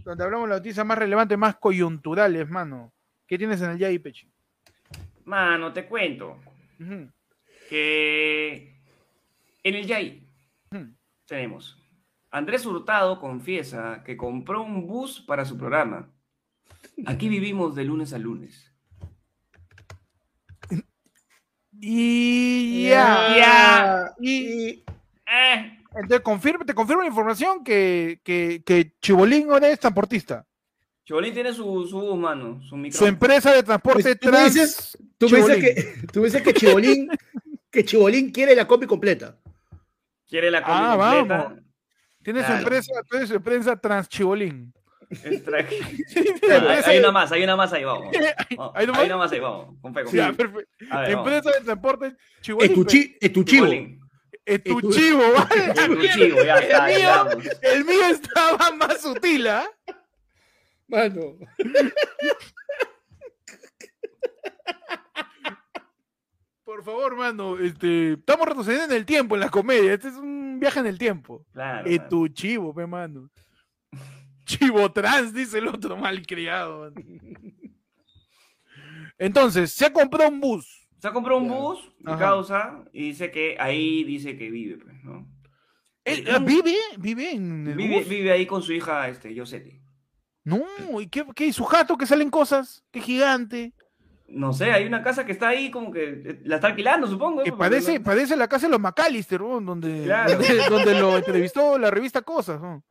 donde 0.05 0.25
hablamos 0.25 0.49
de 0.49 0.55
las 0.55 0.61
noticias 0.61 0.87
más 0.87 0.99
relevantes, 0.99 1.39
más 1.39 1.57
coyunturales, 1.57 2.49
mano. 2.49 2.93
¿Qué 3.27 3.39
tienes 3.39 3.61
en 3.63 3.71
el 3.71 3.79
Yai, 3.79 3.99
Pechi? 3.99 4.29
Mano, 5.25 5.73
te 5.73 5.87
cuento 5.87 6.39
que 7.69 8.77
en 9.63 9.75
el 9.75 9.87
Yai 9.87 10.27
ujú. 10.71 10.95
Tenemos. 11.27 11.79
Andrés 12.31 12.67
Hurtado 12.67 13.21
confiesa 13.21 14.03
que 14.05 14.17
compró 14.17 14.63
un 14.63 14.87
bus 14.87 15.21
para 15.21 15.45
su 15.45 15.57
programa. 15.57 16.11
Aquí 17.07 17.29
vivimos 17.29 17.75
de 17.75 17.85
lunes 17.85 18.13
a 18.13 18.19
lunes. 18.19 18.71
Y 21.81 22.85
ya. 22.89 23.37
Ya. 23.37 24.15
Y 24.21 24.31
y- 24.71 24.85
Eh, 25.27 25.79
entonces 25.95 26.21
confirma, 26.21 26.65
te 26.65 26.75
confirmo 26.75 27.03
la 27.03 27.09
información 27.09 27.65
que, 27.65 28.21
que, 28.23 28.63
que 28.65 28.93
Chibolín 29.01 29.51
ahora 29.51 29.69
es 29.71 29.79
transportista. 29.81 30.47
Chobolín 31.05 31.33
tiene 31.35 31.53
su, 31.53 31.87
su 31.87 32.01
bus, 32.01 32.17
mano, 32.19 32.61
su 32.63 32.77
micro. 32.77 32.99
Su 32.99 33.07
empresa 33.07 33.53
de 33.53 33.63
transporte 33.63 34.03
Pues, 34.03 34.19
tú 34.21 34.27
me 34.27 34.33
trans. 34.33 34.55
dices- 34.55 34.99
tú 35.19 35.29
me 35.31 35.39
dices 35.39 35.55
Chibolín. 35.57 35.75
que, 36.01 36.07
tú 36.13 36.21
me 36.21 36.25
dices 36.27 36.43
que 36.43 36.55
Chibolín, 36.55 37.09
que 37.71 37.85
Chibolín 37.85 38.31
quiere 38.33 38.55
la 38.55 38.67
combi 38.67 38.87
completa. 38.87 39.37
Quiere 40.35 40.51
la 40.51 40.63
combi 40.65 40.81
Ah, 40.85 40.97
completa. 41.21 41.43
vamos. 41.45 41.63
Tiene 42.25 42.45
su 42.45 42.53
empresa, 42.53 42.93
tiene 43.09 43.27
su 43.29 43.35
empresa 43.37 43.77
Trans 43.77 44.09
Chibolín. 44.09 44.75
Extra- 45.11 45.65
Tiene 46.13 46.81
hay, 46.85 46.99
una 46.99 47.13
más, 47.13 47.31
hay 47.31 47.45
una 47.45 47.55
más 47.55 47.73
ahí, 47.73 47.85
vamos. 47.85 48.13
Vamos, 48.57 48.73
¿Hay 48.75 48.85
una 48.87 48.93
Hay 48.95 48.99
más? 48.99 49.07
una 49.07 49.17
más 49.17 49.31
ahí, 49.33 49.39
vamos. 49.39 49.77
Con 49.81 49.95
fe, 49.95 50.03
con 50.03 50.13
fe. 50.13 50.33
Perfecto. 50.33 50.73
Ver, 50.81 50.89
vamos. 50.91 51.09
Empresa 51.09 51.51
de 51.57 51.65
transporte 51.65 52.17
Chibolín. 52.41 52.69
Es 52.69 52.75
tu, 52.75 52.85
chi- 52.85 53.17
es 53.21 53.33
tu 53.33 53.45
chivo. 53.45 53.67
Chibolín. 53.67 54.01
Es 54.45 54.65
tu 54.65 54.77
Es 54.79 54.83
tu- 54.83 54.93
chivo, 54.93 55.23
¿vale? 55.33 56.45
Ya 56.45 56.59
está, 56.59 56.91
el, 56.91 57.01
ya 57.01 57.15
mío, 57.15 57.25
vamos. 57.27 57.47
el 57.63 57.85
mío 57.85 58.05
estaba 58.11 58.71
más 58.73 59.01
sutil, 59.03 59.47
¿ah? 59.47 59.71
Mano. 60.89 61.37
Por 66.75 66.83
favor, 66.83 67.15
mano, 67.15 67.57
este, 67.57 68.15
estamos 68.15 68.49
retrocediendo 68.49 68.93
en 68.93 68.99
el 69.01 69.07
tiempo, 69.07 69.37
en 69.37 69.43
la 69.43 69.49
comedia. 69.49 69.95
Este 69.95 70.09
es 70.09 70.17
un 70.17 70.59
viaje 70.59 70.81
en 70.81 70.87
el 70.87 70.99
tiempo. 70.99 71.47
Claro. 71.53 71.89
Es 71.89 71.99
mano. 71.99 72.09
tu 72.09 72.27
chivo, 72.27 72.75
pe, 72.75 72.85
mano. 72.85 73.31
Chivo 74.45 74.91
trans, 74.91 75.33
dice 75.33 75.59
el 75.59 75.69
otro 75.69 75.97
malcriado. 75.97 76.81
mano. 76.81 76.97
Entonces, 79.19 79.71
se 79.71 79.93
compró 79.93 80.29
un 80.29 80.41
bus. 80.41 80.89
Se 80.99 81.07
ha 81.07 81.13
comprado 81.13 81.39
un 81.39 81.49
bus, 81.49 81.79
Ajá. 82.05 82.19
causa, 82.19 82.85
y 82.93 83.05
dice 83.11 83.31
que 83.31 83.57
ahí 83.61 84.03
dice 84.03 84.37
que 84.37 84.51
vive, 84.51 84.79
pues, 84.79 85.05
¿no? 85.05 85.29
Él, 86.03 86.27
ah, 86.29 86.41
¿Vive? 86.41 86.75
¿Vive 86.99 87.31
en 87.35 87.69
el 87.69 87.77
Vive, 87.77 87.99
bus? 88.01 88.09
vive 88.09 88.33
ahí 88.33 88.47
con 88.47 88.63
su 88.65 88.73
hija, 88.73 89.09
este, 89.09 89.33
Yosetti. 89.33 89.81
No, 90.43 90.67
¿y 91.01 91.07
qué, 91.07 91.25
qué? 91.37 91.53
¿Su 91.53 91.63
jato 91.67 91.97
que 91.97 92.07
salen 92.07 92.31
cosas? 92.31 92.83
¡Qué 92.91 93.01
gigante! 93.01 93.75
No 94.35 94.53
sé, 94.53 94.73
hay 94.73 94.85
una 94.87 95.03
casa 95.03 95.25
que 95.25 95.33
está 95.33 95.49
ahí 95.49 95.71
como 95.71 95.91
que 95.93 96.23
eh, 96.25 96.41
la 96.45 96.57
está 96.57 96.69
alquilando, 96.69 97.07
supongo. 97.07 97.43
Que 97.45 97.51
no- 97.51 98.05
parece 98.05 98.37
la 98.37 98.49
casa 98.49 98.67
de 98.67 98.73
los 98.73 98.81
McAllister, 98.81 99.41
¿no? 99.41 99.61
donde, 99.61 100.05
Claro. 100.05 100.33
donde, 100.33 100.47
donde 100.71 101.01
lo 101.01 101.17
entrevistó 101.17 101.79
la 101.79 101.91
revista 101.91 102.23
Cosas. 102.23 102.61
¿no? 102.61 102.83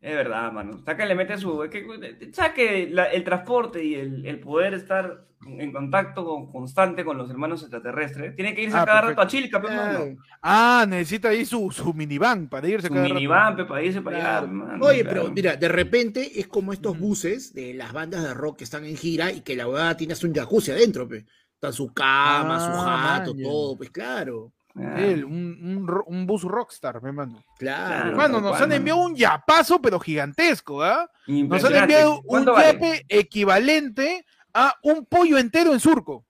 Es 0.00 0.14
verdad, 0.14 0.52
mano. 0.52 0.76
Está 0.76 0.96
que 0.96 1.06
le 1.06 1.14
mete 1.14 1.36
su. 1.38 1.62
Es 1.64 1.70
que, 1.70 2.30
¿Sabes 2.32 2.52
que 2.52 2.88
la- 2.90 3.06
el 3.06 3.24
transporte 3.24 3.82
y 3.84 3.94
el, 3.96 4.24
el 4.26 4.38
poder 4.40 4.74
estar 4.74 5.24
en 5.46 5.72
contacto 5.72 6.24
con- 6.24 6.50
constante 6.52 7.04
con 7.04 7.16
los 7.16 7.30
hermanos 7.30 7.62
extraterrestres 7.62 8.34
tiene 8.36 8.54
que 8.54 8.62
irse 8.62 8.76
Ah, 8.76 8.82
a 8.82 8.86
cada 8.86 9.00
perfecto. 9.00 9.22
rato 9.58 9.68
a 9.68 9.70
mano. 9.70 9.98
Claro. 9.98 10.16
Ah, 10.42 10.86
necesita 10.88 11.28
ahí 11.30 11.44
su, 11.44 11.70
su 11.70 11.94
minivan 11.94 12.48
para 12.48 12.68
irse 12.68 12.88
Su 12.88 12.92
cada 12.94 13.04
rato. 13.06 13.14
minivan, 13.14 13.56
pe, 13.56 13.64
para 13.64 13.82
irse 13.82 14.00
para 14.02 14.16
allá, 14.16 14.26
Claro. 14.26 14.46
pe, 14.46 14.52
mano, 14.52 14.84
Oye, 14.86 15.02
claro. 15.02 15.22
pero 15.22 15.32
mira, 15.34 15.56
de 15.56 15.68
repente 15.68 16.38
es 16.40 16.46
como 16.48 16.72
estos 16.72 16.98
buses 16.98 17.52
de 17.54 17.74
las 17.74 17.92
bandas 17.92 18.22
de 18.22 18.34
rock 18.34 18.58
que 18.58 18.64
están 18.64 18.84
en 18.84 18.96
gira 18.96 19.32
y 19.32 19.40
que 19.40 19.56
la 19.56 19.66
verdad 19.66 19.96
tiene 19.96 20.12
hasta 20.12 20.26
un 20.26 20.34
jacuzzi 20.34 20.70
adentro, 20.72 21.08
pe. 21.08 21.24
Está 21.54 21.72
su 21.72 21.92
cama, 21.92 22.60
su 22.60 22.70
Ah, 22.72 23.16
jato, 23.18 23.34
man, 23.34 23.42
ya. 23.42 23.48
todo, 23.48 23.76
pues 23.78 23.90
claro. 23.90 24.52
Ah, 24.80 25.00
Él, 25.00 25.24
un, 25.24 25.88
un, 26.06 26.26
bus 26.26 26.42
rockstar, 26.42 27.02
me 27.02 27.12
mando. 27.12 27.42
Claro. 27.58 28.10
Hermano, 28.10 28.40
nos 28.40 28.52
cual, 28.52 28.62
han 28.64 28.72
enviado 28.72 29.00
un 29.00 29.16
yapazo, 29.16 29.80
pero 29.80 29.98
gigantesco, 29.98 30.82
¿ah? 30.82 31.10
Nos 31.26 31.64
han 31.64 31.74
enviado 31.74 32.20
un 32.24 32.44
yape 32.44 33.04
equivalente 33.08 34.24
a 34.54 34.74
un 34.82 35.04
pollo 35.06 35.38
entero 35.38 35.72
en 35.72 35.80
surco. 35.80 36.24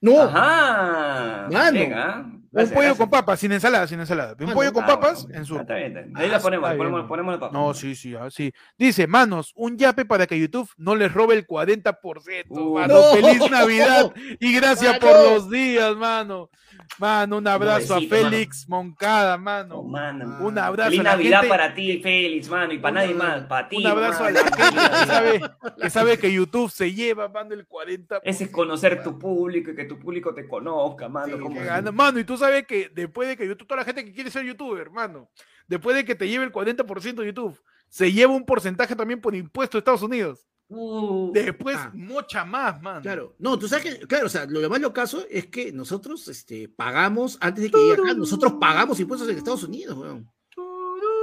No, 0.00 0.22
Ajá. 0.22 1.48
Mano. 1.50 2.43
Un 2.62 2.68
pollo 2.68 2.80
gracias. 2.80 2.98
con 2.98 3.10
papas, 3.10 3.40
sin 3.40 3.52
ensalada, 3.52 3.86
sin 3.86 4.00
ensalada. 4.00 4.36
Un 4.38 4.52
pollo 4.52 4.72
con 4.72 4.84
Ah, 4.84 4.86
papas 4.86 5.22
bueno. 5.24 5.36
en 5.36 5.42
Ah, 5.42 5.44
surco. 5.44 5.62
está 5.62 5.74
bien, 5.74 5.86
está 5.88 6.00
bien. 6.02 6.16
Ahí 6.16 6.26
Ah, 6.28 6.32
la 6.32 6.40
ponemos, 6.40 6.74
ponemos, 6.74 7.06
ponemos 7.08 7.34
la 7.34 7.40
papa. 7.40 7.52
No, 7.52 7.74
sí, 7.74 7.94
sí, 7.96 8.14
ah, 8.14 8.30
sí. 8.30 8.52
Dice, 8.78 9.06
manos, 9.06 9.52
un 9.56 9.76
yape 9.76 10.04
para 10.04 10.26
que 10.26 10.38
YouTube 10.38 10.70
no 10.76 10.94
les 10.94 11.12
robe 11.12 11.34
el 11.34 11.46
40%. 11.46 12.44
Uh, 12.50 12.74
mano. 12.74 12.94
no. 12.94 13.02
Feliz 13.12 13.50
Navidad 13.50 14.12
y 14.40 14.54
gracias 14.54 14.98
por 14.98 15.10
los 15.10 15.50
días, 15.50 15.96
mano. 15.96 16.50
Mano, 16.98 17.38
un 17.38 17.46
abrazo 17.48 17.94
a 17.94 18.00
Félix 18.00 18.68
Moncada, 18.68 19.36
mano. 19.38 19.76
No, 19.76 19.82
mano. 19.84 20.38
Un 20.40 20.58
abrazo 20.58 20.90
Feliz 20.90 21.00
a 21.00 21.02
la 21.04 21.10
Navidad 21.12 21.40
gente. 21.40 21.48
para 21.48 21.74
ti, 21.74 22.00
Félix, 22.02 22.48
mano, 22.48 22.72
y 22.72 22.78
para 22.78 22.90
Un- 22.90 22.94
nadie 22.96 23.14
más, 23.14 23.42
para 23.44 23.68
ti. 23.68 23.76
Un 23.78 23.86
abrazo 23.86 24.24
a 24.24 24.30
la 24.30 24.40
gente 24.44 24.56
que 24.90 25.06
sabe, 25.06 25.40
que 25.80 25.90
sabe 25.90 26.18
que 26.18 26.32
YouTube 26.32 26.70
se 26.70 26.92
lleva, 26.92 27.28
mano, 27.28 27.54
el 27.54 27.66
40%. 27.66 28.20
Ese 28.24 28.44
es 28.44 28.50
conocer 28.50 29.02
tu 29.02 29.18
público 29.18 29.70
y 29.70 29.76
que 29.76 29.84
tu 29.84 29.98
público 29.98 30.34
te 30.34 30.46
conozca, 30.48 31.08
mano. 31.08 31.36
Sí, 31.36 31.40
como- 31.42 31.54
que. 31.60 31.92
Mano, 31.92 32.18
y 32.18 32.24
tú 32.24 32.36
sabes 32.36 32.43
que 32.66 32.90
después 32.94 33.28
de 33.28 33.36
que 33.36 33.46
YouTube, 33.46 33.66
toda 33.68 33.80
la 33.80 33.84
gente 33.84 34.04
que 34.04 34.12
quiere 34.12 34.30
ser 34.30 34.44
youtuber, 34.44 34.80
hermano, 34.82 35.30
después 35.66 35.96
de 35.96 36.04
que 36.04 36.14
te 36.14 36.28
lleve 36.28 36.44
el 36.44 36.52
40% 36.52 37.14
de 37.22 37.26
YouTube, 37.26 37.60
se 37.88 38.12
lleva 38.12 38.32
un 38.32 38.44
porcentaje 38.44 38.94
también 38.96 39.20
por 39.20 39.34
impuesto 39.34 39.76
de 39.76 39.80
Estados 39.80 40.02
Unidos. 40.02 40.46
Uh, 40.68 41.30
Después, 41.32 41.76
Ah. 41.78 41.90
mucha 41.92 42.44
más, 42.44 42.80
mano. 42.80 43.02
Claro, 43.02 43.34
no, 43.38 43.58
tú 43.58 43.68
sabes 43.68 43.84
que, 43.98 44.06
claro, 44.06 44.26
o 44.26 44.28
sea, 44.30 44.46
lo 44.46 44.68
más 44.70 44.80
lo 44.80 44.92
caso 44.94 45.24
es 45.30 45.46
que 45.46 45.72
nosotros 45.72 46.26
este, 46.28 46.68
pagamos, 46.70 47.36
antes 47.40 47.64
de 47.64 47.70
que 47.70 47.76
llegue 47.78 47.92
acá, 48.02 48.14
nosotros 48.14 48.54
pagamos 48.58 48.98
impuestos 48.98 49.28
en 49.28 49.36
Estados 49.36 49.62
Unidos, 49.64 49.96
weón. 49.98 50.30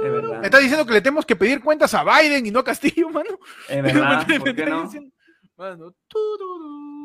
Es 0.04 0.10
verdad. 0.12 0.40
Me 0.40 0.46
está 0.46 0.58
diciendo 0.58 0.84
que 0.86 0.92
le 0.94 1.00
tenemos 1.00 1.26
que 1.26 1.36
pedir 1.36 1.60
cuentas 1.60 1.92
a 1.94 2.02
Biden 2.04 2.44
y 2.46 2.50
no 2.50 2.60
a 2.60 2.64
Castillo, 2.64 3.08
mano. 3.10 3.38
Es 3.68 3.82
verdad. 3.82 4.26
¿Por 4.38 4.54
qué 4.54 4.66
no? 4.66 4.82
diciendo- 4.84 5.10
Mano, 5.56 5.94
tururú, 6.08 6.48
tu- 6.48 7.01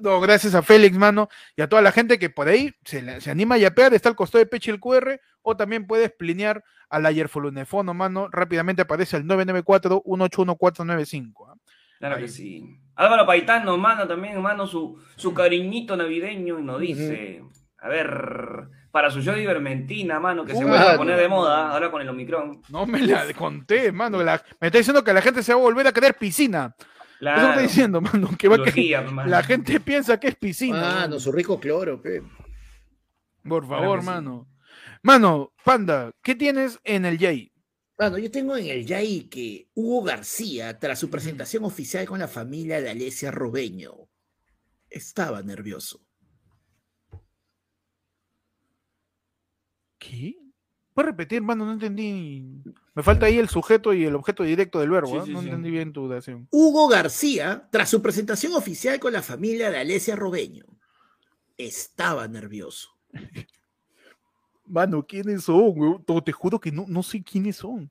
No, 0.00 0.20
gracias 0.20 0.54
a 0.54 0.62
Félix, 0.62 0.96
mano, 0.96 1.28
y 1.56 1.62
a 1.62 1.68
toda 1.68 1.82
la 1.82 1.92
gente 1.92 2.18
que 2.18 2.30
por 2.30 2.48
ahí 2.48 2.72
se, 2.84 3.20
se 3.20 3.30
anima 3.30 3.56
a 3.56 3.58
yapear, 3.58 3.92
está 3.94 4.08
al 4.08 4.16
costado 4.16 4.38
de 4.40 4.46
Peche 4.46 4.70
el 4.70 4.80
QR, 4.80 5.20
o 5.42 5.56
también 5.56 5.86
puedes 5.86 6.10
plinear 6.12 6.62
al 6.88 7.04
ayerfolunefono, 7.06 7.94
mano, 7.94 8.28
rápidamente 8.30 8.82
aparece 8.82 9.16
el 9.16 9.24
994-181-495. 9.24 11.32
¿ah? 11.48 11.54
Claro 11.98 12.16
Ahí. 12.16 12.22
que 12.22 12.28
sí. 12.28 12.78
Álvaro 12.94 13.26
Paitano, 13.26 13.76
mano, 13.76 14.06
también, 14.06 14.40
mano, 14.40 14.66
su, 14.66 14.98
su 15.16 15.34
cariñito 15.34 15.96
navideño 15.96 16.58
y 16.58 16.62
nos 16.62 16.80
dice, 16.80 17.42
a 17.80 17.88
ver, 17.88 18.68
para 18.90 19.10
su 19.10 19.20
show 19.20 19.34
de 19.34 19.42
Ivermentina, 19.42 20.18
mano, 20.20 20.44
que 20.44 20.54
se 20.54 20.64
vuelve 20.64 20.78
a 20.78 20.96
poner 20.96 21.18
de 21.18 21.28
moda 21.28 21.70
ahora 21.72 21.90
con 21.90 22.00
el 22.02 22.08
Omicron. 22.08 22.62
No 22.70 22.86
me 22.86 23.00
la 23.00 23.32
conté, 23.34 23.92
mano. 23.92 24.22
la- 24.22 24.42
me 24.60 24.68
está 24.68 24.78
diciendo 24.78 25.04
que 25.04 25.12
la 25.12 25.20
gente 25.22 25.42
se 25.42 25.52
va 25.52 25.58
a 25.60 25.62
volver 25.62 25.86
a 25.86 25.92
querer 25.92 26.14
piscina. 26.14 26.74
Eso 27.20 27.24
Claro. 27.34 27.60
diciendo, 27.62 28.00
mano. 28.00 28.30
Que 28.38 28.48
va 28.48 28.58
mano. 29.10 29.28
la 29.28 29.42
gente 29.42 29.80
piensa 29.80 30.18
que 30.20 30.28
es 30.28 30.36
piscina. 30.36 30.80
Mano, 30.80 30.94
mano. 31.00 31.20
su 31.20 31.32
rico 31.32 31.58
cloro, 31.58 32.00
pe. 32.00 32.22
Por 33.42 33.66
Claro 33.66 33.68
favor, 33.68 34.00
sí. 34.00 34.06
mano. 34.06 34.48
Mano, 35.02 35.52
Panda, 35.64 36.12
¿qué 36.22 36.34
tienes 36.34 36.78
en 36.84 37.04
el 37.04 37.18
Jay? 37.18 37.52
Bueno, 37.96 38.18
yo 38.18 38.30
tengo 38.30 38.56
en 38.56 38.66
el 38.68 38.86
YAI 38.86 39.22
que 39.28 39.68
Hugo 39.74 40.04
García, 40.04 40.78
tras 40.78 41.00
su 41.00 41.10
presentación 41.10 41.64
oficial 41.64 42.06
con 42.06 42.20
la 42.20 42.28
familia 42.28 42.80
de 42.80 42.90
Alesia 42.90 43.32
Robeño, 43.32 43.92
estaba 44.88 45.42
nervioso. 45.42 46.00
¿Qué? 49.98 50.36
¿Puedes 50.94 51.10
repetir, 51.10 51.42
mano? 51.42 51.64
No 51.66 51.72
entendí. 51.72 52.62
Me 52.98 53.04
falta 53.04 53.26
ahí 53.26 53.38
el 53.38 53.48
sujeto 53.48 53.94
y 53.94 54.04
el 54.06 54.16
objeto 54.16 54.42
directo 54.42 54.80
del 54.80 54.90
verbo. 54.90 55.12
Sí, 55.12 55.18
¿ah? 55.20 55.24
sí, 55.24 55.32
no 55.32 55.40
sí. 55.40 55.46
entendí 55.46 55.70
bien 55.70 55.92
tu 55.92 56.02
oración. 56.06 56.48
Hugo 56.50 56.88
García, 56.88 57.68
tras 57.70 57.90
su 57.90 58.02
presentación 58.02 58.54
oficial 58.54 58.98
con 58.98 59.12
la 59.12 59.22
familia 59.22 59.70
de 59.70 59.78
Alesia 59.78 60.16
Robeño, 60.16 60.64
estaba 61.56 62.26
nervioso. 62.26 62.88
Mano, 64.66 65.06
¿quiénes 65.06 65.44
son? 65.44 66.04
Te 66.24 66.32
juro 66.32 66.58
que 66.58 66.72
no, 66.72 66.86
no 66.88 67.04
sé 67.04 67.22
quiénes 67.22 67.58
son. 67.58 67.88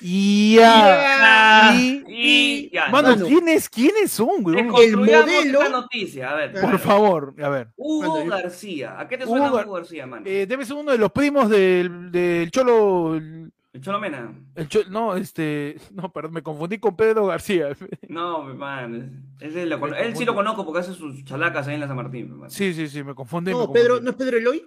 Y. 0.00 0.58
Y- 0.58 2.04
Y 2.06 2.70
ya, 2.72 2.88
Mano, 2.88 3.10
mano. 3.10 3.26
¿quiénes, 3.26 3.68
¿quiénes 3.68 4.10
son, 4.10 4.28
weón? 4.44 4.56
Desconstruyamos 4.66 5.26
modelo- 5.26 5.62
esta 5.62 5.68
noticia. 5.70 6.30
A 6.30 6.34
ver, 6.34 6.52
Por 6.60 6.78
favor, 6.78 7.34
a 7.42 7.48
ver. 7.48 7.68
Hugo 7.76 8.24
Mano, 8.24 8.30
García. 8.42 8.98
¿A 8.98 9.06
qué 9.08 9.18
te 9.18 9.26
suena 9.26 9.52
Hugo 9.52 9.72
García, 9.72 10.06
mano? 10.06 10.24
Eh, 10.26 10.46
debe 10.46 10.64
ser 10.64 10.76
uno 10.76 10.92
de 10.92 10.98
los 10.98 11.12
primos 11.12 11.48
del, 11.50 12.10
del 12.10 12.50
Cholo. 12.50 13.14
El, 13.16 13.52
¿El 13.72 13.80
Cholomena? 13.80 14.32
el 14.54 14.68
Cho- 14.68 14.84
no, 14.88 15.16
este. 15.16 15.76
No, 15.92 16.12
perdón, 16.12 16.32
me 16.34 16.42
confundí 16.42 16.78
con 16.78 16.96
Pedro 16.96 17.26
García. 17.26 17.70
No, 18.08 18.44
mi 18.44 18.54
man. 18.54 19.22
Lo 19.40 19.86
Él 19.96 20.16
sí 20.16 20.24
lo 20.24 20.34
conozco 20.34 20.64
porque 20.64 20.80
hace 20.80 20.94
sus 20.94 21.24
chalacas 21.24 21.66
ahí 21.68 21.74
en 21.74 21.80
la 21.80 21.86
San 21.88 21.96
Martín. 21.96 22.30
mi 22.30 22.36
man. 22.38 22.50
Sí, 22.50 22.72
sí, 22.72 22.88
sí, 22.88 23.02
me 23.02 23.14
confundí. 23.14 23.52
me 23.52 23.58
No, 23.58 23.72
Pedro. 23.72 24.00
¿no 24.00 24.10
es 24.10 24.16
Pedro 24.16 24.38
Eloy? 24.38 24.64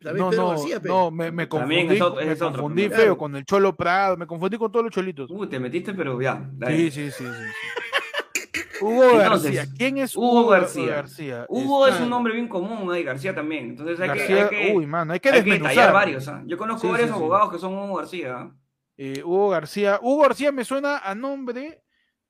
También 0.00 0.24
No, 0.24 0.30
Pedro 0.30 0.42
no, 0.42 0.48
García, 0.50 0.80
no, 0.84 1.10
me, 1.10 1.32
me 1.32 1.46
También 1.48 1.86
confundí, 1.88 1.96
es 1.96 2.02
otro- 2.02 2.24
me 2.26 2.32
es 2.32 2.40
otro, 2.42 2.60
confundí 2.60 2.86
claro. 2.88 3.02
feo 3.02 3.18
con 3.18 3.34
el 3.36 3.44
Cholo 3.44 3.74
Prado, 3.76 4.16
me 4.16 4.26
confundí 4.26 4.56
con 4.56 4.70
todos 4.70 4.84
los 4.84 4.92
cholitos. 4.94 5.28
Uy, 5.30 5.48
te 5.48 5.58
metiste, 5.58 5.92
pero 5.94 6.20
ya. 6.20 6.40
dale. 6.52 6.76
Sí, 6.76 6.90
sí, 6.90 7.10
sí, 7.10 7.24
sí. 7.24 8.62
Hugo 8.80 9.10
Entonces, 9.20 9.54
García, 9.56 9.74
¿quién 9.76 9.98
es 9.98 10.16
Hugo 10.16 10.40
Hugo 10.42 10.48
García. 10.50 10.86
García? 10.94 11.46
Hugo 11.48 11.88
es 11.88 11.98
un 12.00 12.08
nombre 12.10 12.32
bien 12.32 12.46
común, 12.46 12.92
hay 12.92 13.02
García 13.02 13.34
también. 13.34 13.70
Entonces 13.70 13.98
hay 13.98 14.10
que, 14.16 14.22
hay 14.40 14.48
que, 14.48 14.72
uy, 14.76 14.86
mano, 14.86 15.12
hay 15.12 15.18
que 15.20 15.30
hay 15.30 15.42
que 15.42 15.50
desmenuzar. 15.50 15.92
varios. 15.92 16.28
¿ah? 16.28 16.42
Yo 16.46 16.56
conozco 16.56 16.82
Sí, 16.82 16.86
varios 16.92 17.08
sí, 17.08 17.14
sí. 17.14 17.20
abogados 17.20 17.50
que 17.52 17.58
son 17.58 17.74
Hugo 17.74 17.96
García. 17.96 18.36
¿ah? 18.38 18.52
Eh, 18.96 19.20
Hugo 19.24 19.48
García. 19.48 19.98
Hugo 20.00 20.22
García 20.22 20.52
me 20.52 20.64
suena 20.64 20.98
a 20.98 21.12
nombre, 21.16 21.82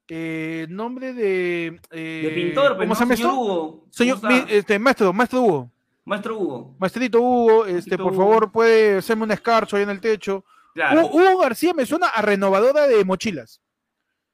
eh, 0.08 0.66
nombre 0.70 1.12
de... 1.12 1.78
eh, 1.90 2.20
De 2.24 2.30
pintor, 2.30 2.68
pero 2.68 2.78
¿Cómo 2.78 2.86
no, 2.88 2.94
se 2.94 3.00
llama 3.04 3.16
señor 3.16 3.30
esto? 3.30 3.40
Hugo. 3.42 4.46
Este, 4.48 4.78
maestro, 4.78 5.12
maestro 5.12 5.42
Hugo. 5.42 5.70
Maestro 6.08 6.38
Hugo. 6.38 6.76
Maestrito 6.78 7.20
Hugo, 7.20 7.62
este, 7.64 7.72
Maestrito 7.74 8.04
por 8.04 8.12
Hugo. 8.14 8.22
favor, 8.22 8.52
puede 8.52 8.96
hacerme 8.98 9.24
un 9.24 9.30
escarcho 9.32 9.76
ahí 9.76 9.82
en 9.84 9.90
el 9.90 10.00
techo. 10.00 10.44
Claro. 10.74 11.06
Hugo, 11.06 11.38
García 11.38 11.74
me 11.74 11.86
suena 11.86 12.08
a 12.08 12.22
renovadora 12.22 12.86
de 12.86 13.04
mochilas. 13.04 13.60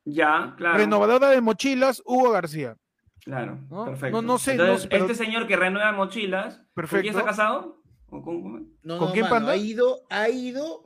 ya, 0.04 0.54
claro. 0.56 0.76
Renovadora 0.78 1.28
de 1.30 1.40
mochilas, 1.40 2.02
Hugo 2.04 2.30
García. 2.30 2.76
Claro, 3.24 3.58
¿No? 3.70 3.86
perfecto. 3.86 4.20
No- 4.20 4.26
no 4.34 4.38
sé, 4.38 4.54
no 4.54 4.64
Entonces, 4.64 4.86
pero- 4.90 5.06
este 5.06 5.24
señor 5.24 5.46
que 5.46 5.56
renueva 5.56 5.92
mochilas, 5.92 6.56
¿con 6.56 6.62
quién 6.64 6.72
Perfecto. 6.74 7.10
está 7.10 7.24
casado? 7.24 7.80
¿O 8.10 8.22
con- 8.22 8.42
con- 8.42 8.68
No, 8.82 8.98
¿Con 8.98 9.08
no, 9.08 9.12
quién, 9.14 9.24
mano, 9.24 9.34
Panda? 9.36 9.52
Ha 9.52 9.56
ido, 9.56 10.02
ha 10.10 10.28
ido 10.28 10.84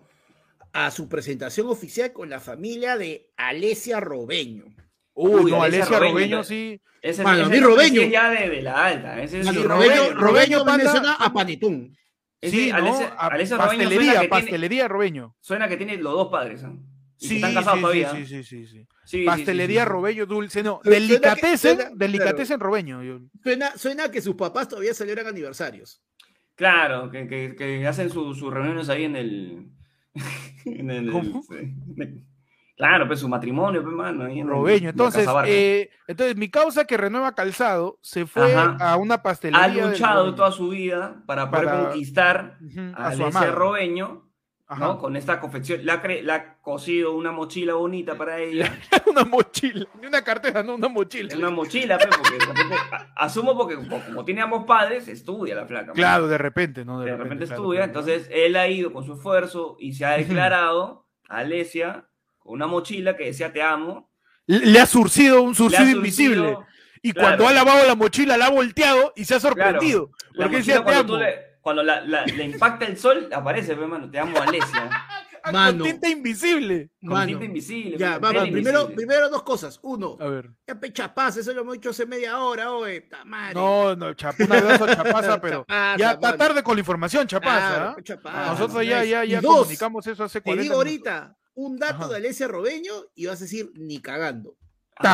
a 0.72 0.91
su 0.93 1.09
presentación 1.09 1.66
oficial 1.68 2.12
con 2.12 2.30
la 2.30 2.39
familia 2.39 2.97
de 2.97 3.32
Alesia 3.36 3.99
Robeño. 3.99 4.64
Uy, 5.21 5.43
Uy, 5.45 5.51
no, 5.51 5.62
Alesia 5.62 5.85
Alesia 5.85 5.99
Robeño, 5.99 6.45
sí. 6.45 6.81
Ese, 7.03 7.23
Mano, 7.25 7.47
ese 7.51 7.61
Robeño. 7.61 8.03
ya 8.03 8.31
de, 8.31 8.49
de 8.51 8.62
la 8.62 8.87
alta. 8.87 9.21
Ese 9.23 9.39
Mano, 9.43 9.53
sí, 9.61 9.66
Robeño- 9.66 9.69
Robeño, 9.69 10.14
Robeño 10.14 10.21
Robeño 10.21 10.59
me 10.59 10.64
Panda- 10.64 10.91
suena 10.93 11.14
a 11.14 11.33
Panetón. 11.33 11.97
ese 12.41 12.57
Sí, 12.57 12.69
¿no? 12.71 12.77
Alessia- 12.77 13.14
A 13.19 13.27
Alessia 13.27 13.57
Robeño 13.57 13.79
pastelería, 13.83 14.12
tiene- 14.12 14.29
pastelería 14.29 14.89
Robeño. 14.89 15.37
Suena 15.41 15.69
que 15.69 15.77
tiene 15.77 15.97
los 15.97 16.12
dos 16.12 16.29
padres. 16.29 16.64
Sí, 17.16 17.35
están 17.37 17.53
casados 17.55 17.79
sí, 17.79 17.83
todavía. 17.83 18.11
sí, 18.12 18.27
sí, 18.27 18.45
sí, 18.45 18.66
sí. 18.66 18.77
Sí, 18.77 18.87
sí, 19.05 19.25
Pastelería. 19.25 19.85
Robeño 19.85 20.25
dulce, 20.27 20.62
no, 20.62 20.81
delicatessen, 20.85 21.77
suena- 21.79 21.91
delicatessen 21.97 22.61
Robeño. 22.61 23.01
Suena, 23.43 23.77
suena 23.77 24.09
que 24.11 24.21
sus 24.21 24.37
papás 24.37 24.69
todavía 24.69 24.95
celebran 24.95 25.27
aniversarios. 25.27 26.01
Claro, 26.55 27.11
que, 27.11 27.27
que, 27.27 27.57
que 27.57 27.87
hacen 27.89 28.09
su- 28.11 28.35
sus 28.35 28.53
reuniones 28.53 28.89
ahí 28.89 29.05
en 29.05 29.16
el. 29.16 29.66
en 30.64 30.91
el- 30.91 31.11
¿Cómo? 31.11 31.43
sí. 31.43 31.75
Claro, 32.79 33.09
pues 33.09 33.18
su 33.18 33.29
matrimonio, 33.29 33.83
pues, 33.83 33.93
mano. 33.93 34.24
Ahí 34.24 34.39
en 34.39 34.47
Robeño. 34.49 34.91
Entonces, 34.91 35.29
eh, 35.47 35.91
entonces, 36.07 36.37
mi 36.37 36.49
causa 36.49 36.85
que 36.85 36.97
renueva 36.97 37.35
calzado 37.35 37.99
se 38.03 38.24
fue 38.24 38.55
Ajá. 38.55 38.76
a 38.93 38.97
una 38.97 39.16
ha 39.16 39.22
pastelería. 39.22 39.83
del 39.83 39.91
luchado 39.91 40.33
toda 40.37 40.53
su 40.53 40.68
vida 40.68 41.16
para 41.26 41.51
poder 41.51 41.64
Para- 41.66 41.83
conquistar 41.89 42.57
a, 42.95 43.09
a 43.09 43.12
su. 43.16 43.24
Robeño, 43.53 44.31
Ajá. 44.68 44.85
¿no? 44.85 44.99
Con 44.99 45.16
esta 45.16 45.41
confección. 45.41 45.85
Le 45.85 45.91
ha, 45.91 46.01
le 46.07 46.33
ha 46.33 46.59
cosido 46.59 47.16
una 47.16 47.33
mochila 47.33 47.74
bonita 47.74 48.14
para 48.16 48.39
ella. 48.39 48.72
una 49.07 49.24
mochila, 49.24 49.85
ni 50.01 50.07
una 50.07 50.22
cartera, 50.22 50.62
no, 50.62 50.76
una 50.76 50.89
mochila. 50.89 51.37
una 51.37 51.51
mochila, 51.51 51.99
pues, 51.99 52.16
porque 52.16 52.76
asumo 53.16 53.57
porque 53.57 53.74
como, 53.74 54.24
tiene 54.24 54.41
ambos 54.43 54.64
padres, 54.66 55.09
estudia 55.09 55.57
la 55.57 55.66
flaca. 55.66 55.87
pues. 55.87 55.97
Claro, 55.97 56.29
de 56.29 56.39
repente, 56.39 56.85
¿no? 56.85 57.01
de 57.01 57.16
repente 57.16 57.47
claro, 57.47 57.61
estudia, 57.62 57.81
claro. 57.81 57.91
entonces 57.99 58.29
él 58.33 58.55
ha 58.55 58.68
ido 58.68 58.93
con 58.93 59.05
su 59.05 59.14
esfuerzo 59.14 59.76
y 59.81 59.95
se 59.95 60.05
ha 60.05 60.12
declarado 60.16 61.09
a 61.29 61.39
Alesia 61.39 62.08
con 62.49 62.55
una 62.57 62.66
mochila 62.66 63.14
que 63.14 63.26
decía 63.26 63.53
te 63.53 63.61
amo. 63.62 64.11
Le 64.46 64.80
ha 64.80 64.86
surcido 64.86 65.42
un 65.42 65.55
surcido 65.55 65.80
surcido 65.82 65.99
invisible. 65.99 66.57
Y 67.03 67.12
claro. 67.12 67.26
cuando 67.36 67.49
ha 67.49 67.53
lavado 67.53 67.86
la 67.86 67.94
mochila, 67.94 68.38
la 68.38 68.46
ha 68.46 68.51
volteado 68.51 69.12
y 69.14 69.26
se 69.26 69.34
ha 69.34 69.40
sorprendido. 69.40 70.11
porque 70.34 70.57
decía, 70.57 70.78
te 70.78 70.82
cuando, 70.84 71.14
amo. 71.16 71.22
le, 71.24 71.59
cuando 71.61 71.82
la, 71.82 72.01
la- 72.01 72.24
le 72.24 72.44
impacta 72.44 72.86
el 72.86 72.96
sol, 72.99 73.28
aparece, 73.32 73.74
pues, 73.74 73.82
hermano, 73.84 74.11
te 74.11 74.18
amo 74.18 74.40
Alesia. 74.40 74.90
Mano. 75.53 75.78
Con 75.84 75.92
tinta 75.92 76.09
invisible. 76.09 76.90
Con 77.01 77.11
Mano, 77.11 77.26
tinta 77.26 77.44
invisible. 77.44 77.96
Ya, 77.99 78.18
vamos, 78.18 78.42
primero, 78.49 78.80
invisible. 78.80 78.94
primero 78.96 79.28
dos 79.28 79.42
cosas. 79.44 79.78
Uno, 79.82 80.16
A 80.18 80.26
ver. 80.28 80.51
ya 80.66 80.74
pecha 80.80 81.14
paz, 81.14 81.36
eso 81.36 81.53
lo 81.53 81.61
hemos 81.61 81.74
dicho 81.74 81.90
hace 81.90 82.07
media 82.07 82.38
hora, 82.38 82.72
oye. 82.72 83.03
ta 83.03 83.24
madre. 83.24 83.55
No, 83.55 83.94
no, 83.94 84.12
Chap- 84.14 84.40
un 84.40 84.53
abrazo 84.53 84.84
a 84.84 84.96
Chapaza, 84.96 85.40
pero 85.40 85.61
Chapaza, 85.68 85.96
ya 85.99 86.12
está 86.12 86.36
tarde 86.36 86.62
con 86.62 86.74
la 86.74 86.80
información, 86.80 87.26
Chapaza. 87.26 87.94
Claro, 88.03 88.20
¿ah? 88.24 88.46
Nosotros 88.51 88.84
ya, 88.86 89.05
ya, 89.05 89.24
ya 89.24 89.40
dos, 89.42 89.59
comunicamos 89.61 90.07
eso 90.07 90.24
hace 90.24 90.40
Te 90.40 90.44
40 90.44 90.62
digo 90.62 90.84
minutos. 90.84 91.12
ahorita 91.12 91.36
un 91.61 91.77
dato 91.77 92.05
Ajá. 92.05 92.09
de 92.09 92.17
Alesia 92.17 92.47
Robeño 92.47 92.93
y 93.17 93.27
vas 93.27 93.41
a 93.41 93.45
decir 93.45 93.73
ni 93.75 94.01
cagando. 94.01 94.51
Ver, 95.01 95.11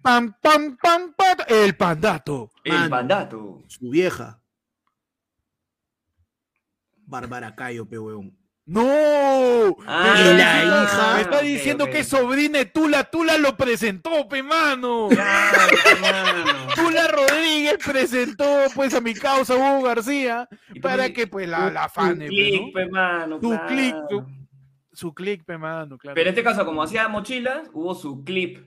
pam, 0.00 0.76
pam, 0.80 1.14
pam, 1.16 1.36
el 1.48 1.76
pandato. 1.76 2.50
el 2.64 2.72
Mano. 2.72 2.88
mandato. 2.90 3.62
Su 3.66 3.90
vieja. 3.90 4.40
Bárbara 7.06 7.54
Cayo, 7.54 7.86
pe 7.88 7.98
weón. 7.98 8.36
¡No! 8.66 9.76
Ah, 9.86 10.14
la 10.36 10.64
hija. 10.64 11.14
me 11.14 11.20
está 11.22 11.40
diciendo 11.40 11.86
que 11.86 12.00
es 12.00 12.08
sobrina 12.08 12.58
de 12.58 12.66
Tula. 12.66 13.04
Tula 13.10 13.38
lo 13.38 13.56
presentó, 13.56 14.28
pe 14.28 14.42
mano. 14.42 15.08
Claro. 15.08 15.76
Tula 16.76 17.08
Rodríguez 17.08 17.78
presentó 17.84 18.46
pues 18.74 18.92
a 18.94 19.00
mi 19.00 19.14
causa 19.14 19.56
Hugo 19.56 19.82
García 19.82 20.46
para 20.82 21.10
que 21.12 21.26
pues 21.26 21.48
la, 21.48 21.68
tu- 21.68 21.72
la 21.74 21.86
tu 21.88 21.94
fane, 21.94 22.24
pe, 22.26 22.28
click, 22.28 22.60
¿no? 22.66 22.72
pe, 22.74 22.86
mano, 22.90 23.40
Tu 23.40 23.48
claro. 23.48 23.66
click, 23.68 23.96
tu- 24.10 24.26
Su 24.98 25.14
click, 25.14 25.44
pe 25.44 25.56
mano, 25.56 25.96
claro. 25.96 26.16
Pero 26.16 26.28
en 26.28 26.34
este 26.34 26.42
caso, 26.42 26.64
como 26.64 26.82
hacía 26.82 27.06
mochilas, 27.06 27.70
hubo 27.72 27.94
su 27.94 28.24
clip. 28.24 28.58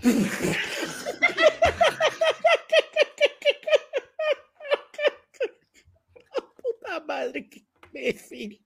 Puta 6.62 7.00
madre, 7.08 7.48
qué 7.48 7.64
imbécil. 7.86 8.62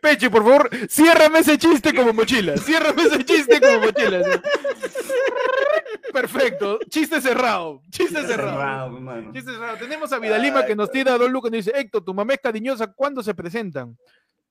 Peche, 0.00 0.30
por 0.30 0.44
favor, 0.44 0.70
ciérrame 0.88 1.40
ese 1.40 1.58
chiste 1.58 1.92
como 1.92 2.12
mochila. 2.12 2.56
Ciérrame 2.58 3.02
ese 3.02 3.24
chiste 3.24 3.60
como 3.60 3.80
mochila. 3.80 4.22
¿sí? 4.22 4.30
Perfecto. 6.12 6.78
Chiste 6.88 7.20
cerrado. 7.20 7.82
Chiste 7.90 8.22
cerrado. 8.22 8.58
Cerrado, 8.60 8.90
mi 8.90 9.00
mano. 9.00 9.32
Chiste 9.32 9.50
cerrado. 9.50 9.76
Tenemos 9.76 10.12
a 10.12 10.20
Vidalima 10.20 10.64
que 10.64 10.76
nos 10.76 10.88
tira 10.88 11.14
a 11.14 11.18
Don 11.18 11.32
Lucas 11.32 11.50
y 11.50 11.56
nos 11.56 11.64
dice, 11.64 11.76
Héctor, 11.76 12.04
tu 12.04 12.14
mamá 12.14 12.34
es 12.34 12.40
cariñosa, 12.40 12.92
¿cuándo 12.92 13.24
se 13.24 13.34
presentan? 13.34 13.98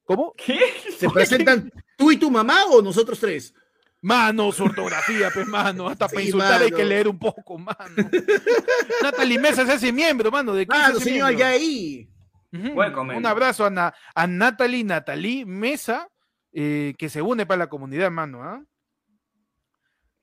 ¿Cómo? 0.05 0.33
¿Qué? 0.37 0.59
¿Se 0.97 1.09
presentan 1.09 1.71
tú 1.97 2.11
y 2.11 2.17
tu 2.17 2.29
mamá 2.31 2.65
o 2.65 2.81
nosotros 2.81 3.19
tres? 3.19 3.53
Mano, 4.01 4.51
su 4.51 4.63
ortografía, 4.65 5.29
pues, 5.33 5.47
mano. 5.47 5.87
Hasta 5.87 6.07
para 6.07 6.19
Sí, 6.21 6.27
insultar 6.27 6.61
hay 6.61 6.71
que 6.71 6.85
leer 6.85 7.07
un 7.07 7.17
poco, 7.17 7.57
mano. 7.57 7.75
Natalie 9.01 9.39
Mesa 9.39 9.65
se 9.65 9.73
hace 9.73 9.91
miembro, 9.91 10.29
mano. 10.31 10.53
¿De 10.53 10.65
qué 10.65 10.77
Mano, 10.77 10.95
hace 10.97 11.05
señor, 11.05 11.29
miembro? 11.29 11.39
ya 11.39 11.49
ahí. 11.49 12.09
Ujú. 12.53 12.67
Welcome, 12.73 13.17
Un 13.17 13.25
abrazo 13.25 13.65
a, 13.65 13.69
Na- 13.69 13.93
a 14.13 14.27
Natalie, 14.27 14.83
Natalie 14.83 15.45
Mesa, 15.45 16.07
eh, 16.53 16.93
que 16.97 17.09
se 17.09 17.21
une 17.21 17.45
para 17.47 17.57
la 17.59 17.67
comunidad, 17.67 18.11
mano. 18.11 18.43
¿ah? 18.43 18.61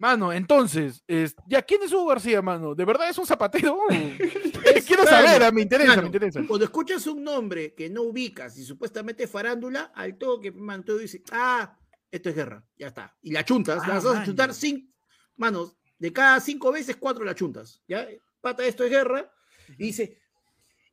Mano, 0.02 0.32
entonces, 0.32 1.04
es- 1.06 1.36
ya, 1.46 1.62
¿quién 1.62 1.80
es 1.84 1.92
Hugo 1.92 2.06
García, 2.06 2.42
mano? 2.42 2.74
¿De 2.74 2.84
verdad 2.84 3.08
es 3.08 3.16
un 3.18 3.24
zapatero? 3.26 3.78
Quiero 4.84 5.04
mano, 5.04 5.16
saber, 5.16 5.52
me 5.52 5.62
interesa, 5.62 5.90
mano, 5.90 6.02
me 6.02 6.08
interesa. 6.08 6.40
Cuando 6.48 6.64
escuchas 6.64 7.06
un 7.06 7.22
nombre 7.22 7.72
que 7.72 7.88
no 7.88 8.02
ubicas 8.02 8.58
y 8.58 8.64
supuestamente 8.64 9.28
farándula, 9.28 9.92
al 9.94 10.18
toque, 10.18 10.50
man, 10.50 10.84
tú 10.84 10.98
dices, 10.98 11.22
ah, 11.30 11.78
esto 12.10 12.30
es 12.30 12.34
guerra, 12.34 12.66
ya 12.76 12.88
está. 12.88 13.16
Y 13.22 13.30
la 13.30 13.44
chuntas, 13.44 13.80
Ah, 13.84 13.86
las 13.86 14.02
vas 14.02 14.10
a 14.10 14.14
mano. 14.14 14.26
chuntar 14.26 14.52
cinco, 14.52 14.92
manos, 15.36 15.76
de 16.00 16.12
cada 16.12 16.40
cinco 16.40 16.72
veces, 16.72 16.96
cuatro 16.96 17.24
la 17.24 17.36
chuntas. 17.36 17.80
¿ya? 17.86 18.04
Pata, 18.40 18.66
esto 18.66 18.82
es 18.82 18.90
guerra. 18.90 19.30
Y 19.78 19.84
dice, 19.84 20.18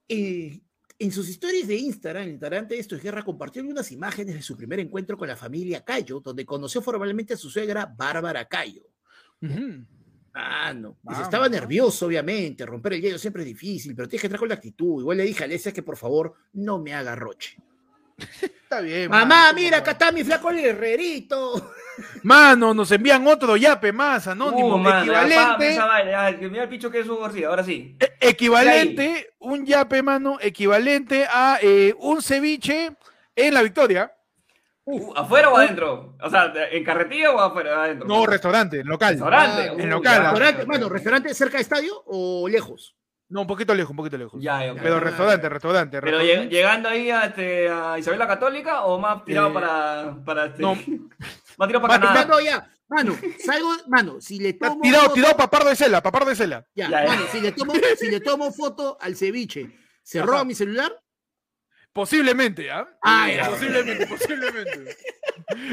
eh, 0.07 0.61
en 0.99 1.11
sus 1.11 1.27
historias 1.29 1.67
de 1.67 1.77
Instagram, 1.77 2.25
el 2.25 2.29
integrante 2.33 2.75
de 2.75 2.81
esto 2.81 2.95
es 2.95 3.01
guerra 3.01 3.23
compartió 3.23 3.59
algunas 3.63 3.91
imágenes 3.91 4.35
de 4.35 4.43
su 4.43 4.55
primer 4.55 4.79
encuentro 4.79 5.17
con 5.17 5.27
la 5.27 5.35
familia 5.35 5.83
Cayo, 5.83 6.19
donde 6.19 6.45
conoció 6.45 6.79
formalmente 6.79 7.33
a 7.33 7.37
su 7.37 7.49
suegra 7.49 7.87
Bárbara 7.87 8.45
Cayo. 8.47 8.83
Ujú. 9.41 9.85
Ah, 10.33 10.73
no. 10.73 10.97
Estaba 11.21 11.49
¿no? 11.49 11.55
nervioso, 11.55 12.05
obviamente. 12.05 12.65
Romper 12.65 12.93
el 12.93 13.01
hielo 13.01 13.17
siempre 13.17 13.43
es 13.43 13.47
difícil, 13.47 13.95
pero 13.95 14.07
tienes 14.07 14.21
que 14.21 14.27
entrar 14.27 14.39
con 14.39 14.49
la 14.49 14.55
actitud. 14.55 15.01
Igual 15.01 15.17
le 15.17 15.23
dije 15.23 15.43
a 15.43 15.45
Alesia 15.45 15.73
que 15.73 15.83
por 15.83 15.97
favor 15.97 16.33
no 16.53 16.79
me 16.79 16.93
haga 16.93 17.15
roche. 17.15 17.57
Está 18.41 18.81
bien. 18.81 19.09
Mamá, 19.09 19.25
mano, 19.25 19.53
mira, 19.55 19.77
¿cómo 19.77 19.81
acá 19.81 19.91
está 19.91 20.11
mi 20.11 20.23
flaco 20.23 20.49
el 20.51 20.59
herrerito. 20.59 21.71
Mano, 22.23 22.73
nos 22.73 22.91
envían 22.91 23.25
otro 23.27 23.57
yape 23.57 23.91
más, 23.91 24.27
anónimo, 24.27 24.75
Uh, 24.75 24.77
mano, 24.77 25.05
ya, 25.05 25.13
pa, 25.57 25.65
equivalente, 25.65 25.75
ya, 26.41 26.49
mira 26.49 26.63
el 26.63 26.69
picho 26.69 26.89
que 26.89 26.99
es 27.01 27.07
Hugo 27.07 27.21
García, 27.21 27.47
ahora 27.49 27.63
sí. 27.63 27.97
e- 27.99 28.29
equivalente, 28.29 29.33
un 29.39 29.65
yape, 29.65 30.01
mano, 30.01 30.37
equivalente 30.39 31.25
a 31.29 31.59
eh, 31.61 31.93
un 31.99 32.21
ceviche 32.21 32.95
en 33.35 33.53
la 33.53 33.61
Victoria. 33.63 34.13
Uh, 34.91 35.13
¿Afuera 35.15 35.49
o 35.49 35.57
adentro? 35.57 36.15
O 36.21 36.29
sea, 36.29 36.51
¿en 36.71 36.83
carretilla 36.83 37.31
o 37.31 37.39
afuera 37.39 37.83
adentro? 37.83 38.07
No, 38.07 38.25
restaurante, 38.25 38.83
local. 38.83 39.11
Restaurante. 39.13 39.61
Ah, 39.69 39.73
en 39.77 39.89
local, 39.89 40.13
ya, 40.23 40.31
Restaurante, 40.31 40.79
ya. 40.81 40.89
¿restaurante 40.89 41.33
cerca 41.35 41.57
de 41.57 41.61
estadio 41.61 42.01
o 42.07 42.47
lejos? 42.49 42.95
No, 43.27 43.41
un 43.41 43.47
poquito 43.47 43.75
lejos, 43.75 43.91
un 43.91 43.97
poquito 43.97 44.17
lejos. 44.17 44.41
Ya, 44.41 44.65
ya, 44.65 44.71
ok. 44.73 44.79
Pero 44.81 44.95
Ah, 44.95 44.99
restaurante, 45.01 45.47
restaurante. 45.49 46.01
Pero 46.01 46.17
restaurante. 46.17 46.55
llegando 46.55 46.89
ahí 46.89 47.11
a, 47.11 47.25
este, 47.25 47.69
a 47.69 47.99
Isabel 47.99 48.17
la 48.17 48.27
Católica 48.27 48.85
o 48.85 48.97
más 48.97 49.23
tirado 49.23 49.49
Eh, 49.49 49.53
para, 49.53 50.17
para 50.25 50.45
este, 50.47 50.61
no. 50.63 50.73
más 51.57 51.67
tirado 51.67 51.87
para 51.87 51.99
Canadá. 51.99 52.25
no, 52.25 52.39
ya. 52.39 52.67
Mano, 52.87 53.15
salgo, 53.45 53.69
mano, 53.87 54.19
si 54.19 54.39
le 54.39 54.53
tomo 54.53 54.81
Tirado, 54.81 55.03
foto- 55.03 55.13
tirado 55.13 55.37
papar 55.37 55.63
de 55.65 55.75
cela, 55.75 56.01
papar 56.01 56.25
de 56.25 56.35
cela. 56.35 56.65
ya, 56.73 56.89
Ya, 56.89 57.03
ya. 57.03 57.07
mano, 57.11 57.21
si 57.31 57.39
le 57.39 57.51
tomo, 57.51 57.73
si 57.99 58.09
le 58.09 58.19
tomo 58.21 58.51
foto 58.51 58.97
al 58.99 59.15
ceviche, 59.15 59.69
¿se 60.01 60.19
roba 60.23 60.43
mi 60.43 60.55
celular? 60.55 60.91
Posiblemente, 61.93 62.71
¿ah? 62.71 62.87
Ah, 63.01 63.29
ya. 63.29 63.49
Posiblemente, 63.49 64.07
posiblemente. 64.07 64.95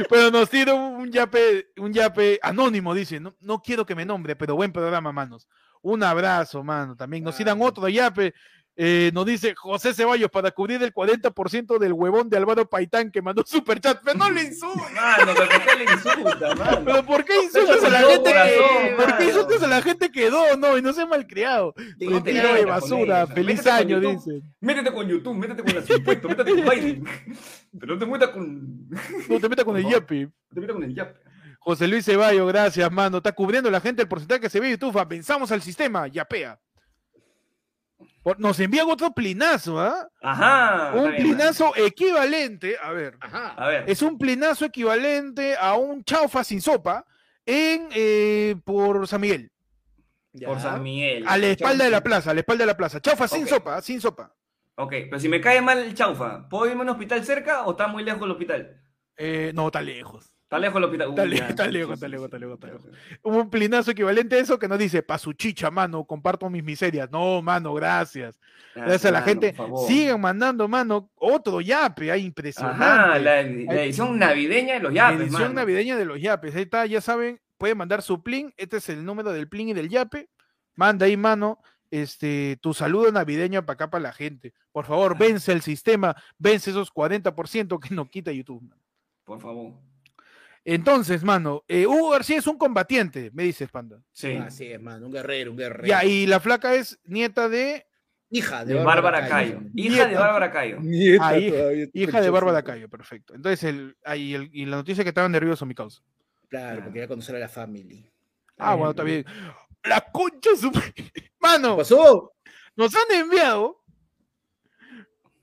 Pero 0.09 0.31
nos 0.31 0.49
tira 0.49 0.75
un 0.75 1.11
yape, 1.11 1.69
un 1.77 1.93
yape 1.93 2.39
anónimo, 2.43 2.95
dice. 2.95 3.21
No, 3.21 3.37
no 3.41 3.61
quiero 3.61 3.85
que 3.85 3.95
me 3.95 4.07
nombre, 4.07 4.35
pero 4.37 4.57
buen 4.57 4.73
programa, 4.73 5.13
manos. 5.13 5.47
Un 5.83 6.03
abrazo, 6.03 6.65
mano. 6.65 6.97
También 6.97 7.23
nos 7.23 7.37
tiran 7.37 7.61
otro 7.61 7.89
yape. 7.89 8.35
Eh, 8.79 9.11
nos 9.15 9.25
dice 9.25 9.55
José 9.55 9.95
Ceballos 9.95 10.31
para 10.31 10.51
cubrir 10.51 10.83
el 10.83 10.93
40% 10.93 11.79
del 11.79 11.95
huevón 11.95 12.29
de 12.29 12.37
Álvaro 12.37 12.69
Paitán 12.69 13.11
que 13.11 13.23
mandó 13.23 13.43
superchat. 13.47 14.03
Pero 14.05 14.19
no 14.19 14.31
le 14.31 14.43
insultes. 14.43 14.93
Mano, 14.93 15.33
pero 15.35 15.49
¿por 15.49 15.65
qué 15.65 15.77
le 15.77 15.85
insulta, 15.85 16.55
mano? 16.55 16.83
Pero 16.85 17.07
¿por 17.07 17.25
qué 17.25 17.33
insultas 17.43 17.85
a 17.85 17.89
la 17.89 18.01
gente 18.01 18.33
que, 18.33 18.97
¿por 18.97 19.07
qué 19.07 19.13
mano. 19.13 19.25
insultas 19.25 19.63
a 19.63 19.67
la 19.67 19.83
gente 19.83 20.13
que 20.13 20.31
do, 20.31 20.57
no? 20.59 20.77
Y 20.77 20.83
no 20.83 20.93
sea 20.93 21.07
malcriado. 21.07 21.75
Retiro 21.99 22.53
de 22.53 22.65
basura, 22.67 23.27
feliz. 23.27 23.57
Métete 23.57 23.71
año, 23.71 23.99
dice. 23.99 24.43
Métete 24.61 24.93
con 24.93 25.09
YouTube, 25.09 25.37
métete 25.37 25.63
con 25.63 25.75
las 25.75 25.89
impuestos, 25.89 26.31
métete 26.31 26.51
con 26.51 26.65
Biden. 26.71 27.05
Pero 27.81 27.95
no 27.95 27.99
te 27.99 28.07
metas 28.07 28.29
con. 28.29 28.91
No 29.29 29.41
te 29.41 29.49
metas 29.49 29.65
con 29.65 29.77
el 29.79 29.87
yape. 29.91 30.29
te 30.53 30.61
metas 30.61 30.75
con 30.75 30.85
el 30.85 30.95
yape. 30.95 31.19
José 31.61 31.89
Luis 31.89 32.05
Ceballos, 32.05 32.47
gracias, 32.47 32.93
mano. 32.93 33.17
Está 33.17 33.33
cubriendo 33.33 33.71
la 33.71 33.81
gente 33.81 34.03
el 34.03 34.09
porcentaje 34.09 34.43
que 34.43 34.51
se 34.51 34.61
ve 34.61 34.71
YouTube. 34.71 35.03
Pensamos 35.09 35.51
al 35.51 35.63
sistema, 35.63 36.07
yapea. 36.09 36.61
Por- 38.23 38.39
Nos 38.41 38.59
envían 38.61 38.89
otro 38.91 39.13
plinazo, 39.13 39.81
¿ah? 39.81 40.09
Ajá. 40.23 40.93
Un 40.95 41.11
bien, 41.13 41.23
plinazo 41.23 41.73
equivalente, 41.77 42.77
a 42.83 42.91
ver, 42.93 43.17
Ajá. 43.21 43.49
A 43.57 43.69
ver. 43.69 43.85
es 43.89 44.03
un 44.03 44.19
plinazo 44.19 44.65
equivalente 44.65 45.57
a 45.57 45.75
un 45.75 46.03
chaufa 46.05 46.43
sin 46.45 46.61
sopa 46.61 47.05
en 47.47 47.89
eh, 47.95 48.57
por 48.65 49.07
San 49.07 49.21
Miguel, 49.21 49.51
Por 50.45 50.61
San 50.61 50.83
Miguel. 50.83 51.25
a 51.27 51.39
la 51.39 51.47
espalda 51.47 51.85
de 51.85 51.91
la 51.91 52.03
plaza, 52.03 52.31
a 52.33 52.35
la 52.35 52.41
espalda 52.41 52.63
de 52.63 52.67
la 52.67 52.77
plaza. 52.77 53.01
Chaufa 53.01 53.29
sin 53.29 53.47
sopa, 53.47 53.81
sin 53.81 54.01
sopa. 54.01 54.35
Ok, 54.75 54.91
pero 55.09 55.19
si 55.19 55.29
me 55.29 55.41
cae 55.41 55.63
mal 55.63 55.79
el 55.79 55.95
chaufa, 55.95 56.47
¿puedo 56.51 56.67
irme 56.67 56.81
a 56.81 56.83
un 56.83 56.89
hospital 56.91 57.25
cerca 57.25 57.65
o 57.65 57.71
está 57.71 57.87
muy 57.87 58.03
lejos 58.05 58.23
el 58.23 58.31
hospital? 58.33 58.83
Eh, 59.17 59.53
no, 59.55 59.67
está 59.69 59.81
lejos. 59.81 60.31
Está 60.47 60.61
lejos 60.61 60.77
el 60.79 60.85
hospital. 60.85 61.09
Está 61.11 61.27
lejos, 61.27 61.49
está 61.51 61.67
lejos, 61.67 61.95
está 61.97 62.39
lejos, 62.39 62.55
está 62.55 62.67
lejos. 62.69 62.87
Un 63.25 63.51
plinazo 63.51 63.91
equivalente 63.91 64.37
a 64.37 64.39
eso 64.39 64.61
que 64.61 64.69
nos 64.69 64.79
dice, 64.79 65.03
pa' 65.03 65.19
su 65.19 65.33
chicha, 65.33 65.73
mano, 65.73 66.05
comparto 66.05 66.49
mis 66.49 66.63
miserias. 66.63 67.11
No, 67.11 67.43
mano, 67.43 67.75
gracias. 67.75 68.39
Gracias 68.73 69.07
a 69.07 69.11
la 69.11 69.21
mano, 69.23 69.27
gente. 69.27 69.57
Sigan 69.89 70.21
mandando, 70.21 70.69
mano, 70.69 71.11
otro 71.17 71.61
yape, 71.61 72.13
ahí 72.13 72.25
impresionante. 72.27 72.85
Ajá, 72.85 73.19
la, 73.19 73.43
la 73.43 73.83
edición 73.83 74.17
navideña 74.21 74.75
de 74.75 74.81
los 74.81 74.95
yapes, 74.95 75.21
Edición 75.23 75.43
mano. 75.43 75.55
navideña 75.55 75.97
de 75.97 76.05
los 76.05 76.21
yapes. 76.21 76.55
Ahí 76.55 76.63
está, 76.63 76.87
ya 76.87 77.01
saben, 77.01 77.41
pueden 77.59 77.77
mandar 77.79 78.03
su 78.03 78.23
plin. 78.23 78.55
Este 78.57 78.77
es 78.77 78.89
el 78.89 79.05
número 79.05 79.33
del 79.33 79.49
plin 79.49 79.71
y 79.71 79.75
del 79.75 79.89
yape. 79.89 80.29
Manda 80.77 81.07
ahí, 81.07 81.17
mano, 81.17 81.59
este, 81.91 82.57
tu 82.61 82.73
saludo 82.73 83.11
navideño 83.11 83.67
para 83.67 83.75
acá, 83.75 83.91
para 83.91 84.03
la 84.03 84.13
gente. 84.13 84.55
Por 84.71 84.85
favor, 84.85 85.19
vence 85.19 85.51
el 85.51 85.63
sistema, 85.63 86.15
vence 86.39 86.71
esos 86.71 86.93
40% 86.93 87.81
que 87.81 87.93
nos 87.97 88.09
quita 88.11 88.31
YouTube. 88.31 88.63
mano. 88.63 88.81
Por 89.25 89.41
favor. 89.41 89.73
Entonces, 90.69 91.23
mano, 91.23 91.63
eh, 91.69 91.87
Hugo 91.87 92.11
García 92.11 92.39
es 92.39 92.47
un 92.49 92.59
combatiente, 92.59 93.31
me 93.33 93.45
dices, 93.45 93.71
Panda. 93.71 94.03
Sí. 94.13 94.33
Así 94.33 94.67
es, 94.67 94.81
mano, 94.81 95.07
un 95.07 95.13
guerrero, 95.13 95.53
un 95.53 95.57
guerrero. 95.57 95.87
Ya, 95.87 96.05
y 96.05 96.27
la 96.27 96.41
flaca 96.41 96.75
es 96.75 96.99
nieta 97.05 97.49
de 97.49 97.87
Hija 98.31 98.65
de, 98.65 98.75
De 98.75 98.83
Bárbara 98.83 99.29
Cayo. 99.29 99.61
Hija 99.77 99.95
Nieta. 99.95 100.09
de 100.09 100.15
Bárbara 100.17 100.51
Cayo. 100.51 100.79
Nieta 100.81 101.29
Ah, 101.29 101.39
hija- 101.39 101.57
hija 101.95 102.21
de 102.21 102.31
Bárbara. 102.31 102.63
Cayo, 102.65 102.89
perfecto. 102.89 103.33
Entonces, 103.35 103.63
el, 103.63 103.97
ahí 104.05 104.35
el- 104.35 104.51
y 104.53 104.67
la 104.67 104.79
noticia 104.79 105.05
que 105.05 105.11
estaba 105.11 105.29
nervioso, 105.29 105.65
mi 105.65 105.75
causa. 105.77 106.03
Claro, 106.49 106.79
porque 106.79 106.93
quería 106.95 107.07
conocer 107.09 107.37
a 107.37 107.39
la 107.39 107.49
family. 107.49 108.05
Ah, 108.59 108.75
bueno, 108.75 108.91
está 108.91 109.05
bien. 109.05 109.25
La 109.85 110.01
concha 110.01 110.51
su... 110.57 110.73
¿Qué 110.95 111.31
Mano, 111.39 111.77
pasó? 111.77 112.33
nos 112.75 112.93
han 112.97 113.21
enviado 113.21 113.85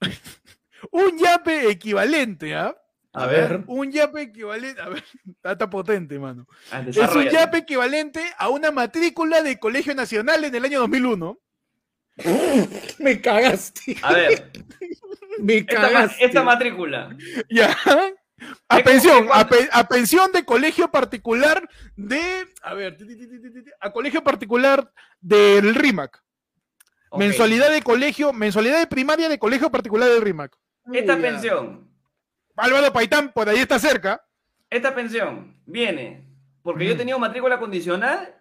un 0.91 1.17
yape 1.17 1.69
equivalente, 1.69 2.53
¿ah? 2.55 2.76
A 3.14 3.28
ver. 3.28 3.64
Un 3.68 3.91
yape 3.91 4.22
equivalente, 4.24 4.82
a 4.82 4.89
ver, 4.89 5.03
está, 5.30 5.51
está 5.53 5.70
potente, 5.70 6.18
mano. 6.20 6.47
Ah, 6.72 6.84
Es 6.86 6.97
un 7.16 7.26
yape 7.30 7.59
equivalente 7.59 8.22
a 8.38 8.49
una 8.49 8.72
matrícula 8.72 9.41
de 9.43 9.59
Colegio 9.59 9.94
Nacional 9.95 10.44
en 10.44 10.56
el 10.56 10.65
año 10.65 10.80
2001. 10.80 11.40
Me 12.99 13.22
cagaste. 13.22 13.98
A 14.02 14.14
ver. 14.14 14.52
Me 15.40 15.65
cagaste. 15.65 16.26
esta 16.26 16.44
matrícula. 16.44 17.15
Ya. 17.49 17.76
A 18.68 18.77
¿Qué- 18.77 18.84
pensión, 18.84 19.27
a, 19.31 19.48
pe- 19.48 19.69
a 19.72 19.88
pensión 19.88 20.31
de 20.31 20.44
colegio 20.44 20.90
particular 20.91 21.68
de. 21.95 22.45
A 22.61 22.73
ver, 22.73 22.98
ti, 22.98 23.07
ti, 23.07 23.15
ti, 23.18 23.27
ti, 23.30 23.40
ti, 23.41 23.64
ti, 23.64 23.72
a 23.80 23.91
colegio 23.91 24.23
particular 24.23 24.91
del 25.22 25.73
RIMAC. 25.76 26.22
Mensualidad 27.18 27.72
de 27.72 27.81
colegio, 27.84 28.34
mensualidad 28.34 28.80
de 28.80 28.88
primaria 28.88 29.30
de 29.30 29.38
colegio 29.40 29.69
particular 29.69 30.10
del 30.10 30.22
RIMAC. 30.22 30.56
Esta 30.91 31.15
Uy, 31.15 31.22
pensión. 31.22 31.93
Álvaro 32.55 32.93
Paitán, 32.93 33.31
por 33.34 33.49
ahí 33.49 33.59
está 33.59 33.80
cerca. 33.80 34.23
Esta 34.69 34.93
pensión 34.95 35.55
viene 35.65 36.25
porque 36.61 36.84
Mm. 36.84 36.88
yo 36.88 36.93
he 36.93 36.97
tenido 36.97 37.19
matrícula 37.19 37.59
condicional 37.59 38.35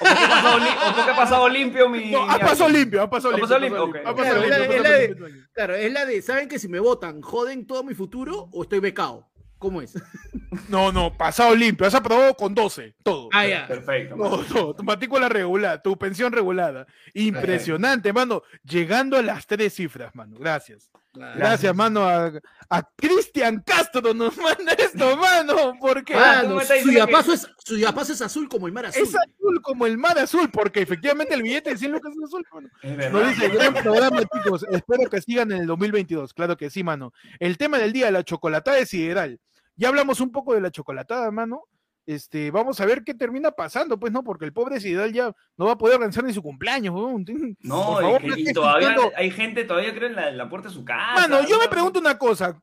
o 0.00 0.04
porque 0.04 0.12
he 0.24 0.28
pasado, 0.28 0.56
o 0.56 0.94
porque 0.94 1.10
he 1.10 1.14
pasado 1.14 1.48
limpio 1.48 1.88
mi. 1.88 2.10
No, 2.10 2.22
ha 2.30 2.38
pasado 2.38 2.68
limpio, 2.70 3.02
ha 3.02 3.10
pasado 3.10 3.34
Ha 3.34 3.58
limpio. 3.58 3.82
ha 4.04 4.14
pasado 4.14 4.40
limpio, 4.40 4.62
ha 4.64 5.48
Claro, 5.54 5.74
es 5.74 5.92
la- 5.92 6.00
ha 6.00 6.06
de- 6.06 6.22
¿saben 6.22 6.48
que 6.48 6.58
si 6.58 6.68
me 6.68 6.78
votan, 6.80 7.20
joden 7.20 7.66
todo 7.66 7.82
mi 7.84 7.94
futuro 7.94 8.48
o 8.52 8.62
estoy 8.62 8.80
becado? 8.80 9.28
¿Cómo 9.58 9.82
es? 9.82 9.94
No, 10.68 10.92
no, 10.92 11.16
pasado 11.16 11.54
limpio. 11.54 11.86
Has 11.86 11.94
aprobado 11.94 12.34
con 12.34 12.54
12, 12.54 12.94
todo. 13.02 13.28
Ah, 13.32 13.46
ya. 13.46 13.66
Perfecto. 13.66 14.16
No, 14.16 14.30
mano. 14.30 14.44
no, 14.54 14.74
tu 14.74 14.82
matrícula 14.82 15.28
regular, 15.28 15.82
tu 15.82 15.96
pensión 15.96 16.32
regulada. 16.32 16.86
Impresionante, 17.14 18.12
mano. 18.12 18.42
Llegando 18.64 19.16
a 19.16 19.22
las 19.22 19.46
tres 19.46 19.74
cifras, 19.74 20.14
mano. 20.14 20.36
Gracias. 20.38 20.90
Gracias, 21.36 21.74
mano, 21.74 22.02
a, 22.08 22.32
a 22.70 22.82
Cristian 22.96 23.62
Castro 23.66 24.14
nos 24.14 24.36
manda 24.38 24.72
esto, 24.72 25.16
mano, 25.16 25.74
porque 25.80 26.14
Ah, 26.14 26.42
Mano, 26.42 26.56
me 26.56 26.62
estás 26.62 26.80
su 26.80 26.88
diciendo 26.88 27.06
que- 27.06 27.10
diapaso 27.12 27.32
es, 27.32 27.48
su 27.64 27.74
diapaso 27.76 28.12
es 28.12 28.22
azul 28.22 28.48
como 28.48 28.66
el 28.66 28.72
mar 28.72 28.86
azul. 28.86 29.02
es 29.02 29.14
azul 29.14 29.60
como 29.62 29.86
el 29.86 29.98
mar 29.98 30.18
azul, 30.18 30.50
porque 30.50 30.80
efectivamente 30.82 31.34
el 31.34 31.42
billete 31.42 31.70
de 31.70 31.78
100 31.78 31.92
lucas 31.92 32.12
es 32.16 32.24
azul, 32.24 32.46
mano. 32.52 32.68
Es 32.82 33.12
Nos 33.12 33.28
dice, 33.28 33.48
gran 33.48 33.74
programa, 33.74 34.20
chicos. 34.22 34.64
Espero 34.70 35.08
que 35.10 35.20
sigan 35.20 35.52
en 35.52 35.58
el 35.62 35.66
2022. 35.66 36.32
Claro 36.34 36.56
que 36.56 36.70
sí, 36.70 36.82
mano. 36.84 37.12
El 37.38 37.56
tema 37.58 37.78
del 37.78 37.92
día, 37.92 38.10
la 38.10 38.22
chocolatada 38.24 38.78
es 38.78 38.88
sideral. 38.90 39.40
Ya 39.76 39.88
hablamos 39.88 40.20
un 40.20 40.32
poco 40.32 40.54
de 40.54 40.60
la 40.60 40.70
chocolatada, 40.70 41.30
mano. 41.30 41.62
Este, 42.08 42.50
vamos 42.50 42.80
a 42.80 42.86
ver 42.86 43.04
qué 43.04 43.12
termina 43.12 43.50
pasando, 43.50 44.00
pues, 44.00 44.10
¿no? 44.10 44.24
Porque 44.24 44.46
el 44.46 44.54
pobre 44.54 44.80
Sideral 44.80 45.12
ya 45.12 45.30
no 45.58 45.66
va 45.66 45.72
a 45.72 45.76
poder 45.76 45.96
organizar 45.96 46.24
ni 46.24 46.32
su 46.32 46.42
cumpleaños, 46.42 46.94
weón. 46.94 47.22
No, 47.60 47.84
Por 47.84 48.02
y 48.02 48.46
favor, 48.46 48.54
todavía 48.54 48.96
hay 49.14 49.30
gente, 49.30 49.64
todavía 49.64 49.94
creo 49.94 50.08
en 50.08 50.16
la, 50.16 50.30
en 50.30 50.38
la 50.38 50.48
puerta 50.48 50.68
de 50.68 50.74
su 50.74 50.86
casa. 50.86 51.28
Mano, 51.28 51.46
yo 51.46 51.58
me 51.58 51.68
pregunto 51.68 52.00
una 52.00 52.16
cosa. 52.16 52.58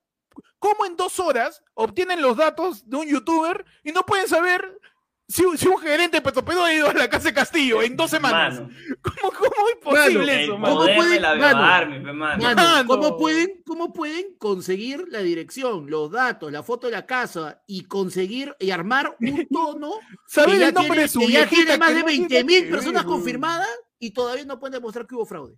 ¿Cómo 0.58 0.88
en 0.88 0.96
dos 0.96 1.20
horas 1.20 1.64
obtienen 1.76 2.24
los 2.24 2.38
datos 2.38 2.90
de 2.90 2.98
un 2.98 3.08
youtuber 3.08 3.64
y 3.84 3.92
no 3.92 4.04
pueden 4.04 4.28
saber 4.28 4.80
si, 5.28 5.44
si 5.58 5.68
un 5.68 5.78
gerente 5.80 6.18
de 6.18 6.22
Petropedro 6.22 6.64
ha 6.64 6.74
ido 6.74 6.90
a 6.90 6.94
la 6.94 7.10
casa 7.10 7.30
de 7.30 7.34
Castillo 7.34 7.82
en 7.82 7.96
dos 7.96 8.12
semanas? 8.12 8.56
Mano, 8.62 8.70
¿Cómo, 9.02 9.32
cómo 9.34 9.70
es 9.70 9.76
posible 9.84 10.34
el 10.34 10.40
eso, 10.44 10.52
¿cómo 10.54 10.76
mano? 10.86 10.96
pueden- 10.96 11.22
mano? 11.22 11.40
Mano. 11.40 12.14
Mano, 12.14 12.44
Mano. 12.56 12.88
¿cómo 12.88 13.18
pueden, 13.18 13.64
¿cómo 13.66 13.92
pueden 13.94 14.36
conseguir 14.38 15.06
la 15.10 15.20
dirección, 15.20 15.90
los 15.90 16.12
datos, 16.12 16.52
la 16.52 16.62
foto 16.64 16.88
de 16.88 16.94
la 16.94 17.06
casa 17.06 17.64
y 17.68 17.86
conseguir 17.86 18.56
y 18.60 18.70
armar 18.72 19.16
un 19.20 19.48
tono 19.52 19.94
¿Saben 20.28 20.62
el 20.62 20.74
nombre 20.74 20.84
tiene, 20.90 21.02
de 21.02 21.08
su 21.08 21.20
que 21.22 21.32
ya 21.32 21.48
tiene 21.50 21.78
más 21.78 21.90
que 21.90 21.96
de 21.96 22.00
no 22.02 22.08
tiene 22.08 22.28
20 22.28 22.44
mil 22.44 22.70
personas 22.70 23.04
confirmadas 23.04 23.70
y 24.00 24.12
todavía 24.12 24.46
no 24.46 24.60
pueden 24.60 24.74
demostrar 24.74 25.08
que 25.08 25.16
hubo 25.16 25.26
fraude? 25.26 25.56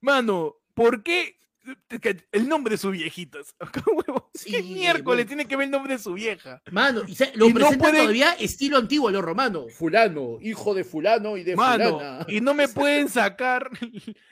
Mano, 0.00 0.56
¿por 0.74 1.02
qué 1.02 1.38
el 2.32 2.48
nombre 2.48 2.72
de 2.72 2.78
su 2.78 2.90
viejita? 2.90 3.38
Huevo, 3.86 4.30
¿Qué 4.32 4.38
Sí, 4.38 4.62
miércoles 4.62 5.04
bueno. 5.04 5.26
tiene 5.26 5.46
que 5.46 5.56
ver 5.56 5.64
el 5.66 5.70
nombre 5.70 5.94
de 5.94 5.98
su 5.98 6.12
vieja? 6.14 6.62
Mano, 6.70 7.02
y 7.06 7.14
se, 7.14 7.32
lo 7.36 7.46
Y 7.46 7.48
no 7.48 7.54
presentan 7.54 7.78
pueden- 7.78 7.96
todavía 8.02 8.32
estilo 8.34 8.76
antiguo 8.78 9.10
los 9.10 9.22
romanos. 9.22 9.72
Fulano, 9.74 10.38
hijo 10.40 10.74
de 10.74 10.84
fulano 10.84 11.36
y 11.36 11.44
de 11.44 11.56
Mano, 11.56 11.98
fulana. 11.98 12.26
y 12.28 12.40
no 12.40 12.54
me 12.54 12.68
pueden 12.68 13.08
sacar 13.08 13.70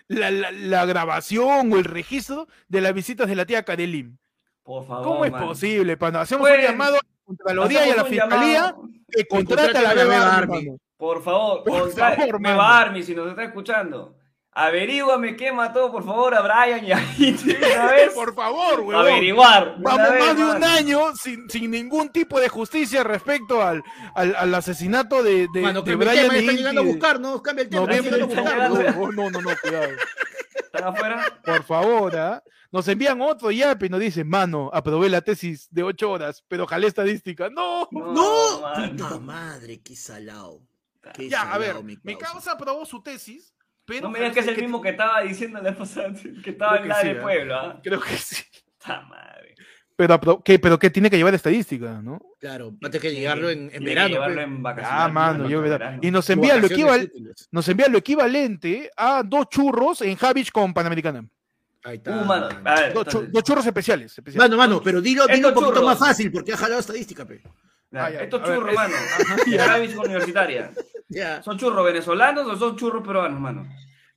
la, 0.09 0.31
la- 0.31 0.53
la 0.53 0.85
grabación 0.87 1.73
o 1.73 1.77
el 1.77 1.85
registro 1.85 2.47
de 2.69 2.81
las 2.81 2.95
visitas 2.95 3.27
de 3.29 3.37
la 3.37 3.47
tía 3.47 3.65
Karelim. 3.65 4.17
Por 4.63 4.87
favor. 4.87 5.05
¿Cómo 5.05 5.25
es 5.25 5.33
posible, 5.33 5.97
pana? 5.97 6.23
Hacemos 6.23 6.49
un 6.49 6.53
Pueden- 6.55 6.71
llamado 6.71 6.95
a 6.97 7.01
la 7.03 7.25
Contraloría 7.25 7.87
y 7.87 7.91
a 7.91 7.97
la 7.97 8.05
Fiscalía 8.05 8.75
que 9.11 9.27
contrate 9.27 9.79
a 9.79 9.83
la 9.83 9.95
Beba 9.95 10.37
Army. 10.37 10.77
Por 10.97 11.23
favor, 11.23 11.63
Por 11.65 11.93
favor, 11.93 12.41
Beba. 12.41 12.81
Army, 12.81 13.03
si 13.03 13.15
nos 13.15 13.29
está 13.29 13.45
escuchando. 13.45 14.16
Averígame 14.59 15.37
qué 15.37 15.53
mató, 15.53 15.93
por 15.93 16.03
favor, 16.03 16.35
a 16.35 16.41
Brian 16.41 16.83
y 16.83 16.91
a 16.91 16.99
Hitler 17.19 17.59
una 17.75 17.87
vez. 17.93 18.15
Por 18.15 18.35
favor, 18.35 18.81
huevón. 18.81 18.95
Averiguar. 18.95 19.77
Vamos 19.81 20.11
vez, 20.11 20.25
más 20.25 20.37
de 20.37 20.45
un 20.45 20.65
año 20.65 21.15
sin, 21.15 21.51
sin 21.51 21.71
ningún 21.71 22.09
tipo 22.09 22.41
de 22.41 22.49
justicia 22.49 23.05
respecto 23.05 23.63
al, 23.63 23.83
al, 24.15 24.35
al 24.35 24.55
asesinato 24.55 25.23
de, 25.23 25.47
de, 25.53 25.61
Mano, 25.61 25.83
de 25.83 25.95
Brian 25.95 26.15
tema, 26.15 26.33
ya 26.33 26.39
están 26.41 26.57
llegando 26.57 26.81
a 26.81 26.85
de- 26.85 26.91
buscarnos, 26.91 27.43
cambia 27.43 27.63
el 27.65 27.69
tema. 27.69 27.93
ya 27.93 28.01
llegando 28.01 28.25
a 28.25 28.29
llegando. 28.29 28.83
no, 28.83 29.13
no, 29.13 29.31
no, 29.31 29.41
no, 29.43 29.51
cuidado. 29.61 29.89
¿Están 30.55 30.85
afuera? 30.85 31.41
Por 31.45 31.63
favor, 31.63 32.17
¿ah? 32.17 32.43
Nos 32.73 32.89
envían 32.89 33.21
otro 33.21 33.51
yape 33.51 33.87
y 33.87 33.89
nos 33.91 34.01
dicen, 34.01 34.27
mano, 34.27 34.71
aprobé 34.73 35.11
la 35.11 35.21
tesis 35.21 35.69
de 35.71 35.83
ocho 35.83 36.11
horas, 36.11 36.43
pero 36.49 36.67
jalé 36.67 36.87
estadística. 36.87 37.51
No. 37.51 37.89
No, 37.93 38.61
mano. 38.63 38.91
puta 38.97 39.19
madre, 39.19 39.81
qué 39.83 39.95
salado. 39.95 40.63
Qué 41.15 41.29
Ya, 41.29 41.43
a 41.53 41.59
ver, 41.59 41.69
salado, 41.69 41.85
mi 41.85 41.99
mi 42.03 42.17
causa. 42.17 42.33
causa 42.33 42.53
aprobó 42.53 42.85
su 42.87 43.03
tesis, 43.03 43.55
pero... 43.87 44.03
No 44.03 44.11
me 44.11 44.19
digas 44.19 44.35
que 44.35 44.41
es 44.41 44.49
el 44.49 44.57
mismo 44.61 44.83
que 44.83 44.91
estaba 44.91 45.23
diciendo 45.23 45.61
la 45.63 45.75
pasada, 45.75 46.13
que 46.45 46.51
estaba 46.51 46.77
en 46.77 46.83
que 46.83 46.89
la 46.89 47.01
sí, 47.01 47.09
del 47.09 47.17
¿eh? 47.17 47.21
pueblo, 47.21 47.55
¿ah? 47.57 47.81
Creo 47.83 48.01
que 48.01 48.17
sí. 48.17 48.43
Puta 48.79 49.01
madre. 49.03 49.55
Pero, 49.99 50.43
¿qué, 50.45 50.59
pero 50.59 50.79
¿qué 50.79 50.91
tiene 50.91 51.09
que 51.09 51.17
llevar 51.17 51.35
estadística, 51.35 52.03
no? 52.03 52.21
Claro, 52.39 52.75
antes 52.83 53.01
que 53.01 53.15
llegarlo 53.15 53.49
en, 53.49 53.61
en 53.61 53.69
Tiene 53.71 53.85
que 53.87 53.89
verano. 53.95 54.09
llevarlo 54.15 54.37
pe. 54.37 54.43
en 54.43 54.63
vacaciones. 54.63 55.01
Ah, 55.03 55.09
mano, 55.09 55.45
en 55.45 55.51
yo 55.51 55.63
verá. 55.63 55.79
verano. 55.79 55.99
Y 56.03 56.11
nos 56.11 56.29
envía 56.29 56.57
lo 56.57 56.63
vacaciones 56.63 56.73
equival, 56.85 57.01
útiles. 57.05 57.49
nos 57.51 57.69
envía 57.69 57.89
lo 57.89 57.97
equivalente 57.99 58.91
a 58.95 59.23
dos 59.23 59.49
churros 59.49 60.03
en 60.03 60.17
Javich 60.17 60.51
con 60.53 60.75
Panamericana. 60.75 61.27
Ahí 61.83 61.97
está. 61.97 62.11
Uh, 62.21 62.25
mano, 62.27 62.49
a 62.65 62.75
ver, 62.75 62.93
Dos, 62.93 63.07
entonces, 63.07 63.43
churros 63.45 63.65
especiales. 63.67 64.13
especiales. 64.19 64.51
Mano, 64.51 64.59
mano, 64.61 64.83
pero 64.85 65.01
dilo, 65.01 65.27
dilo 65.29 65.49
un 65.49 65.55
poquito 65.55 65.73
churros. 65.77 65.85
más 65.87 65.99
fácil 65.99 66.31
porque 66.31 66.53
ha 66.53 66.57
jalado 66.59 66.81
estadística, 66.81 67.25
pe. 67.25 67.41
Ya, 67.91 68.05
Ah, 68.07 68.11
ya, 68.11 68.21
estos 68.23 68.43
churros, 68.43 68.69
es- 68.71 68.75
mano, 68.75 68.95
de 69.47 69.57
Gavis 69.57 69.97
Universitaria, 69.97 70.71
Ya. 71.09 71.43
¿son 71.43 71.57
churros 71.59 71.85
venezolanos 71.85 72.47
o 72.47 72.57
son 72.57 72.77
churros 72.77 73.07
peruanos, 73.07 73.41
mano? 73.41 73.67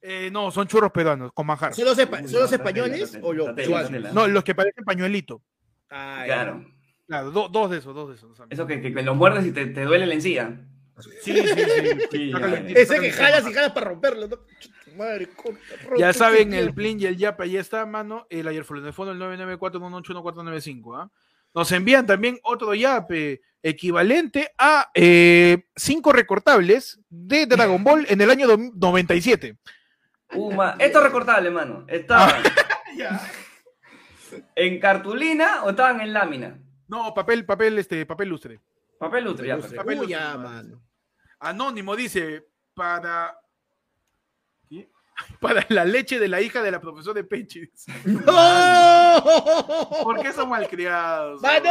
Eh, 0.01 0.29
no, 0.31 0.49
son 0.49 0.65
churros 0.67 0.91
peruanos, 0.91 1.31
con 1.33 1.45
manjar. 1.45 1.73
¿Son 1.73 1.85
los, 1.85 1.97
espa- 1.97 2.21
Uy, 2.23 2.27
son 2.29 2.41
los 2.41 2.49
no, 2.51 2.55
españoles 2.57 3.11
tatela, 3.11 3.27
o 3.27 3.33
los 3.33 3.45
tatela, 3.47 3.65
peruanos? 3.67 3.89
tatela. 3.91 4.11
No, 4.13 4.27
los 4.27 4.43
que 4.43 4.55
parecen 4.55 4.83
pañuelito. 4.85 5.41
Ah, 5.89 6.19
ya. 6.21 6.25
Claro. 6.25 6.65
Claro, 7.07 7.31
do- 7.31 7.49
dos 7.49 7.69
de 7.71 7.77
esos, 7.79 7.93
dos 7.95 8.09
de 8.09 8.15
esos. 8.15 8.39
Eso 8.49 8.65
que, 8.67 8.81
que, 8.81 8.93
que 8.93 9.01
lo 9.03 9.15
muerdes 9.15 9.45
y 9.45 9.51
te, 9.51 9.65
te 9.67 9.83
duele 9.83 10.05
la 10.05 10.13
encía. 10.13 10.61
Sí, 11.21 11.31
sí, 11.33 11.47
sí. 11.47 11.99
Sí, 12.11 12.31
ya, 12.31 12.39
ya. 12.67 12.79
Ese 12.79 12.99
que 12.99 13.11
jalas 13.11 13.47
y 13.49 13.53
jalas 13.53 13.71
para 13.71 13.87
romperlo, 13.89 14.27
¿no? 14.27 14.39
Madre, 14.97 15.27
corta, 15.29 15.59
Ya 15.97 16.11
saben, 16.13 16.53
el 16.53 16.73
plin 16.73 16.99
y 16.99 17.05
el 17.05 17.17
yapa, 17.17 17.43
ahí 17.43 17.55
está, 17.57 17.85
mano. 17.85 18.25
El 18.29 18.47
ayer 18.47 18.63
fue 18.63 18.79
el 18.79 18.91
fondo, 18.93 19.11
el 19.13 19.19
994-181-495. 19.19 20.97
¿ah? 21.01 21.11
Nos 21.53 21.71
envían 21.71 22.05
también 22.05 22.37
otro 22.43 22.73
yape 22.73 23.41
equivalente 23.61 24.53
a 24.57 24.89
eh, 24.93 25.65
cinco 25.75 26.13
recortables 26.13 26.99
de 27.09 27.45
Dragon 27.45 27.83
Ball 27.83 28.05
en 28.09 28.21
el 28.21 28.29
año 28.29 28.47
do- 28.47 28.57
97. 28.57 29.57
Uh, 30.33 30.51
ma- 30.53 30.75
Esto 30.79 30.99
es 30.99 31.03
recortable, 31.03 31.49
mano. 31.49 31.85
Estaban 31.87 32.43
en 34.55 34.79
cartulina 34.79 35.63
o 35.63 35.71
estaban 35.71 36.01
en 36.01 36.13
lámina. 36.13 36.59
No, 36.87 37.13
papel, 37.13 37.45
papel, 37.45 37.77
este, 37.79 38.05
papel 38.05 38.29
lustre. 38.29 38.59
Papel 38.99 39.23
lustre, 39.23 39.47
ya. 39.47 39.57
Papel 39.57 39.99
Uy, 40.01 40.07
ya, 40.07 40.33
lustre, 40.35 40.49
mano. 40.49 40.81
Anónimo 41.39 41.95
dice, 41.95 42.45
para... 42.73 43.35
¿Qué? 44.69 44.89
Para 45.41 45.65
la 45.69 45.83
leche 45.85 46.17
de 46.19 46.27
la 46.29 46.41
hija 46.41 46.61
de 46.61 46.71
la 46.71 46.79
profesora 46.79 47.15
de 47.15 47.23
Pechi. 47.25 47.61
dice. 47.61 47.91
¡No! 48.05 49.23
¿Por 50.03 50.21
qué 50.21 50.31
son 50.31 50.49
malcriados? 50.49 51.41
Mano. 51.41 51.69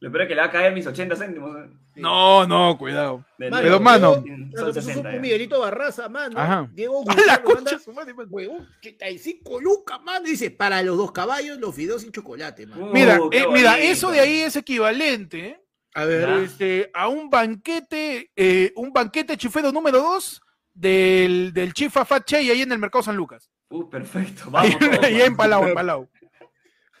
Le 0.00 0.08
espero 0.08 0.28
que 0.28 0.34
le 0.34 0.40
va 0.40 0.46
a 0.46 0.50
caer 0.50 0.72
mis 0.72 0.86
80 0.86 1.16
céntimos. 1.16 1.56
¿eh? 1.58 1.68
No, 1.96 2.46
no, 2.46 2.78
cuidado. 2.78 3.24
Mano, 3.38 3.56
Pero, 3.60 3.80
mano. 3.80 4.14
Son 4.14 4.50
Claro, 4.50 4.72
pues, 4.72 4.84
60 4.84 5.08
un 5.08 5.14
ya. 5.16 5.20
Miguelito 5.20 5.60
Barraza, 5.60 6.08
mano. 6.08 6.38
Ajá. 6.38 6.68
Diego 6.72 7.02
¡A 7.08 7.14
la 7.14 7.38
Guzmán 7.38 7.42
concha 7.42 7.54
manda, 7.56 7.70
de 7.72 7.78
su 7.80 7.92
madre, 7.92 8.14
mano! 8.14 8.28
huevón, 8.30 8.68
85 8.78 9.60
lucas, 9.60 10.00
mano. 10.04 10.24
Dice, 10.24 10.52
para 10.52 10.80
los 10.84 10.96
dos 10.96 11.10
caballos, 11.10 11.58
los 11.58 11.74
fideos 11.74 12.02
sin 12.02 12.12
chocolate, 12.12 12.66
mano. 12.66 12.86
Uh, 12.86 12.92
Mira, 12.92 13.18
eh, 13.32 13.44
mira, 13.52 13.78
eso 13.80 14.10
de 14.12 14.20
ahí 14.20 14.40
es 14.42 14.54
equivalente 14.54 15.60
A 15.94 16.04
ver, 16.04 16.28
Ya. 16.28 16.42
este, 16.42 16.90
a 16.94 17.08
un 17.08 17.28
banquete, 17.28 18.30
eh, 18.36 18.72
un 18.76 18.92
banquete 18.92 19.36
chifero 19.36 19.72
número 19.72 19.98
2 19.98 20.40
del, 20.74 21.52
del 21.52 21.72
Chifa 21.74 22.04
Fat 22.04 22.24
Che 22.24 22.36
ahí 22.36 22.62
en 22.62 22.70
el 22.70 22.78
Mercado 22.78 23.02
San 23.02 23.16
Lucas. 23.16 23.50
Uh, 23.70 23.88
perfecto. 23.90 24.44
Ahí, 24.54 24.70
Vamos. 24.70 24.78
todos, 24.78 24.98
ahí 25.04 25.12
mano. 25.14 25.24
en 25.24 25.36
Palau, 25.36 25.64
en 25.66 25.74
Palau. 25.74 26.08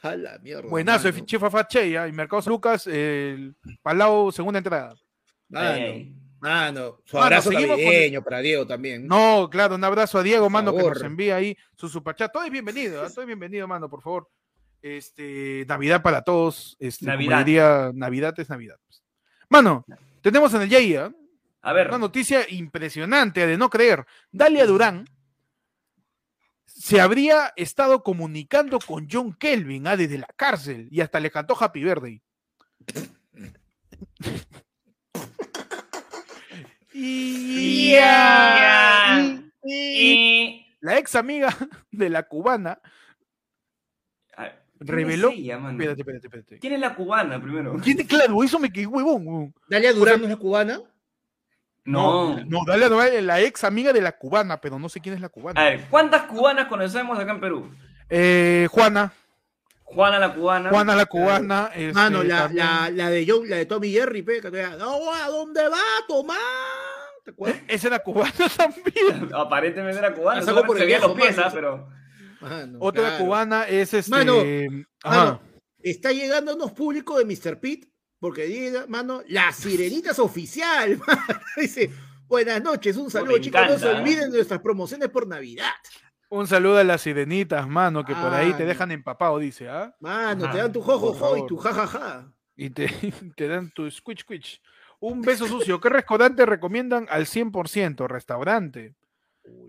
A 0.02 0.16
la 0.16 0.38
mierda. 0.38 0.68
Buenazo, 0.68 1.10
mano. 1.12 1.24
Chifa 1.26 1.50
ahí, 1.80 1.94
en 1.96 2.14
Mercado 2.16 2.42
San 2.42 2.52
Lucas, 2.52 2.86
el 2.86 3.54
Palau, 3.82 4.30
segunda 4.32 4.58
entrada. 4.58 4.94
Mano, 6.40 7.00
su 7.04 7.16
Mano, 7.16 7.26
abrazo 7.26 7.50
con- 7.50 8.24
para 8.24 8.38
Diego 8.40 8.66
también. 8.66 9.06
No, 9.08 9.48
claro, 9.50 9.74
un 9.74 9.82
abrazo 9.82 10.18
a 10.18 10.22
Diego, 10.22 10.48
mano, 10.48 10.72
que 10.74 10.82
nos 10.82 11.02
envía 11.02 11.36
ahí 11.36 11.56
su 11.76 11.88
superchat. 11.88 12.32
Todo 12.32 12.44
es 12.44 12.50
bienvenido, 12.50 13.02
¿ah? 13.04 13.08
todo 13.08 13.22
es 13.22 13.26
bienvenido, 13.26 13.66
mano, 13.66 13.88
por 13.90 14.02
favor. 14.02 14.28
Este, 14.80 15.64
Navidad 15.66 16.00
para 16.02 16.22
todos. 16.22 16.76
Este, 16.78 17.06
Navidad. 17.06 17.38
diría, 17.44 17.90
Navidad 17.92 18.38
es 18.38 18.48
Navidad. 18.48 18.76
Mano, 19.48 19.84
tenemos 20.22 20.54
en 20.54 20.62
el 20.62 20.68
YAIA 20.68 21.12
A 21.62 21.72
ver. 21.72 21.88
una 21.88 21.98
noticia 21.98 22.48
impresionante 22.48 23.44
de 23.44 23.56
no 23.56 23.68
creer. 23.68 24.04
Dalia 24.30 24.64
Durán 24.66 25.04
se 26.80 27.00
habría 27.00 27.52
estado 27.56 28.02
comunicando 28.04 28.78
con 28.78 29.08
John 29.10 29.32
Kelvin 29.34 29.86
ah, 29.88 29.96
desde 29.96 30.18
la 30.18 30.28
cárcel 30.36 30.88
y 30.92 31.00
hasta 31.00 31.18
le 31.20 31.30
cantó 31.30 31.56
Happy 31.58 31.82
Birthday. 31.82 32.22
y 36.92 37.92
Ya. 37.92 39.20
y- 39.20 39.44
Y- 39.70 40.66
la 40.80 40.98
ex 40.98 41.14
amiga 41.16 41.54
de 41.90 42.08
la 42.08 42.22
cubana 42.22 42.80
A 44.36 44.42
ver, 44.44 44.62
¿quién 44.78 44.88
reveló. 44.88 45.30
es 45.30 45.38
ella, 45.38 45.58
mano? 45.58 45.72
Espérate, 45.72 46.00
espérate, 46.02 46.26
espérate. 46.28 46.58
¿Quién 46.60 46.72
es 46.74 46.80
la 46.80 46.94
cubana 46.94 47.42
primero? 47.42 47.76
¿Quién- 47.82 48.06
Claro, 48.06 48.42
eso 48.44 48.58
me 48.60 48.70
quedé 48.72 48.86
huevón. 48.86 49.26
huevón. 49.26 49.54
Dalia 49.68 49.92
Durán 49.92 50.18
no 50.20 50.24
es 50.26 50.30
la 50.30 50.36
cubana. 50.36 50.80
No. 51.88 52.38
no, 52.44 52.60
Dalia 52.66 52.88
Durán 52.88 53.12
es 53.12 53.22
la 53.22 53.40
ex 53.40 53.64
amiga 53.64 53.92
de 53.92 54.00
la 54.02 54.12
cubana, 54.12 54.60
pero 54.60 54.78
no 54.78 54.88
sé 54.88 55.00
quién 55.00 55.14
es 55.14 55.20
la 55.20 55.28
cubana. 55.28 55.60
A 55.60 55.64
ver, 55.64 55.86
¿cuántas 55.88 56.22
cubanas 56.24 56.66
conocemos 56.68 57.18
acá 57.18 57.32
en 57.32 57.40
Perú? 57.40 57.70
Eh, 58.10 58.68
Juana, 58.70 59.12
Juana 59.84 60.18
la 60.18 60.34
cubana. 60.34 60.68
Juana 60.68 60.94
la 60.94 61.06
cubana. 61.06 61.70
este, 61.74 61.94
Mano, 61.94 62.22
la, 62.22 62.48
la, 62.52 62.90
la 62.90 63.08
de 63.10 63.24
John, 63.26 63.48
la 63.48 63.56
de 63.56 63.64
Tommy 63.66 63.90
Jerry, 63.90 64.22
pe, 64.22 64.34
que 64.40 64.50
todavía, 64.50 64.76
no, 64.76 65.12
¿a 65.14 65.28
dónde 65.28 65.66
va, 65.66 65.78
Tomás? 66.06 66.36
¿Te 67.24 67.30
acuerdas? 67.30 67.60
Esa 67.68 67.88
era 67.88 67.98
cubana 68.00 68.32
también. 68.56 69.30
Aparentemente 69.34 69.98
era 69.98 70.12
cubana. 70.14 70.40
La 70.40 70.46
sacó 70.46 70.64
por 70.64 70.76
el 70.76 70.80
se 70.80 70.84
veían 70.86 71.00
los 71.00 71.14
viejo, 71.14 71.26
pies, 71.26 71.36
mano. 71.36 71.48
¿ah? 71.48 71.52
pero. 71.54 71.88
Mano, 72.40 72.78
Otra 72.80 73.02
claro. 73.08 73.24
cubana 73.24 73.64
es 73.66 73.94
este. 73.94 74.10
Mano, 74.10 74.34
ajá. 75.02 75.16
Mano, 75.24 75.40
está 75.82 76.12
llegando 76.12 76.54
unos 76.54 76.72
públicos 76.72 77.18
de 77.18 77.24
Mr. 77.24 77.58
Pitt, 77.58 77.90
porque 78.18 78.44
diga, 78.44 78.86
mano, 78.88 79.22
la 79.28 79.52
sirenita 79.52 80.10
es 80.10 80.18
oficial. 80.18 80.98
mano. 81.06 81.40
Dice, 81.56 81.90
buenas 82.26 82.62
noches, 82.62 82.96
un 82.96 83.10
saludo, 83.10 83.34
me 83.34 83.40
chicos. 83.40 83.60
No 83.68 83.78
se 83.78 83.90
¿eh? 83.90 83.94
olviden 83.94 84.30
de 84.30 84.38
nuestras 84.38 84.60
promociones 84.60 85.08
por 85.08 85.26
Navidad. 85.26 85.72
Un 86.30 86.46
saludo 86.46 86.78
a 86.78 86.84
las 86.84 87.00
sirenitas, 87.00 87.66
mano, 87.66 88.04
que 88.04 88.14
por 88.14 88.34
ahí 88.34 88.48
te 88.48 88.58
Mano. 88.58 88.66
dejan 88.66 88.90
empapado, 88.92 89.38
dice, 89.38 89.68
¿ah? 89.68 89.94
Mano, 90.00 90.44
Ajá, 90.44 90.52
te 90.52 90.58
dan 90.58 90.72
tu 90.72 90.82
jojo 90.82 91.16
por 91.16 91.38
y 91.38 91.46
tu 91.46 91.56
jajaja. 91.56 92.30
Y 92.54 92.70
te, 92.70 92.86
te 93.36 93.48
dan 93.48 93.70
tu 93.70 93.90
squitch 93.90 94.22
squitch. 94.22 94.60
Un 95.00 95.22
beso 95.22 95.46
sucio. 95.46 95.80
¿Qué 95.80 95.88
restaurante 95.88 96.44
recomiendan 96.44 97.06
al 97.08 97.24
100%? 97.24 98.06
Restaurante. 98.08 98.94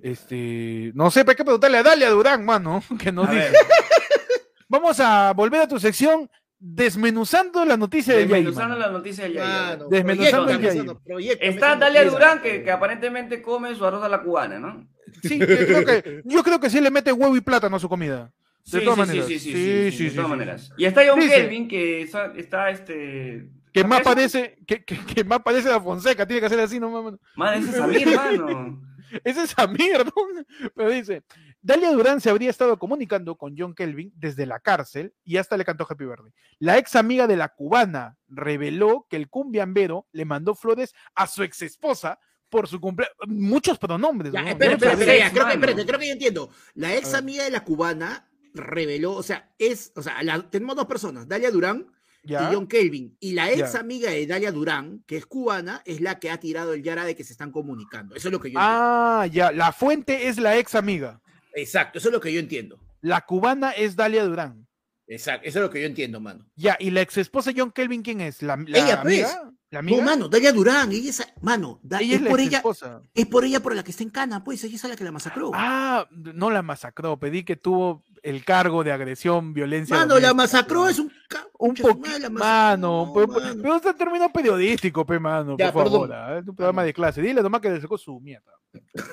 Este, 0.01 0.91
no 0.95 1.11
sé, 1.11 1.21
pero 1.21 1.31
hay 1.31 1.35
que 1.37 1.43
preguntarle 1.43 1.77
a 1.77 1.83
Dalia 1.83 2.09
Durán, 2.09 2.43
mano, 2.43 2.83
que 3.01 3.11
nos 3.11 3.29
A 3.29 3.31
dice. 3.31 3.51
ver, 3.51 3.55
Vamos 4.67 4.99
a 4.99 5.31
volver 5.33 5.61
a 5.61 5.67
tu 5.67 5.79
sección 5.79 6.29
desmenuzando 6.59 7.63
la 7.65 7.77
noticia 7.77 8.13
de 8.13 8.21
desmenuzando 8.21 8.75
la 8.77 8.89
noticia 8.89 9.27
de. 9.27 9.39
Mano, 9.39 9.87
Desmenuzando 9.89 10.45
proyecto, 10.45 10.91
el 10.91 10.97
proyecto, 10.97 11.45
Está 11.45 11.75
Dalia. 11.75 12.03
Durán, 12.05 12.41
que, 12.41 12.63
que 12.63 12.71
aparentemente 12.71 13.41
come 13.41 13.73
su 13.75 13.85
arroz 13.85 14.03
a 14.03 14.09
la 14.09 14.21
cubana, 14.21 14.59
¿no? 14.59 14.85
Sí, 15.23 15.39
yo 15.39 15.45
creo 15.47 15.85
que, 15.85 16.21
yo 16.25 16.43
creo 16.43 16.59
que 16.59 16.69
sí 16.69 16.79
le 16.81 16.91
mete 16.91 17.11
huevo 17.11 17.35
y 17.35 17.41
plátano 17.41 17.77
a 17.77 17.79
su 17.79 17.89
comida. 17.89 18.31
De 18.65 18.79
Sí, 18.79 18.85
todas 18.85 18.95
sí, 18.95 18.99
maneras. 19.07 19.25
Sí, 19.27 19.39
sí, 19.39 19.51
sí, 19.51 19.51
sí, 19.53 19.91
sí, 19.97 20.03
de 20.03 20.09
sí, 20.11 20.15
todas 20.15 20.27
sí. 20.27 20.29
maneras. 20.29 20.71
Y 20.77 20.85
está 20.85 21.01
John 21.07 21.19
Dice- 21.19 21.35
Kelvin, 21.35 21.67
que 21.67 22.01
está, 22.03 22.33
está, 22.35 22.69
este... 22.69 23.49
Que 23.73 23.83
más 23.83 24.01
parece, 24.01 24.57
que, 24.67 24.83
que, 24.83 24.97
que 24.97 25.23
más 25.23 25.39
parece 25.41 25.69
la 25.69 25.79
Fonseca, 25.79 26.25
tiene 26.27 26.39
que 26.39 26.45
hacer 26.47 26.59
así, 26.59 26.79
no 26.79 26.89
mames. 26.89 27.19
Man, 27.35 27.59
ese 27.59 27.69
es 27.69 27.75
Samir, 27.77 28.07
mano. 28.15 28.81
Ese 29.23 29.43
es 29.43 29.49
Samir, 29.51 30.05
¿no? 30.05 30.69
Pero 30.75 30.89
dice, 30.89 31.23
Dalia 31.61 31.91
Durán 31.91 32.21
se 32.21 32.29
habría 32.29 32.49
estado 32.49 32.79
comunicando 32.79 33.35
con 33.37 33.55
John 33.57 33.75
Kelvin 33.75 34.13
desde 34.15 34.45
la 34.45 34.59
cárcel 34.59 35.13
y 35.25 35.37
hasta 35.37 35.57
le 35.57 35.65
cantó 35.65 35.85
Happy 35.89 36.05
Birthday. 36.05 36.31
La 36.59 36.77
ex 36.77 36.95
amiga 36.95 37.27
de 37.27 37.35
la 37.35 37.49
cubana 37.49 38.17
reveló 38.27 39.05
que 39.09 39.17
el 39.17 39.29
cumbiambero 39.29 40.07
le 40.13 40.23
mandó 40.25 40.55
flores 40.55 40.93
a 41.15 41.27
su 41.27 41.43
ex 41.43 41.61
esposa 41.61 42.17
por 42.49 42.67
su 42.67 42.79
cumpleaños. 42.79 43.13
Muchos 43.27 43.77
pronombres. 43.77 44.31
Ya, 44.31 44.41
¿no? 44.41 44.47
espera, 44.49 44.71
Yo 44.71 44.75
espera, 44.77 44.93
espera, 44.93 45.17
ya, 45.17 45.31
creo, 45.31 45.45
que, 45.47 45.53
espérate, 45.53 45.85
creo 45.85 45.99
que 45.99 46.07
ya 46.07 46.13
entiendo. 46.13 46.49
La 46.75 46.95
ex 46.95 47.13
amiga 47.13 47.43
de 47.43 47.51
la 47.51 47.63
cubana 47.63 48.29
reveló, 48.53 49.13
o 49.13 49.23
sea, 49.23 49.53
es, 49.59 49.91
o 49.95 50.01
sea, 50.01 50.23
la- 50.23 50.49
tenemos 50.49 50.75
dos 50.75 50.85
personas, 50.87 51.27
Dalia 51.27 51.51
Durán 51.51 51.87
Ya. 52.23 52.49
y 52.49 52.55
John 52.55 52.67
Kelvin. 52.67 53.15
Y 53.19 53.33
la 53.33 53.51
ex 53.51 53.73
Ya. 53.73 53.79
amiga 53.81 54.09
de 54.11 54.25
Dalia 54.25 54.51
Durán, 54.51 55.03
que 55.05 55.17
es 55.17 55.25
cubana, 55.25 55.81
es 55.85 56.01
la 56.01 56.19
que 56.19 56.31
ha 56.31 56.39
tirado 56.39 56.73
el 56.73 56.81
Yara 56.83 57.03
de 57.05 57.15
que 57.15 57.23
se 57.23 57.33
están 57.33 57.51
comunicando. 57.51 58.15
Eso 58.15 58.29
es 58.29 58.31
lo 58.31 58.39
que 58.39 58.49
yo 58.51 58.57
Ah, 58.61 59.27
ya. 59.31 59.51
La 59.51 59.71
fuente 59.73 60.27
es 60.29 60.39
la 60.39 60.57
ex 60.57 60.73
amiga. 60.73 61.21
Exacto, 61.61 61.97
eso 61.99 62.09
es 62.09 62.13
lo 62.13 62.19
que 62.21 62.31
yo 62.33 62.39
entiendo. 62.39 62.79
La 63.01 63.21
cubana 63.21 63.71
es 63.71 63.95
Dalia 63.95 64.23
Durán. 64.25 64.67
Exacto, 65.07 65.47
eso 65.47 65.59
es 65.59 65.63
lo 65.63 65.69
que 65.71 65.81
yo 65.81 65.87
entiendo, 65.87 66.19
mano. 66.19 66.45
Ya, 66.55 66.77
y 66.79 66.91
la 66.91 67.01
ex 67.01 67.17
esposa 67.17 67.51
John 67.55 67.71
Kelvin, 67.71 68.03
¿quién 68.03 68.21
es? 68.21 68.41
¿La, 68.43 68.55
la 68.57 68.77
Ella, 68.77 69.01
pues. 69.01 69.23
amiga? 69.25 69.51
¿La 69.71 69.79
amiga? 69.79 69.97
No, 69.97 70.03
mano, 70.03 70.27
Dalia 70.29 70.51
Durán, 70.51 70.91
ella 70.91 71.09
es, 71.09 71.23
mano, 71.41 71.79
da- 71.83 71.99
ella 72.01 72.15
es, 72.15 72.21
por 72.23 72.39
ella, 72.39 72.57
esposa. 72.57 73.01
es 73.13 73.25
por 73.27 73.43
ella 73.45 73.59
por 73.59 73.75
la 73.75 73.83
que 73.83 73.91
está 73.91 74.03
en 74.03 74.09
cana, 74.09 74.43
pues, 74.43 74.63
ella 74.63 74.75
es 74.75 74.83
la 74.83 74.95
que 74.95 75.03
la 75.03 75.11
masacró. 75.11 75.51
Ah, 75.53 76.07
no 76.11 76.49
la 76.51 76.61
masacró, 76.63 77.19
pedí 77.19 77.43
que 77.43 77.55
tuvo 77.55 78.03
el 78.23 78.43
cargo 78.45 78.83
de 78.83 78.91
agresión, 78.91 79.53
violencia. 79.53 79.95
mano, 79.95 80.19
la 80.19 80.33
masacró, 80.33 80.87
es 80.87 80.99
un... 80.99 81.11
Un 81.57 81.73
poquito, 81.75 81.95
madre, 81.99 82.19
la 82.19 82.29
masacró, 82.29 82.47
mano, 82.47 83.11
pero, 83.13 83.27
mano. 83.27 83.61
pero 83.61 83.75
es 83.75 83.85
un 83.85 83.97
término 83.97 84.31
periodístico, 84.31 85.05
pe, 85.05 85.19
mano, 85.19 85.55
Ya, 85.57 85.71
por 85.71 85.83
favor, 85.85 86.09
perdón. 86.09 86.23
ah, 86.29 86.37
es 86.39 86.47
un 86.47 86.55
programa 86.55 86.83
de 86.83 86.93
clase. 86.93 87.21
Dile 87.21 87.41
nomás 87.43 87.61
que 87.61 87.69
le 87.69 87.81
sacó 87.81 87.97
su 87.97 88.19
mierda. 88.19 88.51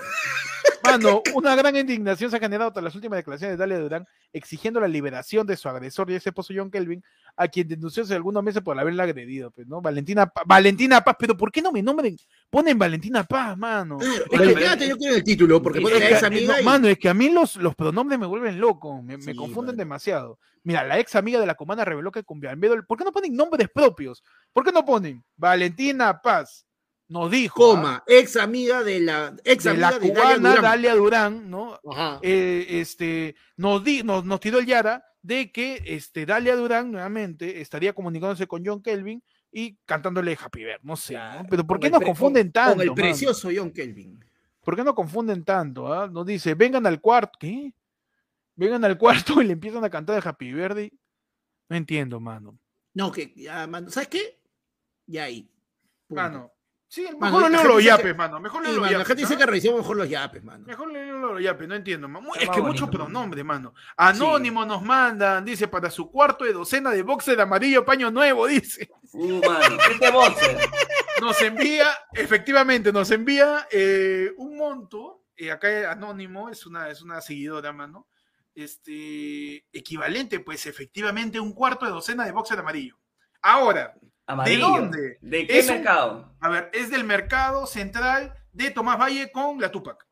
Mano, 0.82 1.20
una 1.34 1.56
gran 1.56 1.74
indignación 1.74 2.30
se 2.30 2.36
ha 2.36 2.40
generado 2.40 2.72
tras 2.72 2.84
las 2.84 2.94
últimas 2.94 3.16
declaraciones 3.16 3.56
de 3.56 3.60
Dalia 3.60 3.78
Durán 3.80 4.06
exigiendo 4.32 4.78
la 4.78 4.86
liberación 4.86 5.44
de 5.44 5.56
su 5.56 5.68
agresor 5.68 6.08
y 6.10 6.14
ese 6.14 6.28
esposo 6.28 6.54
John 6.56 6.70
Kelvin, 6.70 7.02
a 7.36 7.48
quien 7.48 7.66
denunció 7.66 8.04
hace 8.04 8.14
algunos 8.14 8.40
meses 8.44 8.62
por 8.62 8.78
haberla 8.78 9.02
agredido, 9.02 9.50
pues, 9.50 9.66
¿no? 9.66 9.80
Valentina, 9.80 10.26
Pa- 10.26 10.42
Valentina 10.46 11.00
Paz, 11.02 11.16
pero 11.18 11.36
¿por 11.36 11.50
qué 11.50 11.60
no 11.60 11.72
me 11.72 11.82
nombren? 11.82 12.16
Ponen 12.50 12.78
Valentina 12.78 13.24
Paz, 13.24 13.56
mano. 13.58 13.98
Claro, 13.98 14.50
es 14.50 14.76
que 14.76 14.88
yo 14.88 14.96
quiero 14.96 15.16
el 15.16 15.24
título, 15.24 15.62
porque 15.62 15.82
que, 15.82 16.08
ex 16.08 16.22
amiga 16.22 16.54
no, 16.54 16.60
y- 16.60 16.64
Mano, 16.64 16.88
es 16.88 16.98
que 16.98 17.08
a 17.08 17.14
mí 17.14 17.28
los, 17.28 17.56
los 17.56 17.74
pronombres 17.74 18.18
me 18.18 18.26
vuelven 18.26 18.60
loco, 18.60 19.02
me, 19.02 19.18
confunden 19.34 19.76
demasiado. 19.76 20.38
Mira, 20.62 20.84
la 20.84 20.98
ex 20.98 21.14
amiga 21.16 21.40
de 21.40 21.46
la 21.46 21.54
cubana 21.54 21.84
reveló 21.84 22.10
que 22.10 22.24
con 22.24 22.40
Bienvenido, 22.40 22.82
¿por 22.86 22.98
qué 22.98 23.04
no 23.04 23.12
ponen 23.12 23.34
nombres 23.34 23.68
propios? 23.68 24.22
¿Por 24.52 24.64
qué 24.64 24.72
no 24.72 24.84
ponen 24.84 25.24
Valentina 25.36 26.20
Paz? 26.22 26.66
Nos 27.08 27.30
dijo 27.30 27.76
¿ah? 27.76 28.02
ex 28.06 28.36
amiga 28.36 28.82
de 28.82 28.98
la 28.98 29.36
ex 29.44 29.62
de 29.62 29.70
amiga 29.70 29.92
la 29.92 29.98
de 29.98 30.08
Dalia 30.08 30.14
cubana 30.14 30.48
Durán. 30.48 30.62
Dalia 30.62 30.94
Durán, 30.94 31.50
¿no? 31.50 31.80
Ajá. 31.88 32.18
Eh, 32.22 32.66
este, 32.68 33.36
nos, 33.56 33.84
di, 33.84 34.02
nos, 34.02 34.24
nos 34.24 34.40
tiró 34.40 34.58
el 34.58 34.66
Yara 34.66 35.04
de 35.22 35.52
que 35.52 35.82
este, 35.84 36.26
Dalia 36.26 36.56
Durán 36.56 36.90
nuevamente 36.90 37.60
estaría 37.60 37.92
comunicándose 37.92 38.46
con 38.46 38.64
John 38.64 38.82
Kelvin 38.82 39.22
y 39.58 39.74
cantándole 39.86 40.36
Happy 40.38 40.64
Birthday, 40.64 40.86
no 40.86 40.96
sé, 40.96 41.14
¿no? 41.14 41.46
Pero 41.48 41.66
¿por 41.66 41.80
qué 41.80 41.88
nos 41.88 42.02
confunden 42.02 42.48
con- 42.48 42.52
tanto? 42.52 42.76
Con 42.76 42.82
el 42.88 42.92
precioso 42.94 43.48
John 43.56 43.70
Kelvin. 43.70 44.22
¿Por 44.62 44.76
qué 44.76 44.84
no 44.84 44.94
confunden 44.94 45.44
tanto? 45.44 45.90
ah? 45.90 46.08
Nos 46.08 46.26
dice, 46.26 46.54
vengan 46.54 46.84
al 46.86 47.00
cuarto. 47.00 47.38
¿Qué? 47.40 47.72
Vengan 48.54 48.84
al 48.84 48.98
cuarto 48.98 49.40
y 49.40 49.46
le 49.46 49.54
empiezan 49.54 49.82
a 49.82 49.88
cantar 49.88 50.22
de 50.22 50.28
Happy 50.28 50.52
Birthday. 50.52 50.92
No 51.70 51.76
entiendo, 51.76 52.20
mano. 52.20 52.58
No, 52.92 53.10
que 53.10 53.32
ya, 53.34 53.66
mano, 53.66 53.88
¿sabes 53.88 54.08
qué? 54.10 54.38
Ya 55.06 55.24
ahí. 55.24 55.48
Punto. 56.06 56.22
Mano, 56.22 56.52
sí, 56.88 57.02
mejor 57.02 57.18
Mano, 57.20 57.40
lo 57.40 57.48
la 57.48 57.62
leo 57.62 57.68
los 57.74 57.84
yapes, 57.84 58.06
que- 58.06 58.14
mano. 58.14 58.40
Mejor 58.40 58.60
Sí, 58.62 58.66
leo 58.68 58.72
los 58.76 58.80
mano, 58.82 58.92
la 58.92 58.98
yapes. 58.98 59.06
gente 59.08 59.22
dice 59.22 59.36
que 59.36 59.46
revisemos 59.46 59.80
mejor 59.80 59.96
los 59.96 60.08
yapes, 60.08 60.44
mano. 60.44 60.64
Mejor 60.66 60.92
leo 60.92 61.18
los 61.18 61.42
yapes, 61.42 61.68
no 61.68 61.74
entiendo. 61.74 62.08
ma- 62.08 62.20
Está 62.34 62.44
Es 62.44 62.50
que 62.50 62.62
muchos 62.62 62.88
pronombres, 62.90 63.44
mano. 63.44 63.74
Anónimo 63.96 64.64
nos 64.64 64.82
mandan, 64.82 65.44
dice, 65.44 65.68
para 65.68 65.90
su 65.90 66.10
cuarto 66.10 66.44
de 66.44 66.52
docena 66.52 66.90
de 66.90 67.02
boxer 67.02 67.40
amarillo 67.40 67.84
paño 67.84 68.10
nuevo, 68.10 68.46
dice. 68.46 68.88
Uh, 69.12 69.40
mano, 69.46 69.76
este 69.90 70.10
boxer. 70.10 70.58
Nos 71.20 71.40
envía, 71.42 71.86
efectivamente, 72.12 72.92
nos 72.92 73.10
envía 73.10 73.66
eh, 73.70 74.32
un 74.36 74.56
monto. 74.56 75.22
eh, 75.38 75.50
acá 75.50 75.90
Anónimo 75.92 76.48
es 76.50 76.64
una, 76.66 76.88
es 76.88 77.02
una 77.02 77.20
seguidora, 77.20 77.72
mano. 77.72 78.06
Este, 78.54 79.64
equivalente, 79.72 80.40
pues, 80.40 80.66
efectivamente, 80.66 81.38
un 81.40 81.52
cuarto 81.54 81.84
de 81.84 81.90
docena 81.92 82.24
de 82.24 82.32
boxer 82.32 82.58
amarillo. 82.58 82.98
Ahora, 83.42 83.94
Amarillo. 84.26 84.66
dónde? 84.68 85.18
¿De 85.20 85.46
qué 85.46 85.58
Es 85.58 85.68
un- 85.68 85.74
mercado? 85.76 86.34
a 86.40 86.48
ver, 86.48 86.70
es 86.72 86.90
del 86.90 87.04
mercado 87.04 87.66
central 87.66 88.34
de 88.52 88.70
Tomás 88.70 88.98
Valle 88.98 89.30
con 89.30 89.60
la 89.60 89.70
Tupac. 89.70 90.06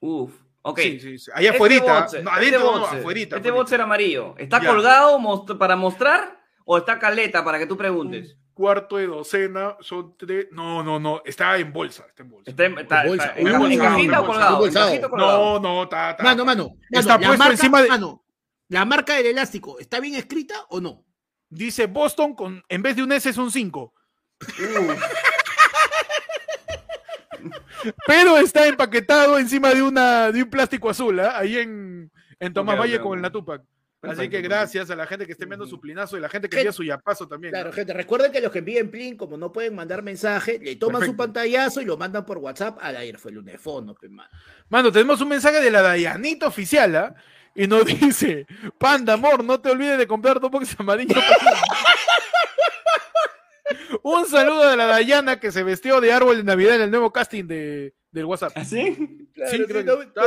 Uf, 0.00 0.32
ok. 0.62 0.78
Sí, 0.80 1.00
sí, 1.00 1.18
sí. 1.18 1.30
Allá 1.34 1.50
Este 1.50 1.56
afuera. 1.56 2.00
boxer, 2.00 2.24
no, 2.24 2.30
este 2.30 2.40
adentro, 2.40 2.78
no, 2.78 2.84
afuerita. 2.86 3.36
Este 3.36 3.50
boxer 3.50 3.80
amarillo, 3.80 4.34
¿está 4.38 4.60
Ya. 4.62 4.68
colgado 4.68 5.18
most- 5.18 5.56
para 5.58 5.76
mostrar 5.76 6.40
o 6.64 6.78
está 6.78 6.98
caleta 6.98 7.44
para 7.44 7.58
que 7.58 7.66
tú 7.66 7.76
preguntes? 7.76 8.34
Un 8.34 8.64
cuarto 8.64 8.96
de 8.96 9.06
docena 9.06 9.76
son 9.80 10.16
tres. 10.16 10.46
No, 10.50 10.82
no, 10.82 10.98
no. 10.98 11.22
Está 11.24 11.56
en 11.58 11.72
bolsa. 11.72 12.04
Está 12.08 12.22
en 12.22 12.30
bolsa. 12.30 12.50
¿Está 12.50 12.64
en, 12.64 12.78
está- 12.78 13.04
bolsa. 13.06 13.24
está- 13.26 13.38
en- 13.40 13.44
Uy, 13.46 13.50
en 13.50 13.54
embolsado, 13.56 13.90
cajita 13.94 14.18
o 14.18 14.22
embolsado. 14.22 14.58
colgado? 14.58 14.66
¿En 14.66 14.72
cajita 14.90 15.08
colgado? 15.08 15.38
No, 15.38 15.60
no, 15.60 15.82
está. 15.84 16.10
está- 16.10 16.22
Mano, 16.24 16.44
mano, 16.44 16.64
mano, 16.68 16.76
Está 16.90 17.12
la 17.12 17.18
puesto 17.18 17.38
marca, 17.38 17.52
encima 17.52 17.82
de- 17.82 17.88
mano, 17.88 18.24
la 18.68 18.84
marca 18.84 19.14
del 19.14 19.26
elástico, 19.26 19.78
¿está 19.78 20.00
bien 20.00 20.14
escrita 20.16 20.54
o 20.70 20.80
no? 20.80 21.04
Dice 21.50 21.86
Boston 21.86 22.34
con. 22.34 22.62
En 22.68 22.82
vez 22.82 22.96
de 22.96 23.02
un 23.02 23.12
S 23.12 23.28
es 23.28 23.36
un 23.38 23.50
5. 23.50 23.94
Uf, 24.40 25.02
Pero 28.06 28.36
está 28.38 28.66
empaquetado 28.66 29.38
encima 29.38 29.72
de 29.72 29.82
una 29.82 30.32
de 30.32 30.42
un 30.42 30.50
plástico 30.50 30.90
azul, 30.90 31.20
¿ah? 31.20 31.38
ahí 31.38 31.56
en, 31.58 32.10
en 32.40 32.52
Tomás 32.52 32.74
Ok, 32.74 32.80
Valle 32.80 32.96
ok, 32.96 33.02
con 33.02 33.18
el 33.18 33.22
Natupac. 33.22 33.62
Así 34.00 34.28
que 34.28 34.40
gracias 34.40 34.90
a 34.90 34.96
la 34.96 35.06
gente 35.06 35.26
que 35.26 35.32
esté 35.32 35.44
viendo 35.44 35.66
su 35.66 35.80
plinazo 35.80 36.16
y 36.16 36.20
la 36.20 36.28
gente 36.28 36.48
que 36.48 36.56
Gen- 36.56 36.66
envía 36.66 36.72
su 36.72 36.84
yapazo 36.84 37.26
también. 37.26 37.50
¿no? 37.52 37.56
Claro, 37.58 37.72
gente, 37.72 37.92
recuerden 37.92 38.30
que 38.30 38.40
los 38.40 38.52
que 38.52 38.60
envíen 38.60 38.92
Plin, 38.92 39.16
como 39.16 39.36
no 39.36 39.50
pueden 39.50 39.74
mandar 39.74 40.02
mensaje, 40.02 40.60
le 40.62 40.76
toman 40.76 41.04
su 41.04 41.16
pantallazo 41.16 41.80
y 41.80 41.84
lo 41.84 41.96
mandan 41.96 42.24
por 42.24 42.38
WhatsApp 42.38 42.78
a 42.80 42.92
la 42.92 43.00
fue 43.18 43.32
el 43.32 43.38
Unefono, 43.38 43.94
pe, 43.94 44.08
mano. 44.08 44.30
Mano, 44.68 44.92
tenemos 44.92 45.20
un 45.20 45.28
mensaje 45.28 45.60
de 45.60 45.70
la 45.72 45.82
Dayanita 45.82 46.46
oficial, 46.46 46.94
¿ah? 46.94 47.14
Y 47.58 47.66
nos 47.66 47.84
dice, 47.86 48.46
Panda, 48.78 49.12
amor, 49.14 49.42
no 49.44 49.60
te 49.60 49.70
olvides 49.70 49.98
de 49.98 50.06
comprar 50.06 50.40
tu 50.40 50.48
box 50.48 50.74
amarillo. 50.78 51.14
un 54.02 54.26
saludo 54.26 54.68
de 54.70 54.76
la 54.76 54.86
Dayana 54.86 55.38
que 55.40 55.52
se 55.52 55.62
vestió 55.62 56.00
de 56.00 56.12
árbol 56.12 56.36
de 56.38 56.44
Navidad 56.44 56.76
en 56.76 56.82
el 56.82 56.90
nuevo 56.90 57.12
casting 57.12 57.44
de, 57.46 57.94
del 58.10 58.24
WhatsApp. 58.26 58.52
¿Así? 58.56 59.28
Claro, 59.34 59.50
Sí, 59.50 59.56
sí, 59.58 59.64
creo 59.64 59.78
que- 59.80 59.84
no- 59.84 60.02
está- 60.02 60.20